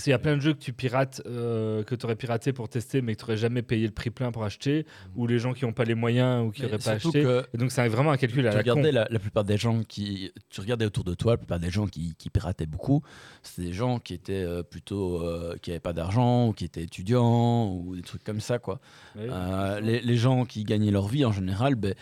Parce 0.00 0.04
qu'il 0.06 0.12
y 0.12 0.14
a 0.14 0.18
plein 0.18 0.36
de 0.38 0.40
jeux 0.40 0.54
que 0.54 0.60
tu 0.60 0.72
pirates, 0.72 1.20
euh, 1.26 1.84
que 1.84 1.94
tu 1.94 2.06
aurais 2.06 2.16
piraté 2.16 2.54
pour 2.54 2.70
tester, 2.70 3.02
mais 3.02 3.14
que 3.14 3.20
tu 3.20 3.24
n'aurais 3.26 3.36
jamais 3.36 3.60
payé 3.60 3.86
le 3.86 3.92
prix 3.92 4.08
plein 4.08 4.32
pour 4.32 4.44
acheter, 4.44 4.86
ou 5.14 5.26
les 5.26 5.38
gens 5.38 5.52
qui 5.52 5.66
n'ont 5.66 5.74
pas 5.74 5.84
les 5.84 5.94
moyens 5.94 6.46
ou 6.46 6.52
qui 6.52 6.62
n'auraient 6.62 6.78
pas 6.78 6.92
acheté. 6.92 7.20
Et 7.52 7.58
donc, 7.58 7.70
c'est 7.70 7.86
vraiment 7.86 8.10
un 8.10 8.16
calcul 8.16 8.46
à 8.46 8.50
tu 8.50 8.56
la 8.56 8.62
con. 8.62 8.70
regardais 8.70 8.92
la, 8.92 9.06
la 9.10 9.18
plupart 9.18 9.44
des 9.44 9.58
gens 9.58 9.82
qui. 9.82 10.32
Tu 10.48 10.62
regardais 10.62 10.86
autour 10.86 11.04
de 11.04 11.12
toi, 11.12 11.32
la 11.32 11.36
plupart 11.36 11.60
des 11.60 11.70
gens 11.70 11.86
qui, 11.86 12.14
qui 12.16 12.30
pirataient 12.30 12.64
beaucoup, 12.64 13.02
c'était 13.42 13.68
des 13.68 13.74
gens 13.74 13.98
qui 13.98 14.14
étaient 14.14 14.42
euh, 14.42 14.62
plutôt. 14.62 15.20
euh, 15.22 15.56
qui 15.60 15.68
n'avaient 15.68 15.80
pas 15.80 15.92
d'argent, 15.92 16.48
ou 16.48 16.52
qui 16.54 16.64
étaient 16.64 16.82
étudiants, 16.82 17.70
ou 17.70 17.94
des 17.94 18.00
trucs 18.00 18.24
comme 18.24 18.40
ça, 18.40 18.58
quoi. 18.58 18.80
Oui. 19.16 19.26
Euh, 19.28 19.80
les, 19.80 20.00
les 20.00 20.16
gens 20.16 20.46
qui 20.46 20.64
gagnaient 20.64 20.92
leur 20.92 21.08
vie 21.08 21.26
en 21.26 21.32
général, 21.32 21.74
ben, 21.74 21.94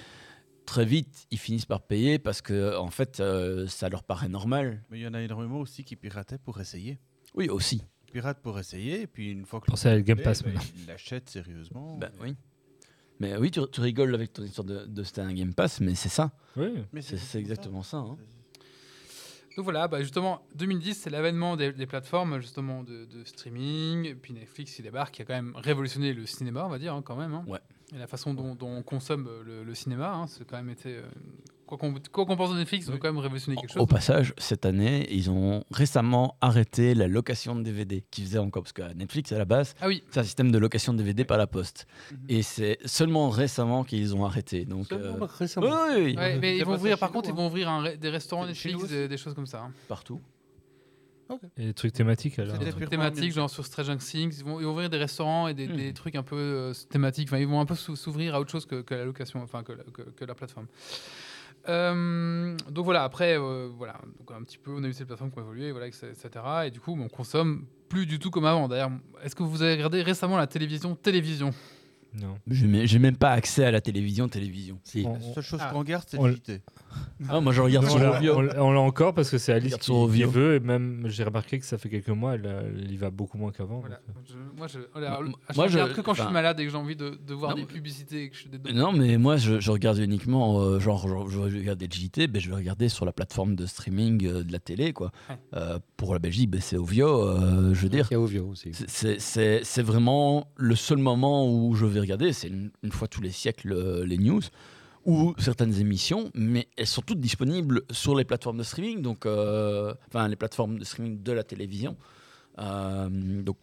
très 0.67 0.85
vite, 0.85 1.27
ils 1.33 1.39
finissent 1.39 1.67
par 1.67 1.81
payer 1.81 2.21
parce 2.21 2.43
que, 2.43 2.77
en 2.79 2.91
fait, 2.91 3.19
euh, 3.19 3.67
ça 3.67 3.89
leur 3.89 4.05
paraît 4.05 4.29
normal. 4.29 4.85
Mais 4.89 5.01
il 5.01 5.03
y 5.03 5.07
en 5.09 5.15
a 5.15 5.21
énormément 5.21 5.59
aussi 5.59 5.83
qui 5.83 5.97
pirataient 5.97 6.39
pour 6.39 6.61
essayer. 6.61 7.01
Oui, 7.39 7.49
aussi. 7.49 7.83
Ils 8.09 8.13
piratent 8.13 8.43
pour 8.43 8.59
essayer, 8.59 9.03
et 9.03 9.07
puis 9.07 9.31
une 9.31 9.47
fois 9.47 9.61
que 9.61 9.67
Pensez 9.67 9.89
à 9.89 9.95
le 9.97 10.03
Game 10.03 10.21
Pass, 10.21 10.45
maintenant. 10.45 10.61
ils 10.77 10.87
l'achètent 10.87 11.31
sérieusement. 11.31 11.97
Ben, 11.99 12.11
oui. 12.21 12.35
Mais 13.21 13.37
oui, 13.37 13.51
tu, 13.51 13.61
tu 13.73 13.81
rigoles 13.81 14.15
avec 14.15 14.33
ton 14.33 14.43
histoire 14.45 14.65
de, 14.67 14.85
de 14.87 15.03
c'était 15.03 15.21
un 15.23 15.33
Game 15.33 15.55
Pass, 15.55 15.81
mais 15.81 15.95
c'est 15.95 16.09
ça. 16.09 16.33
Oui. 16.57 16.69
Mais 16.93 17.01
C'est 17.03 17.17
c'est 17.17 17.39
exactement 17.39 17.83
ça. 17.83 17.99
hein. 17.99 18.17
Donc 19.57 19.65
voilà, 19.65 19.89
bah, 19.89 20.01
justement, 20.03 20.47
2010, 20.55 20.95
c'est 20.95 21.11
l'avènement 21.11 21.57
des, 21.57 21.73
des 21.73 21.87
plateformes 21.87 22.39
justement 22.41 22.85
de, 22.85 23.07
de 23.07 23.25
streaming. 23.25 24.15
Puis 24.15 24.33
Netflix, 24.33 24.79
il 24.79 24.83
débarque, 24.83 25.15
qui 25.15 25.23
a 25.23 25.25
quand 25.25 25.35
même 25.35 25.53
révolutionné 25.57 26.13
le 26.13 26.27
cinéma, 26.27 26.65
on 26.65 26.69
va 26.69 26.79
dire, 26.79 26.95
hein, 26.95 27.03
quand 27.03 27.17
même. 27.17 27.35
hein. 27.35 27.45
Ouais. 27.49 27.59
Et 27.93 27.99
la 27.99 28.07
façon 28.07 28.35
dont, 28.35 28.55
dont 28.55 28.69
on 28.71 28.83
consomme 28.85 29.29
le, 29.45 29.65
le 29.65 29.75
cinéma, 29.75 30.13
hein, 30.15 30.27
c'est 30.29 30.47
quand 30.47 30.57
même 30.59 30.71
été. 30.71 30.95
euh, 30.97 31.03
quoi 31.77 32.25
qu'on 32.27 32.37
pense 32.37 32.53
de 32.53 32.57
Netflix, 32.59 32.87
ils 32.87 32.91
ont 32.91 32.95
Oui. 32.95 32.99
quand 33.01 33.09
même 33.09 33.19
révolutionné 33.19 33.57
quelque 33.57 33.73
Au 33.77 33.81
chose. 33.81 33.87
passage, 33.89 34.35
cette 34.39 34.65
année, 34.67 35.07
ils 35.13 35.31
ont 35.31 35.65
récemment 35.71 36.37
arrêté 36.41 36.95
la 36.95 37.07
location 37.09 37.55
de 37.55 37.63
DVD 37.63 38.05
qu'ils 38.11 38.25
faisaient 38.25 38.39
encore, 38.39 38.63
parce 38.63 38.73
que 38.73 38.93
Netflix, 38.95 39.31
à 39.33 39.39
la 39.39 39.45
base, 39.45 39.75
Ah 39.81 39.87
oui, 39.89 40.03
c'est 40.11 40.21
un 40.21 40.25
système 40.25 40.51
de 40.51 40.59
location 40.59 40.93
de 40.93 40.99
DVD 40.99 41.25
par 41.25 41.39
la 41.39 41.47
poste. 41.47 41.87
Mhm. 42.11 42.19
Et 42.29 42.43
c'est 42.43 42.79
seulement 42.85 43.29
récemment 43.31 43.85
qu'ils 43.85 44.17
ont 44.17 44.25
arrêté. 44.25 44.65
Donc, 44.65 44.91
euh, 44.93 44.99
Seulement 45.11 45.27
oui, 45.27 45.33
récemment. 45.39 45.67
oui, 45.67 46.03
oui, 46.05 46.17
Ouais, 46.17 46.39
mais 46.39 46.53
Il 46.53 46.57
y 46.57 46.59
ils 46.61 46.65
vont 46.65 46.75
ouvrir, 46.75 46.99
par 46.99 47.13
contre, 47.13 47.29
hein. 47.29 47.33
ils 47.35 47.37
vont 47.37 47.47
ouvrir 47.49 47.69
un 47.69 47.81
ré- 47.83 47.97
des 47.97 48.09
restaurants 48.11 48.47
Netflix, 48.47 48.75
nous 48.77 48.85
aussi. 48.85 48.93
des, 48.95 49.09
des 49.09 49.17
choses 49.17 49.35
comme 49.35 49.47
ça. 49.47 49.61
hein. 49.63 49.73
partout. 49.89 50.21
Et 51.59 51.67
des 51.67 51.75
trucs 51.75 51.93
thématiques 51.93 52.39
alors. 52.39 52.57
Des 52.57 52.71
trucs 52.71 52.89
thématiques, 52.89 53.33
genre 53.35 53.51
sur 53.51 53.67
Stranger 53.67 53.99
Things. 53.99 54.35
Ils 54.39 54.45
vont, 54.45 54.61
ils 54.61 54.65
vont 54.65 54.73
ouvrir 54.73 54.89
des 54.89 54.97
restaurants 54.97 55.47
et 55.47 55.53
des, 55.53 55.67
des 55.67 55.93
trucs 55.93 56.15
un 56.15 56.23
peu 56.23 56.37
euh, 56.37 56.73
thématiques. 56.89 57.29
Enfin, 57.29 57.37
ils 57.37 57.47
vont 57.47 57.61
un 57.61 57.67
peu 57.67 57.75
s'ou- 57.75 57.97
s'ouvrir 57.97 58.35
à 58.35 58.41
autre 58.41 58.51
chose 58.51 58.65
que, 58.65 58.81
que 58.81 58.95
la 58.95 59.05
location, 59.05 59.43
enfin 59.43 59.63
que 59.63 59.73
la, 59.73 59.85
que- 59.85 60.09
que 60.09 60.25
la 60.25 60.35
plateforme. 60.35 60.69
Euh, 61.69 62.57
donc 62.71 62.85
voilà, 62.85 63.05
après, 63.05 63.39
euh, 63.39 63.69
voilà, 63.77 63.95
donc 64.19 64.31
un 64.33 64.43
petit 64.43 64.59
peu, 64.59 64.73
on 64.75 64.83
a 64.85 64.89
eu 64.89 64.93
ces 64.93 65.05
plateformes 65.05 65.31
qui 65.31 65.39
ont 65.39 65.43
évolué, 65.43 65.71
voilà, 65.73 65.87
etc. 65.89 66.15
Et 66.67 66.71
du 66.71 66.81
coup, 66.81 66.97
on 66.99 67.09
consomme 67.09 67.67
plus 67.89 68.07
du 68.07 68.19
tout 68.19 68.31
comme 68.31 68.47
avant. 68.47 68.69
D'ailleurs, 68.69 68.91
est-ce 69.23 69.35
que 69.35 69.43
vous 69.43 69.63
avez 69.63 69.75
regardé 69.75 70.03
récemment 70.03 70.37
la 70.37 70.47
télévision 70.47 70.95
Télévision? 70.95 71.51
Non. 72.15 72.39
J'ai 72.49 72.99
même- 72.99 73.17
pas 73.19 73.33
accès 73.33 73.65
à 73.67 73.71
la 73.71 73.83
télévision, 73.83 74.29
télévision. 74.29 74.79
Si. 74.83 75.05
On- 75.07 75.13
La 75.15 75.21
seule 75.35 75.43
chose 75.45 75.61
Ah. 75.63 75.71
qu'on 75.73 75.83
garde, 75.85 76.05
c'est 76.09 76.17
le 76.21 76.33
JT. 76.33 76.63
Ah, 77.29 77.41
moi, 77.41 77.53
je 77.53 77.61
regarde 77.61 77.87
on 77.87 77.91
sur 77.91 77.99
l'a- 77.99 78.17
Ovio. 78.19 78.37
on 78.37 78.41
l'a- 78.43 78.65
on 78.65 78.71
l'a 78.73 78.81
encore 78.81 79.13
parce 79.15 79.31
que 79.31 79.39
c'est 79.39 79.53
Alice 79.53 79.75
Regarde 79.75 80.11
qui, 80.13 80.19
qui 80.19 80.25
veut 80.25 80.55
et 80.57 80.61
même 80.61 81.03
j'ai 81.07 81.25
remarqué 81.25 81.59
que 81.59 81.67
ça 81.67 81.77
fait 81.79 81.89
quelques 81.89 82.09
mois 82.09 82.35
elle, 82.35 82.47
euh, 82.47 82.71
elle 82.79 82.91
y 82.93 82.97
va 82.97 83.11
beaucoup 83.11 83.39
moins 83.39 83.51
qu'avant. 83.51 83.81
Voilà. 83.81 84.01
donc, 84.07 84.17
euh. 84.31 84.35
Je- 84.55 84.59
moi, 84.59 84.67
je, 84.69 84.79
Moi, 84.79 85.33
je 85.51 85.57
moi, 85.57 85.67
regarde 85.67 85.91
je- 85.91 85.97
que 85.97 86.01
quand 86.01 86.13
je 86.13 86.19
suis 86.19 86.23
enfin- 86.25 86.33
malade 86.33 86.61
et 86.61 86.65
que 86.65 86.71
j'ai 86.71 86.77
envie 86.77 86.97
de, 86.97 87.19
de 87.27 87.35
voir 87.35 87.51
Non, 87.51 87.57
des 87.57 87.63
mais- 87.63 87.67
publicités 87.69 88.23
et 88.25 88.29
que 88.31 88.37
je 88.37 88.41
suis 88.43 88.51
dedans. 88.51 88.71
Non, 88.73 88.93
mais 88.93 89.17
moi, 89.19 89.37
je, 89.37 89.59
je 89.61 89.71
regarde 89.71 89.99
uniquement, 89.99 90.61
euh, 90.61 90.79
genre, 90.79 91.09
je, 91.29 91.33
je 91.33 91.39
vais 91.49 91.59
regarder 91.59 91.87
le 91.87 91.93
JT, 91.93 92.29
ben, 92.29 92.41
je 92.41 92.49
vais 92.51 92.57
regarder 92.57 92.89
sur 92.89 93.05
la 93.05 93.13
plateforme 93.13 93.57
de 93.57 93.67
streaming 93.67 94.25
euh, 94.27 94.43
de 94.45 94.53
la 94.53 94.59
télé, 94.61 94.93
quoi. 94.93 95.11
Ouais. 95.29 95.37
Euh, 95.55 95.79
pour 95.97 96.13
la 96.13 96.19
Belgique, 96.21 96.51
ben, 96.51 96.61
c'est 96.61 96.77
Ovio, 96.77 97.09
euh, 97.29 97.75
je 97.75 97.83
veux 97.83 97.89
dire. 97.89 98.07
Il 98.11 98.15
y 98.15 98.17
a 98.17 98.21
Ovio 98.21 98.47
aussi. 98.47 98.71
C'est- 98.73 98.89
C'est 98.89 99.21
c'est- 99.21 99.61
c'est 99.65 99.83
vraiment 99.83 100.49
le 100.57 100.75
seul 100.77 100.99
moment 100.99 101.51
où 101.51 101.75
je 101.75 101.85
vais 101.87 102.01
regarder, 102.01 102.33
c'est 102.33 102.49
une, 102.49 102.71
une 102.83 102.93
fois 102.93 103.09
tous 103.09 103.21
les 103.21 103.31
siècles 103.31 103.73
euh, 103.73 104.05
les 104.07 104.19
news 104.19 104.41
ou 105.09 105.35
certaines 105.39 105.81
émissions, 105.81 106.31
mais 106.35 106.69
elles 106.77 106.87
sont 106.87 107.01
toutes 107.01 107.19
disponibles 107.19 107.81
sur 107.91 108.15
les 108.15 108.27
plateformes 108.27 108.59
de 108.59 108.63
streaming, 108.63 109.01
donc 109.01 109.25
euh, 109.25 109.95
enfin 110.07 110.29
les 110.29 110.37
plateformes 110.37 110.79
de 110.79 110.85
streaming 110.85 111.23
de 111.23 111.33
la 111.33 111.43
télévision. 111.43 111.97
Euh, 112.59 113.09
donc 113.43 113.57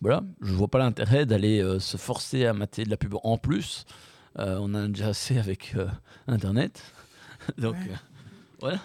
voilà, 0.00 0.22
je 0.40 0.52
vois 0.52 0.68
pas 0.68 0.78
l'intérêt 0.78 1.26
d'aller 1.26 1.60
euh, 1.60 1.80
se 1.80 1.96
forcer 1.96 2.46
à 2.46 2.52
mater 2.52 2.84
de 2.84 2.90
la 2.90 2.96
pub 2.96 3.16
en 3.24 3.38
plus. 3.38 3.86
On 4.36 4.72
en 4.72 4.74
a 4.74 4.88
déjà 4.88 5.08
assez 5.08 5.36
avec 5.36 5.74
Internet, 6.28 6.80
donc 7.58 7.76
euh, 8.62 8.76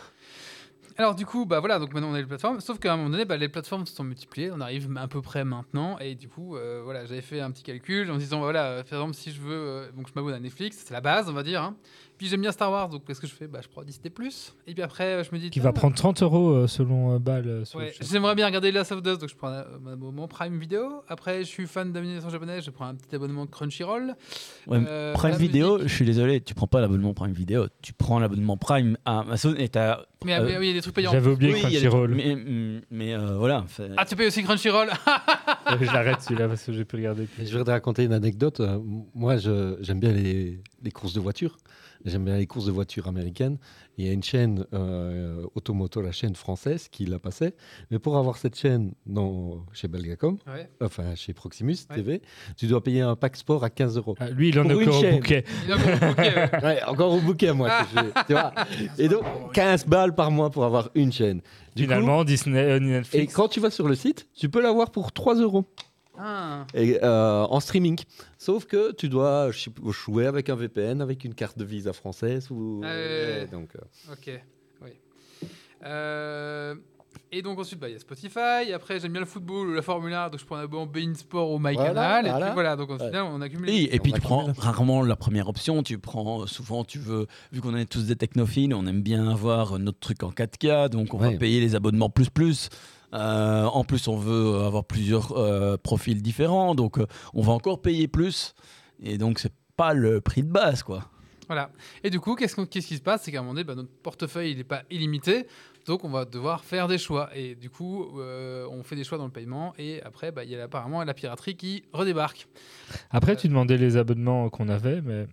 Alors 0.99 1.15
du 1.15 1.26
coup, 1.26 1.45
bah 1.45 1.61
voilà, 1.61 1.80
donc 1.80 1.93
maintenant 1.93 2.09
on 2.09 2.13
a 2.13 2.17
les 2.19 2.26
plateformes. 2.26 2.59
Sauf 2.59 2.77
qu'à 2.77 2.91
un 2.91 2.97
moment 2.97 3.09
donné, 3.09 3.23
bah, 3.23 3.38
les 3.38 3.47
plateformes 3.47 3.85
se 3.85 3.95
sont 3.95 4.03
multipliées. 4.03 4.51
On 4.51 4.59
arrive 4.59 4.89
à 4.97 5.07
peu 5.07 5.21
près 5.21 5.45
maintenant. 5.45 5.97
Et 5.99 6.13
du 6.13 6.27
coup, 6.27 6.57
euh, 6.57 6.81
voilà, 6.84 7.05
j'avais 7.05 7.21
fait 7.21 7.39
un 7.39 7.51
petit 7.51 7.63
calcul 7.63 8.11
en 8.11 8.17
disant, 8.17 8.39
voilà, 8.41 8.84
par 8.84 8.99
exemple, 8.99 9.13
si 9.13 9.31
je 9.31 9.39
veux, 9.39 9.55
euh, 9.55 9.91
donc 9.93 10.09
je 10.09 10.13
m'abonne 10.13 10.34
à 10.34 10.39
Netflix, 10.41 10.84
c'est 10.85 10.93
la 10.93 10.99
base, 10.99 11.30
on 11.30 11.34
va 11.34 11.43
dire. 11.43 11.63
hein. 11.63 11.77
Puis 12.20 12.28
j'aime 12.28 12.41
bien 12.41 12.52
Star 12.52 12.70
Wars, 12.70 12.90
donc 12.90 13.06
qu'est-ce 13.06 13.22
que 13.22 13.28
je 13.28 13.34
fais 13.34 13.48
bah, 13.48 13.62
Je 13.64 13.70
prends 13.70 13.82
Disney 13.82 14.10
Plus. 14.10 14.54
Et 14.68 14.74
puis 14.74 14.84
après, 14.84 15.06
euh, 15.06 15.24
je 15.24 15.34
me 15.34 15.40
dis. 15.40 15.50
Qui 15.50 15.62
va 15.62 15.72
prendre 15.72 15.96
30 15.96 16.22
euros 16.22 16.50
euh, 16.50 16.68
selon 16.68 17.16
euh, 17.16 17.18
Ball. 17.18 17.48
euh, 17.48 17.64
sur 17.64 17.80
Ouais, 17.80 17.94
j'aimerais 18.02 18.36
bien 18.36 18.46
regarder 18.46 18.74
Last 18.74 18.91
of 18.91 19.00
Us, 19.06 19.18
donc 19.20 19.30
je 19.30 19.36
prends 19.36 19.48
euh, 19.54 19.64
mon 19.98 20.28
Prime 20.28 20.60
Video. 20.60 21.02
Après, 21.08 21.40
je 21.46 21.48
suis 21.48 21.66
fan 21.66 21.94
d'animation 21.94 22.30
japonaise, 22.30 22.66
je 22.66 22.72
prends 22.72 22.88
un 22.88 22.96
petit 22.96 23.16
abonnement 23.16 23.48
Crunchyroll. 23.48 24.16
Ouais, 24.68 24.80
Euh, 24.86 25.14
Prime 25.14 25.38
Video, 25.38 25.76
musique. 25.76 25.88
je 25.90 25.96
suis 25.96 26.04
désolé, 26.06 26.41
tu 26.41 26.54
prends 26.54 26.68
pas 26.68 26.82
l'abonnement 26.82 27.14
Prime 27.14 27.32
Vidéo, 27.32 27.68
tu 27.82 27.94
prends 27.94 28.20
l'abonnement 28.20 28.58
Prime 28.58 28.98
à 29.06 29.20
Amazon 29.20 29.56
et 29.58 29.70
t'as. 29.70 30.02
Mais 30.26 30.34
euh, 30.34 30.44
mais 30.46 30.58
oui, 30.58 30.66
il 30.66 30.68
y 30.68 30.72
a 30.72 30.74
des 30.74 30.82
trucs 30.82 30.96
payants. 30.96 31.14
J'avais 31.14 31.32
oublié 31.32 31.54
oui, 31.54 31.62
Crunchyroll. 31.62 32.14
Mais, 32.16 32.36
mm, 32.36 32.82
mais, 32.91 33.14
euh, 33.14 33.38
voilà. 33.38 33.64
fait- 33.70 33.91
Ah, 33.96 34.04
tu 34.04 34.18
payes 34.18 34.28
aussi 34.28 34.44
Crunchyroll 34.44 34.90
je 35.80 35.86
l'arrête 35.86 36.22
celui-là 36.22 36.50
parce 36.50 36.64
que 36.66 36.74
j'ai 36.74 36.84
pu 36.84 36.98
regarder. 36.98 37.28
Je 37.41 37.58
voudrais 37.58 37.72
raconter 37.76 38.04
une 38.04 38.12
anecdote. 38.12 38.62
Moi, 39.16 39.38
je- 39.38 39.78
j'aime 39.80 40.02
bien 40.02 40.12
les, 40.12 40.62
les 40.84 40.91
courses 40.91 41.14
de 41.14 41.22
voitures. 41.22 41.56
J'aime 42.05 42.23
bien 42.26 42.38
les 42.38 42.47
courses 42.47 42.65
de 42.65 42.71
voitures 42.71 43.07
américaines. 43.07 43.57
Il 43.97 44.05
y 44.05 44.09
a 44.09 44.13
une 44.13 44.23
chaîne 44.23 44.65
euh, 44.73 45.45
Automoto, 45.55 46.01
la 46.01 46.13
chaîne 46.13 46.34
française, 46.35 46.88
qui 46.89 47.05
la 47.05 47.19
passait. 47.19 47.53
Mais 47.91 47.99
pour 47.99 48.15
avoir 48.17 48.38
cette 48.38 48.55
chaîne 48.55 48.93
dans, 49.05 49.65
chez 49.73 49.89
Belgacom, 49.89 50.38
Ouais. 50.47 50.69
enfin 50.81 51.15
chez 51.15 51.34
Proximus 51.34 51.76
Ouais. 51.89 51.95
TV, 51.97 52.21
tu 52.55 52.67
dois 52.67 52.81
payer 52.81 53.01
un 53.01 53.15
pack 53.17 53.35
sport 53.35 53.63
à 53.65 53.69
15 53.69 53.97
euros. 53.97 54.15
Ah, 54.19 54.30
lui, 54.30 54.49
il 54.49 54.59
en 54.59 54.63
une 54.69 54.81
encore 54.81 54.97
au 54.97 55.01
chaîne. 55.01 55.15
bouquet. 55.15 55.43
A 55.69 56.61
ouais. 56.63 56.84
Encore 56.85 57.13
au 57.13 57.19
bouquet, 57.19 57.51
moi. 57.53 57.69
tu 58.27 58.34
vois. 58.34 58.53
Et 58.97 59.09
donc, 59.09 59.23
15 59.53 59.85
balles 59.85 60.15
par 60.15 60.31
mois 60.31 60.49
pour 60.49 60.63
avoir 60.63 60.89
une 60.95 61.11
chaîne. 61.11 61.41
Du 61.76 61.84
coup, 61.84 61.89
Finalement, 61.91 62.23
Disney, 62.23 62.59
euh, 62.59 62.77
et 62.77 62.80
Netflix. 62.80 63.34
quand 63.34 63.47
tu 63.49 63.59
vas 63.59 63.69
sur 63.71 63.88
le 63.89 63.95
site, 63.95 64.27
tu 64.35 64.47
peux 64.49 64.61
l'avoir 64.61 64.91
pour 64.91 65.11
3 65.11 65.35
euros. 65.35 65.65
Ah. 66.22 66.66
et, 66.74 67.00
euh, 67.02 67.44
en 67.46 67.60
streaming. 67.62 67.98
Sauf 68.38 68.66
que 68.66 68.91
tu 68.94 69.08
dois 69.08 69.52
jouer 69.52 70.26
avec 70.26 70.50
un 70.50 70.56
VPN, 70.56 71.02
avec 71.02 71.24
une 71.24 71.34
carte 71.34 71.58
de 71.58 71.64
visa 71.64 71.94
française. 71.94 72.52
Ou... 72.52 72.82
Ouais, 72.82 73.48
donc, 73.52 73.70
euh, 73.76 74.12
Ok, 74.14 74.41
oui. 74.84 74.90
Euh, 75.86 76.76
et 77.32 77.41
donc 77.41 77.60
ensuite, 77.60 77.80
bah, 77.80 77.88
il 77.90 77.94
y 77.94 77.96
a 77.96 78.00
Spotify. 78.00 78.74
Après, 78.74 79.00
j'aime 79.00 79.12
bien 79.12 79.22
le 79.22 79.28
football 79.28 79.70
ou 79.70 79.74
la 79.74 79.82
Formule 79.82 80.14
1, 80.14 80.30
donc 80.30 80.40
je 80.40 80.46
prends 80.46 80.58
un 80.58 80.64
abonnement 80.64 80.88
Bein 80.88 81.14
Sport 81.16 81.52
ou 81.52 81.60
MyCanal. 81.60 81.94
Voilà, 81.94 82.20
Et 82.20 82.30
voilà. 82.30 82.46
puis 82.48 82.54
voilà, 82.54 82.76
donc 82.76 82.90
au 82.90 82.94
Ouais. 82.98 83.06
final, 83.06 83.24
on 83.32 83.41
accumule. 83.41 83.70
Et 83.70 84.00
puis 84.00 84.12
On 84.12 84.16
tu 84.16 84.22
prends 84.22 84.52
rarement 84.58 85.04
la 85.04 85.16
première 85.16 85.48
option. 85.48 85.84
Tu 85.84 86.00
prends 86.00 86.46
souvent, 86.48 86.84
tu 86.84 87.00
veux, 87.00 87.28
vu 87.52 87.62
qu'on 87.62 87.76
est 87.76 87.86
tous 87.86 88.06
des 88.08 88.16
technophiles, 88.16 88.74
on 88.74 88.86
aime 88.88 89.02
bien 89.02 89.30
avoir 89.30 89.80
notre 89.80 90.00
truc 90.00 90.24
en 90.24 90.32
4K, 90.32 90.90
donc 90.90 91.14
on 91.14 91.18
va 91.18 91.32
payer 91.32 91.62
les 91.62 91.76
abonnements 91.76 92.10
plus 92.10 92.30
plus. 92.30 92.70
Euh, 93.14 93.64
en 93.65 93.84
plus, 93.84 94.07
on 94.07 94.18
veut 94.18 94.60
avoir 94.65 94.86
plusieurs 94.86 95.31
euh, 95.31 95.77
profils 95.77 96.22
différents, 96.22 96.76
donc 96.76 96.99
euh, 96.99 97.07
on 97.34 97.41
va 97.41 97.53
encore 97.53 97.81
payer 97.81 98.07
plus. 98.07 98.53
Et 99.02 99.18
donc, 99.18 99.40
c'est 99.40 99.53
pas 99.77 99.94
le 99.94 100.22
prix 100.22 100.44
de 100.44 100.52
base, 100.52 100.84
quoi. 100.84 101.06
Voilà. 101.48 101.72
Et 102.03 102.11
du 102.11 102.19
coup, 102.19 102.36
qu'est-ce, 102.36 102.56
qu'on- 102.56 102.68
qu'est-ce 102.68 102.86
qui 102.86 102.98
se 102.98 103.02
passe? 103.02 103.23
C'est 103.23 103.31
qu'à 103.31 103.40
un 103.40 103.41
moment 103.41 103.53
donné, 103.56 103.64
bah, 103.64 103.73
notre 103.73 103.90
portefeuille, 103.90 104.52
il 104.52 104.57
n'est 104.57 104.64
pas 104.64 104.84
illimité. 104.91 105.48
Donc, 105.88 106.03
on 106.03 106.10
va 106.10 106.26
devoir 106.26 106.64
faire 106.64 106.88
des 106.88 106.99
choix. 106.99 107.31
Et 107.36 107.56
du 107.56 107.72
coup, 107.72 108.19
euh, 108.19 108.68
on 108.69 108.84
fait 108.84 108.95
des 108.95 109.03
choix 109.03 109.18
dans 109.18 109.26
le 109.26 109.31
paiement. 109.31 109.73
Et 109.80 110.03
après, 110.03 110.31
bah, 110.31 110.44
il 110.44 110.52
y 110.52 110.56
a 110.56 110.64
apparemment 110.64 111.03
la 111.03 111.14
piraterie 111.15 111.56
qui 111.56 111.84
redébarque. 111.91 112.48
Après, 113.10 113.36
tu 113.36 113.48
demandais 113.48 113.77
les 113.77 113.98
abonnements 113.98 114.49
qu'on 114.49 114.69
avait, 114.69 115.02
mais. 115.02 115.26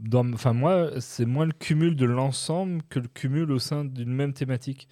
Dans, 0.00 0.32
enfin, 0.32 0.52
moi, 0.54 0.90
c'est 1.00 1.24
moins 1.26 1.44
le 1.46 1.52
cumul 1.52 1.94
de 1.94 2.04
l'ensemble 2.06 2.82
que 2.88 2.98
le 2.98 3.06
cumul 3.08 3.52
au 3.52 3.58
sein 3.60 3.84
d'une 3.84 4.12
même 4.12 4.32
thématique. 4.32 4.88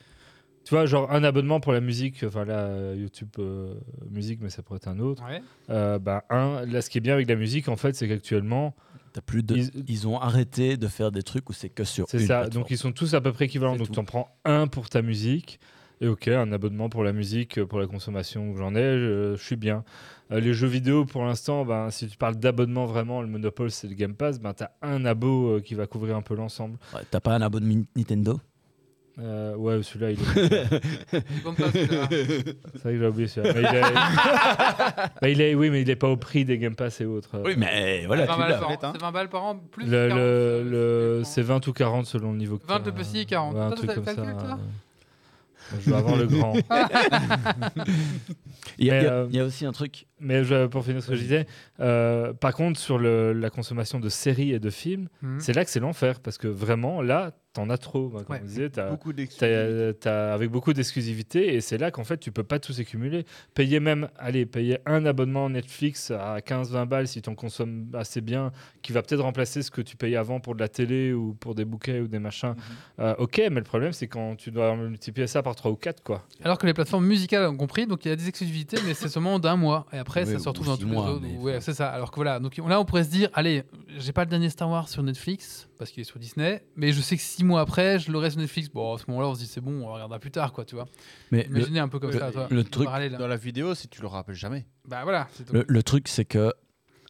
Tu 0.65 0.75
vois, 0.75 0.87
genre 0.87 1.11
un 1.11 1.25
abonnement 1.25 1.59
pour 1.61 1.73
la 1.73 1.81
musique, 1.81 2.23
enfin 2.27 2.45
là, 2.45 2.59
euh, 2.67 2.95
YouTube 2.97 3.29
euh, 3.39 3.75
musique, 4.11 4.41
mais 4.43 4.49
ça 4.51 4.63
pourrait 4.63 4.77
être 4.77 4.89
un 4.89 4.99
autre. 5.01 5.23
Ouais. 5.29 5.43
Euh, 5.71 5.99
bah, 5.99 6.25
un, 6.31 6.65
là, 6.67 6.81
ce 6.83 6.89
qui 6.91 6.99
est 6.99 7.01
bien 7.01 7.15
avec 7.15 7.29
la 7.29 7.35
musique, 7.37 7.69
en 7.69 7.77
fait, 7.77 7.95
c'est 7.95 8.07
qu'actuellement, 8.09 8.75
T'as 9.13 9.21
plus 9.21 9.43
de... 9.43 9.57
Ils- 9.57 9.71
Ils... 9.89 10.09
ont 10.09 10.19
arrêté 10.19 10.77
de 10.79 10.89
faire 10.89 11.13
des 11.13 11.23
trucs 11.23 11.51
où 11.51 11.53
c'est 11.53 11.69
que 11.69 11.85
sur 11.85 12.07
c'est 12.09 12.21
ça. 12.21 12.41
plateforme. 12.43 12.63
Donc, 12.63 12.71
ils 12.71 12.79
sont 12.79 12.93
tous 12.93 13.13
à 13.15 13.21
peu 13.21 13.33
près 13.33 13.45
équivalents. 13.47 13.77
Donc, 13.77 13.91
tu 13.91 13.99
en 13.99 14.05
prends 14.05 14.29
un 14.47 14.69
pour 14.69 14.89
ta 14.89 15.03
musique. 15.03 15.59
Et 16.01 16.09
ok, 16.09 16.29
un 16.29 16.51
abonnement 16.51 16.89
pour 16.89 17.05
la 17.05 17.13
musique, 17.13 17.63
pour 17.65 17.79
la 17.79 17.87
consommation 17.87 18.51
où 18.51 18.57
j'en 18.57 18.75
ai, 18.75 18.99
je, 18.99 19.35
je 19.37 19.43
suis 19.45 19.55
bien. 19.57 19.85
Euh, 20.33 20.41
les 20.41 20.53
jeux 20.55 20.67
vidéo, 20.67 21.05
pour 21.05 21.25
l'instant, 21.25 21.65
ben, 21.65 21.91
si 21.91 22.09
tu 22.09 22.17
parles 22.17 22.37
d'abonnement 22.37 22.87
vraiment, 22.87 23.21
le 23.21 23.29
monopole, 23.29 23.71
c'est 23.71 23.87
le 23.87 23.95
Game 23.95 24.15
Pass, 24.15 24.41
ben, 24.41 24.55
tu 24.55 24.65
as 24.65 24.73
un 24.83 25.05
abo 25.05 25.57
euh, 25.57 25.61
qui 25.61 25.75
va 25.75 25.87
couvrir 25.87 26.17
un 26.17 26.23
peu 26.23 26.35
l'ensemble. 26.35 26.79
Ouais, 26.95 27.03
T'as 27.11 27.21
pas 27.21 27.35
un 27.35 27.43
abonnement 27.43 27.85
Nintendo? 27.95 28.41
Euh, 29.19 29.55
ouais, 29.57 29.83
celui-là, 29.83 30.11
il 30.13 30.19
est... 30.21 30.25
Je 31.13 31.43
compte 31.45 31.59
pas, 31.59 31.71
celui-là. 31.71 32.09
c'est 32.11 32.83
vrai 32.83 32.93
que 32.95 32.99
j'ai 32.99 33.07
oublié 33.07 33.29
celui-là. 33.29 33.53
Mais 33.55 33.61
il 33.61 33.77
est... 33.77 33.83
Bah, 35.21 35.29
il 35.29 35.41
est... 35.43 35.55
Oui, 35.55 35.69
mais 35.71 35.83
il 35.83 35.87
n'est 35.87 35.97
pas 35.97 36.09
au 36.09 36.17
prix 36.17 36.45
des 36.47 36.57
Game 36.59 36.75
Pass 36.75 37.01
et 37.03 37.05
autres. 37.05 37.29
Oui, 37.45 37.55
mais 37.59 38.07
voilà, 38.07 38.25
20 38.25 38.33
tu 38.35 38.39
balles 38.41 38.51
l'as. 38.51 38.59
par 38.59 38.71
an. 38.71 38.79
C'est 38.95 39.01
20 39.03 39.13
balles 39.13 39.29
par 39.29 39.45
an, 39.45 39.57
plus 39.71 39.85
Le, 39.87 40.09
40, 40.09 40.17
le, 40.19 40.23
euh, 40.25 41.19
le- 41.19 41.25
c'est 41.25 41.43
20 41.43 41.67
ou 41.67 41.73
40 41.75 42.07
selon 42.07 42.33
le 42.33 42.39
niveau. 42.39 42.57
que 42.59 42.67
20 42.67 42.81
t'as. 42.81 42.85
le 42.87 42.93
petit 42.93 43.19
et 43.21 43.27
40. 43.27 43.55
Ouais, 43.55 43.61
un 43.61 43.69
Toi, 43.69 43.77
truc 43.77 43.89
t'as 43.91 43.95
comme 43.97 44.05
ça. 44.07 44.15
calcul, 44.15 44.33
toi. 44.39 44.59
Je 45.85 45.89
dois 45.91 45.99
avoir 45.99 46.17
le 46.17 46.27
grand. 46.27 46.55
Il 48.79 48.87
y, 48.87 48.91
a- 48.91 49.01
il 49.03 49.07
euh, 49.07 49.27
il 49.31 49.37
y 49.37 49.41
a 49.41 49.45
aussi 49.45 49.67
un 49.67 49.73
truc. 49.73 50.07
Mais 50.21 50.45
je- 50.45 50.67
pour 50.67 50.85
finir 50.85 51.03
ce 51.03 51.09
que 51.09 51.15
je 51.17 51.21
disais, 51.23 51.47
euh, 51.81 52.33
par 52.33 52.55
contre, 52.55 52.79
sur 52.81 52.99
le- 52.99 53.33
la 53.33 53.51
consommation 53.51 54.01
de 54.01 54.09
séries 54.09 54.53
et 54.53 54.59
de 54.59 54.71
films, 54.71 55.09
Mhm. 55.23 55.41
c'est 55.41 55.53
là 55.53 55.65
que 55.65 55.71
c'est 55.71 55.81
l'enfer. 55.81 56.21
Parce 56.21 56.39
que 56.39 56.49
vraiment, 56.49 57.03
là, 57.03 57.33
t'en 57.53 57.69
as 57.71 57.79
trop. 57.79 58.09
Moi, 58.09 58.23
Comme 58.25 58.37
Ouais. 58.37 58.41
on 58.43 58.47
disait, 58.47 58.71
t'as- 58.71 58.91
Beaucoup 58.91 59.13
d'excuses. 59.13 59.39
t'as- 59.39 59.93
t'as- 59.95 60.33
avec 60.35 60.51
beaucoup 60.51 60.73
d'exclusivité. 60.73 61.55
Et 61.55 61.61
c'est 61.61 61.79
là 61.79 61.91
qu'en 61.91 62.05
fait, 62.05 62.19
tu 62.19 62.33
peux 62.33 62.43
pas 62.45 62.59
tous 62.59 62.79
accumuler. 62.81 63.25
Payer 63.55 63.79
même, 63.81 64.09
allez, 64.19 64.47
payer 64.47 64.79
un 64.87 65.05
abonnement 65.07 65.51
Netflix 65.51 66.11
à 66.11 66.41
15-20 66.41 66.87
balles 66.87 67.09
si 67.09 67.21
tu 67.21 67.29
en 67.29 67.35
consommes 67.35 67.87
assez 67.95 68.21
bien, 68.21 68.53
qui 68.83 68.93
va 68.93 69.03
peut-être 69.03 69.21
remplacer 69.23 69.63
ce 69.63 69.71
que 69.71 69.81
tu 69.83 69.97
payais 69.97 70.17
avant 70.17 70.41
pour 70.41 70.55
de 70.55 70.61
la 70.61 70.69
télé 70.69 71.13
ou 71.13 71.35
pour 71.35 71.55
des 71.55 71.65
bouquets 71.65 72.01
ou 72.01 72.09
des 72.09 72.19
machins. 72.19 72.55
Euh, 73.01 73.15
ok, 73.19 73.39
mais 73.51 73.57
le 73.61 73.63
problème, 73.63 73.93
c'est 73.93 74.07
quand 74.09 74.37
tu 74.37 74.51
dois 74.51 74.75
multiplier 74.77 75.27
ça 75.27 75.43
par 75.43 75.55
3 75.55 75.71
ou 75.71 75.77
4, 75.77 76.03
quoi. 76.03 76.27
Alors 76.43 76.59
que 76.59 76.67
les 76.67 76.75
plateformes 76.75 77.07
musicales 77.07 77.47
ont 77.49 77.57
compris, 77.57 77.87
donc 77.87 78.05
il 78.05 78.09
y 78.09 78.13
a 78.13 78.17
des 78.17 78.29
exclusivités, 78.29 78.79
mais 78.87 78.95
c'est 78.95 79.09
seulement 79.09 79.39
d'un 79.39 79.57
mois. 79.57 79.87
Et 79.93 79.99
après, 79.99 80.25
ça 80.25 80.39
se 80.39 80.49
retrouve 80.49 80.69
ou 80.69 80.71
dans 80.71 80.77
tous 80.77 80.87
les 80.89 80.97
autres. 80.97 81.27
Ouais, 81.41 81.61
c'est 81.61 81.75
ça. 81.75 81.89
Alors 81.91 82.11
que 82.11 82.17
voilà, 82.17 82.41
donc 82.41 82.57
là, 82.57 82.81
on 82.81 82.85
pourrait 82.85 83.05
se 83.05 83.11
dire, 83.11 83.29
allez, 83.35 83.65
j'ai 83.99 84.13
pas 84.13 84.25
le 84.25 84.31
dernier 84.31 84.49
Star 84.49 84.69
Wars 84.71 84.89
sur 84.89 85.03
Netflix 85.03 85.69
parce 85.79 85.91
qu'il 85.91 86.01
est 86.01 86.05
sur 86.05 86.19
Disney, 86.19 86.63
mais 86.77 86.93
je 86.93 87.01
sais 87.01 87.17
que 87.17 87.23
six 87.43 87.47
mois 87.47 87.61
après, 87.61 87.99
je 87.99 88.11
l'aurai 88.13 88.31
sur 88.31 88.39
Netflix. 88.41 88.69
Bon, 88.69 88.95
à 88.95 88.99
ce 88.99 89.05
moment-là, 89.09 89.29
on 89.29 89.35
se 89.35 89.41
dit, 89.41 89.47
c'est 89.47 89.61
bon, 89.61 89.83
on 89.85 89.93
regardera 89.93 90.19
plus 90.21 90.31
tard, 90.31 90.53
quoi, 90.53 90.65
tu 90.65 90.75
vois. 90.77 90.87
Mais 91.33 91.47
le, 91.51 91.59
Imaginez 91.59 91.81
un 91.81 91.89
peu 91.89 91.99
comme 91.99 92.11
le- 92.13 92.19
ça, 92.19 92.31
toi. 92.31 92.47
le 92.51 92.65
truc- 92.65 92.85
parallèle. 92.85 93.17
Dans 93.19 93.27
la 93.27 93.37
vidéo, 93.37 93.75
si 93.75 93.89
tu 93.89 94.01
le 94.01 94.07
rappelles 94.07 94.35
jamais. 94.37 94.67
Bah 94.87 95.01
voilà. 95.03 95.29
c'est 95.35 95.51
le, 95.53 95.65
le 95.67 95.83
truc, 95.83 96.09
c'est 96.09 96.25
que 96.25 96.53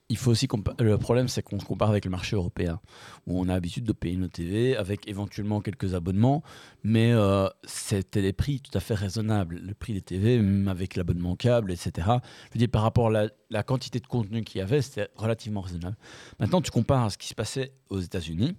il 0.09 0.18
faut 0.18 0.30
aussi 0.30 0.46
le 0.78 0.98
problème, 0.98 1.26
c'est 1.28 1.40
qu'on 1.42 1.59
se 1.59 1.64
compare 1.64 1.88
avec 1.88 2.04
le 2.04 2.10
marché 2.10 2.36
européen, 2.36 2.80
où 3.26 3.40
on 3.40 3.44
a 3.48 3.54
l'habitude 3.54 3.84
de 3.84 3.92
payer 3.92 4.16
nos 4.16 4.28
TV 4.28 4.76
avec 4.76 5.09
éventuellement 5.09 5.62
quelques 5.62 5.94
abonnements, 5.94 6.42
mais 6.82 7.12
euh, 7.12 7.48
c'était 7.64 8.20
des 8.20 8.34
prix 8.34 8.60
tout 8.60 8.76
à 8.76 8.80
fait 8.80 8.92
raisonnables. 8.94 9.59
Le 9.64 9.72
prix 9.72 9.94
des 9.94 10.02
TV, 10.02 10.38
même 10.38 10.68
avec 10.68 10.96
l'abonnement 10.96 11.34
câble, 11.34 11.72
etc. 11.72 11.92
Je 11.96 12.54
veux 12.54 12.59
dire, 12.59 12.68
par 12.68 12.82
rapport 12.82 13.06
à 13.06 13.10
la, 13.10 13.28
la 13.48 13.62
quantité 13.62 14.00
de 14.00 14.06
contenu 14.06 14.42
qu'il 14.44 14.59
y 14.59 14.62
avait, 14.62 14.82
c'était 14.82 15.09
relativement 15.16 15.62
raisonnable. 15.62 15.96
Maintenant, 16.40 16.60
tu 16.60 16.70
compares 16.70 17.04
à 17.04 17.10
ce 17.10 17.16
qui 17.16 17.28
se 17.28 17.34
passait 17.34 17.72
aux 17.88 18.00
États-Unis. 18.00 18.54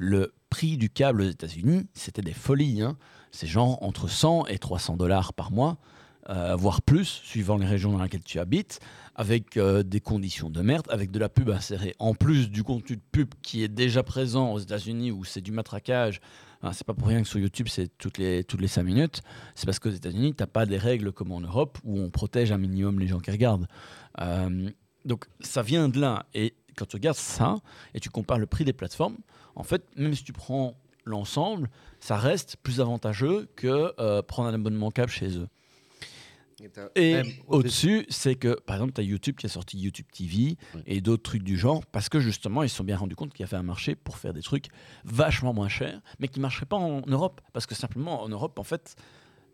Le 0.00 0.32
prix 0.48 0.76
du 0.76 0.90
câble 0.90 1.22
aux 1.22 1.28
États-Unis, 1.28 1.88
c'était 1.92 2.22
des 2.22 2.32
folies. 2.32 2.82
hein. 2.82 2.96
C'est 3.32 3.48
genre 3.48 3.82
entre 3.82 4.08
100 4.08 4.46
et 4.46 4.56
300 4.56 4.96
dollars 4.96 5.32
par 5.32 5.50
mois, 5.50 5.76
euh, 6.30 6.54
voire 6.54 6.82
plus, 6.82 7.04
suivant 7.24 7.56
les 7.56 7.66
régions 7.66 7.90
dans 7.90 8.00
lesquelles 8.00 8.22
tu 8.22 8.38
habites 8.38 8.78
avec 9.16 9.56
euh, 9.56 9.82
des 9.82 10.00
conditions 10.00 10.50
de 10.50 10.62
merde, 10.62 10.86
avec 10.88 11.10
de 11.10 11.18
la 11.18 11.28
pub 11.28 11.50
insérée, 11.50 11.96
en 11.98 12.14
plus 12.14 12.48
du 12.48 12.62
contenu 12.62 12.94
de 12.94 13.02
pub 13.10 13.34
qui 13.42 13.64
est 13.64 13.68
déjà 13.68 14.04
présent 14.04 14.52
aux 14.52 14.60
États-Unis 14.60 15.10
où 15.10 15.24
c'est 15.24 15.40
du 15.40 15.50
matraquage. 15.50 16.20
Hein, 16.62 16.72
c'est 16.72 16.86
pas 16.86 16.94
pour 16.94 17.08
rien 17.08 17.20
que 17.22 17.28
sur 17.28 17.40
YouTube 17.40 17.66
c'est 17.68 17.88
toutes 17.98 18.18
les, 18.18 18.44
toutes 18.44 18.60
les 18.60 18.68
5 18.68 18.84
minutes. 18.84 19.22
C'est 19.56 19.66
parce 19.66 19.80
qu'aux 19.80 19.90
États-Unis, 19.90 20.32
t'as 20.32 20.46
pas 20.46 20.64
des 20.64 20.78
règles 20.78 21.10
comme 21.10 21.32
en 21.32 21.40
Europe 21.40 21.76
où 21.82 21.98
on 21.98 22.08
protège 22.08 22.52
un 22.52 22.58
minimum 22.58 23.00
les 23.00 23.08
gens 23.08 23.18
qui 23.18 23.32
regardent. 23.32 23.66
Euh, 24.20 24.70
donc 25.04 25.24
ça 25.40 25.62
vient 25.62 25.88
de 25.88 26.00
là. 26.00 26.24
Et 26.34 26.54
quand 26.76 26.86
tu 26.86 26.94
regardes 26.94 27.16
ça 27.16 27.56
et 27.94 27.98
tu 27.98 28.10
compares 28.10 28.38
le 28.38 28.46
prix 28.46 28.64
des 28.64 28.72
plateformes, 28.72 29.16
en 29.58 29.64
fait, 29.64 29.84
même 29.96 30.14
si 30.14 30.24
tu 30.24 30.32
prends 30.32 30.74
l'ensemble, 31.04 31.68
ça 32.00 32.16
reste 32.16 32.56
plus 32.62 32.80
avantageux 32.80 33.48
que 33.56 33.92
euh, 33.98 34.22
prendre 34.22 34.48
un 34.48 34.54
abonnement 34.54 34.90
câble 34.90 35.10
chez 35.10 35.36
eux. 35.36 35.48
Et 36.96 37.22
au-dessus, 37.46 38.04
c'est 38.08 38.34
que, 38.34 38.58
par 38.60 38.76
exemple, 38.76 38.92
tu 38.92 39.00
as 39.00 39.04
YouTube 39.04 39.36
qui 39.36 39.46
a 39.46 39.48
sorti 39.48 39.78
YouTube 39.78 40.06
TV 40.12 40.56
Oui. 40.74 40.82
et 40.86 41.00
d'autres 41.00 41.22
trucs 41.22 41.44
du 41.44 41.56
genre, 41.56 41.86
parce 41.86 42.08
que 42.08 42.18
justement, 42.18 42.62
ils 42.64 42.68
se 42.68 42.76
sont 42.76 42.84
bien 42.84 42.96
rendus 42.96 43.14
compte 43.14 43.32
qu'il 43.32 43.44
y 43.44 43.48
avait 43.48 43.56
un 43.56 43.62
marché 43.62 43.94
pour 43.94 44.16
faire 44.18 44.32
des 44.32 44.42
trucs 44.42 44.66
vachement 45.04 45.54
moins 45.54 45.68
chers, 45.68 46.00
mais 46.18 46.26
qui 46.26 46.40
ne 46.40 46.42
marcheraient 46.42 46.66
pas 46.66 46.76
en 46.76 47.02
Europe. 47.06 47.40
Parce 47.52 47.66
que 47.66 47.76
simplement, 47.76 48.22
en 48.22 48.28
Europe, 48.28 48.58
en 48.58 48.64
fait, 48.64 48.96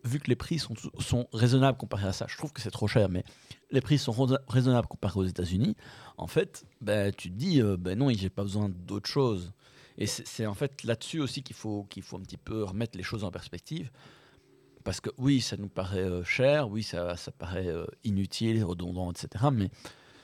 vu 0.05 0.19
que 0.19 0.29
les 0.29 0.37
prix 0.37 0.59
sont, 0.59 0.75
sont 0.99 1.29
raisonnables 1.35 1.77
comparés 1.77 2.09
à 2.09 2.13
ça, 2.13 2.27
je 2.29 2.37
trouve 2.39 2.53
que 2.53 2.63
c'est 2.63 2.71
trop 2.71 2.89
cher, 2.89 3.11
mais 3.11 3.25
les 3.71 3.83
prix 3.83 3.99
sont 3.99 4.13
raisonnables 4.49 4.89
comparés 4.89 5.21
aux 5.21 5.27
États-Unis, 5.27 5.77
en 6.17 6.27
fait, 6.27 6.65
ben, 6.81 7.13
tu 7.13 7.31
te 7.31 7.35
dis, 7.37 7.61
euh, 7.61 7.77
ben 7.77 7.99
non, 7.99 8.11
j'ai 8.11 8.31
pas 8.31 8.43
besoin 8.43 8.71
d'autre 8.71 9.09
chose. 9.11 9.53
Et 9.97 10.07
c'est 10.07 10.47
en 10.47 10.55
fait 10.55 10.83
là-dessus 10.83 11.21
aussi 11.21 11.43
qu'il 11.43 11.55
faut, 11.55 11.85
qu'il 11.85 12.03
faut 12.03 12.17
un 12.17 12.23
petit 12.23 12.37
peu 12.37 12.65
remettre 12.65 12.97
les 12.97 13.05
choses 13.05 13.25
en 13.25 13.31
perspective. 13.31 13.91
Parce 14.83 15.01
que 15.01 15.11
oui, 15.17 15.41
ça 15.41 15.57
nous 15.57 15.69
paraît 15.69 16.05
euh, 16.05 16.25
cher, 16.25 16.69
oui, 16.69 16.83
ça, 16.83 17.17
ça 17.17 17.31
paraît 17.33 17.69
euh, 17.69 17.87
inutile, 18.03 18.63
redondant, 18.65 19.11
etc. 19.11 19.47
Mais 19.53 19.71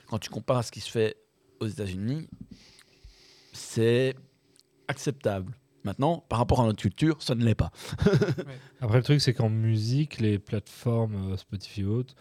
quand 0.07 0.19
tu 0.19 0.29
compares 0.29 0.57
à 0.57 0.63
ce 0.63 0.71
qui 0.71 0.81
se 0.81 0.91
fait 0.91 1.17
aux 1.59 1.67
États-Unis, 1.67 2.27
c'est 3.53 4.15
acceptable. 4.87 5.53
Maintenant, 5.83 6.23
par 6.29 6.37
rapport 6.37 6.61
à 6.61 6.65
notre 6.65 6.81
culture, 6.81 7.23
ça 7.23 7.33
ne 7.33 7.43
l'est 7.43 7.55
pas. 7.55 7.71
Après, 8.81 8.97
le 8.97 9.03
truc, 9.03 9.19
c'est 9.19 9.33
qu'en 9.33 9.49
musique, 9.49 10.19
les 10.19 10.37
plateformes 10.37 11.31
euh, 11.31 11.37
Spotify 11.37 11.81
et 11.81 11.85
autres 11.85 12.15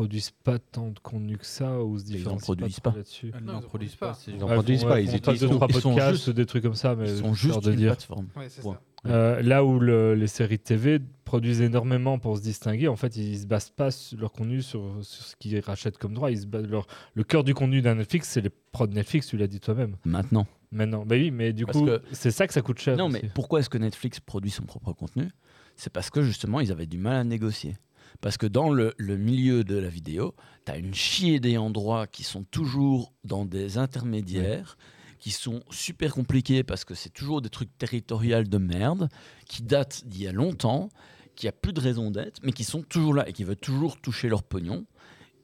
produisent 0.00 0.30
pas 0.30 0.58
tant 0.58 0.88
de 0.90 0.98
contenu 0.98 1.36
que 1.36 1.44
ça 1.44 1.82
ou 1.84 1.98
se 1.98 2.04
Ils 2.10 2.26
en 2.26 2.36
produisent 2.38 2.76
trop 2.80 2.90
pas. 2.90 2.96
là-dessus. 2.96 3.32
N'en 3.42 3.52
ils 3.52 3.56
en 3.56 3.60
produisent 3.60 3.96
pas. 3.96 4.12
pas. 4.12 4.18
Ils 4.28 4.42
en 4.42 4.48
Ouais, 4.48 4.54
produisent 4.54 4.84
pas, 4.84 5.00
ils 5.00 5.14
utilisent 5.14 5.40
deux, 5.40 5.46
ils 5.48 5.54
trois 5.56 5.68
sont 5.68 5.90
podcasts, 5.90 6.12
juste- 6.12 6.30
des 6.30 6.46
trucs 6.46 6.62
comme 6.62 6.74
ça, 6.74 6.94
mais 6.96 7.10
Ils 7.10 7.18
sont 7.18 7.34
juste 7.34 7.62
de 7.64 7.70
une 7.72 7.76
dire. 7.76 7.88
plateforme. 7.92 8.28
Ouais, 8.34 8.48
c'est 8.48 8.62
Point. 8.62 8.78
ça. 9.04 9.10
Euh, 9.10 9.42
là 9.42 9.62
où 9.64 9.78
le- 9.78 10.14
les 10.14 10.26
séries 10.26 10.56
de 10.56 10.62
TV 10.62 11.00
produisent 11.24 11.60
énormément 11.60 12.18
pour 12.18 12.38
se 12.38 12.42
distinguer, 12.42 12.88
en 12.88 12.96
fait, 12.96 13.14
ils 13.16 13.40
se 13.40 13.46
basent 13.46 13.68
pas 13.70 13.90
sur 13.90 14.18
leur 14.18 14.32
contenu 14.32 14.62
sur, 14.62 14.80
sur 15.02 15.22
ce 15.24 15.36
qu'ils 15.36 15.58
rachètent 15.60 15.98
comme 15.98 16.14
droit. 16.14 16.30
Ils 16.30 16.40
se 16.40 16.46
basent 16.46 16.66
leur, 16.66 16.86
le 17.14 17.22
cœur 17.22 17.44
du 17.44 17.52
contenu 17.52 17.82
d'un 17.82 17.96
Netflix, 17.96 18.28
c'est 18.28 18.40
les 18.40 18.50
prods 18.72 18.86
Netflix, 18.86 19.26
tu 19.26 19.36
l'as 19.36 19.46
dit 19.48 19.60
toi-même. 19.60 19.96
Maintenant. 20.06 20.46
Maintenant, 20.72 21.04
bah 21.04 21.16
oui, 21.16 21.30
mais 21.30 21.52
du 21.52 21.66
Parce 21.66 21.76
coup, 21.78 21.84
que- 21.86 22.00
c'est 22.12 22.30
ça 22.30 22.46
que 22.46 22.54
ça 22.54 22.62
coûte 22.62 22.78
cher. 22.78 22.96
Non, 22.96 23.08
aussi. 23.08 23.18
mais 23.22 23.30
pourquoi 23.34 23.60
est-ce 23.60 23.68
que 23.68 23.76
Netflix 23.78 24.18
produit 24.20 24.50
son 24.50 24.62
propre 24.62 24.92
contenu? 24.94 25.28
C'est 25.76 25.92
parce 25.92 26.08
que 26.10 26.22
justement, 26.22 26.60
ils 26.60 26.70
avaient 26.72 26.86
du 26.86 26.96
mal 26.98 27.16
à 27.16 27.24
négocier. 27.24 27.76
Parce 28.20 28.36
que 28.36 28.46
dans 28.46 28.70
le, 28.70 28.94
milieu 28.98 29.64
de 29.64 29.76
la 29.76 29.88
vidéo, 29.88 30.34
tu 30.66 30.72
as 30.72 30.76
une 30.76 30.94
chier 30.94 31.40
d'ayants 31.40 31.70
droit 31.70 32.06
qui 32.06 32.22
sont 32.22 32.44
toujours 32.44 33.12
dans 33.24 33.44
des 33.44 33.78
intermédiaires, 33.78 34.76
qui 35.18 35.30
sont 35.30 35.62
super 35.70 36.14
compliqués 36.14 36.62
parce 36.62 36.84
que 36.84 36.94
c'est 36.94 37.10
toujours 37.10 37.42
des 37.42 37.50
trucs 37.50 37.76
territoriaux 37.78 38.42
de 38.42 38.58
merde, 38.58 39.08
qui 39.46 39.62
datent 39.62 40.04
d'il 40.06 40.22
y 40.22 40.28
a 40.28 40.32
longtemps, 40.32 40.90
qui 41.36 41.48
a 41.48 41.52
plus 41.52 41.72
de 41.72 41.80
raison 41.80 42.10
d'être, 42.10 42.40
mais 42.42 42.52
qui 42.52 42.64
sont 42.64 42.82
toujours 42.82 43.14
là 43.14 43.28
et 43.28 43.32
qui 43.32 43.44
veulent 43.44 43.56
toujours 43.56 44.00
toucher 44.00 44.28
leur 44.28 44.42
pognon. 44.42 44.86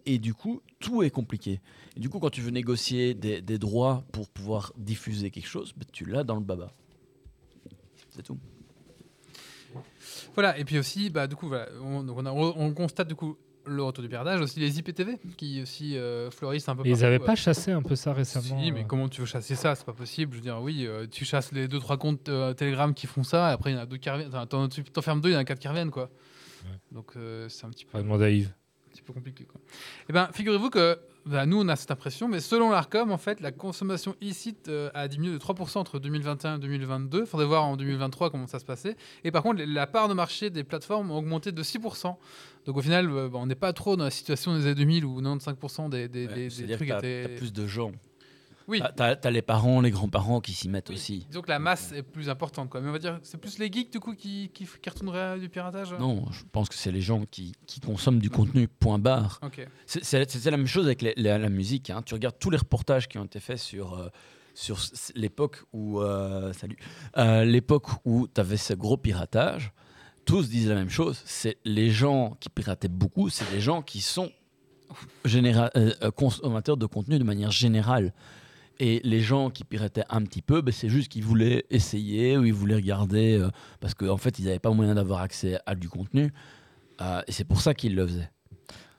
Et 0.04 0.18
du 0.18 0.34
coup, 0.34 0.62
tout 0.78 1.02
est 1.02 1.10
compliqué. 1.10 1.60
Et 1.96 2.00
du 2.00 2.08
coup, 2.08 2.20
quand 2.20 2.30
tu 2.30 2.40
veux 2.40 2.50
négocier 2.50 3.14
des, 3.14 3.40
des 3.42 3.58
droits 3.58 4.04
pour 4.12 4.28
pouvoir 4.28 4.72
diffuser 4.76 5.30
quelque 5.30 5.48
chose, 5.48 5.72
ben, 5.76 5.86
tu 5.92 6.04
l'as 6.04 6.22
dans 6.22 6.36
le 6.36 6.44
baba. 6.44 6.72
C'est 8.10 8.22
tout. 8.22 8.38
Voilà, 10.34 10.58
et 10.58 10.64
puis 10.64 10.78
aussi, 10.78 11.10
bah, 11.10 11.26
du 11.26 11.36
coup, 11.36 11.48
voilà, 11.48 11.68
on, 11.82 12.02
donc 12.02 12.16
on, 12.18 12.26
a- 12.26 12.32
on 12.32 12.72
constate 12.74 13.08
du 13.08 13.14
coup 13.14 13.36
le 13.68 13.82
retour 13.82 14.02
du 14.02 14.08
piratage, 14.08 14.40
aussi 14.40 14.60
les 14.60 14.78
IPTV 14.78 15.18
qui 15.36 15.60
aussi 15.62 15.96
euh, 15.98 16.30
fleurissent 16.30 16.68
un 16.68 16.76
peu 16.76 16.86
Et 16.86 16.90
ils 16.90 16.92
partout, 16.92 17.04
avaient 17.06 17.20
euh. 17.20 17.26
pas 17.26 17.34
chassé 17.34 17.72
un 17.72 17.82
peu 17.82 17.96
ça 17.96 18.12
récemment 18.12 18.62
Si, 18.62 18.70
mais 18.70 18.82
euh, 18.82 18.84
comment 18.84 19.08
tu 19.08 19.20
veux 19.22 19.26
chasser 19.26 19.56
ça? 19.56 19.74
C'est 19.74 19.84
pas 19.84 19.92
possible. 19.92 20.32
Je 20.34 20.36
veux 20.38 20.42
dire, 20.42 20.60
oui, 20.62 20.86
euh, 20.86 21.06
tu 21.10 21.24
chasses 21.24 21.50
les 21.50 21.66
deux 21.66 21.80
trois 21.80 21.96
comptes 21.96 22.28
euh, 22.28 22.54
Telegram 22.54 22.94
qui 22.94 23.08
font 23.08 23.24
ça, 23.24 23.50
et 23.50 23.52
après 23.52 23.72
il 23.72 23.74
y 23.74 23.76
en 23.76 23.80
a 23.82 23.86
deux 23.86 23.96
qui 23.96 24.08
reviennent. 24.08 24.28
Enfin, 24.28 24.46
t'en, 24.46 24.68
tu 24.68 24.84
t'en 24.84 25.02
fermes 25.02 25.20
deux, 25.20 25.30
il 25.30 25.32
y 25.32 25.36
en 25.36 25.40
a 25.40 25.44
quatre 25.44 25.58
qui 25.58 25.66
reviennent, 25.68 25.90
quoi. 25.90 26.10
Donc 26.92 27.14
c'est 27.48 27.64
un 27.64 27.70
petit 27.70 27.84
peu, 27.84 27.98
demander 27.98 28.24
à 28.24 28.30
Yves. 28.30 28.52
un 28.88 28.90
petit 28.92 29.02
peu 29.02 29.12
compliqué, 29.12 29.44
quoi. 29.44 29.60
Et 30.08 30.12
ben, 30.12 30.28
figurez-vous 30.32 30.70
que 30.70 30.98
bah, 31.26 31.44
nous 31.44 31.60
on 31.60 31.68
a 31.68 31.76
cette 31.76 31.90
impression, 31.90 32.28
mais 32.28 32.40
selon 32.40 32.70
l'Arcom, 32.70 33.10
en 33.10 33.18
fait, 33.18 33.40
la 33.40 33.52
consommation 33.52 34.14
illicite 34.20 34.68
euh, 34.68 34.90
a 34.94 35.08
diminué 35.08 35.32
de 35.32 35.38
3% 35.38 35.78
entre 35.78 35.98
2021 35.98 36.56
et 36.56 36.58
2022. 36.60 37.24
Faudrait 37.26 37.46
voir 37.46 37.64
en 37.64 37.76
2023 37.76 38.30
comment 38.30 38.46
ça 38.46 38.58
se 38.58 38.64
passait. 38.64 38.96
Et 39.24 39.30
par 39.30 39.42
contre, 39.42 39.62
la 39.66 39.86
part 39.86 40.08
de 40.08 40.14
marché 40.14 40.50
des 40.50 40.62
plateformes 40.64 41.10
a 41.10 41.14
augmenté 41.14 41.52
de 41.52 41.62
6%. 41.62 42.16
Donc 42.66 42.76
au 42.76 42.80
final, 42.82 43.10
euh, 43.10 43.28
bah, 43.28 43.38
on 43.40 43.46
n'est 43.46 43.54
pas 43.54 43.72
trop 43.72 43.96
dans 43.96 44.04
la 44.04 44.10
situation 44.10 44.54
des 44.56 44.66
années 44.66 44.74
2000 44.76 45.04
où 45.04 45.20
95% 45.20 45.88
des, 45.90 46.08
des, 46.08 46.26
Ouais, 46.26 46.34
des- 46.34 46.42
des 46.44 46.50
C'est-à-dire 46.50 46.76
trucs 46.76 46.88
que 46.88 46.92
t'as- 46.92 46.98
étaient. 46.98 47.34
plus 47.36 47.52
de 47.52 47.66
gens. 47.66 47.92
Oui. 48.68 48.80
T'as- 48.80 48.92
T'as 48.92 49.16
t'as 49.16 49.30
les 49.30 49.42
parents, 49.42 49.80
les 49.80 49.90
grands-parents 49.90 50.40
qui 50.40 50.52
s'y 50.52 50.68
mettent 50.68 50.88
Oui. 50.88 50.96
aussi. 50.96 51.26
Disons 51.28 51.40
que 51.42 51.48
la 51.50 51.58
masse 51.58 51.92
est 51.92 52.02
plus 52.02 52.28
importante, 52.28 52.68
quoi. 52.68 52.80
Mais 52.80 52.88
on 52.88 52.92
va 52.92 52.98
dire, 52.98 53.20
c'est 53.22 53.38
plus 53.40 53.58
les 53.58 53.70
geeks 53.70 53.92
du 53.92 54.00
coup 54.00 54.14
qui, 54.14 54.50
qui, 54.52 54.66
qui 54.66 54.90
retourneraient 54.90 55.38
du 55.38 55.48
piratage. 55.48 55.92
Non, 56.00 56.24
je 56.32 56.42
pense 56.50 56.68
que 56.68 56.74
c'est 56.74 56.90
les 56.90 57.00
gens 57.00 57.24
qui, 57.30 57.52
qui 57.66 57.80
consomment 57.80 58.18
du 58.18 58.30
contenu, 58.30 58.66
point 58.68 58.98
barre. 58.98 59.38
Ok. 59.42 59.66
C'est- 59.86 60.04
C'est 60.04 60.28
c'est 60.30 60.50
la 60.50 60.56
même 60.56 60.66
chose 60.66 60.86
avec 60.86 61.02
les- 61.02 61.14
la, 61.16 61.38
la 61.38 61.48
musique. 61.48 61.90
hein. 61.90 62.02
Tu 62.04 62.14
regardes 62.14 62.38
tous 62.38 62.50
les 62.50 62.56
reportages 62.58 63.06
qui 63.08 63.18
ont 63.18 63.24
été 63.24 63.38
faits 63.40 63.58
sur, 63.58 63.94
euh, 63.94 64.08
sur 64.54 64.78
l'époque 65.14 65.62
où, 65.72 66.00
euh, 66.00 66.52
salut, 66.52 66.76
Euh, 67.18 67.44
l'époque 67.44 67.86
où 68.04 68.26
tu 68.26 68.40
avais 68.40 68.56
ce 68.56 68.74
gros 68.74 68.96
piratage. 68.96 69.72
Tous 70.24 70.48
disent 70.48 70.68
la 70.68 70.74
même 70.74 70.90
chose. 70.90 71.22
C'est 71.24 71.56
les 71.64 71.90
gens 71.90 72.36
qui 72.40 72.48
pirataient 72.48 72.88
beaucoup, 72.88 73.28
c'est 73.28 73.48
les 73.52 73.60
gens 73.60 73.80
qui 73.80 74.00
sont 74.00 74.32
généra- 75.24 75.70
euh, 75.76 75.92
euh, 76.02 76.10
consommateurs 76.10 76.76
de 76.76 76.86
contenu 76.86 77.18
de 77.18 77.24
manière 77.24 77.50
générale. 77.52 78.12
Et 78.78 79.00
les 79.04 79.20
gens 79.20 79.50
qui 79.50 79.64
pirataient 79.64 80.04
un 80.10 80.22
petit 80.22 80.42
peu, 80.42 80.60
ben, 80.60 80.72
c'est 80.72 80.88
juste 80.88 81.10
qu'ils 81.10 81.24
voulaient 81.24 81.64
essayer 81.70 82.36
ou 82.36 82.44
ils 82.44 82.52
voulaient 82.52 82.74
regarder 82.74 83.38
euh, 83.38 83.48
parce 83.80 83.94
qu'en 83.94 84.18
fait, 84.18 84.38
ils 84.38 84.44
n'avaient 84.44 84.58
pas 84.58 84.70
moyen 84.70 84.94
d'avoir 84.94 85.20
accès 85.20 85.58
à 85.64 85.74
du 85.74 85.88
contenu. 85.88 86.32
Euh, 87.00 87.22
et 87.26 87.32
c'est 87.32 87.44
pour 87.44 87.60
ça 87.60 87.74
qu'ils 87.74 87.94
le 87.94 88.06
faisaient. 88.06 88.30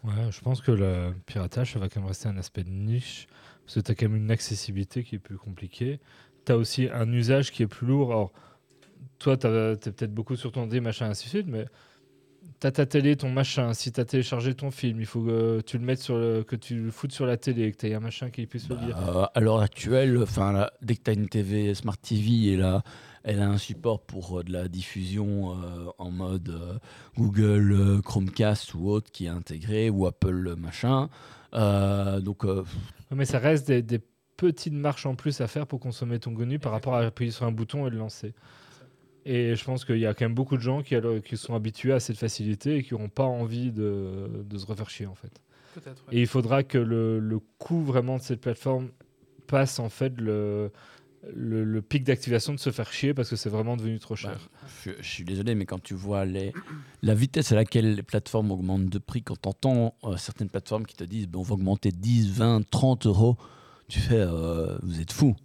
Ouais, 0.04 0.32
je 0.32 0.42
pense 0.42 0.62
que 0.62 0.72
le 0.72 1.14
piratage, 1.26 1.74
ça 1.74 1.80
va 1.80 1.90
quand 1.90 2.00
même 2.00 2.08
rester 2.08 2.28
un 2.28 2.38
aspect 2.38 2.64
de 2.64 2.70
niche. 2.70 3.28
Parce 3.66 3.76
que 3.76 3.80
tu 3.82 3.92
as 3.92 3.96
quand 3.96 4.10
même 4.10 4.16
une 4.16 4.32
accessibilité 4.32 5.04
qui 5.04 5.16
est 5.16 5.20
plus 5.20 5.38
compliquée. 5.38 6.00
Tu 6.46 6.52
as 6.52 6.58
aussi 6.58 6.88
un 6.92 7.12
usage 7.12 7.52
qui 7.52 7.64
est 7.64 7.68
plus 7.68 7.86
lourd. 7.86 8.12
Alors, 8.12 8.32
toi, 9.20 9.38
tu 9.38 9.48
es 9.48 9.76
peut-être 9.76 10.14
beaucoup 10.14 10.36
sur 10.36 10.52
ton 10.52 10.66
dé, 10.66 10.80
machin, 10.80 11.08
ainsi 11.08 11.26
de 11.26 11.30
suite, 11.30 11.48
mais 11.48 11.66
tu 12.60 12.68
as 12.68 12.72
ta 12.72 12.86
télé, 12.86 13.16
ton 13.16 13.30
machin. 13.30 13.74
Si 13.74 13.92
tu 13.92 14.00
as 14.00 14.06
téléchargé 14.06 14.54
ton 14.54 14.72
film, 14.72 15.00
il 15.00 15.06
faut 15.06 15.22
que 15.22 15.62
tu 15.62 15.78
le 15.78 15.86
mettes 15.86 16.02
sur 16.02 16.18
le, 16.18 16.44
que 16.44 16.56
tu 16.56 16.76
le 16.76 16.92
foutes 16.92 17.12
sur 17.12 17.26
la 17.26 17.38
télé, 17.38 17.72
que 17.72 17.78
tu 17.78 17.88
aies 17.88 17.94
un 17.94 18.00
machin 18.00 18.30
qui 18.30 18.46
puisse 18.46 18.70
le 18.70 18.76
lire. 18.76 19.30
À 19.34 19.40
l'heure 19.40 19.62
actuelle, 19.62 20.22
enfin, 20.22 20.68
dès 20.82 20.96
que 20.96 21.04
tu 21.04 21.12
as 21.12 21.14
une 21.14 21.30
TV 21.30 21.74
Smart 21.74 21.98
TV, 21.98 22.54
elle 22.54 22.64
a, 22.64 22.84
elle 23.24 23.42
a 23.42 23.48
un 23.48 23.58
support 23.58 24.02
pour 24.02 24.40
euh, 24.40 24.44
de 24.44 24.52
la 24.52 24.68
diffusion 24.68 25.52
euh, 25.52 25.90
en 25.98 26.12
mode 26.12 26.50
euh, 26.50 26.78
Google 27.18 28.02
Chromecast 28.04 28.74
ou 28.74 28.90
autre 28.90 29.12
qui 29.12 29.26
est 29.26 29.30
intégré, 29.30 29.90
ou 29.90 30.06
Apple 30.06 30.56
machin. 30.58 31.10
Donc, 31.54 32.46
Mais 33.12 33.26
ça 33.26 33.40
reste 33.40 33.68
des, 33.68 33.82
des 33.82 34.00
petites 34.38 34.74
marches 34.74 35.06
en 35.06 35.16
plus 35.16 35.42
à 35.42 35.48
faire 35.48 35.68
pour 35.68 35.80
consommer 35.80 36.20
ton 36.20 36.34
contenu 36.34 36.60
par 36.60 36.72
rapport 36.72 36.96
à 36.96 37.02
appuyer 37.02 37.32
sur 37.32 37.46
un 37.46 37.52
bouton 37.52 37.88
et 37.88 37.90
le 37.90 37.98
lancer. 37.98 38.34
Et 39.30 39.56
je 39.56 39.64
pense 39.66 39.84
qu'il 39.84 39.98
y 39.98 40.06
a 40.06 40.14
quand 40.14 40.24
même 40.24 40.34
beaucoup 40.34 40.56
de 40.56 40.62
gens 40.62 40.82
qui, 40.82 40.96
sont 41.36 41.54
habitués 41.54 41.92
à 41.92 42.00
cette 42.00 42.18
facilité 42.18 42.78
et 42.78 42.84
qui 42.84 42.94
n'auront 42.94 43.10
pas 43.10 43.26
envie 43.26 43.72
de, 43.74 44.30
de 44.46 44.58
se 44.58 44.66
refaire 44.66 44.90
chier 44.90 45.06
en 45.06 45.16
fait. 45.16 45.42
Ouais. 45.76 45.94
Et 46.14 46.22
il 46.22 46.28
faudra 46.28 46.64
que 46.64 46.78
le, 46.78 47.20
le 47.20 47.40
coût 47.60 47.84
vraiment 47.84 48.18
de 48.18 48.22
cette 48.22 48.40
plateforme 48.40 48.90
passe 49.46 49.80
en 49.80 49.90
fait 49.90 50.14
le, 50.18 50.72
le, 51.36 51.66
le 51.66 51.82
pic 51.82 52.06
d'activation 52.06 52.54
de 52.54 52.60
se 52.60 52.70
faire 52.70 52.92
chier 52.94 53.14
parce 53.14 53.30
que 53.30 53.36
c'est 53.36 53.50
vraiment 53.50 53.76
devenu 53.76 54.00
trop 54.00 54.16
cher. 54.16 54.50
Bah, 54.62 54.68
je, 54.86 54.92
je 54.98 55.08
suis 55.08 55.26
désolé, 55.26 55.56
mais 55.56 55.66
quand 55.66 55.84
tu 55.84 55.94
vois 55.94 56.24
les, 56.24 56.54
la 57.02 57.14
vitesse 57.14 57.52
à 57.52 57.56
laquelle 57.56 57.96
les 57.96 58.04
plateformes 58.04 58.52
augmentent 58.52 58.90
de 58.90 58.98
prix, 58.98 59.24
quand 59.24 59.42
tu 59.42 59.50
entends 59.50 59.96
certaines 60.18 60.50
plateformes 60.50 60.86
qui 60.86 60.96
te 60.96 61.04
disent 61.04 61.28
ben, 61.28 61.40
on 61.40 61.44
va 61.44 61.56
augmenter 61.56 61.92
10, 61.92 62.32
20, 62.32 62.70
30 62.70 63.08
euros, 63.08 63.38
tu 63.90 64.00
fais 64.00 64.16
euh, 64.20 64.78
vous 64.84 65.02
êtes 65.02 65.12
fous. 65.12 65.36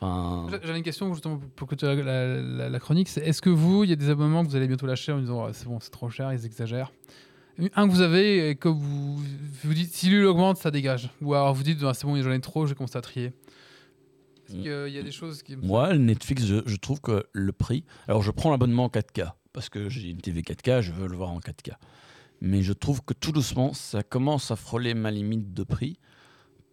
Enfin, 0.00 0.58
J'avais 0.62 0.78
une 0.78 0.84
question 0.84 1.12
justement 1.12 1.40
pour- 1.56 1.66
que 1.68 1.74
tu 1.74 1.84
la, 1.84 1.94
la- 1.94 2.68
la- 2.68 2.78
chronique. 2.78 3.08
C'est 3.08 3.20
est-ce 3.26 3.42
que 3.42 3.50
vous, 3.50 3.84
il 3.84 3.90
y 3.90 3.92
a 3.92 3.96
des 3.96 4.10
abonnements 4.10 4.44
que 4.44 4.48
vous 4.50 4.56
allez 4.56 4.68
bientôt 4.68 4.86
lâcher 4.86 5.12
en 5.12 5.18
disant 5.20 5.44
Ah, 5.46 5.52
c'est 5.52 5.66
bon, 5.66 5.78
c'est 5.80 5.90
trop 5.90 6.08
cher, 6.10 6.32
ils 6.32 6.46
exagèrent. 6.46 6.92
Un 7.74 7.88
que 7.88 7.92
vous 7.92 8.02
avez 8.02 8.50
et 8.50 8.54
que 8.56 8.68
vous 8.68 9.16
vous 9.16 9.74
dites 9.74 9.92
si 9.92 10.08
lui 10.08 10.24
augmente, 10.24 10.58
ça 10.58 10.70
dégage. 10.70 11.10
Ou 11.20 11.34
alors 11.34 11.52
vous 11.54 11.64
dites 11.64 11.78
Ah, 11.82 11.94
c'est 11.94 12.06
bon, 12.06 12.20
j'en 12.22 12.30
ai 12.32 12.40
trop, 12.40 12.66
j'ai 12.66 12.74
commencé 12.76 12.96
à 12.96 13.00
trier. 13.00 13.32
Est-ce 14.48 14.56
Mm. 14.56 14.62
qu'il 14.62 14.94
y 14.94 14.98
a 14.98 15.02
des 15.02 15.10
choses 15.10 15.42
qui. 15.42 15.56
Moi, 15.56 15.94
Netflix, 15.98 16.44
je, 16.46 16.56
je 16.64 16.76
trouve 16.76 17.00
que 17.00 17.26
le 17.32 17.52
prix. 17.52 17.84
Alors, 18.06 18.22
je 18.22 18.30
prends 18.30 18.50
l'abonnement 18.50 18.84
en 18.84 18.88
4K 18.88 19.32
parce 19.52 19.68
que 19.68 19.88
j'ai 19.88 20.10
une 20.10 20.20
TV 20.20 20.42
4K, 20.42 20.80
je 20.82 20.92
veux 20.92 21.08
le 21.08 21.16
voir 21.16 21.30
en 21.30 21.40
4K. 21.40 21.72
Mais 22.40 22.62
je 22.62 22.72
trouve 22.72 23.02
que 23.02 23.12
tout 23.14 23.32
doucement, 23.32 23.74
ça 23.74 24.04
commence 24.04 24.52
à 24.52 24.56
frôler 24.56 24.94
ma 24.94 25.10
limite 25.10 25.52
de 25.52 25.64
prix 25.64 25.98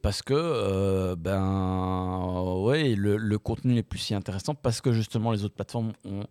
parce 0.05 0.21
que, 0.21 0.35
euh, 0.35 1.15
ben, 1.15 2.61
ouais, 2.63 2.93
le, 2.93 3.17
le 3.17 3.39
contenu 3.39 3.73
n'est 3.73 3.81
plus 3.81 3.97
si 3.97 4.13
intéressant 4.13 4.53
parce 4.53 4.79
que 4.79 4.91
justement, 4.93 5.31
les 5.31 5.43
autres 5.43 5.55
plateformes 5.55 5.93
ont. 6.03 6.27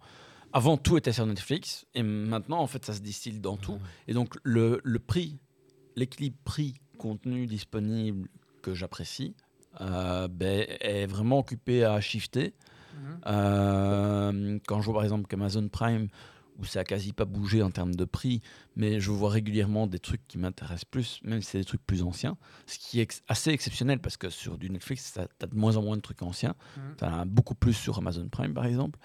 Avant, 0.52 0.76
tout 0.76 0.96
était 0.96 1.12
sur 1.12 1.26
Netflix 1.26 1.84
et 1.96 2.04
maintenant, 2.04 2.60
en 2.60 2.68
fait, 2.68 2.84
ça 2.84 2.92
se 2.92 3.00
distille 3.00 3.40
dans 3.40 3.56
tout. 3.56 3.80
Et 4.06 4.14
donc, 4.14 4.36
le, 4.44 4.80
le 4.84 4.98
prix, 5.00 5.40
l'équilibre 5.96 6.36
prix-contenu 6.44 7.48
disponible 7.48 8.28
que 8.62 8.74
j'apprécie, 8.74 9.34
euh, 9.80 10.28
ben, 10.28 10.66
est 10.80 11.06
vraiment 11.06 11.40
occupé 11.40 11.82
à 11.82 12.00
shifter. 12.00 12.54
Mhm. 12.94 13.20
Euh, 13.26 14.58
quand 14.68 14.82
je 14.82 14.84
vois 14.84 14.94
par 14.94 15.02
exemple 15.02 15.26
qu'Amazon 15.26 15.66
Prime, 15.66 16.06
où 16.58 16.64
ça 16.64 16.80
a 16.80 16.84
quasi 16.84 17.12
pas 17.12 17.24
bougé 17.24 17.62
en 17.62 17.70
termes 17.70 17.94
de 17.94 18.04
prix, 18.04 18.40
mais 18.76 19.00
je 19.00 19.10
vois 19.10 19.30
régulièrement 19.30 19.86
des 19.88 19.98
trucs 19.98 20.26
qui 20.28 20.38
m'intéressent 20.38 20.84
plus, 20.84 21.20
même 21.24 21.42
si 21.42 21.50
c'est 21.50 21.58
des 21.58 21.64
trucs 21.64 21.84
plus 21.84 22.02
anciens, 22.02 22.36
ce 22.66 22.78
qui 22.78 23.00
est 23.00 23.22
assez 23.28 23.50
exceptionnel 23.50 23.98
parce 23.98 24.16
que 24.16 24.30
sur 24.30 24.56
du 24.56 24.70
Netflix, 24.70 25.12
tu 25.14 25.20
as 25.20 25.46
de 25.48 25.56
moins 25.56 25.76
en 25.76 25.82
moins 25.82 25.96
de 25.96 26.02
trucs 26.02 26.22
anciens, 26.22 26.54
Mhm. 26.76 26.94
tu 26.98 27.04
as 27.04 27.24
beaucoup 27.24 27.54
plus 27.56 27.72
sur 27.74 27.98
Amazon 27.98 28.28
Prime 28.28 28.54
par 28.54 28.66
exemple. 28.66 28.98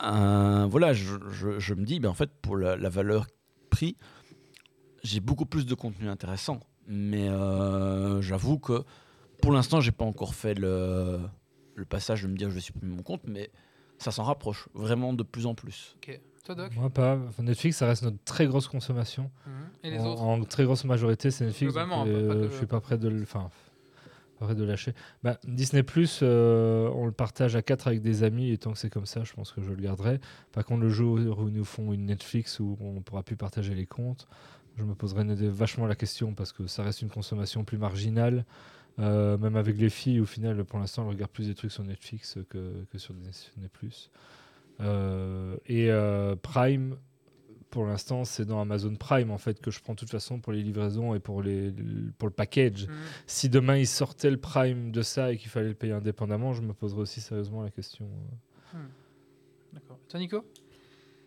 Ben, 0.00 0.66
voilà, 0.66 0.92
je, 0.92 1.16
je- 1.30 1.58
je 1.58 1.74
me 1.74 1.84
dis, 1.84 2.00
ben, 2.00 2.08
en 2.08 2.14
fait, 2.14 2.30
pour 2.42 2.56
la, 2.56 2.76
la 2.76 2.88
valeur 2.88 3.26
prix, 3.70 3.96
j'ai 5.02 5.20
beaucoup 5.20 5.46
plus 5.46 5.66
de 5.66 5.74
contenu 5.74 6.08
intéressant, 6.08 6.60
mais 6.86 7.28
euh, 7.28 8.22
j'avoue 8.22 8.58
que 8.58 8.84
pour 9.42 9.52
l'instant, 9.52 9.80
j'ai 9.80 9.92
pas 9.92 10.04
encore 10.04 10.34
fait 10.34 10.54
le, 10.54 11.20
le 11.74 11.84
passage 11.84 12.22
de 12.22 12.28
me 12.28 12.36
dire 12.36 12.48
je 12.50 12.54
vais 12.54 12.60
supprimer 12.60 12.94
mon 12.94 13.02
compte, 13.02 13.22
mais 13.26 13.50
ça 13.98 14.10
s'en 14.10 14.24
rapproche 14.24 14.68
vraiment 14.74 15.12
de 15.12 15.22
plus 15.22 15.44
en 15.46 15.54
plus. 15.54 15.96
Toi, 16.44 16.54
Doc 16.54 16.76
Moi 16.76 16.90
pas. 16.90 17.18
Enfin, 17.28 17.42
Netflix, 17.42 17.78
ça 17.78 17.86
reste 17.86 18.02
notre 18.02 18.22
très 18.24 18.46
grosse 18.46 18.68
consommation. 18.68 19.30
Mhm. 19.46 19.52
Et 19.84 19.90
les 19.90 19.98
en, 19.98 20.06
autres 20.06 20.22
en 20.22 20.44
très 20.44 20.64
grosse 20.64 20.84
majorité, 20.84 21.30
c'est 21.30 21.46
Netflix. 21.46 21.72
donc, 21.74 21.82
Globalement, 21.84 22.04
euh, 22.06 22.28
pas- 22.28 22.34
pas 22.34 22.40
que- 22.40 22.50
je 22.52 22.56
suis 22.56 22.66
pas 22.66 22.80
prêt 22.80 22.98
de 22.98 23.08
le. 23.08 23.22
Enfin, 23.22 23.50
de 24.54 24.64
lâcher. 24.64 24.92
Bah, 25.22 25.38
Disney 25.48 25.82
Plus, 25.82 26.20
on 26.20 27.06
le 27.06 27.12
partage 27.12 27.56
à 27.56 27.62
4 27.62 27.86
avec 27.86 28.02
des 28.02 28.24
amis 28.24 28.50
et 28.50 28.58
tant 28.58 28.72
que 28.72 28.78
c'est 28.78 28.90
comme 28.90 29.06
ça, 29.06 29.24
je 29.24 29.32
pense 29.32 29.52
que 29.52 29.62
je 29.62 29.70
le 29.70 29.80
garderai. 29.80 30.20
Par 30.52 30.66
contre, 30.66 30.82
le 30.82 30.90
jour 30.90 31.14
où 31.14 31.48
ils 31.48 31.54
nous 31.54 31.64
font 31.64 31.94
une 31.94 32.04
Netflix 32.04 32.60
où 32.60 32.76
on 32.78 33.00
pourra 33.00 33.22
plus 33.22 33.36
partager 33.36 33.74
les 33.74 33.86
comptes, 33.86 34.26
je 34.76 34.84
me 34.84 34.94
poserai 34.94 35.24
vachement 35.48 35.86
la 35.86 35.94
question 35.94 36.34
parce 36.34 36.52
que 36.52 36.66
ça 36.66 36.82
reste 36.82 37.00
une 37.00 37.08
consommation 37.08 37.64
plus 37.64 37.78
marginale. 37.78 38.44
Euh, 38.98 39.38
même 39.38 39.56
avec 39.56 39.78
les 39.78 39.88
filles, 39.88 40.20
au 40.20 40.26
final, 40.26 40.62
pour 40.64 40.78
l'instant, 40.78 41.02
elles 41.04 41.08
regardent 41.14 41.30
plus 41.32 41.46
des 41.46 41.54
trucs 41.54 41.72
sur 41.72 41.82
Netflix 41.84 42.36
que, 42.50 42.84
que 42.92 42.98
sur 42.98 43.14
Disney+. 43.14 43.68
Euh, 43.82 43.88
et 44.80 45.90
euh, 45.90 46.36
Prime, 46.36 46.96
pour 47.70 47.86
l'instant, 47.86 48.24
c'est 48.24 48.44
dans 48.44 48.60
Amazon 48.60 48.94
Prime 48.94 49.30
en 49.30 49.38
fait 49.38 49.60
que 49.60 49.70
je 49.70 49.80
prends 49.80 49.94
de 49.94 49.98
toute 49.98 50.10
façon 50.10 50.40
pour 50.40 50.52
les 50.52 50.62
livraisons 50.62 51.14
et 51.14 51.20
pour, 51.20 51.42
les, 51.42 51.72
pour 52.18 52.28
le 52.28 52.34
package. 52.34 52.86
Mm. 52.86 52.92
Si 53.26 53.48
demain 53.48 53.76
il 53.76 53.86
sortait 53.86 54.30
le 54.30 54.36
Prime 54.36 54.92
de 54.92 55.02
ça 55.02 55.32
et 55.32 55.36
qu'il 55.36 55.50
fallait 55.50 55.68
le 55.68 55.74
payer 55.74 55.92
indépendamment, 55.92 56.52
je 56.52 56.62
me 56.62 56.72
poserais 56.72 57.00
aussi 57.02 57.20
sérieusement 57.20 57.62
la 57.62 57.70
question. 57.70 58.08
D'accord. 59.72 59.98
Toi, 60.08 60.20
Nico? 60.20 60.44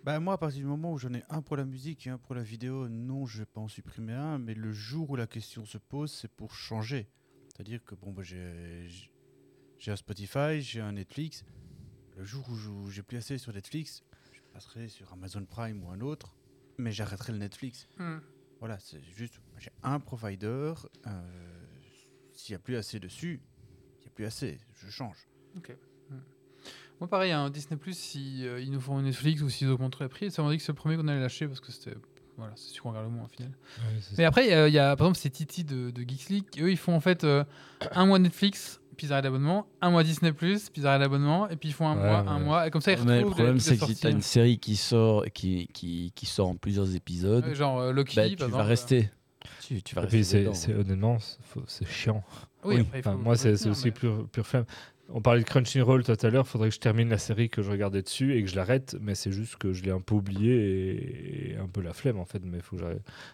Bah 0.03 0.22
moi, 0.22 0.36
à 0.36 0.38
partir 0.38 0.61
du 0.61 0.68
moment 0.68 0.94
où 0.94 0.98
j'en 0.98 1.14
ai 1.14 1.24
un 1.30 1.41
pour 1.41 1.57
la 1.57 1.65
musique 1.65 2.07
et 2.07 2.10
un 2.10 2.18
pour 2.18 2.34
la 2.34 2.41
vidéo, 2.41 2.88
non, 2.88 3.26
je 3.26 3.40
vais 3.40 3.45
pas 3.45 3.60
en 3.60 3.68
supprimer 3.68 4.14
un. 4.14 4.38
Mais 4.40 4.53
le 4.53 4.72
jour 4.72 5.10
où 5.10 5.15
la 5.18 5.28
question 5.28 5.65
se 5.65 5.78
pose, 5.78 6.11
c'est 6.11 6.32
pour 6.32 6.53
changer. 6.53 7.10
C'est-à-dire 7.49 7.84
que 7.84 7.94
bon, 7.94 8.11
bah, 8.11 8.24
j'ai 8.24 8.88
j'ai 9.80 9.91
un 9.91 9.98
Spotify, 9.98 10.61
j'ai 10.61 10.80
un 10.80 10.94
Netflix. 10.94 11.44
Le 12.18 12.23
jour 12.23 12.44
où 12.49 12.89
j'ai 12.89 13.03
plus 13.03 13.18
assez 13.18 13.38
sur 13.38 13.53
Netflix, 13.53 14.03
je 14.34 14.39
passerai 14.52 14.88
sur 14.88 15.14
Amazon 15.14 15.45
Prime 15.45 15.84
ou 15.84 15.91
un 15.91 16.02
autre, 16.02 16.35
mais 16.80 16.91
j'arrêterai 16.91 17.31
le 17.31 17.38
Netflix. 17.38 17.88
Hmm. 17.99 18.18
Voilà, 18.60 18.80
c'est 18.80 19.02
juste, 19.15 19.39
j'ai 19.60 19.69
un 19.84 19.99
provider. 19.99 20.73
euh, 21.06 21.22
S'il 22.34 22.53
n'y 22.53 22.56
a 22.56 22.60
plus 22.60 22.76
assez 22.76 22.99
dessus, 22.99 23.39
il 23.99 24.02
n'y 24.02 24.07
a 24.07 24.10
plus 24.10 24.26
assez, 24.26 24.60
je 24.73 24.89
change. 24.89 25.27
Moi, 26.99 27.07
pareil, 27.07 27.31
un 27.31 27.52
Disney 27.52 27.77
Plus, 27.77 27.95
si 27.95 28.48
euh, 28.48 28.60
ils 28.60 28.72
nous 28.72 28.81
font 28.81 28.98
un 28.98 29.03
Netflix 29.03 29.44
ou 29.44 29.49
s'ils 29.49 29.68
augmentent 29.69 29.99
le 29.99 30.07
prix, 30.10 30.31
ça 30.31 30.41
m'a 30.41 30.49
dit 30.49 30.57
que 30.57 30.64
c'est 30.64 30.72
le 30.72 30.76
premier 30.76 30.98
qu'on 30.98 31.07
allait 31.07 31.22
lâcher 31.22 31.48
parce 31.48 31.60
que 31.60 31.72
c'était. 31.72 31.95
Voilà, 32.38 32.53
c'est 32.56 32.69
celui 32.69 32.80
qu'on 32.80 32.89
regarde 32.89 33.06
le 33.07 33.11
moins 33.14 33.26
au 33.26 33.27
final. 33.27 33.52
Mais 34.18 34.23
après, 34.26 34.52
euh, 34.56 34.68
il 34.68 34.73
y 34.73 34.80
a 34.80 34.95
par 34.95 35.06
exemple, 35.07 35.19
c'est 35.19 35.30
Titi 35.30 35.64
de, 35.64 35.91
de 35.91 36.02
Geeks 36.02 36.30
League. 36.30 36.45
Eux, 36.60 36.72
ils 36.72 36.77
font 36.77 36.95
en 36.95 36.99
fait 36.99 37.23
euh, 37.23 37.44
un 37.91 38.07
mois 38.07 38.18
Netflix, 38.18 38.80
puis 38.98 39.07
ils 39.07 39.14
arrêtent 39.14 39.26
l'abonnement, 39.26 39.68
un 39.82 39.90
mois 39.91 40.03
Disney 40.03 40.34
Plus, 40.34 40.69
puis 40.69 40.82
ils 40.82 40.88
arrêtent 40.88 41.02
l'abonnement, 41.02 41.48
et 41.49 41.56
puis 41.56 41.69
ils 41.69 41.74
font 41.74 41.88
un 41.88 41.95
Ouais, 41.95 42.03
mois, 42.10 42.22
ouais. 42.24 42.28
un 42.28 42.40
mois, 42.40 42.68
et 42.68 42.72
comme 42.72 42.82
ça, 42.82 42.91
ils 42.91 42.98
Mais 42.99 43.06
le 43.06 43.18
retrouvent. 43.19 43.34
problème, 43.36 43.60
c'est 43.60 43.72
que 43.72 43.76
si 43.76 43.80
sorties. 43.80 43.95
tu 44.02 44.07
as 44.07 44.10
une 44.10 44.22
série 44.22 44.57
qui 44.60 44.76
sort, 44.76 45.24
qui, 45.34 45.68
qui, 45.74 46.11
qui 46.15 46.26
sort 46.26 46.49
en 46.49 46.56
plusieurs 46.56 46.94
épisodes, 46.95 47.53
genre 47.53 47.80
euh, 47.80 47.91
Loki, 47.94 48.15
bah, 48.15 48.26
tu 48.28 48.34
exemple. 48.34 48.52
vas 48.52 48.64
rester. 48.64 49.10
Tu, 49.65 49.82
tu 49.82 49.95
vas 49.95 50.03
Et 50.03 50.07
puis, 50.07 50.18
rester 50.18 50.49
c'est, 50.53 50.74
honnêtement, 50.74 51.18
c'est, 51.68 51.88
chiant. 51.88 52.24
Oui, 52.64 52.82
après, 52.82 52.99
Enfin, 52.99 53.14
moi, 53.15 53.38
c'est, 53.38 53.53
aussi 53.68 53.86
mais- 53.86 53.91
pure, 53.91 54.28
pure 54.30 54.45
flemme. 54.45 54.65
On 55.10 55.22
parlait 55.22 55.40
de 55.42 55.46
Crunchyroll 55.46 56.04
tout 56.04 56.12
à 56.22 56.30
l'heure. 56.30 56.44
Il 56.46 56.50
faudrait 56.50 56.68
que 56.68 56.76
je 56.76 56.82
termine 56.82 57.08
la 57.10 57.18
série 57.18 57.50
que 57.50 57.62
je 57.62 57.72
regardais 57.72 58.02
dessus 58.02 58.36
et 58.36 58.44
que 58.44 58.50
je 58.50 58.56
l'arrête. 58.58 58.98
Mais 59.00 59.16
c'est 59.16 59.32
juste 59.32 59.56
que 59.56 59.72
je 59.72 59.84
l'ai 59.84 59.92
un 59.92 60.02
peu 60.02 60.16
oublié 60.16 60.54
et, 60.54 61.52
et 61.54 61.58
un 61.58 61.68
peu 61.68 61.82
la 61.82 61.94
flemme 61.94 62.20
en 62.20 62.26
fait. 62.26 62.42
Mais 62.44 62.58
il 62.58 62.62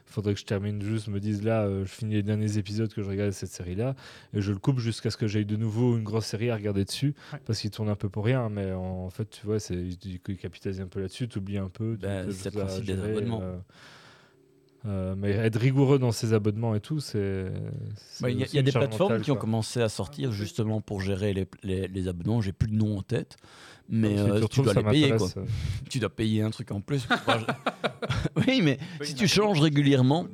faudrait 0.06 0.34
que 0.36 0.40
je 0.40 0.45
termine 0.45 0.82
juste, 0.84 1.08
me 1.08 1.20
dise 1.20 1.44
là, 1.44 1.64
euh, 1.64 1.84
je 1.84 1.91
finis 1.91 2.14
les 2.14 2.24
derniers 2.24 2.60
épisodes 2.60 2.94
que 2.94 3.02
je 3.02 3.10
regardais 3.10 3.32
de 3.32 3.36
cette 3.36 3.50
série-là 3.52 3.95
et 4.36 4.41
je 4.41 4.52
le 4.52 4.60
coupe 4.60 4.78
jusqu'à 4.80 5.10
ce 5.10 5.18
que 5.18 5.26
j'aille 5.28 5.45
de 5.48 5.56
nouveau 5.56 5.98
une 5.98 6.04
grosse 6.04 6.28
série 6.28 6.52
à 6.52 6.56
regarder 6.56 6.86
dessus 6.86 7.16
Ouais. 7.34 7.40
parce 7.45 7.60
qu'il 7.60 7.72
tourne 7.72 7.90
un 7.90 7.95
peu 7.95 8.08
pour 8.10 8.26
rien. 8.26 8.50
Mais 8.50 8.72
en, 8.72 9.10
fait, 9.10 9.26
tu 9.30 9.45
vois, 9.45 9.60
c'est, 9.60 9.74
il 9.76 9.98
il 10.28 10.38
capitalise 10.38 10.80
un 10.80 10.88
peu 10.88 11.00
là-dessus. 11.02 11.28
Tu 11.28 11.40
oublies 11.40 11.58
un 11.58 11.70
peu. 11.70 11.98
Ben, 12.00 12.30
c'est 12.32 12.45
le 12.50 12.52
dois 12.52 12.66
principe 12.66 12.86
des 12.86 12.94
abonnements. 13.00 13.41
euh, 13.41 13.58
euh, 14.85 15.15
mais 15.18 15.31
être 15.31 15.60
rigoureux 15.60 15.97
dans 15.97 16.11
ses 16.11 16.34
abonnements 16.34 16.76
et 16.76 16.81
tout, 16.81 16.99
c'est. 16.99 17.45
Bah, 18.19 18.30
Il 18.30 18.38
y 18.39 18.43
a, 18.43 18.47
y 18.60 18.64
des 18.64 18.72
plateformes 18.72 19.11
mentale, 19.14 19.22
qui 19.22 19.31
ont 19.31 19.35
commencé 19.35 19.81
à 19.81 19.88
sortir 19.89 20.31
justement 20.31 20.81
pour 20.81 20.99
gérer 20.99 21.34
les, 21.34 21.47
les, 21.64 21.88
les 21.88 22.07
abonnements. 22.07 22.41
J'ai 22.41 22.51
plus 22.51 22.68
de 22.69 22.76
nom 22.76 22.97
en 22.97 23.01
tête, 23.01 23.38
mais 23.88 24.15
Donc, 24.15 24.26
si 24.26 24.31
euh, 24.43 24.47
tu, 24.47 24.61
dois 24.61 24.73
les 24.73 24.84
payer. 24.84 25.15
Quoi. 25.15 25.30
Tu 25.89 25.99
dois 25.99 26.10
payer 26.10 26.41
un 26.41 26.49
truc 26.49 26.72
en 26.72 26.81
plus. 26.81 27.05
pour 27.05 27.18
pouvoir- 27.18 27.47
oui, 28.47 28.61
mais 28.61 28.77
si 29.01 29.15
tu 29.15 29.27
changes 29.27 29.61
régulièrement, 29.61 30.27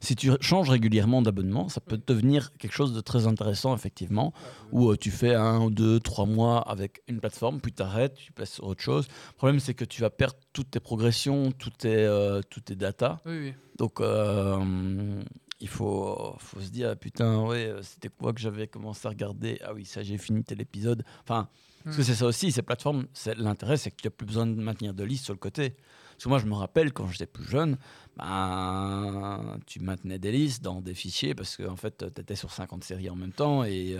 si 0.00 0.16
tu 0.16 0.30
changes 0.40 0.70
régulièrement 0.70 1.22
d'abonnement, 1.22 1.68
ça 1.68 1.80
peut 1.80 2.00
devenir 2.06 2.52
quelque 2.58 2.72
chose 2.72 2.92
de 2.92 3.00
très 3.00 3.26
intéressant, 3.26 3.74
effectivement, 3.74 4.32
où 4.72 4.90
euh, 4.90 4.96
tu 4.96 5.10
fais 5.10 5.34
un 5.34 5.60
ou 5.60 5.70
deux, 5.70 6.00
trois 6.00 6.26
mois 6.26 6.60
avec 6.60 7.02
une 7.08 7.20
plateforme, 7.20 7.60
puis 7.60 7.72
tu 7.72 7.82
arrêtes, 7.82 8.14
tu 8.14 8.32
passes 8.32 8.52
sur 8.54 8.64
autre 8.64 8.82
chose. 8.82 9.06
Le 9.28 9.36
problème, 9.36 9.60
c'est 9.60 9.74
que 9.74 9.84
tu 9.84 10.00
vas 10.02 10.10
perdre 10.10 10.36
toutes 10.52 10.70
tes 10.70 10.80
progressions, 10.80 11.52
toutes 11.52 11.78
tes, 11.78 11.94
euh, 11.96 12.40
toutes 12.50 12.66
tes 12.66 12.76
datas. 12.76 13.18
Oui, 13.26 13.38
oui. 13.38 13.54
Donc, 13.78 14.00
euh, 14.00 15.22
il 15.60 15.68
faut, 15.68 16.34
faut 16.38 16.60
se 16.60 16.70
dire, 16.70 16.96
putain, 16.96 17.44
ouais, 17.44 17.72
c'était 17.82 18.08
quoi 18.08 18.32
que 18.32 18.40
j'avais 18.40 18.68
commencé 18.68 19.06
à 19.06 19.10
regarder? 19.10 19.58
Ah 19.64 19.72
oui, 19.74 19.84
ça, 19.84 20.02
j'ai 20.02 20.18
fini 20.18 20.44
tel 20.44 20.60
épisode. 20.60 21.04
Enfin, 21.22 21.48
parce 21.84 21.96
que 21.96 22.02
Hmm. 22.02 22.04
c'est 22.04 22.14
ça 22.14 22.26
aussi, 22.26 22.52
ces 22.52 22.62
plateformes, 22.62 23.06
l'intérêt, 23.36 23.76
c'est 23.76 23.90
que 23.90 23.96
tu 24.02 24.06
n'as 24.08 24.10
plus 24.10 24.26
besoin 24.26 24.46
de 24.46 24.54
maintenir 24.60 24.94
de 24.94 25.04
liste 25.04 25.24
sur 25.24 25.32
le 25.34 25.38
côté. 25.38 25.76
Parce 26.18 26.24
que 26.24 26.28
moi, 26.30 26.38
je 26.40 26.46
me 26.46 26.54
rappelle, 26.54 26.92
quand 26.92 27.06
j'étais 27.06 27.26
plus 27.26 27.44
jeune, 27.44 27.78
ben, 28.16 29.60
tu 29.66 29.78
maintenais 29.78 30.18
des 30.18 30.32
listes 30.32 30.64
dans 30.64 30.80
des 30.80 30.94
fichiers 30.94 31.36
parce 31.36 31.56
qu'en 31.56 31.76
fait, 31.76 32.04
tu 32.12 32.20
étais 32.20 32.34
sur 32.34 32.50
50 32.50 32.82
séries 32.82 33.08
en 33.08 33.14
même 33.14 33.30
temps 33.30 33.62
et 33.62 33.96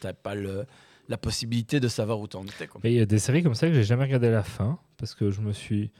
tu 0.00 0.06
n'as 0.06 0.14
pas 0.14 0.34
le, 0.34 0.64
la 1.08 1.18
possibilité 1.18 1.78
de 1.78 1.88
savoir 1.88 2.20
où 2.20 2.26
tu 2.26 2.38
en 2.38 2.44
étais. 2.44 2.68
Il 2.84 2.92
y 2.92 3.00
a 3.00 3.06
des 3.06 3.18
séries 3.18 3.42
comme 3.42 3.54
ça 3.54 3.68
que 3.68 3.74
j'ai 3.74 3.84
jamais 3.84 4.04
regardé 4.04 4.28
à 4.28 4.30
la 4.30 4.42
fin 4.42 4.78
parce 4.96 5.14
que 5.14 5.30
je 5.30 5.42
me 5.42 5.52
suis. 5.52 5.90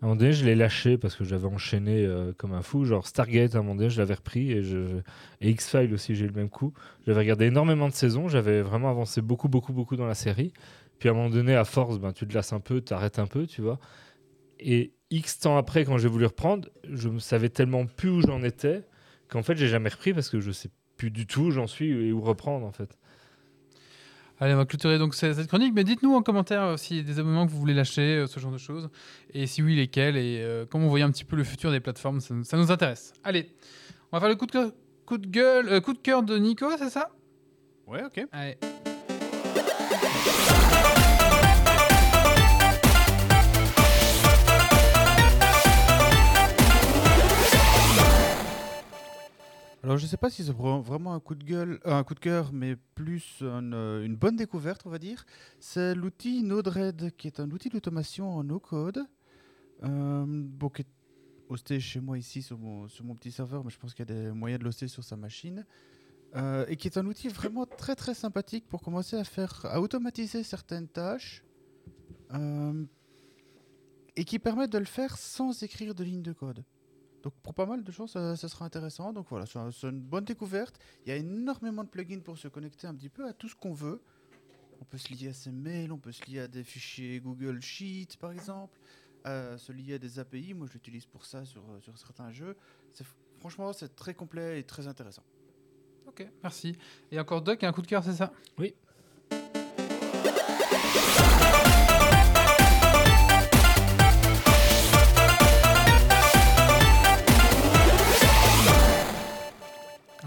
À 0.00 0.06
un 0.06 0.08
moment 0.08 0.16
donné, 0.16 0.32
je 0.32 0.46
l'ai 0.46 0.54
lâché 0.54 0.96
parce 0.96 1.14
que 1.14 1.24
j'avais 1.24 1.46
enchaîné 1.46 2.06
euh, 2.06 2.32
comme 2.38 2.54
un 2.54 2.62
fou. 2.62 2.84
Genre 2.86 3.06
Stargate, 3.06 3.54
à 3.54 3.58
un 3.58 3.62
moment 3.62 3.74
donné, 3.74 3.90
je 3.90 3.98
l'avais 3.98 4.14
repris 4.14 4.50
et, 4.50 4.62
je... 4.62 5.00
X-Files 5.42 5.92
aussi, 5.92 6.14
j'ai 6.14 6.24
eu 6.24 6.28
le 6.28 6.34
même 6.34 6.48
coup. 6.48 6.72
J'avais 7.06 7.18
regardé 7.18 7.46
énormément 7.46 7.86
de 7.86 7.92
saisons, 7.92 8.26
j'avais 8.26 8.62
vraiment 8.62 8.88
avancé 8.88 9.20
beaucoup, 9.20 9.48
beaucoup, 9.48 9.74
beaucoup 9.74 9.96
dans 9.96 10.06
la 10.06 10.14
série. 10.14 10.54
Puis 10.98 11.10
à 11.10 11.12
un 11.12 11.14
moment 11.14 11.28
donné, 11.28 11.54
à 11.54 11.64
force, 11.64 11.98
ben, 11.98 12.12
tu 12.12 12.26
te 12.26 12.32
lasses 12.32 12.54
un 12.54 12.60
peu, 12.60 12.80
tu 12.80 12.94
arrêtes 12.94 13.18
un 13.18 13.26
peu, 13.26 13.46
tu 13.46 13.60
vois. 13.60 13.78
Et 14.58 14.94
X 15.10 15.40
temps 15.40 15.56
après, 15.56 15.84
quand 15.84 15.98
j'ai 15.98 16.08
voulu 16.08 16.26
reprendre, 16.26 16.68
je 16.88 17.08
ne 17.08 17.18
savais 17.18 17.48
tellement 17.48 17.86
plus 17.86 18.10
où 18.10 18.20
j'en 18.22 18.42
étais 18.42 18.82
qu'en 19.28 19.42
fait, 19.42 19.56
j'ai 19.56 19.68
jamais 19.68 19.88
repris 19.88 20.12
parce 20.14 20.28
que 20.30 20.40
je 20.40 20.50
sais 20.52 20.70
plus 20.96 21.10
du 21.10 21.26
tout 21.26 21.42
où 21.46 21.50
j'en 21.50 21.66
suis 21.66 21.90
et 21.90 22.12
où 22.12 22.20
reprendre 22.20 22.64
en 22.66 22.72
fait. 22.72 22.96
Allez, 24.38 24.54
on 24.54 24.58
va 24.58 24.64
clôturer 24.64 24.98
donc 24.98 25.14
ce- 25.14 25.34
cette 25.34 25.48
chronique, 25.48 25.74
mais 25.74 25.84
dites-nous 25.84 26.14
en 26.14 26.22
commentaire 26.22 26.62
euh, 26.62 26.76
s'il 26.78 26.96
y 26.96 27.00
a 27.00 27.02
des 27.02 27.18
abonnements 27.18 27.46
que 27.46 27.50
vous 27.52 27.58
voulez 27.58 27.74
lâcher, 27.74 28.16
euh, 28.16 28.26
ce 28.26 28.40
genre 28.40 28.52
de 28.52 28.56
choses, 28.58 28.88
et 29.34 29.46
si 29.46 29.62
oui, 29.62 29.76
lesquels, 29.76 30.16
et 30.16 30.38
euh, 30.40 30.64
comment 30.64 30.84
vous 30.84 30.90
voyez 30.90 31.04
un 31.04 31.10
petit 31.10 31.24
peu 31.26 31.36
le 31.36 31.44
futur 31.44 31.70
des 31.70 31.80
plateformes, 31.80 32.20
ça, 32.20 32.34
ça 32.44 32.56
nous 32.56 32.70
intéresse. 32.70 33.12
Allez, 33.22 33.50
on 34.12 34.16
va 34.16 34.20
faire 34.20 34.30
le 34.30 34.36
coup 34.36 34.46
de, 34.46 34.52
cœur- 34.52 34.72
coup 35.04 35.18
de 35.18 35.26
gueule, 35.26 35.68
euh, 35.68 35.80
coup 35.80 35.92
de 35.92 35.98
cœur 35.98 36.22
de 36.22 36.38
Nico, 36.38 36.66
c'est 36.78 36.88
ça? 36.88 37.10
Ouais, 37.86 38.02
ok. 38.04 38.24
Allez. 38.32 38.56
Alors 49.82 49.96
je 49.96 50.04
sais 50.06 50.18
pas 50.18 50.28
si 50.28 50.44
c'est 50.44 50.52
vra- 50.52 50.82
vraiment 50.82 51.14
un 51.14 51.20
coup 51.20 51.34
de 51.34 51.42
gueule, 51.42 51.80
euh, 51.86 51.94
un 51.94 52.04
coup 52.04 52.12
de 52.12 52.20
cœur, 52.20 52.52
mais 52.52 52.76
plus 52.76 53.38
euh, 53.40 54.04
une 54.04 54.14
bonne 54.14 54.36
découverte, 54.36 54.82
on 54.84 54.90
va 54.90 54.98
dire. 54.98 55.24
C'est 55.58 55.94
l'outil 55.94 56.42
Node-RED, 56.42 57.16
qui 57.16 57.26
est 57.26 57.40
un 57.40 57.50
outil 57.50 57.70
d'automation 57.70 58.28
en 58.30 58.44
no-code, 58.44 59.06
euh, 59.82 60.24
bon, 60.26 60.68
qui 60.68 60.82
est 60.82 60.88
hosté 61.48 61.80
chez 61.80 61.98
moi 61.98 62.18
ici 62.18 62.42
sur 62.42 62.58
mon, 62.58 62.86
petit 63.14 63.32
serveur, 63.32 63.64
mais 63.64 63.70
je 63.70 63.78
pense 63.78 63.94
qu'il 63.94 64.06
y 64.06 64.12
a 64.12 64.14
des 64.14 64.30
moyens 64.32 64.60
de 64.60 64.64
l'hoster 64.64 64.86
sur 64.86 65.02
sa 65.02 65.16
machine. 65.16 65.64
Et 66.68 66.76
qui 66.76 66.86
est 66.86 66.96
un 66.96 67.06
outil 67.06 67.26
vraiment 67.26 67.66
très 67.66 67.96
très 67.96 68.14
sympathique 68.14 68.68
pour 68.68 68.82
commencer 68.82 69.16
à 69.16 69.24
faire, 69.24 69.64
à 69.64 69.80
automatiser 69.80 70.44
certaines 70.44 70.86
tâches, 70.86 71.42
et 74.14 74.24
qui 74.24 74.38
permet 74.38 74.68
de 74.68 74.78
le 74.78 74.84
faire 74.84 75.16
sans 75.18 75.64
écrire 75.64 75.92
de 75.92 76.04
ligne 76.04 76.22
de 76.22 76.32
code. 76.32 76.62
Donc 77.22 77.34
pour 77.42 77.54
pas 77.54 77.66
mal 77.66 77.84
de 77.84 77.92
choses, 77.92 78.10
ça, 78.12 78.36
ça 78.36 78.48
sera 78.48 78.64
intéressant. 78.64 79.12
Donc 79.12 79.26
voilà, 79.28 79.46
c'est 79.46 79.58
un- 79.58 79.70
c'est 79.70 79.88
une 79.88 80.00
bonne 80.00 80.24
découverte. 80.24 80.78
Il 81.04 81.10
y 81.10 81.12
a 81.12 81.16
énormément 81.16 81.84
de 81.84 81.88
plugins 81.88 82.20
pour 82.20 82.38
se 82.38 82.48
connecter 82.48 82.86
un 82.86 82.94
petit 82.94 83.10
peu 83.10 83.26
à 83.28 83.32
tout 83.34 83.48
ce 83.48 83.54
qu'on 83.54 83.72
veut. 83.72 84.02
On 84.80 84.84
peut 84.84 84.98
se 84.98 85.12
lier 85.12 85.28
à 85.28 85.34
ses 85.34 85.52
mails, 85.52 85.92
on 85.92 85.98
peut 85.98 86.12
se 86.12 86.24
lier 86.30 86.40
à 86.40 86.48
des 86.48 86.64
fichiers 86.64 87.20
Google 87.20 87.60
Sheets 87.60 88.16
par 88.18 88.32
exemple, 88.32 88.80
euh, 89.26 89.58
se 89.58 89.72
lier 89.72 89.94
à 89.94 89.98
des 89.98 90.18
API. 90.18 90.54
Moi 90.54 90.66
je 90.66 90.72
l'utilise 90.74 91.06
pour 91.06 91.26
ça 91.26 91.44
sur, 91.44 91.62
sur 91.82 91.98
certains 91.98 92.32
jeux. 92.32 92.56
Franchement, 93.38 93.72
c'est 93.72 93.94
très 93.94 94.14
complet 94.14 94.60
et 94.60 94.64
très 94.64 94.86
intéressant. 94.86 95.24
Ok, 96.06 96.26
merci. 96.42 96.76
Et 97.10 97.20
encore 97.20 97.42
Doc, 97.42 97.62
un 97.64 97.72
coup 97.72 97.82
de 97.82 97.86
cœur, 97.86 98.02
c'est 98.04 98.14
ça? 98.14 98.32
Oui. 98.58 98.74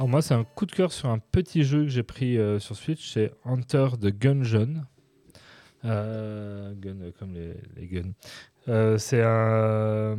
Alors 0.03 0.09
moi, 0.09 0.21
c'est 0.21 0.33
un 0.33 0.43
coup 0.43 0.65
de 0.65 0.73
cœur 0.73 0.91
sur 0.91 1.07
un 1.07 1.17
petit 1.17 1.63
jeu 1.63 1.83
que 1.83 1.87
j'ai 1.87 2.03
pris 2.03 2.37
euh, 2.37 2.59
sur 2.59 2.75
Switch, 2.75 3.13
c'est 3.13 3.31
Hunter 3.45 3.87
de 3.97 4.09
Gungeon. 4.09 4.81
Euh, 5.85 6.73
gun 6.75 6.97
euh, 6.99 7.11
comme 7.17 7.33
les, 7.33 7.53
les 7.77 7.87
guns. 7.87 8.11
Euh, 8.67 8.97
c'est 8.97 9.21
un... 9.23 10.17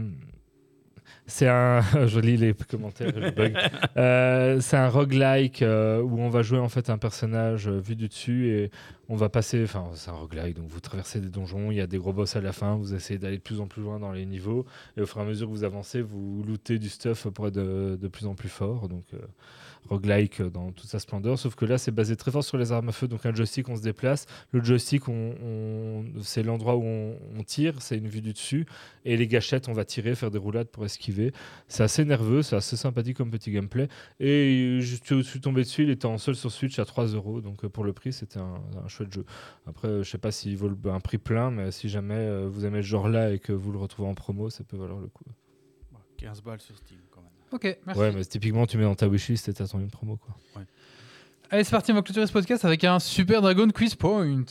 C'est 1.27 1.49
un. 1.49 1.83
je 2.07 2.19
lis 2.19 2.39
les 2.39 2.55
commentaires, 2.55 3.13
je 3.15 3.31
bug. 3.31 3.57
Euh, 3.97 4.61
c'est 4.61 4.77
un 4.77 4.89
roguelike 4.89 5.63
euh, 5.63 6.01
où 6.01 6.19
on 6.19 6.29
va 6.29 6.43
jouer 6.43 6.59
en 6.59 6.69
fait 6.69 6.91
un 6.91 6.99
personnage 6.99 7.69
euh, 7.69 7.79
vu 7.79 7.95
du 7.95 8.09
dessus 8.09 8.49
et 8.49 8.71
on 9.09 9.17
va 9.17 9.29
passer. 9.29 9.63
Enfin, 9.63 9.91
c'est 9.95 10.11
un 10.11 10.15
roguelike, 10.15 10.57
donc 10.57 10.69
vous 10.69 10.81
traversez 10.81 11.21
des 11.21 11.29
donjons, 11.29 11.71
il 11.71 11.77
y 11.77 11.81
a 11.81 11.87
des 11.87 11.99
gros 11.99 12.13
boss 12.13 12.37
à 12.37 12.41
la 12.41 12.53
fin, 12.53 12.75
vous 12.75 12.95
essayez 12.95 13.19
d'aller 13.19 13.37
de 13.37 13.43
plus 13.43 13.61
en 13.61 13.67
plus 13.67 13.83
loin 13.83 14.01
dans 14.01 14.13
les 14.13 14.27
niveaux 14.27 14.65
et 14.97 15.03
au 15.03 15.07
fur 15.07 15.21
et 15.21 15.25
à 15.25 15.27
mesure 15.27 15.47
que 15.47 15.53
vous 15.53 15.65
avancez, 15.65 16.01
vous 16.01 16.43
lootez 16.47 16.79
du 16.79 16.89
stuff 16.89 17.29
pour 17.29 17.49
être 17.49 17.55
de, 17.55 17.99
de 18.01 18.09
plus 18.09 18.27
en 18.27 18.35
plus 18.35 18.49
fort. 18.49 18.89
Donc. 18.89 19.05
Roguelike 19.89 20.43
dans 20.43 20.73
toute 20.73 20.89
sa 20.89 20.99
splendeur, 20.99 21.39
sauf 21.39 21.55
que 21.55 21.65
là 21.65 21.79
c'est 21.79 21.91
basé 21.91 22.17
très 22.17 22.31
fort 22.31 22.45
sur 22.45 22.57
les 22.57 22.73
armes 22.73 22.89
à 22.89 22.93
feu, 22.93 23.09
donc 23.09 23.27
un 23.27 23.35
joystick 23.35 23.69
on 23.69 23.77
se 23.77 23.83
déplace, 23.83 24.27
le 24.53 24.63
joystick 24.63 25.05
c'est 26.23 26.43
l'endroit 26.43 26.77
où 26.77 26.85
on, 26.85 27.43
tire, 27.45 27.81
c'est 27.83 27.99
une 27.99 28.09
vue 28.09 28.21
du 28.21 28.33
dessus, 28.33 28.67
et 29.05 29.17
les 29.17 29.27
gâchettes 29.27 29.69
on 29.69 29.73
va 29.73 29.85
tirer, 29.85 30.15
faire 30.15 30.31
des 30.31 30.39
roulades 30.39 30.69
pour 30.69 30.85
esquiver. 30.85 31.33
C'est 31.69 31.83
assez 31.83 32.05
nerveux, 32.05 32.43
c'est 32.43 32.57
assez 32.57 32.77
sympathique 32.77 33.17
comme 33.17 33.31
petit 33.31 33.51
gameplay, 33.51 33.89
et 34.21 34.79
je 34.81 35.23
suis 35.23 35.41
tombé 35.41 35.63
dessus, 35.63 35.83
il 35.83 35.91
était 35.91 36.07
en 36.07 36.19
seul 36.19 36.35
sur 36.35 36.51
Switch 36.51 36.79
à 36.79 36.85
3 36.85 37.07
euros, 37.09 37.41
donc 37.41 37.65
euh, 37.65 37.69
pour 37.69 37.85
le 37.85 37.93
prix 37.93 38.13
c'était 38.13 38.41
un, 38.41 38.89
chouette 38.89 39.13
jeu. 39.13 39.25
Après 39.67 40.03
je 40.03 40.11
sais 40.11 40.19
pas 40.19 40.31
s'il 40.31 40.57
vaut 40.57 40.71
un 40.87 41.01
prix 41.01 41.19
plein, 41.19 41.51
mais 41.51 41.71
si 41.71 41.89
jamais 41.89 42.15
euh, 42.15 42.49
vous 42.49 42.65
aimez 42.65 42.83
ce 42.83 42.87
genre 42.87 43.09
là 43.09 43.33
et 43.33 43.39
que 43.39 43.53
vous 43.53 43.73
le 43.73 43.79
retrouvez 43.79 44.09
en 44.09 44.15
promo, 44.15 44.51
ça 44.51 44.65
peut 44.65 44.77
valoir 44.77 45.01
le 45.01 45.09
coup. 45.09 45.25
15 46.17 46.43
balles 46.43 46.61
sur 46.61 46.77
Steam. 46.79 47.04
Ok, 47.55 47.79
merci. 47.87 48.01
Ouais, 48.01 48.11
mais 48.11 48.25
typiquement 48.25 48.67
tu 48.67 48.77
mets 48.77 48.83
dans 48.83 48.97
ta 48.97 49.07
wishlist 49.07 49.49
et 49.49 49.55
t'attends 49.55 49.79
une 49.79 49.89
promo 49.89 50.17
quoi. 50.17 50.35
Allez, 51.51 51.63
c'est 51.63 51.71
parti, 51.71 51.93
on 51.93 51.95
va 51.95 52.03
clôturer 52.03 52.27
ce 52.27 52.33
podcast 52.33 52.65
avec 52.65 52.83
un 52.83 52.99
Super 52.99 53.41
Dragon 53.41 53.69
Quiz 53.71 53.95
Point. 53.95 54.45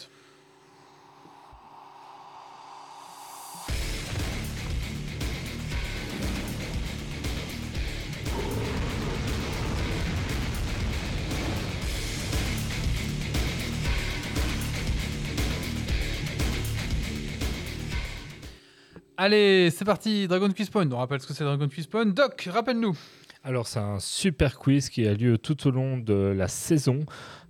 Allez, 19.25 19.69
c'est 19.71 19.85
parti, 19.85 20.27
Dragon 20.27 20.49
Quiz 20.51 20.69
Point. 20.69 20.91
On 20.91 20.97
rappelle 20.97 21.21
ce 21.21 21.27
que 21.27 21.33
c'est 21.33 21.45
Dragon 21.45 21.69
Quiz 21.69 21.87
Point. 21.87 22.07
Doc, 22.07 22.49
rappelle-nous. 22.51 22.97
Alors, 23.45 23.67
c'est 23.67 23.79
un 23.79 23.97
super 24.01 24.59
quiz 24.59 24.89
qui 24.89 25.07
a 25.07 25.13
lieu 25.13 25.37
tout 25.37 25.65
au 25.65 25.71
long 25.71 25.97
de 25.97 26.13
la 26.35 26.49
saison, 26.49 27.05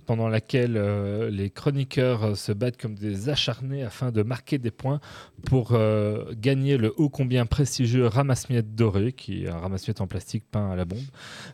pendant 0.06 0.28
laquelle 0.28 0.78
euh, 0.78 1.32
les 1.32 1.50
chroniqueurs 1.50 2.24
euh, 2.26 2.36
se 2.36 2.52
battent 2.52 2.78
comme 2.80 2.94
des 2.94 3.28
acharnés 3.30 3.82
afin 3.84 4.12
de 4.12 4.22
marquer 4.22 4.60
des 4.60 4.70
points 4.70 5.00
pour 5.48 5.70
euh, 5.72 6.26
gagner 6.36 6.78
le 6.78 6.94
ô 6.98 7.10
combien 7.10 7.48
prestigieux 7.48 8.06
ramasse-miettes 8.06 8.76
doré, 8.76 9.12
qui 9.14 9.46
est 9.46 9.50
un 9.50 9.58
ramasse-miettes 9.58 10.02
en 10.02 10.06
plastique 10.08 10.44
peint 10.52 10.70
à 10.70 10.76
la 10.76 10.86
bombe. 10.86 11.00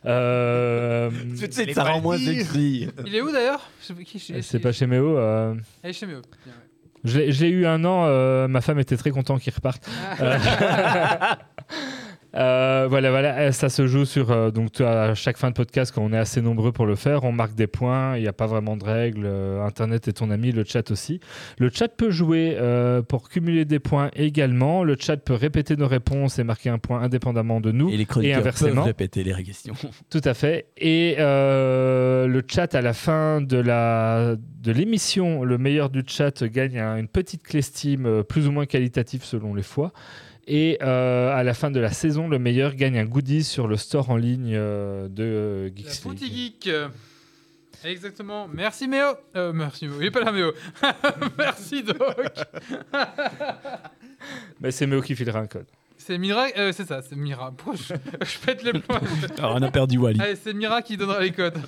Euh, 0.04 1.10
ça 1.72 1.84
rend 1.84 2.02
moins 2.02 2.18
sexy. 2.18 2.88
Il 3.06 3.14
est 3.14 3.22
où 3.22 3.32
d'ailleurs? 3.32 3.70
Je 3.80 3.86
sais 3.86 3.94
pas 3.94 4.02
qui- 4.02 4.18
je- 4.18 4.40
c'est 4.42 4.58
pas 4.58 4.72
chez 4.72 4.86
Méo. 4.86 5.16
euh, 5.16 5.54
Elle 5.82 5.90
est 5.90 5.94
chez 5.94 6.04
Méo. 6.06 6.20
Je 7.04 7.18
l'ai 7.18 7.48
eu 7.48 7.66
un 7.66 7.84
an, 7.84 8.04
euh, 8.06 8.46
ma 8.48 8.60
femme 8.60 8.78
était 8.78 8.96
très 8.96 9.10
contente 9.10 9.40
qu'il 9.40 9.52
reparte. 9.54 9.88
Euh, 12.36 12.86
voilà, 12.88 13.10
voilà, 13.10 13.38
euh, 13.38 13.52
ça 13.52 13.68
se 13.68 13.86
joue 13.86 14.04
sur 14.04 14.30
euh, 14.30 14.50
donc 14.50 14.80
à 14.80 15.14
chaque 15.14 15.36
fin 15.36 15.48
de 15.50 15.54
podcast 15.54 15.92
quand 15.94 16.02
on 16.02 16.12
est 16.12 16.18
assez 16.18 16.40
nombreux 16.40 16.70
pour 16.70 16.86
le 16.86 16.94
faire, 16.94 17.24
on 17.24 17.32
marque 17.32 17.54
des 17.54 17.66
points. 17.66 18.16
Il 18.16 18.22
n'y 18.22 18.28
a 18.28 18.32
pas 18.32 18.46
vraiment 18.46 18.76
de 18.76 18.84
règles. 18.84 19.24
euh, 19.26 19.64
Internet 19.64 20.06
est 20.08 20.12
ton 20.12 20.30
ami, 20.30 20.52
le 20.52 20.64
chat 20.64 20.90
aussi. 20.90 21.18
Le 21.58 21.70
chat 21.70 21.88
peut 21.88 22.10
jouer 22.10 22.56
pour 23.08 23.28
cumuler 23.28 23.64
des 23.64 23.78
points 23.80 24.10
également. 24.14 24.84
Le 24.84 24.96
chat 24.98 25.16
peut 25.16 25.34
répéter 25.34 25.76
nos 25.76 25.88
réponses 25.88 26.38
et 26.38 26.44
marquer 26.44 26.70
un 26.70 26.78
point 26.78 27.00
indépendamment 27.02 27.60
de 27.60 27.72
nous. 27.72 27.88
Et 27.90 27.96
les 27.96 28.06
chroniqueurs 28.06 28.38
inversement. 28.38 28.74
peuvent 28.76 28.84
répéter 28.84 29.24
les 29.24 29.42
questions. 29.42 29.74
Tout 30.10 30.20
à 30.24 30.34
fait. 30.34 30.66
Et 30.76 31.16
le 31.18 32.42
chat 32.48 32.74
à 32.74 32.80
la 32.80 32.92
fin 32.92 33.40
de 33.40 33.56
la 33.56 34.36
de 34.62 34.72
l'émission, 34.72 35.42
le 35.42 35.56
meilleur 35.58 35.88
du 35.90 36.02
chat 36.06 36.44
gagne 36.44 36.78
un- 36.78 36.96
une 36.98 37.08
petite 37.08 37.42
clé 37.42 37.62
Steam 37.62 38.22
plus 38.28 38.46
ou 38.46 38.52
moins 38.52 38.66
qualitative 38.66 39.24
selon 39.24 39.54
les 39.54 39.62
fois. 39.62 39.92
Et 40.52 40.78
euh, 40.82 41.32
à 41.32 41.44
la 41.44 41.54
fin 41.54 41.70
de 41.70 41.78
la 41.78 41.92
saison, 41.92 42.26
le 42.28 42.40
meilleur 42.40 42.74
gagne 42.74 42.98
un 42.98 43.04
goodies 43.04 43.44
sur 43.44 43.68
le 43.68 43.76
store 43.76 44.10
en 44.10 44.16
ligne 44.16 44.52
euh, 44.56 45.06
de 45.08 45.22
euh, 45.22 45.68
La 45.68 45.74
Geeks 45.76 46.00
Footy 46.02 46.24
League. 46.28 46.54
Geek. 46.64 46.74
Exactement. 47.84 48.48
Merci 48.52 48.88
Méo. 48.88 49.12
Euh, 49.36 49.52
merci 49.52 49.86
Méo. 49.86 50.00
Il 50.00 50.06
est 50.06 50.10
pas 50.10 50.24
là 50.24 50.32
Méo. 50.32 50.52
merci 51.38 51.84
Doc. 51.84 51.96
Mais 54.60 54.72
c'est 54.72 54.88
Méo 54.88 55.00
qui 55.02 55.14
filera 55.14 55.38
un 55.38 55.46
code. 55.46 55.66
C'est 55.96 56.18
Mira. 56.18 56.48
euh, 56.58 56.72
c'est 56.72 56.86
ça, 56.86 57.00
c'est 57.00 57.14
Mira. 57.14 57.54
Je, 57.72 57.94
je 58.24 58.38
pète 58.44 58.64
les 58.64 58.72
points. 58.72 59.00
Alors, 59.38 59.54
on 59.54 59.62
a 59.62 59.70
perdu 59.70 59.98
Wally. 59.98 60.20
Allez, 60.20 60.34
c'est 60.34 60.52
Mira 60.52 60.82
qui 60.82 60.96
donnera 60.96 61.20
les 61.20 61.30
codes. 61.30 61.58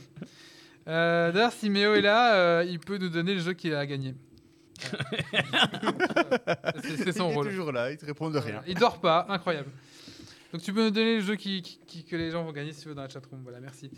Euh, 0.89 1.31
D'ailleurs, 1.31 1.53
si 1.53 1.71
Méo 1.71 1.95
est 1.95 2.01
là, 2.01 2.35
euh, 2.35 2.65
il 2.69 2.81
peut 2.81 2.99
nous 2.99 3.11
donner 3.11 3.35
le 3.35 3.41
jeu 3.41 3.53
qu'il 3.53 3.75
a 3.75 3.87
gagné. 3.87 4.15
c'est 7.05 7.13
son 7.13 7.31
il 7.31 7.35
rôle. 7.35 7.47
est 7.47 7.51
toujours 7.51 7.73
là, 7.73 7.91
il 7.91 7.97
te 7.97 8.07
répond 8.07 8.31
de 8.31 8.39
rien. 8.39 8.63
Il 8.67 8.75
dort 8.75 9.01
pas, 9.01 9.27
incroyable. 9.29 9.71
Donc 10.53 10.61
tu 10.63 10.73
peux 10.73 10.85
nous 10.85 10.91
donner 10.91 11.17
le 11.17 11.23
jeu 11.23 11.35
qui, 11.37 11.63
qui- 11.63 11.79
qui- 11.87 12.05
que 12.05 12.15
les 12.15 12.31
gens 12.31 12.45
vont 12.45 12.53
gagner 12.53 12.73
si 12.73 12.83
tu 12.83 12.89
veux 12.89 12.95
dans 12.95 13.03
la 13.03 13.09
chatroom. 13.09 13.41
Voilà, 13.43 13.59
merci. 13.61 13.91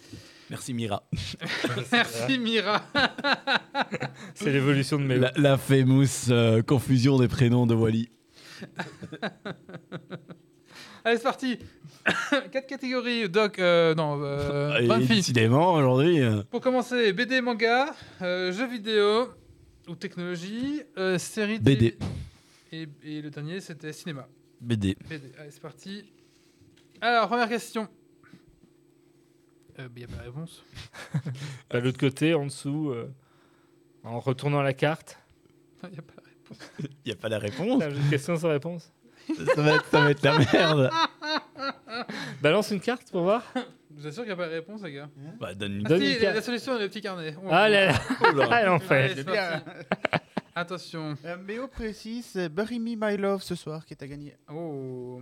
Merci 0.50 0.72
Mira. 0.72 1.02
Merci 1.92 2.38
Mira. 2.38 2.82
C'est 4.34 4.52
l'évolution 4.52 4.98
de 4.98 5.04
Méo. 5.04 5.20
La, 5.20 5.32
la 5.36 5.58
famous 5.58 6.30
euh, 6.30 6.62
confusion 6.62 7.18
des 7.18 7.26
prénoms 7.26 7.66
de 7.66 7.74
Wally. 7.74 8.08
Allez, 11.04 11.16
c'est 11.18 11.22
parti. 11.24 11.58
Quatre 12.52 12.66
catégories. 12.66 13.28
Doc, 13.28 13.58
euh, 13.58 13.94
non, 13.94 14.20
euh, 14.22 14.78
Et 14.78 14.86
Banfi. 14.86 15.08
décidément, 15.16 15.74
aujourd'hui. 15.74 16.20
euh, 16.22 16.42
Pour 16.50 16.60
commencer, 16.60 17.12
BD, 17.12 17.40
manga, 17.40 17.86
euh, 18.22 18.52
jeux 18.52 18.68
vidéo 18.68 19.28
ou 19.88 19.94
technologie, 19.94 20.82
euh, 20.96 21.18
série 21.18 21.58
BD. 21.58 21.96
Et, 22.72 22.88
et 23.02 23.22
le 23.22 23.30
dernier, 23.30 23.60
c'était 23.60 23.92
cinéma. 23.92 24.26
BD. 24.60 24.96
BD. 25.08 25.32
Allez, 25.38 25.50
c'est 25.50 25.60
parti. 25.60 26.12
Alors, 27.00 27.28
première 27.28 27.48
question. 27.48 27.88
Il 29.78 29.90
n'y 29.96 30.04
a 30.04 30.06
pas 30.06 30.16
de 30.16 30.22
réponse. 30.22 30.64
De 31.70 31.78
l'autre 31.78 31.98
côté, 31.98 32.34
en 32.34 32.46
dessous, 32.46 32.90
euh, 32.90 33.12
en 34.04 34.20
retournant 34.20 34.62
la 34.62 34.72
carte. 34.72 35.18
Il 35.92 35.98
a 35.98 36.02
pas 36.02 36.20
de 36.20 36.28
réponse. 36.28 36.70
Il 36.78 37.06
n'y 37.06 37.12
a 37.12 37.16
pas 37.16 37.28
la 37.28 37.38
réponse. 37.38 37.80
T'as 37.80 37.90
une 37.90 38.10
question 38.10 38.36
sans 38.36 38.48
réponse 38.48 38.92
ça, 39.54 39.62
va 39.62 39.74
être, 39.76 39.86
ça 39.86 40.00
va 40.00 40.10
être 40.10 40.22
la 40.22 40.38
merde. 40.38 40.90
Balance 42.42 42.70
une 42.70 42.80
carte 42.80 43.10
pour 43.10 43.22
voir. 43.22 43.42
Je 43.96 44.00
vous 44.02 44.06
assure 44.08 44.24
qu'il 44.24 44.32
n'y 44.34 44.40
a 44.40 44.44
pas 44.44 44.48
de 44.48 44.54
réponse, 44.54 44.82
les 44.82 44.92
gars. 44.92 45.08
Bah, 45.40 45.54
donne 45.54 45.76
une 45.80 45.86
Ah 45.86 45.88
Donne 45.90 46.00
si, 46.00 46.06
une 46.08 46.14
la, 46.14 46.20
carte. 46.20 46.34
la 46.36 46.42
solution 46.42 46.76
est 46.76 46.80
le 46.82 46.88
petit 46.88 47.00
carnet. 47.00 47.34
Oh, 47.42 47.48
Ah 47.50 47.68
là 47.68 47.86
là, 47.92 47.98
ah, 48.50 48.64
l'enfer. 48.64 49.04
Allez, 49.04 49.14
C'est 49.14 49.24
bien. 49.24 49.60
parti. 49.60 49.86
Attention. 50.56 51.16
Euh, 51.24 51.36
Méo 51.36 51.68
précise, 51.68 52.26
c'est 52.26 52.48
Bury 52.48 52.78
Me 52.80 52.94
My 52.96 53.16
Love 53.16 53.42
ce 53.42 53.54
soir 53.54 53.84
qui 53.84 53.94
est 53.94 54.02
à 54.02 54.06
gagner. 54.06 54.36
Oh. 54.52 55.20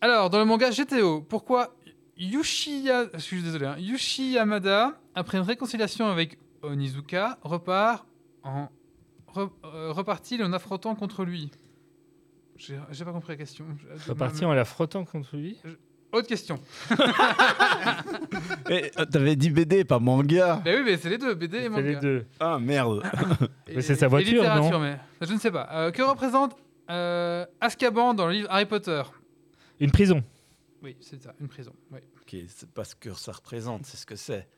Alors, 0.00 0.28
dans 0.30 0.38
le 0.38 0.44
manga 0.44 0.70
GTO, 0.70 1.22
pourquoi 1.22 1.74
Yushiya... 2.16 3.06
Je 3.14 3.18
suis 3.18 3.42
désolé. 3.42 3.66
hein, 3.66 3.76
Yushi 3.78 4.32
Yamada, 4.32 4.98
après 5.14 5.38
une 5.38 5.44
réconciliation 5.44 6.06
avec 6.06 6.38
Onizuka, 6.62 7.38
repart 7.42 8.06
en... 8.42 8.68
re- 9.34 9.50
euh, 9.64 9.92
repartit 9.92 10.42
en 10.42 10.52
affrontant 10.52 10.94
contre 10.94 11.24
lui? 11.24 11.50
J'ai 12.56 12.78
j'ai 12.90 13.04
pas 13.04 13.12
compris 13.12 13.32
la 13.32 13.36
question. 13.36 13.64
Je- 13.96 14.10
Reparti 14.10 14.44
en 14.44 14.52
la 14.52 14.64
frottant 14.64 15.04
contre 15.04 15.36
lui? 15.36 15.58
Autre 16.14 16.28
question. 16.28 16.58
Eh, 18.70 18.90
euh, 18.98 19.04
T'avais 19.04 19.36
dit 19.36 19.50
BD, 19.50 19.84
pas 19.84 19.98
manga. 19.98 20.60
Ben 20.64 20.78
oui, 20.78 20.82
mais 20.84 20.96
c'est 20.96 21.10
les 21.10 21.18
deux, 21.18 21.34
BD 21.34 21.58
et 21.58 21.62
C'est 21.64 21.68
manga. 21.68 21.82
les 21.82 21.96
deux. 21.96 22.24
Ah 22.40 22.58
merde. 22.58 23.02
Et- 23.66 23.74
Mais 23.76 23.82
c'est 23.82 23.94
sa 23.94 24.06
et 24.06 24.08
voiture, 24.08 24.32
littérature, 24.42 24.70
non 24.70 24.78
mais 24.80 24.98
Je 25.20 25.32
ne 25.32 25.38
sais 25.38 25.50
pas. 25.50 25.68
Euh, 25.72 25.90
que 25.90 26.02
représente 26.02 26.56
euh, 26.90 27.44
Azkaban 27.60 28.14
dans 28.14 28.26
le 28.26 28.32
livre 28.32 28.48
Harry 28.50 28.64
Potter? 28.66 29.02
Une 29.80 29.90
prison. 29.90 30.22
Oui, 30.82 30.96
c'est 31.00 31.20
ça, 31.22 31.34
une 31.40 31.48
prison. 31.48 31.72
Oui. 31.92 31.98
Ok, 32.22 32.40
c'est 32.48 32.70
pas 32.70 32.84
ce 32.84 32.94
que 32.94 33.12
ça 33.12 33.32
représente, 33.32 33.84
c'est 33.84 33.96
ce 33.98 34.06
que 34.06 34.16
c'est. 34.16 34.48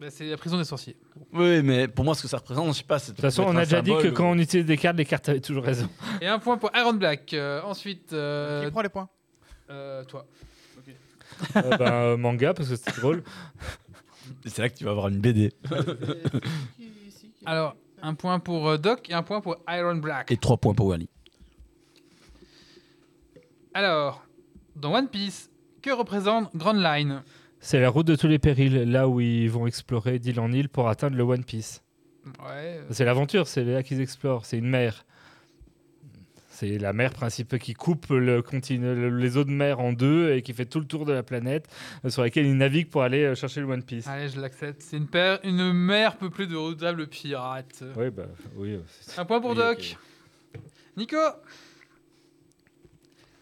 Ben, 0.00 0.10
c'est 0.10 0.28
la 0.28 0.36
prison 0.36 0.58
des 0.58 0.64
sorciers. 0.64 0.96
Oui, 1.32 1.62
mais 1.62 1.88
pour 1.88 2.04
moi, 2.04 2.14
ce 2.14 2.22
que 2.22 2.28
ça 2.28 2.36
représente, 2.38 2.66
je 2.68 2.78
sais 2.78 2.84
pas. 2.84 2.98
De 2.98 3.04
toute 3.06 3.20
façon, 3.20 3.44
on 3.46 3.56
a 3.56 3.64
déjà 3.64 3.80
dit 3.80 3.92
que 4.02 4.08
quand 4.08 4.30
on 4.30 4.38
utilise 4.38 4.66
des 4.66 4.76
cartes, 4.76 4.96
les 4.98 5.04
cartes 5.06 5.28
avaient 5.30 5.40
toujours 5.40 5.64
raison. 5.64 5.88
Et 6.20 6.26
un 6.26 6.38
point 6.38 6.58
pour 6.58 6.70
Iron 6.74 6.92
Black. 6.94 7.32
Euh, 7.32 7.62
ensuite, 7.62 8.12
euh, 8.12 8.64
Qui 8.66 8.70
prend 8.70 8.82
les 8.82 8.88
points? 8.88 9.08
Euh, 9.70 10.04
toi. 10.04 10.26
Euh, 11.56 11.76
ben, 11.76 11.92
euh, 11.92 12.16
manga, 12.16 12.54
parce 12.54 12.68
que 12.68 12.76
c'était 12.76 13.00
drôle. 13.00 13.22
C'est 14.46 14.58
là 14.62 14.68
que 14.68 14.74
tu 14.76 14.84
vas 14.84 14.90
avoir 14.92 15.08
une 15.08 15.18
BD. 15.20 15.52
Alors, 17.46 17.76
un 18.02 18.14
point 18.14 18.38
pour 18.38 18.68
euh, 18.68 18.78
Doc 18.78 19.08
et 19.10 19.14
un 19.14 19.22
point 19.22 19.40
pour 19.40 19.56
Iron 19.68 19.96
Black. 19.96 20.30
Et 20.30 20.36
3 20.36 20.56
points 20.58 20.74
pour 20.74 20.86
Wally. 20.86 21.08
Alors, 23.74 24.24
dans 24.76 24.94
One 24.94 25.08
Piece, 25.08 25.50
que 25.82 25.90
représente 25.90 26.54
Grand 26.56 26.72
Line? 26.74 27.22
C'est 27.60 27.80
la 27.80 27.88
route 27.88 28.06
de 28.06 28.14
tous 28.16 28.28
les 28.28 28.38
périls, 28.38 28.84
là 28.90 29.08
où 29.08 29.20
ils 29.20 29.50
vont 29.50 29.66
explorer 29.66 30.18
d'île 30.18 30.38
en 30.40 30.52
île 30.52 30.68
pour 30.68 30.88
atteindre 30.88 31.16
le 31.16 31.22
One 31.22 31.44
Piece. 31.44 31.82
Ouais. 32.26 32.78
euh, 32.78 32.82
C'est 32.90 33.04
l'aventure, 33.04 33.48
c'est 33.48 33.64
là 33.64 33.82
qu'ils 33.82 34.00
explorent, 34.00 34.44
c'est 34.46 34.58
une 34.58 34.68
mer. 34.68 35.04
C'est 36.66 36.78
la 36.78 36.92
mer 36.92 37.12
principale 37.12 37.58
qui 37.58 37.74
coupe 37.74 38.06
le 38.08 38.40
continent, 38.42 38.94
le- 38.94 39.16
les 39.16 39.36
eaux 39.36 39.44
de 39.44 39.50
mer 39.50 39.80
en 39.80 39.92
deux 39.92 40.32
et 40.32 40.42
qui 40.42 40.52
fait 40.54 40.64
tout 40.64 40.80
le 40.80 40.86
tour 40.86 41.04
de 41.04 41.12
la 41.12 41.22
planète, 41.22 41.66
euh, 42.04 42.10
sur 42.10 42.22
laquelle 42.22 42.46
il 42.46 42.56
navigue 42.56 42.88
pour 42.88 43.02
aller 43.02 43.24
euh, 43.24 43.34
chercher 43.34 43.60
le 43.60 43.66
One 43.66 43.82
Piece. 43.82 44.06
Allez, 44.06 44.28
je 44.28 44.40
l'accepte. 44.40 44.82
C'est 44.82 44.96
une, 44.96 45.06
paire- 45.08 45.40
une 45.44 45.72
mer 45.72 46.16
peuplée 46.16 46.46
de 46.46 46.56
redoutables 46.56 47.06
pirates. 47.06 47.84
Oui, 47.96 48.10
bah 48.10 48.26
oui. 48.56 48.72
euh, 48.74 48.80
Un 49.18 49.24
point 49.24 49.40
pour 49.40 49.50
oui, 49.50 49.56
Doc. 49.56 49.96
Nico 50.96 51.16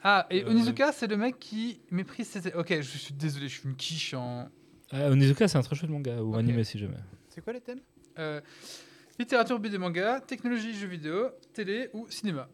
Ah, 0.03 0.27
et 0.31 0.43
Euh, 0.45 0.49
Onizuka, 0.51 0.91
c'est 0.93 1.07
le 1.07 1.17
mec 1.17 1.39
qui 1.39 1.81
méprise 1.91 2.29
ses... 2.29 2.53
Ok, 2.55 2.69
je 2.81 2.99
suis 2.99 3.15
désolé, 3.15 3.49
je 3.49 3.59
suis 3.61 3.69
une 3.69 3.77
quiche 3.77 4.15
en... 4.15 4.49
Onizuka, 4.93 5.47
c'est 5.49 5.59
un 5.59 5.63
très 5.63 5.77
chouette 5.77 5.91
manga 5.91 6.17
ou 6.23 6.33
Ok. 6.35 6.39
animé 6.41 6.65
si 6.65 6.79
jamais. 6.79 6.97
C'est 7.29 7.41
quoi 7.43 7.53
les 7.53 7.61
thèmes? 7.61 7.81
Euh, 8.19 8.41
littérature 9.19 9.59
BD 9.59 9.79
manga, 9.79 10.21
technologie, 10.21 10.75
jeux 10.75 10.89
vidéo, 10.89 11.29
télé 11.55 11.89
ou 11.95 12.07
cinéma. 12.11 12.49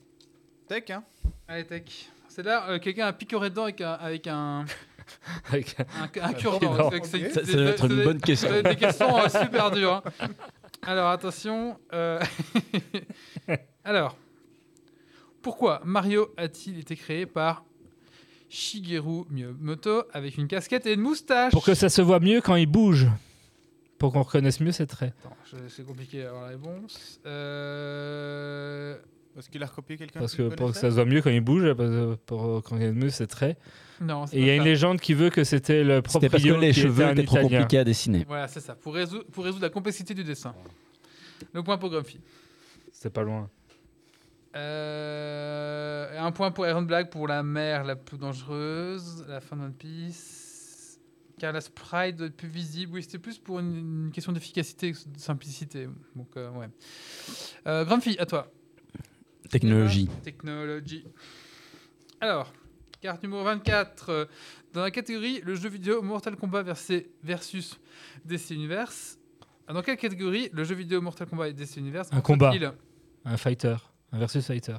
Tech, 0.68 0.84
hein 0.90 1.02
Allez, 1.46 1.64
tech. 1.64 1.82
C'est 2.28 2.42
là, 2.42 2.68
euh, 2.68 2.78
quelqu'un 2.78 3.06
a 3.06 3.12
picoré 3.12 3.50
dedans 3.50 3.64
avec 3.64 3.80
un, 3.80 3.92
avec 3.94 4.26
un, 4.26 4.64
Avec- 5.50 5.76
un, 5.80 6.22
un 6.22 6.32
cure-dent. 6.34 6.58
cure-dent. 6.58 6.90
C'est- 7.02 7.04
c'est- 7.04 7.40
Ok. 7.40 7.46
Ça, 7.46 7.52
doit 7.56 7.66
être 7.70 7.84
une 7.90 8.04
bonne 8.04 8.20
question. 8.20 8.62
Des 8.62 8.76
questions 8.76 9.18
euh, 9.18 9.28
super 9.42 9.70
dures. 9.70 10.02
hein. 10.20 10.28
Alors, 10.86 11.08
attention. 11.10 11.78
euh, 11.92 12.20
Alors, 13.84 14.16
pourquoi 15.42 15.80
Mario 15.84 16.32
a-t-il 16.36 16.78
été 16.78 16.94
créé 16.96 17.24
par 17.26 17.64
Shigeru 18.50 19.24
Miyamoto 19.30 20.04
avec 20.12 20.36
une 20.36 20.46
casquette 20.48 20.86
et 20.86 20.92
une 20.92 21.00
moustache? 21.00 21.52
Pour 21.52 21.64
que 21.64 21.74
ça 21.74 21.88
se 21.88 22.02
voit 22.02 22.20
mieux 22.20 22.40
quand 22.42 22.56
il 22.56 22.66
bouge. 22.66 23.06
Pour 23.98 24.12
qu'on 24.12 24.22
reconnaisse 24.22 24.60
mieux 24.60 24.70
ses 24.72 24.86
traits. 24.86 25.12
C'est 25.68 25.84
compliqué 25.84 26.22
d'avoir 26.22 26.42
la 26.44 26.48
réponse. 26.50 27.18
Euh, 27.26 28.96
Parce 29.38 29.46
qu'il 29.46 29.62
a 29.62 29.66
recopié 29.66 29.96
quelqu'un 29.96 30.18
Parce 30.18 30.34
que 30.34 30.52
pour 30.52 30.72
que 30.72 30.76
ça 30.76 30.90
se 30.90 30.96
voit 30.96 31.04
mieux 31.04 31.22
quand 31.22 31.30
il 31.30 31.40
bouge, 31.40 31.72
parce 31.74 31.90
que 31.90 32.16
pour 32.26 32.40
qu'on 32.40 32.56
reconnaisse 32.56 32.92
mieux 32.92 33.08
ses 33.08 33.28
traits. 33.28 33.56
Non, 34.00 34.26
c'est 34.26 34.36
Et 34.36 34.40
il 34.40 34.46
y 34.48 34.50
a 34.50 34.56
une 34.56 34.64
légende 34.64 34.98
qui 34.98 35.14
veut 35.14 35.30
que 35.30 35.44
c'était 35.44 35.84
le 35.84 36.02
C'était 36.08 36.28
parce 36.28 36.42
que 36.42 36.48
proprio 36.48 36.56
les 36.58 36.72
qui 36.72 36.80
cheveux 36.80 37.08
étaient 37.08 37.22
trop 37.22 37.42
compliqués 37.42 37.78
à 37.78 37.84
dessiner. 37.84 38.24
Voilà, 38.26 38.48
c'est 38.48 38.58
ça. 38.58 38.74
Pour, 38.74 38.94
résoudre, 38.94 39.26
pour 39.26 39.44
résoudre 39.44 39.62
la 39.62 39.70
complexité 39.70 40.12
du 40.12 40.24
dessin. 40.24 40.56
Le 41.52 41.62
point 41.62 41.78
pour 41.78 41.88
Grumpy. 41.88 42.18
C'est 42.90 43.12
pas 43.12 43.22
loin. 43.22 43.48
Euh, 44.56 46.18
un 46.18 46.32
point 46.32 46.50
pour 46.50 46.66
Iron 46.66 46.82
Black 46.82 47.08
pour 47.08 47.28
la 47.28 47.44
mer 47.44 47.84
la 47.84 47.94
plus 47.94 48.18
dangereuse, 48.18 49.24
la 49.28 49.40
fin 49.40 49.54
de 49.54 49.62
One 49.62 49.72
Piece. 49.72 50.98
Car 51.38 51.52
la 51.52 51.60
sprite 51.60 52.16
doit 52.16 52.26
être 52.26 52.36
plus 52.36 52.48
visible. 52.48 52.94
Oui, 52.94 53.04
c'était 53.04 53.18
plus 53.18 53.38
pour 53.38 53.60
une, 53.60 54.06
une 54.06 54.10
question 54.10 54.32
d'efficacité 54.32 54.90
que 54.90 54.98
de 55.08 55.20
simplicité. 55.20 55.86
Donc, 56.16 56.36
euh, 56.36 56.50
ouais. 56.50 56.66
Euh, 57.68 57.84
Grumpy, 57.84 58.16
à 58.18 58.26
toi. 58.26 58.50
Technologie. 59.48 60.08
Technologie. 60.22 61.04
Alors, 62.20 62.52
carte 63.00 63.22
numéro 63.22 63.42
24. 63.44 64.08
euh, 64.10 64.24
Dans 64.72 64.82
la 64.82 64.90
catégorie 64.90 65.40
le 65.44 65.54
jeu 65.54 65.68
vidéo 65.68 66.02
Mortal 66.02 66.36
Kombat 66.36 66.62
versus 66.62 67.78
DC 68.24 68.50
Universe. 68.50 69.18
Ah, 69.66 69.72
Dans 69.72 69.82
quelle 69.82 69.96
catégorie 69.96 70.50
le 70.52 70.64
jeu 70.64 70.74
vidéo 70.74 71.00
Mortal 71.00 71.26
Kombat 71.28 71.48
et 71.48 71.52
DC 71.52 71.76
Universe 71.76 72.08
Un 72.12 72.20
combat. 72.20 72.52
Un 73.24 73.36
fighter. 73.36 73.76
Un 74.12 74.18
versus 74.18 74.46
fighter. 74.46 74.76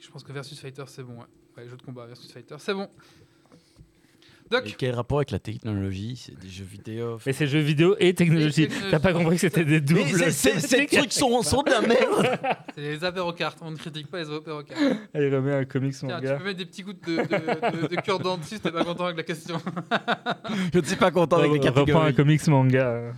Je 0.00 0.08
pense 0.10 0.22
que 0.24 0.32
versus 0.32 0.58
fighter 0.58 0.84
c'est 0.86 1.02
bon. 1.02 1.18
Ouais. 1.18 1.26
Ouais, 1.56 1.68
jeu 1.68 1.76
de 1.76 1.82
combat 1.82 2.06
versus 2.06 2.32
fighter 2.32 2.56
c'est 2.58 2.74
bon. 2.74 2.88
Doc. 4.50 4.66
Et 4.66 4.72
quel 4.72 4.94
rapport 4.94 5.18
avec 5.18 5.30
la 5.30 5.38
technologie? 5.38 6.16
C'est 6.16 6.38
des 6.38 6.48
jeux 6.50 6.64
vidéo. 6.64 7.18
Mais 7.24 7.32
c'est 7.32 7.46
jeux 7.46 7.60
vidéo 7.60 7.96
et 7.98 8.12
technologie. 8.14 8.68
T'as 8.90 8.98
pas 9.00 9.12
compris 9.14 9.36
que 9.36 9.40
c'était 9.40 9.64
des 9.64 9.80
doubles. 9.80 10.02
Mais 10.18 10.30
ces 10.30 10.86
trucs 10.86 11.12
sont, 11.12 11.42
sont 11.42 11.62
de 11.62 11.70
la 11.70 11.80
merde 11.80 12.38
C'est 12.74 12.82
les 12.82 13.04
apérocartes. 13.04 13.58
On 13.62 13.70
ne 13.70 13.76
critique 13.76 14.08
pas 14.08 14.18
les 14.22 14.30
apérocartes. 14.30 14.80
Elle 15.14 15.34
remet 15.34 15.54
un 15.54 15.64
comics 15.64 15.94
Tiens, 15.94 16.08
tu 16.08 16.14
manga. 16.26 16.36
peux 16.36 16.44
mettre 16.44 16.58
des 16.58 16.66
petits 16.66 16.82
coups 16.82 17.00
de, 17.06 17.16
de, 17.16 17.22
de, 17.82 17.86
de 17.88 18.00
cure 18.02 18.18
dent 18.18 18.36
dessus 18.36 18.56
si 18.56 18.60
t'es 18.60 18.70
pas 18.70 18.84
content 18.84 19.04
avec 19.06 19.16
la 19.16 19.22
question. 19.22 19.56
Je 20.74 20.78
ne 20.78 20.84
suis 20.84 20.96
pas 20.96 21.10
content 21.10 21.38
avec 21.38 21.50
les 21.52 21.68
Reprends 21.70 21.80
un 21.80 21.84
catégories. 22.12 22.14
comics 22.14 22.46
manga. 22.48 23.12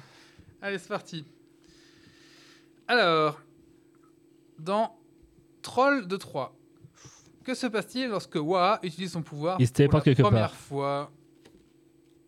Allez, 0.62 0.78
c'est 0.78 0.88
parti. 0.88 1.24
Alors, 2.88 3.40
dans 4.58 4.94
Troll 5.62 6.06
de 6.06 6.16
3, 6.16 6.54
que 7.44 7.54
se 7.54 7.66
passe-t-il 7.66 8.08
lorsque 8.10 8.36
Waa 8.36 8.78
utilise 8.84 9.10
son 9.12 9.22
pouvoir 9.22 9.56
Il 9.60 9.66
se 9.66 9.72
pour 9.72 9.76
la 9.76 9.76
téléporte 9.78 10.04
quelque 10.04 10.22
première 10.22 10.50
part. 10.50 10.54
fois 10.54 11.10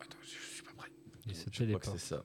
Attends, 0.01 0.17
je, 0.23 0.29
je 0.31 0.55
suis 0.55 0.63
pas 0.63 0.73
prêt. 0.77 0.89
Il 1.29 1.35
se 1.35 1.41
Je 1.41 1.45
crois 1.45 1.51
que 1.53 1.59
téléporte. 1.59 1.99
c'est 1.99 2.15
ça. 2.15 2.25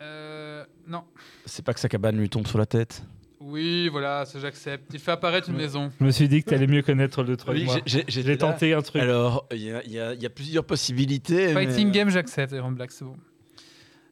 Euh, 0.00 0.64
non. 0.86 1.04
C'est 1.46 1.64
pas 1.64 1.72
que 1.74 1.80
sa 1.80 1.88
cabane 1.88 2.18
lui 2.18 2.28
tombe 2.28 2.46
sur 2.46 2.58
la 2.58 2.66
tête. 2.66 3.02
Oui, 3.40 3.88
voilà, 3.88 4.24
ça 4.24 4.40
j'accepte. 4.40 4.92
Il 4.94 4.98
fait 4.98 5.10
apparaître 5.12 5.48
une 5.50 5.56
maison. 5.56 5.92
Je 6.00 6.04
me 6.04 6.10
suis 6.10 6.28
dit 6.28 6.42
que 6.42 6.50
t'allais 6.50 6.66
mieux 6.66 6.82
connaître 6.82 7.22
le 7.22 7.36
3 7.36 7.54
que 7.54 7.60
moi. 7.64 7.76
j'ai 7.86 8.38
tenté 8.38 8.72
un 8.72 8.82
truc. 8.82 9.00
Alors, 9.02 9.46
il 9.52 9.58
y, 9.62 9.70
a- 10.00 10.14
y 10.14 10.24
y 10.24 10.28
plusieurs 10.28 10.64
possibilités. 10.64 11.52
Fighting 11.52 11.86
mais- 11.88 11.92
game, 11.92 12.08
j'accepte. 12.10 12.52
Iron 12.52 12.72
Black, 12.72 12.90
c'est 12.92 13.04
bon. 13.04 13.16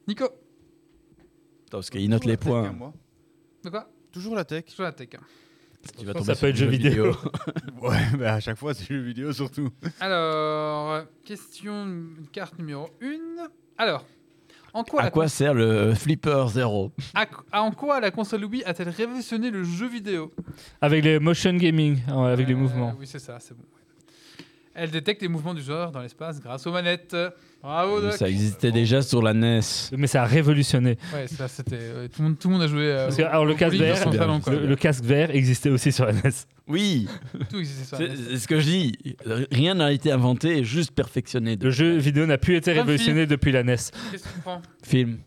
Nico, 0.07 0.25
Attends, 0.25 1.77
parce 1.79 1.89
qu'il 1.89 2.07
note 2.09 2.21
Toujours 2.21 2.29
les 2.29 2.33
la 2.33 2.37
tech, 2.37 2.71
hein, 2.71 2.75
points. 2.77 2.93
de 3.63 3.69
quoi 3.69 3.89
Toujours 4.11 4.35
la 4.35 4.45
tech. 4.45 4.63
Sur 4.67 4.83
la 4.83 4.91
tech. 4.91 5.09
hein. 5.15 5.23
Tu 5.99 6.05
vas 6.05 6.13
Ça 6.23 6.35
peut 6.35 6.47
être 6.47 6.55
jeu 6.55 6.67
vidéo. 6.67 7.11
Ouais, 7.81 7.97
bah 8.17 8.35
à 8.35 8.39
chaque 8.39 8.57
fois, 8.57 8.73
c'est 8.73 8.85
jeux 8.85 9.01
vidéo 9.01 9.31
surtout. 9.33 9.69
Alors, 9.99 10.91
euh, 10.93 11.03
question 11.23 11.87
carte 12.31 12.57
numéro 12.57 12.87
1. 13.01 13.47
Alors, 13.77 14.05
en 14.73 14.83
quoi, 14.83 15.01
À 15.01 15.03
la 15.05 15.11
quoi 15.11 15.27
sert 15.27 15.53
le 15.53 15.93
Flipper 15.93 16.45
Zero 16.49 16.91
À- 17.13 17.25
à- 17.51 17.61
en 17.61 17.71
quoi 17.71 17.99
la 17.99 18.11
console 18.11 18.45
Wii 18.45 18.63
a-t-elle 18.63 18.89
révolutionné 18.89 19.49
le 19.51 19.63
jeu 19.63 19.87
vidéo? 19.87 20.31
Avec 20.81 21.03
les 21.03 21.19
motion 21.19 21.53
gaming, 21.53 21.99
euh, 22.09 22.33
avec 22.33 22.47
les 22.47 22.53
Euh, 22.53 22.57
mouvements. 22.57 22.95
Oui, 22.99 23.07
c'est 23.07 23.19
ça, 23.19 23.37
c'est 23.39 23.53
bon. 23.53 23.63
ouais. 23.63 23.81
Elle 24.75 24.91
détecte 24.91 25.21
les 25.21 25.27
mouvements 25.29 25.53
du 25.53 25.61
joueur 25.61 25.91
dans 25.91 26.01
l'espace 26.01 26.39
grâce 26.41 26.67
aux 26.67 26.71
manettes. 26.71 27.15
Bravo, 27.63 27.99
Doc. 28.01 28.11
Ça 28.13 28.29
existait 28.29 28.71
déjà 28.71 29.01
sur 29.01 29.21
la 29.23 29.33
NES. 29.33 29.61
Mais 29.97 30.05
ça 30.05 30.23
a 30.23 30.25
révolutionné. 30.25 30.97
Ouais, 31.13 31.27
ça, 31.27 31.47
c'était. 31.47 31.77
euh, 31.79 32.07
tout, 32.07 32.21
le 32.21 32.27
monde, 32.27 32.37
tout 32.37 32.47
le 32.49 32.53
monde 32.53 32.63
a 32.63 32.67
joué. 32.67 32.83
euh, 32.91 33.05
Parce 33.05 33.15
que, 33.17 33.23
au- 33.23 33.25
alors, 33.25 33.45
le 33.45 33.53
au 33.53 33.55
casque 33.55 33.71
bowling 33.77 33.87
dans 33.89 33.93
vert, 33.95 34.03
son 34.03 34.09
bien. 34.11 34.19
salon, 34.19 34.39
quoi. 34.41 34.53
Le, 34.53 34.67
le 34.67 34.75
casque 34.75 35.03
vert 35.03 35.33
existait 35.33 35.69
aussi 35.69 35.91
sur 35.91 36.05
la 36.05 36.13
NES. 36.13 36.21
Oui, 36.67 37.07
Tout 37.49 37.57
existait 37.57 37.85
sur 37.85 37.99
la 37.99 38.05
c'est 38.07 38.13
NES. 38.13 38.19
c'est 38.31 38.37
ce 38.37 38.47
que 38.47 38.59
je 38.59 38.65
dis. 38.65 38.93
Rien 39.51 39.73
n'a 39.75 39.91
été 39.91 40.11
inventé, 40.11 40.63
juste 40.63 40.91
perfectionné. 40.91 41.55
Le 41.55 41.71
jeu 41.71 41.95
vidéo 41.97 42.25
n'a 42.27 42.37
plus 42.37 42.55
été 42.57 42.71
Comme 42.71 42.81
révolutionné 42.81 43.25
depuis 43.25 43.51
la 43.51 43.63
NES. 43.63 43.75
Qu'est-ce 44.11 44.23
que 44.23 44.29
tu 44.33 44.39
prends? 44.43 44.61
Film. 44.83 45.17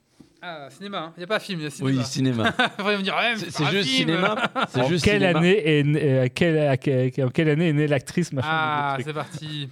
Ah, 0.50 0.70
cinéma. 0.70 1.12
Il 1.16 1.20
n'y 1.20 1.24
a 1.24 1.26
pas 1.26 1.38
film, 1.40 1.60
il 1.60 1.64
y 1.64 1.66
a 1.66 1.70
cinéma. 1.70 1.98
Oui, 1.98 2.04
cinéma. 2.04 2.44
Me 2.78 3.02
dire, 3.02 3.14
ouais, 3.14 3.34
mais 3.34 3.50
C'est 3.50 3.64
juste 3.66 3.88
film. 3.88 4.08
cinéma. 4.08 4.50
C'est 4.70 4.80
En 4.80 4.88
juste 4.88 5.04
quelle 5.04 5.20
cinéma. 5.20 5.38
année 5.38 5.78
est 5.78 5.82
né- 5.84 6.02
euh, 6.02 6.28
quelle, 6.34 6.58
à 6.58 6.76
quelle- 6.76 7.24
en 7.24 7.28
quelle 7.30 7.48
année 7.50 7.68
est 7.68 7.72
née 7.72 7.86
l'actrice 7.86 8.32
machin 8.32 8.48
Ah, 8.50 8.96
c'est 9.04 9.12
parti. 9.12 9.68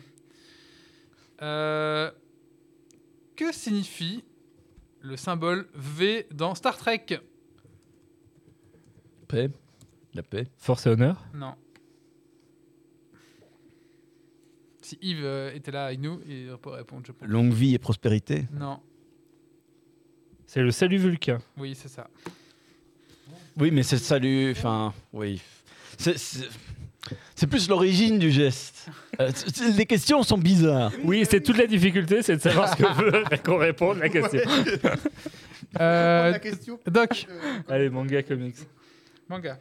Euh, 1.43 2.11
que 3.37 3.53
signifie 3.53 4.25
le 5.01 5.17
symbole 5.17 5.69
V 5.75 6.27
dans 6.33 6.55
Star 6.55 6.77
Trek? 6.77 7.07
Paix. 9.29 9.51
La 10.15 10.23
paix. 10.23 10.47
Force 10.57 10.87
et 10.87 10.91
honneur? 10.91 11.25
Non. 11.35 11.55
Si 14.83 14.99
Yves 15.03 15.25
euh, 15.25 15.53
était 15.53 15.73
là 15.73 15.87
avec 15.87 16.01
nous, 16.01 16.21
il 16.29 16.55
pourrait 16.63 16.79
répondre, 16.79 17.03
je 17.07 17.13
pense. 17.13 17.29
Longue 17.29 17.53
vie 17.53 17.75
et 17.75 17.79
prospérité. 17.79 18.47
Non. 18.53 18.79
C'est 20.47 20.63
le 20.63 20.71
salut 20.71 20.99
vulcain. 20.99 21.39
Oui, 21.57 21.77
c'est 21.81 21.89
ça. 21.89 22.09
Oui, 23.57 23.71
mais 23.71 23.83
c'est 23.83 23.97
le 23.97 24.03
salut. 24.03 24.51
Enfin, 24.53 24.93
oui. 25.13 25.41
C'est- 25.99 26.49
plus 27.49 27.69
l'origine 27.69 28.19
du 28.19 28.31
geste. 28.31 28.89
Euh, 29.21 29.31
les 29.77 29.87
questions 29.87 30.23
sont 30.23 30.39
bizarres. 30.39 30.93
Oui, 31.05 31.25
c'est 31.29 31.41
toute 31.41 31.57
la 31.57 31.67
difficulté, 31.67 32.23
c'est 32.23 32.37
de 32.37 32.41
savoir 32.41 32.69
ce 32.71 32.77
que 32.83 32.93
veut 33.03 33.25
qu'on 33.45 33.59
réponde 33.59 33.99
à 33.99 34.01
la 34.03 34.09
question. 34.09 34.41
Euh, 35.81 36.31
La 36.31 36.39
question. 36.39 36.79
Doc, 36.87 37.27
Allez, 37.69 37.91
manga 37.91 38.23
comics. 38.23 38.57
manga. 39.29 39.59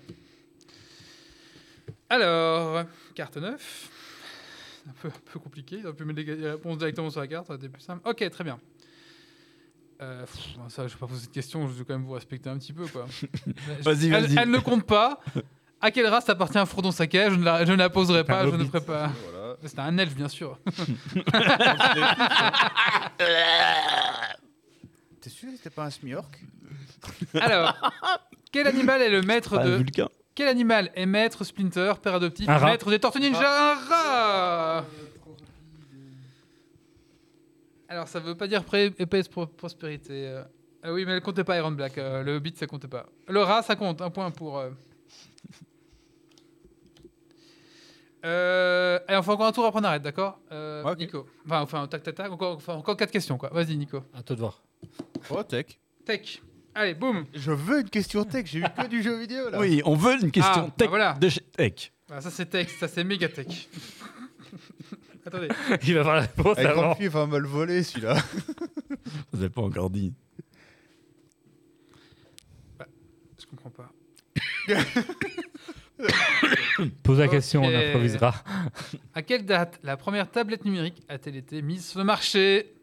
Alors, 2.10 2.84
carte 3.16 3.38
9. 3.38 3.90
Un 4.88 4.92
peu, 5.02 5.08
un 5.10 5.12
peu 5.34 5.40
compliqué. 5.40 5.80
On 5.86 5.94
peut 5.94 6.06
mettre 6.06 6.22
les 6.22 6.52
réponses 6.52 6.78
directement 6.78 7.10
sur 7.10 7.20
la 7.20 7.28
carte, 7.28 7.48
ça 7.48 7.58
plus 7.58 7.82
simple. 7.82 8.08
Ok, 8.08 8.30
très 8.30 8.44
bien. 8.44 8.60
Euh, 10.02 10.26
pff, 10.26 10.58
ça, 10.70 10.88
je 10.88 10.94
vais 10.94 11.00
pas 11.00 11.08
poser 11.08 11.22
cette 11.22 11.32
question, 11.32 11.68
je 11.68 11.74
vais 11.74 11.86
quand 11.86 11.94
même 11.94 12.04
vous 12.06 12.14
respecter 12.14 12.50
un 12.50 12.58
petit 12.58 12.74
peu. 12.74 12.86
quoi. 12.88 13.06
Vas-y, 13.82 14.08
elle, 14.12 14.26
vas-y. 14.26 14.38
elle 14.38 14.50
ne 14.50 14.60
compte 14.60 14.86
pas. 14.86 15.20
À 15.82 15.92
quelle 15.92 16.08
race 16.08 16.28
appartient 16.30 16.58
un 16.58 16.66
Frodon 16.66 16.92
Sakai 16.92 17.28
je 17.30 17.36
ne, 17.36 17.44
la, 17.46 17.64
je 17.66 17.72
ne 17.72 17.78
la 17.78 17.90
poserai 17.90 18.24
pas, 18.24 18.42
Un 18.42 18.52
je 18.52 18.56
ne 18.56 18.66
ferai 18.66 18.82
pas. 18.82 19.10
Voilà. 19.32 19.56
C'est 19.64 19.80
un 19.80 19.98
elfe, 19.98 20.16
bien 20.16 20.28
sûr. 20.28 20.58
T'es 25.22 25.30
sûr 25.30 25.50
que 25.50 25.58
c'était 25.58 25.70
pas 25.70 25.86
un 25.86 25.90
Smiork? 25.90 26.40
Alors, 27.40 27.74
quel 28.52 28.68
animal 28.68 29.02
est 29.02 29.10
le 29.10 29.22
maître 29.22 29.58
de. 29.64 29.76
vulcain. 29.78 30.08
Quel 30.34 30.48
animal 30.50 30.92
est 30.96 31.06
maître 31.06 31.44
Splinter, 31.46 31.94
père 32.02 32.16
adoptif, 32.16 32.48
maître 32.48 32.90
des 32.90 33.00
Tortues 33.00 33.22
Ninja? 33.22 33.72
Un 33.72 33.76
rat 33.76 34.86
Alors, 37.90 38.08
ça 38.08 38.20
veut 38.20 38.36
pas 38.36 38.48
dire 38.48 38.64
pré- 38.64 38.94
épaisse 38.98 39.28
pro- 39.28 39.46
prospérité. 39.48 40.28
euh. 40.28 40.44
Ah 40.84 40.94
oui, 40.94 41.06
mais 41.06 41.14
elle 41.14 41.22
comptait 41.22 41.44
pas 41.44 41.58
Iron 41.58 41.72
Black. 41.72 41.98
euh, 41.98 42.24
le 42.24 42.36
Hobbit, 42.36 42.56
ça 42.56 42.68
comptait 42.68 42.88
pas. 42.88 43.06
Le 43.28 43.42
rat, 43.42 43.62
ça 43.64 43.76
compte. 43.76 44.02
Un 44.02 44.10
point 44.10 44.32
pour. 44.32 44.58
euh. 44.60 44.70
Euh, 48.26 48.98
et 49.08 49.16
on 49.16 49.22
fait 49.22 49.30
encore 49.32 49.46
un 49.46 49.52
tour 49.52 49.66
après 49.66 49.80
on 49.82 49.84
arrête, 49.84 50.02
d'accord? 50.02 50.40
Euh, 50.52 50.82
Ok. 50.84 50.98
Nico. 50.98 51.28
Enfin, 51.46 51.62
enfin, 51.62 51.88
tac, 51.88 52.02
tac, 52.02 52.16
tac. 52.16 52.32
Encore, 52.32 52.56
enfin, 52.56 52.74
encore 52.74 52.98
quatre 52.98 53.12
questions, 53.12 53.38
quoi. 53.38 53.50
Vas-y, 53.54 53.78
Nico. 53.78 54.02
À 54.16 54.24
toi 54.24 54.36
de 54.36 54.42
voir. 54.42 54.64
Oh, 55.30 55.44
tech. 55.44 55.78
Tech. 56.06 56.42
Allez, 56.74 56.96
boum. 56.96 57.26
Je 57.36 57.52
veux 57.52 57.82
une 57.82 57.90
question 57.90 58.24
tech, 58.24 58.48
j'ai 58.48 58.60
eu 58.60 58.64
que 58.64 58.88
du 58.88 59.04
jeu 59.04 59.16
vidéo 59.20 59.50
là. 59.52 59.60
Oui, 59.60 59.82
on 59.86 59.94
veut 59.96 60.16
une 60.22 60.32
question 60.32 60.52
Ah, 60.56 60.62
bah 60.68 60.74
tech 60.76 60.90
voilà. 60.90 61.14
de 61.14 61.30
Tech. 61.56 61.92
Ah, 62.10 62.20
ça, 62.20 62.32
c'est 62.32 62.48
tech. 62.48 62.68
Ça, 62.80 62.88
c'est 62.88 63.04
méga 63.04 63.30
tech. 63.30 63.48
Attendez. 65.26 65.48
Il 65.88 65.94
va 65.96 66.00
avoir 66.02 66.16
la 66.16 66.22
réponse 66.22 66.58
Avec 66.58 66.70
avant. 66.72 66.96
fille 66.96 67.08
va 67.08 67.26
me 67.26 67.38
le 67.40 67.48
voler 67.48 67.84
celui-là. 67.84 68.16
Vous 69.32 69.38
n'avez 69.40 69.50
pas 69.50 69.62
encore 69.62 69.90
dit. 69.90 70.14
Je 73.40 73.46
comprends 73.48 73.70
pas. 73.72 73.92
Pose 77.04 77.20
la 77.20 77.28
question, 77.28 77.64
on 77.64 77.74
improvisera. 77.74 78.34
À 79.14 79.22
quelle 79.22 79.46
date 79.46 79.80
la 79.84 79.96
première 79.98 80.30
tablette 80.30 80.66
numérique 80.66 81.02
a-t-elle 81.08 81.36
été 81.38 81.62
mise 81.62 81.86
sur 81.86 82.00
le 82.00 82.06
marché? 82.06 82.74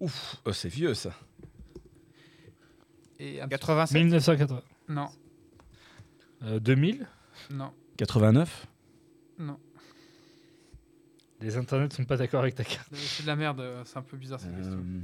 Ouf, 0.00 0.36
oh, 0.44 0.52
c'est 0.52 0.68
vieux 0.68 0.94
ça. 0.94 1.10
Et 3.18 3.40
un- 3.40 3.48
87. 3.48 4.02
1980. 4.02 4.62
Non, 4.88 5.08
Euh, 6.42 6.58
2000 6.60 7.06
non, 7.50 7.72
89 7.96 8.66
non. 9.38 9.58
Les 11.44 11.56
internets 11.58 11.92
sont 11.94 12.04
pas 12.04 12.16
d'accord 12.16 12.40
avec 12.40 12.54
ta 12.54 12.64
carte. 12.64 12.88
C'est 12.94 13.22
de 13.22 13.26
la 13.26 13.36
merde. 13.36 13.60
euh, 13.60 13.82
C'est 13.84 13.98
un 13.98 14.02
peu 14.02 14.16
bizarre 14.16 14.40
cette 14.40 14.54
question. 14.56 14.72
Euh, 14.78 15.00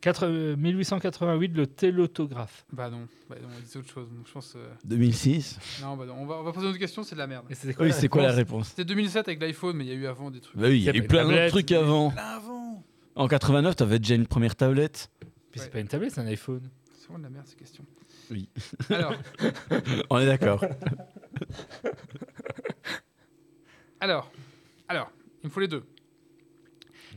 4, 0.00 0.26
euh, 0.26 0.56
1888, 0.56 1.48
le 1.56 1.66
téléautographe. 1.66 2.64
Bah 2.72 2.88
non, 2.90 3.08
bah 3.28 3.34
non, 3.42 3.48
on 3.56 3.60
disait 3.60 3.78
autre 3.80 3.90
chose. 3.90 4.08
Donc, 4.08 4.26
je 4.26 4.32
pense. 4.32 4.54
euh, 4.54 4.68
2006 4.84 5.58
Non, 5.82 5.96
bah 5.96 6.06
non. 6.06 6.14
On 6.18 6.26
va, 6.26 6.36
on 6.36 6.42
va 6.44 6.52
poser 6.52 6.66
une 6.66 6.70
autre 6.70 6.78
question. 6.78 7.02
C'est 7.02 7.16
de 7.16 7.18
la 7.20 7.26
merde. 7.26 7.44
Oui, 7.80 7.92
c'est 7.92 8.08
quoi 8.08 8.22
la 8.22 8.30
réponse 8.32 8.68
C'était 8.68 8.84
2007 8.84 9.26
avec 9.26 9.40
l'iPhone, 9.40 9.76
mais 9.76 9.84
il 9.84 9.88
y 9.88 9.92
a 9.92 9.94
eu 9.94 10.06
avant 10.06 10.30
des 10.30 10.40
trucs. 10.40 10.56
Bah 10.56 10.68
oui, 10.68 10.78
il 10.78 10.84
y 10.84 10.90
a 10.90 10.94
eu 10.94 11.02
plein 11.06 11.24
d'autres 11.24 11.48
trucs 11.48 11.70
mais- 11.70 11.76
avant. 11.76 12.12
Avant. 12.16 12.84
En 13.16 13.26
89, 13.26 13.74
t'avais 13.74 13.98
déjà 13.98 14.14
une 14.14 14.26
première 14.28 14.54
tablette. 14.54 15.10
Puis 15.50 15.58
Ouais. 15.58 15.64
c'est 15.64 15.70
pas 15.70 15.80
une 15.80 15.88
tablette, 15.88 16.12
c'est 16.12 16.20
un 16.20 16.26
iPhone. 16.26 16.68
C'est 16.92 17.06
vraiment 17.08 17.18
de 17.18 17.24
la 17.24 17.30
merde 17.30 17.46
ces 17.48 17.56
questions. 17.56 17.84
Oui. 18.30 18.48
Alors, 18.90 19.14
On 20.10 20.18
est 20.18 20.26
d'accord. 20.26 20.62
alors, 24.00 24.30
alors, 24.88 25.10
il 25.46 25.48
me 25.48 25.52
faut 25.52 25.60
les 25.60 25.68
deux. 25.68 25.84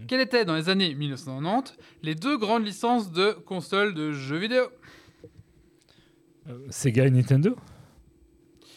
Quelles 0.08 0.22
étaient 0.22 0.46
dans 0.46 0.56
les 0.56 0.70
années 0.70 0.94
1990 0.94 1.74
les 2.04 2.14
deux 2.16 2.38
grandes 2.38 2.64
licences 2.66 3.12
de 3.12 3.32
consoles 3.32 3.94
de 3.96 4.12
jeux 4.14 4.38
vidéo? 4.38 4.66
Euh, 6.48 6.60
Sega 6.70 7.06
et 7.08 7.12
Nintendo? 7.12 7.58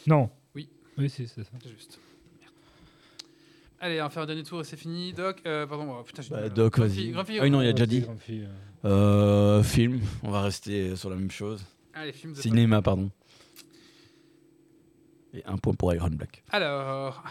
Non. 0.07 0.29
Oui. 0.55 0.67
Oui, 0.97 1.09
si, 1.09 1.27
c'est 1.27 1.43
ça. 1.43 1.51
C'est 1.61 1.69
juste. 1.69 1.99
Merde. 2.41 2.51
Allez, 3.79 4.01
on 4.01 4.05
va 4.05 4.09
faire 4.09 4.23
un 4.23 4.25
dernier 4.25 4.43
tour 4.43 4.59
et 4.59 4.63
c'est 4.63 4.75
fini. 4.75 5.13
Doc, 5.13 5.41
euh, 5.45 5.65
pardon, 5.65 5.95
oh, 5.97 6.03
putain, 6.03 6.23
j'ai 6.23 6.29
Bah, 6.31 6.41
mal. 6.41 6.49
Doc, 6.53 6.79
vas-y. 6.79 7.13
Ah 7.15 7.23
oui, 7.41 7.49
non, 7.51 7.61
il 7.61 7.67
a 7.67 7.73
déjà 7.73 7.85
dit. 7.85 8.03
euh. 8.31 8.47
Euh, 8.85 9.63
film, 9.63 10.01
on 10.23 10.31
va 10.31 10.41
rester 10.41 10.95
sur 10.97 11.09
la 11.09 11.15
même 11.15 11.31
chose. 11.31 11.63
Allez, 11.93 12.11
film 12.11 12.33
de 12.33 12.41
Cinéma, 12.41 12.81
pardon. 12.81 13.09
Et 15.33 15.43
un 15.45 15.57
point 15.57 15.73
pour 15.73 15.93
Iron 15.93 16.09
Black. 16.09 16.43
Alors, 16.51 17.23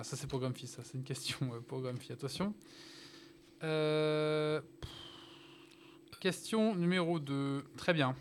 ah, 0.00 0.04
ça 0.04 0.16
c'est 0.16 0.26
pour 0.26 0.40
Grumpy, 0.40 0.66
ça 0.66 0.82
c'est 0.84 0.94
une 0.98 1.04
question 1.04 1.38
euh, 1.52 1.60
pour 1.60 1.80
Grumpy, 1.80 2.12
attention. 2.12 2.54
Euh, 3.62 4.60
Question 6.20 6.74
numéro 6.74 7.18
2. 7.18 7.64
Très 7.76 7.92
bien. 7.92 8.16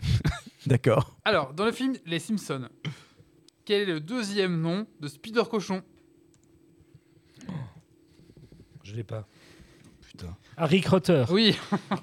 D'accord. 0.66 1.14
Alors, 1.26 1.52
dans 1.52 1.66
le 1.66 1.72
film 1.72 1.94
Les 2.06 2.18
Simpsons, 2.18 2.68
quel 3.66 3.82
est 3.82 3.92
le 3.92 4.00
deuxième 4.00 4.60
nom 4.60 4.86
de 5.00 5.08
Spider 5.08 5.42
Cochon? 5.50 5.82
Je 8.82 8.94
l'ai 8.94 9.04
pas. 9.04 9.26
Putain. 10.06 10.36
Harry 10.56 10.80
Crotter. 10.80 11.24
Oui, 11.30 11.56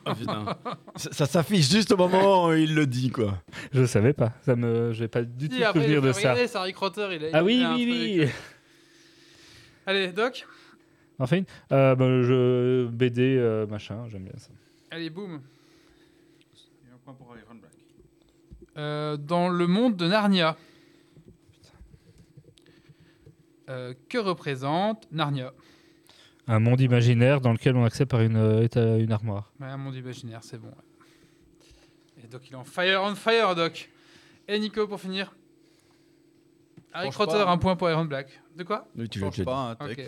Oh, 0.05 0.13
putain. 0.15 0.57
ça 0.95 1.11
ça 1.13 1.25
s'affiche 1.25 1.69
juste 1.69 1.91
au 1.91 1.97
moment 1.97 2.47
où 2.47 2.53
il 2.53 2.75
le 2.75 2.85
dit, 2.85 3.09
quoi. 3.09 3.41
Je 3.71 3.85
savais 3.85 4.13
pas. 4.13 4.33
Ça 4.45 4.55
me, 4.55 4.91
j'ai 4.93 5.07
pas 5.07 5.23
du 5.23 5.47
tout 5.49 5.55
si, 5.55 5.63
après, 5.63 5.81
souvenir 5.81 6.01
de 6.01 6.11
ça. 6.11 6.35
Crotter. 6.73 7.07
Il 7.15 7.25
a, 7.25 7.29
Ah 7.33 7.39
il 7.41 7.45
oui, 7.45 7.63
a 7.63 7.71
un 7.71 7.75
oui, 7.75 7.85
truc. 7.85 8.29
oui. 8.29 8.29
Allez, 9.85 10.11
Doc, 10.11 10.45
Enfin, 11.21 11.43
euh, 11.71 11.95
bah, 11.95 12.05
je 12.23 12.87
BD 12.87 13.37
euh, 13.37 13.67
machin, 13.67 14.07
j'aime 14.09 14.23
bien 14.23 14.37
ça. 14.37 14.49
allez, 14.89 15.11
boum. 15.11 15.39
Et 16.83 16.91
un 16.91 16.97
point 16.97 17.13
pour 17.13 17.35
Iron 17.37 17.55
Black. 17.55 17.71
Euh, 18.77 19.17
dans 19.17 19.47
le 19.47 19.67
monde 19.67 19.95
de 19.95 20.07
Narnia, 20.07 20.57
euh, 23.69 23.93
que 24.09 24.17
représente 24.17 25.07
Narnia? 25.11 25.53
Un 26.47 26.59
monde 26.59 26.81
imaginaire 26.81 27.39
dans 27.39 27.51
lequel 27.51 27.75
on 27.75 27.85
accède 27.85 28.07
par 28.07 28.21
une, 28.21 29.11
armoire. 29.11 29.51
Ouais, 29.59 29.67
un 29.67 29.77
monde 29.77 29.95
imaginaire, 29.95 30.43
c'est 30.43 30.57
bon. 30.57 30.69
ouais. 30.69 32.23
Et 32.23 32.27
Doc, 32.27 32.41
il 32.47 32.53
est 32.53 32.55
en 32.55 32.63
fire, 32.63 33.03
on 33.03 33.13
fire, 33.13 33.53
Doc. 33.53 33.91
Et 34.47 34.57
Nico, 34.57 34.87
pour 34.87 34.99
finir. 34.99 35.35
Harry 36.93 37.11
Crotter, 37.11 37.43
un 37.45 37.57
point 37.59 37.75
pour 37.75 37.91
Iron 37.91 38.05
Black. 38.05 38.40
De 38.55 38.63
quoi? 38.63 38.87
Oui, 38.95 39.07
tu 39.09 39.19
l'as 39.19 39.27
Change 39.27 39.37
déjà 39.37 39.45
pas 39.45 39.77
un. 39.79 39.85
Ok. 39.85 40.07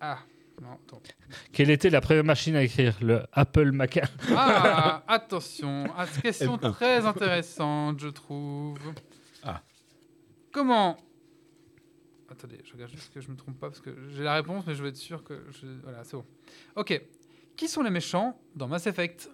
ah, 0.00 0.18
non, 0.62 0.72
attends. 0.72 1.02
Quelle 1.52 1.70
était 1.70 1.90
la 1.90 2.00
première 2.00 2.24
machine 2.24 2.56
à 2.56 2.62
écrire? 2.62 2.96
Le 3.02 3.24
Apple 3.32 3.72
Mac. 3.72 4.00
Ah, 4.34 5.02
attention, 5.08 5.84
ah, 5.96 6.06
cette 6.06 6.22
question 6.22 6.56
M1. 6.56 6.72
très 6.72 7.04
intéressante, 7.04 8.00
je 8.00 8.08
trouve. 8.08 8.78
Ah. 9.42 9.62
Comment? 10.52 10.96
Attendez, 12.30 12.60
je 12.64 12.72
regarde 12.72 12.90
juste 12.90 13.12
que 13.12 13.20
je 13.20 13.30
me 13.30 13.36
trompe 13.36 13.58
pas 13.58 13.68
parce 13.68 13.80
que 13.80 13.90
j'ai 14.10 14.24
la 14.24 14.34
réponse, 14.34 14.64
mais 14.66 14.74
je 14.74 14.82
veux 14.82 14.88
être 14.88 14.96
sûr 14.96 15.22
que 15.22 15.44
je... 15.50 15.66
voilà, 15.82 16.02
c'est 16.04 16.16
bon. 16.16 16.24
Ok, 16.74 17.00
qui 17.56 17.68
sont 17.68 17.82
les 17.82 17.90
méchants 17.90 18.40
dans 18.54 18.68
Mass 18.68 18.86
Effect? 18.86 19.30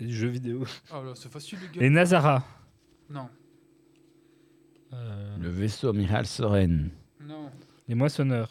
C'était 0.00 0.12
du 0.12 0.16
jeu 0.16 0.28
vidéo. 0.28 0.64
Oh 0.94 1.02
là, 1.04 1.12
c'est 1.14 1.30
facile, 1.30 1.58
les 1.60 1.66
gars. 1.68 1.80
Les 1.82 1.90
Nazara. 1.90 2.42
Non, 3.10 3.28
Euh, 4.94 5.36
Le 5.38 5.50
vaisseau 5.50 5.90
amiral 5.90 6.24
Soren. 6.26 6.88
non. 7.20 7.50
les 7.86 7.94
Moissonneurs. 7.94 8.48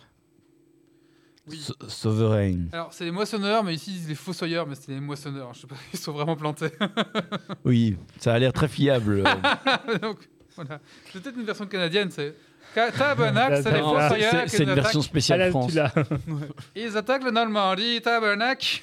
Oui. 1.47 1.57
So- 1.57 1.73
Sovereign. 1.87 2.69
Alors, 2.71 2.93
c'est 2.93 3.05
les 3.05 3.09
moissonneurs, 3.11 3.63
mais 3.63 3.73
ici, 3.73 3.89
ils 3.89 3.93
disent 3.97 4.09
les 4.09 4.13
fossoyeurs, 4.15 4.67
mais 4.67 4.75
c'est 4.75 4.91
les 4.91 4.99
moissonneurs. 4.99 5.51
Je 5.55 5.61
sais 5.61 5.67
pas, 5.67 5.75
ils 5.93 5.97
sont 5.97 6.11
vraiment 6.11 6.35
plantés. 6.35 6.69
Oui, 7.65 7.97
ça 8.19 8.35
a 8.35 8.37
l'air 8.39 8.53
très 8.53 8.67
fiable. 8.67 9.23
Donc, 10.03 10.29
voilà. 10.55 10.79
C'est 11.11 11.19
peut-être 11.23 11.35
une 11.39 11.45
version 11.45 11.65
canadienne, 11.65 12.11
c'est. 12.11 12.35
Tabernacle, 12.73 13.59
c'est 13.63 13.71
les 13.71 13.79
fossoyeurs 13.79 14.31
c'est 14.31 14.43
qui 14.43 14.49
c'est 14.49 14.65
nous 14.65 14.69
une 14.69 14.75
version 14.75 15.01
spéciale 15.01 15.49
France. 15.49 15.77
Ils 16.75 16.97
attaquent 16.97 17.23
le 17.23 17.31
Normandie, 17.31 18.01
Tabernacle. 18.01 18.81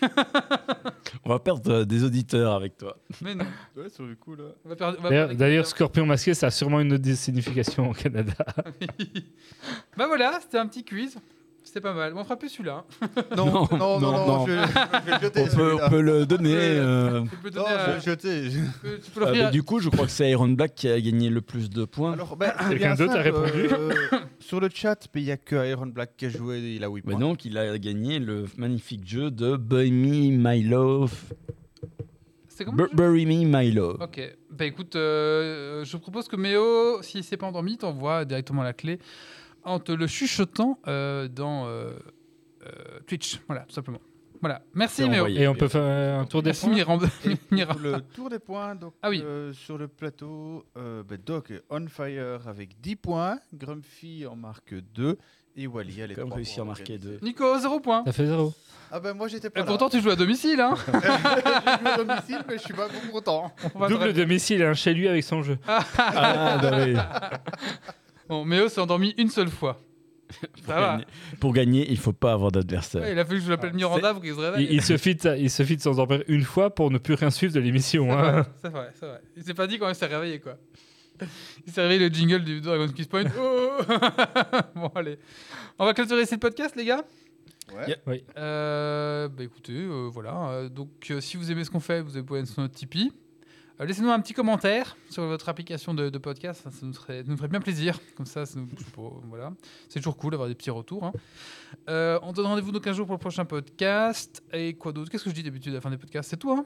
On 1.24 1.30
va 1.30 1.38
perdre 1.38 1.72
euh, 1.72 1.84
des 1.84 2.04
auditeurs 2.04 2.54
avec 2.54 2.76
toi. 2.76 2.96
Mais 3.20 3.34
non. 3.34 3.46
Ouais, 3.76 3.88
sur 3.88 4.04
le 4.04 4.14
coup 4.14 4.34
là. 4.34 5.34
D'ailleurs, 5.34 5.66
Scorpion 5.66 6.06
masqué, 6.06 6.34
ça 6.34 6.48
a 6.48 6.50
sûrement 6.50 6.80
une 6.80 6.92
autre 6.92 7.12
signification 7.14 7.90
au 7.90 7.92
Canada. 7.92 8.34
bah 9.96 10.06
voilà, 10.06 10.38
c'était 10.40 10.58
un 10.58 10.66
petit 10.66 10.84
quiz. 10.84 11.16
C'était 11.66 11.80
pas 11.80 11.92
mal. 11.94 12.14
Bon, 12.14 12.20
on 12.20 12.24
fera 12.24 12.36
plus 12.36 12.48
celui-là. 12.48 12.84
hein. 13.02 13.08
Non, 13.36 13.46
non, 13.46 13.66
non, 13.72 14.00
non, 14.00 14.12
non, 14.12 14.26
non. 14.26 14.46
Je, 14.46 14.52
je 14.52 14.56
vais 14.56 15.12
le 15.16 15.20
jeter. 15.20 15.40
On 15.40 15.44
peut, 15.44 15.50
celui-là. 15.50 15.84
on 15.86 15.90
peut 15.90 16.00
le 16.00 16.24
donner. 16.24 16.54
euh. 16.56 17.22
Tu 17.24 17.36
peux 17.38 17.50
Non, 17.50 17.64
donner 17.64 17.68
je 17.70 17.74
vais 17.74 17.90
à- 17.90 17.94
le 17.96 18.00
jeter. 18.00 18.48
tu 18.50 18.58
peux- 18.80 18.98
tu 19.00 19.10
peux 19.10 19.20
Euh, 19.20 19.24
l'offrir 19.24 19.42
bah, 19.42 19.48
à- 19.48 19.50
du 19.50 19.62
coup, 19.64 19.80
je 19.80 19.88
crois 19.90 20.06
que 20.06 20.12
c'est 20.12 20.30
Iron 20.30 20.48
Black 20.48 20.74
qui 20.76 20.88
a 20.88 21.00
gagné 21.00 21.28
le 21.28 21.40
plus 21.40 21.68
de 21.68 21.84
points. 21.84 22.12
Alors, 22.12 22.36
ben, 22.36 22.52
c'est 22.60 22.68
Quelqu'un 22.68 22.94
d'autre 22.94 23.16
a 23.16 23.22
répondu 23.22 23.68
euh, 23.72 23.92
Sur 24.38 24.60
le 24.60 24.68
chat, 24.72 25.08
mais 25.14 25.22
il 25.22 25.24
n'y 25.24 25.32
a 25.32 25.36
que 25.36 25.68
Iron 25.68 25.86
Black 25.86 26.16
qui 26.16 26.26
a 26.26 26.28
joué, 26.28 26.60
il 26.76 26.84
a 26.84 26.88
8 26.88 27.04
Mais 27.04 27.12
points. 27.14 27.20
donc, 27.20 27.44
il 27.44 27.58
a 27.58 27.76
gagné 27.78 28.20
le 28.20 28.44
magnifique 28.56 29.06
jeu 29.06 29.32
de 29.32 29.56
Bury 29.56 29.90
Me 29.90 30.30
My 30.54 30.62
Love. 30.62 31.12
C'est 32.48 32.64
comment 32.64 32.76
Bu- 32.84 32.94
Bury 32.94 33.26
Me 33.26 33.44
My 33.44 33.70
Love. 33.70 33.98
Ok. 34.00 34.20
Bah 34.50 34.64
écoute, 34.64 34.96
euh, 34.96 35.84
je 35.84 35.96
propose 35.98 36.26
que 36.28 36.36
Méo, 36.36 37.02
s'il 37.02 37.22
s'est 37.22 37.36
pas 37.36 37.46
endormi, 37.46 37.76
t'envoie 37.76 38.24
directement 38.24 38.62
la 38.62 38.72
clé 38.72 38.98
en 39.66 39.78
te 39.80 39.92
le 39.92 40.06
chuchotant 40.06 40.78
euh, 40.86 41.28
dans 41.28 41.66
euh, 41.66 41.90
euh, 42.64 43.00
Twitch. 43.06 43.40
Voilà, 43.46 43.62
tout 43.62 43.74
simplement. 43.74 44.00
Voilà. 44.40 44.60
Merci 44.74 45.08
Méo. 45.08 45.26
Et 45.26 45.48
on 45.48 45.54
peut 45.54 45.68
faire 45.68 46.20
un 46.20 46.24
tour 46.26 46.42
des 46.42 46.48
Merci 46.50 46.66
points. 46.66 46.74
Miram. 46.74 47.00
Mira. 47.50 47.74
Pour 47.74 47.82
le 47.82 48.00
tour 48.00 48.30
des 48.30 48.38
points, 48.38 48.74
donc, 48.74 48.92
Ah 49.02 49.08
oui. 49.08 49.22
euh, 49.24 49.52
sur 49.52 49.78
le 49.78 49.88
plateau, 49.88 50.64
euh, 50.76 51.02
ben, 51.02 51.18
Doc 51.24 51.50
est 51.50 51.62
on 51.70 51.86
fire 51.88 52.46
avec 52.46 52.80
10 52.80 52.96
points, 52.96 53.38
Grumpy 53.54 54.26
en 54.26 54.36
marque 54.36 54.74
2 54.94 55.18
et 55.56 55.66
Wally 55.66 56.02
a 56.02 56.06
les 56.06 56.14
Comme 56.14 56.26
3 56.26 56.36
réussi 56.36 56.60
à 56.60 56.64
marquer 56.64 56.98
deux. 56.98 57.18
Nico, 57.22 57.58
zéro 57.58 57.80
point. 57.80 58.04
Ça 58.04 58.12
fait 58.12 58.26
zéro. 58.26 58.52
Ah 58.92 59.00
ben 59.00 59.14
moi 59.14 59.26
j'étais 59.26 59.48
pas 59.50 59.60
Et 59.60 59.62
là. 59.62 59.66
pourtant, 59.66 59.88
tu 59.88 60.00
joues 60.00 60.10
à 60.10 60.16
domicile, 60.16 60.60
hein 60.60 60.74
J'ai 60.86 61.00
joué 61.00 61.92
au 61.94 62.04
domicile 62.04 62.38
mais 62.46 62.58
je 62.58 62.62
suis 62.62 62.74
pas 62.74 62.88
content. 63.10 63.52
On 63.74 63.78
va 63.80 63.88
te 63.88 63.92
Double 63.94 64.12
domicile 64.12 64.62
hein, 64.62 64.74
chez 64.74 64.92
lui 64.94 65.08
avec 65.08 65.24
son 65.24 65.42
jeu. 65.42 65.58
Ah, 65.66 66.58
bah 66.62 66.70
oui. 66.84 66.94
Bon, 68.28 68.44
Méo 68.44 68.68
s'est 68.68 68.80
endormi 68.80 69.14
une 69.18 69.28
seule 69.30 69.48
fois. 69.50 69.80
Pour, 70.28 70.64
Ça 70.66 70.74
va. 70.80 70.90
gagner, 70.92 71.04
pour 71.40 71.52
gagner, 71.52 71.86
il 71.90 71.98
faut 71.98 72.12
pas 72.12 72.32
avoir 72.32 72.50
d'adversaire. 72.50 73.02
Ouais, 73.02 73.12
il 73.12 73.18
a 73.18 73.24
fallu 73.24 73.38
que 73.38 73.44
je 73.46 73.50
l'appelle 73.50 73.72
Miranda 73.74 74.12
pour 74.12 74.22
qu'il 74.22 74.34
se 74.34 74.40
réveille. 74.40 74.66
Il, 74.68 74.72
il 74.74 74.82
se 74.82 74.96
fit, 74.96 75.16
il 75.38 75.50
se 75.50 75.62
fit 75.62 75.78
sans 75.78 76.00
en 76.00 76.06
perdre 76.06 76.24
une 76.26 76.42
fois 76.42 76.74
pour 76.74 76.90
ne 76.90 76.98
plus 76.98 77.14
rien 77.14 77.30
suivre 77.30 77.52
de 77.54 77.60
l'émission. 77.60 78.10
hein. 78.12 78.44
C'est 78.60 78.68
vrai, 78.70 78.90
c'est 78.98 79.06
vrai. 79.06 79.20
Il 79.36 79.44
s'est 79.44 79.54
pas 79.54 79.66
dit 79.68 79.78
quand 79.78 79.88
il 79.88 79.94
s'est 79.94 80.06
réveillé, 80.06 80.40
quoi. 80.40 80.56
Il 81.66 81.72
s'est 81.72 81.80
réveillé 81.80 82.08
le 82.08 82.12
jingle 82.14 82.42
du 82.44 82.60
Dragon 82.60 82.88
Quiz 82.88 83.06
Point. 83.06 83.24
Oh 83.38 83.78
bon, 84.74 84.90
allez. 84.96 85.18
On 85.78 85.84
va 85.84 85.94
clôturer 85.94 86.22
ici 86.22 86.34
le 86.34 86.40
podcast, 86.40 86.74
les 86.76 86.84
gars? 86.86 87.04
Ouais. 87.74 87.96
Oui. 88.06 88.24
Euh, 88.36 89.28
bah 89.28 89.42
écoutez, 89.44 89.72
euh, 89.74 90.08
voilà. 90.12 90.48
Euh, 90.50 90.68
donc, 90.68 90.88
euh, 91.10 91.20
si 91.20 91.36
vous 91.36 91.50
aimez 91.50 91.64
ce 91.64 91.70
qu'on 91.70 91.80
fait, 91.80 92.00
vous 92.00 92.22
pouvez 92.24 92.40
aller 92.40 92.48
sur 92.48 92.60
notre 92.62 92.74
Tipeee. 92.74 93.12
Euh, 93.80 93.84
Laissez-nous 93.84 94.10
un 94.10 94.20
petit 94.20 94.32
commentaire 94.32 94.96
sur 95.10 95.24
votre 95.26 95.48
application 95.48 95.92
de, 95.94 96.08
de 96.08 96.18
podcast, 96.18 96.62
ça, 96.64 96.70
ça 96.70 96.86
nous, 96.86 96.92
ferait, 96.94 97.22
ça 97.22 97.30
nous 97.30 97.36
ferait 97.36 97.48
bien 97.48 97.60
plaisir. 97.60 97.98
Comme 98.16 98.24
ça, 98.26 98.44
nous- 98.54 98.66
voilà. 99.28 99.52
c'est 99.88 100.00
toujours 100.00 100.16
cool 100.16 100.30
d'avoir 100.30 100.48
des 100.48 100.54
petits 100.54 100.70
retours. 100.70 101.04
hein. 101.04 101.12
Euh, 101.88 102.18
on 102.22 102.32
donne 102.32 102.46
rendez-vous 102.46 102.72
donc 102.72 102.86
un 102.86 102.92
jour 102.92 103.06
pour 103.06 103.14
le 103.14 103.20
prochain 103.20 103.44
podcast. 103.44 104.42
Et 104.52 104.74
quoi 104.74 104.92
d'autre? 104.92 105.10
Qu'est-ce 105.10 105.24
que 105.24 105.30
je 105.30 105.34
dis 105.34 105.42
d'habitude 105.42 105.72
à 105.72 105.76
la 105.76 105.80
fin 105.82 105.90
des 105.90 105.98
podcasts? 105.98 106.30
C'est 106.30 106.36
tout, 106.38 106.52
hein 106.52 106.64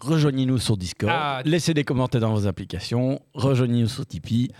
Rejoignez-nous 0.00 0.58
sur 0.58 0.76
Discord, 0.76 1.12
Ah, 1.14 1.42
laissez 1.44 1.74
des 1.74 1.84
commentaires 1.84 2.20
dans 2.20 2.34
vos 2.34 2.46
applications, 2.48 3.20
rejoignez-nous 3.34 3.86
sur 3.86 4.04
Tipeee, 4.04 4.50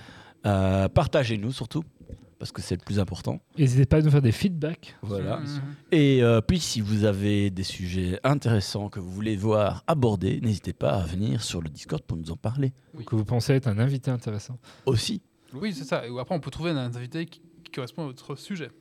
euh, 0.46 0.88
partagez-nous 0.88 1.50
surtout, 1.50 1.82
parce 2.43 2.51
que 2.51 2.60
c'est 2.60 2.74
le 2.74 2.85
plus 2.85 2.98
important. 2.98 3.40
N'hésitez 3.56 3.86
pas 3.86 3.98
à 3.98 4.01
nous 4.02 4.10
faire 4.10 4.20
des 4.20 4.32
feedbacks. 4.32 4.97
Voilà. 5.02 5.36
Mhm. 5.36 5.60
Et 5.93 6.24
euh, 6.24 6.40
puis, 6.40 6.59
si 6.59 6.81
vous 6.81 7.05
avez 7.05 7.51
des 7.51 7.62
sujets 7.62 8.19
intéressants 8.24 8.89
que 8.89 8.98
vous 8.98 9.12
voulez 9.12 9.36
voir 9.36 9.85
abordés, 9.86 10.40
n'hésitez 10.43 10.73
pas 10.73 10.90
à 10.94 11.06
venir 11.06 11.40
sur 11.44 11.62
le 11.62 11.69
Discord 11.69 12.02
pour 12.02 12.16
nous 12.19 12.32
en 12.32 12.36
parler 12.36 12.73
Oui. 12.94 13.05
Que 13.05 13.14
vous 13.14 13.24
pensez 13.24 13.52
être 13.52 13.69
un 13.69 13.78
invité 13.78 14.10
intéressant. 14.10 14.59
aussi. 14.86 15.23
Oui, 15.55 15.73
c'est 15.73 15.85
ça. 15.85 16.05
Et 16.05 16.10
après, 16.19 16.35
on 16.35 16.40
peut 16.40 16.51
trouver 16.51 16.73
un 16.73 16.78
invité 16.78 17.27
qui, 17.27 17.40
qui 17.62 17.70
correspond 17.70 18.02
à 18.02 18.06
votre 18.06 18.35
sujet. 18.35 18.73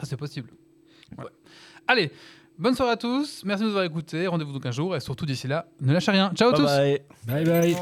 Ça, 0.00 0.06
c'est 0.06 0.16
possible. 0.16 0.48
Allez, 1.86 2.10
bonne 2.58 2.74
soirée 2.74 2.92
à 2.92 2.96
tous. 2.96 3.42
Merci 3.44 3.64
de 3.64 3.68
nous 3.68 3.74
avoir 3.74 3.84
écoutés. 3.84 4.26
Rendez-vous 4.26 4.54
donc 4.54 4.64
un 4.64 4.70
jour. 4.70 4.96
Et 4.96 5.00
surtout, 5.00 5.26
d'ici 5.26 5.46
là, 5.46 5.68
ne 5.82 5.92
lâchez 5.92 6.12
rien. 6.12 6.32
Ciao 6.34 6.48
à 6.48 6.52
tous. 6.54 6.64
Bye 6.64 7.02
bye. 7.26 7.44
Bye 7.44 7.76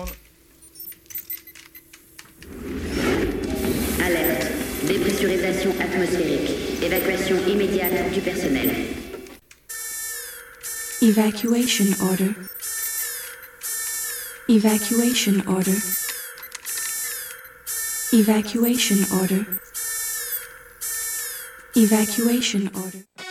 bye. 2.50 3.05
Dépressurisation 4.86 5.72
atmosphérique. 5.80 6.82
Évacuation 6.82 7.36
immédiate 7.48 8.12
du 8.12 8.20
personnel. 8.20 8.70
Evacuation 11.02 11.86
order. 12.00 12.30
Evacuation 14.48 15.42
order. 15.48 15.76
Evacuation 18.12 18.98
order. 19.20 19.44
Evacuation 21.74 22.70
order. 22.76 23.25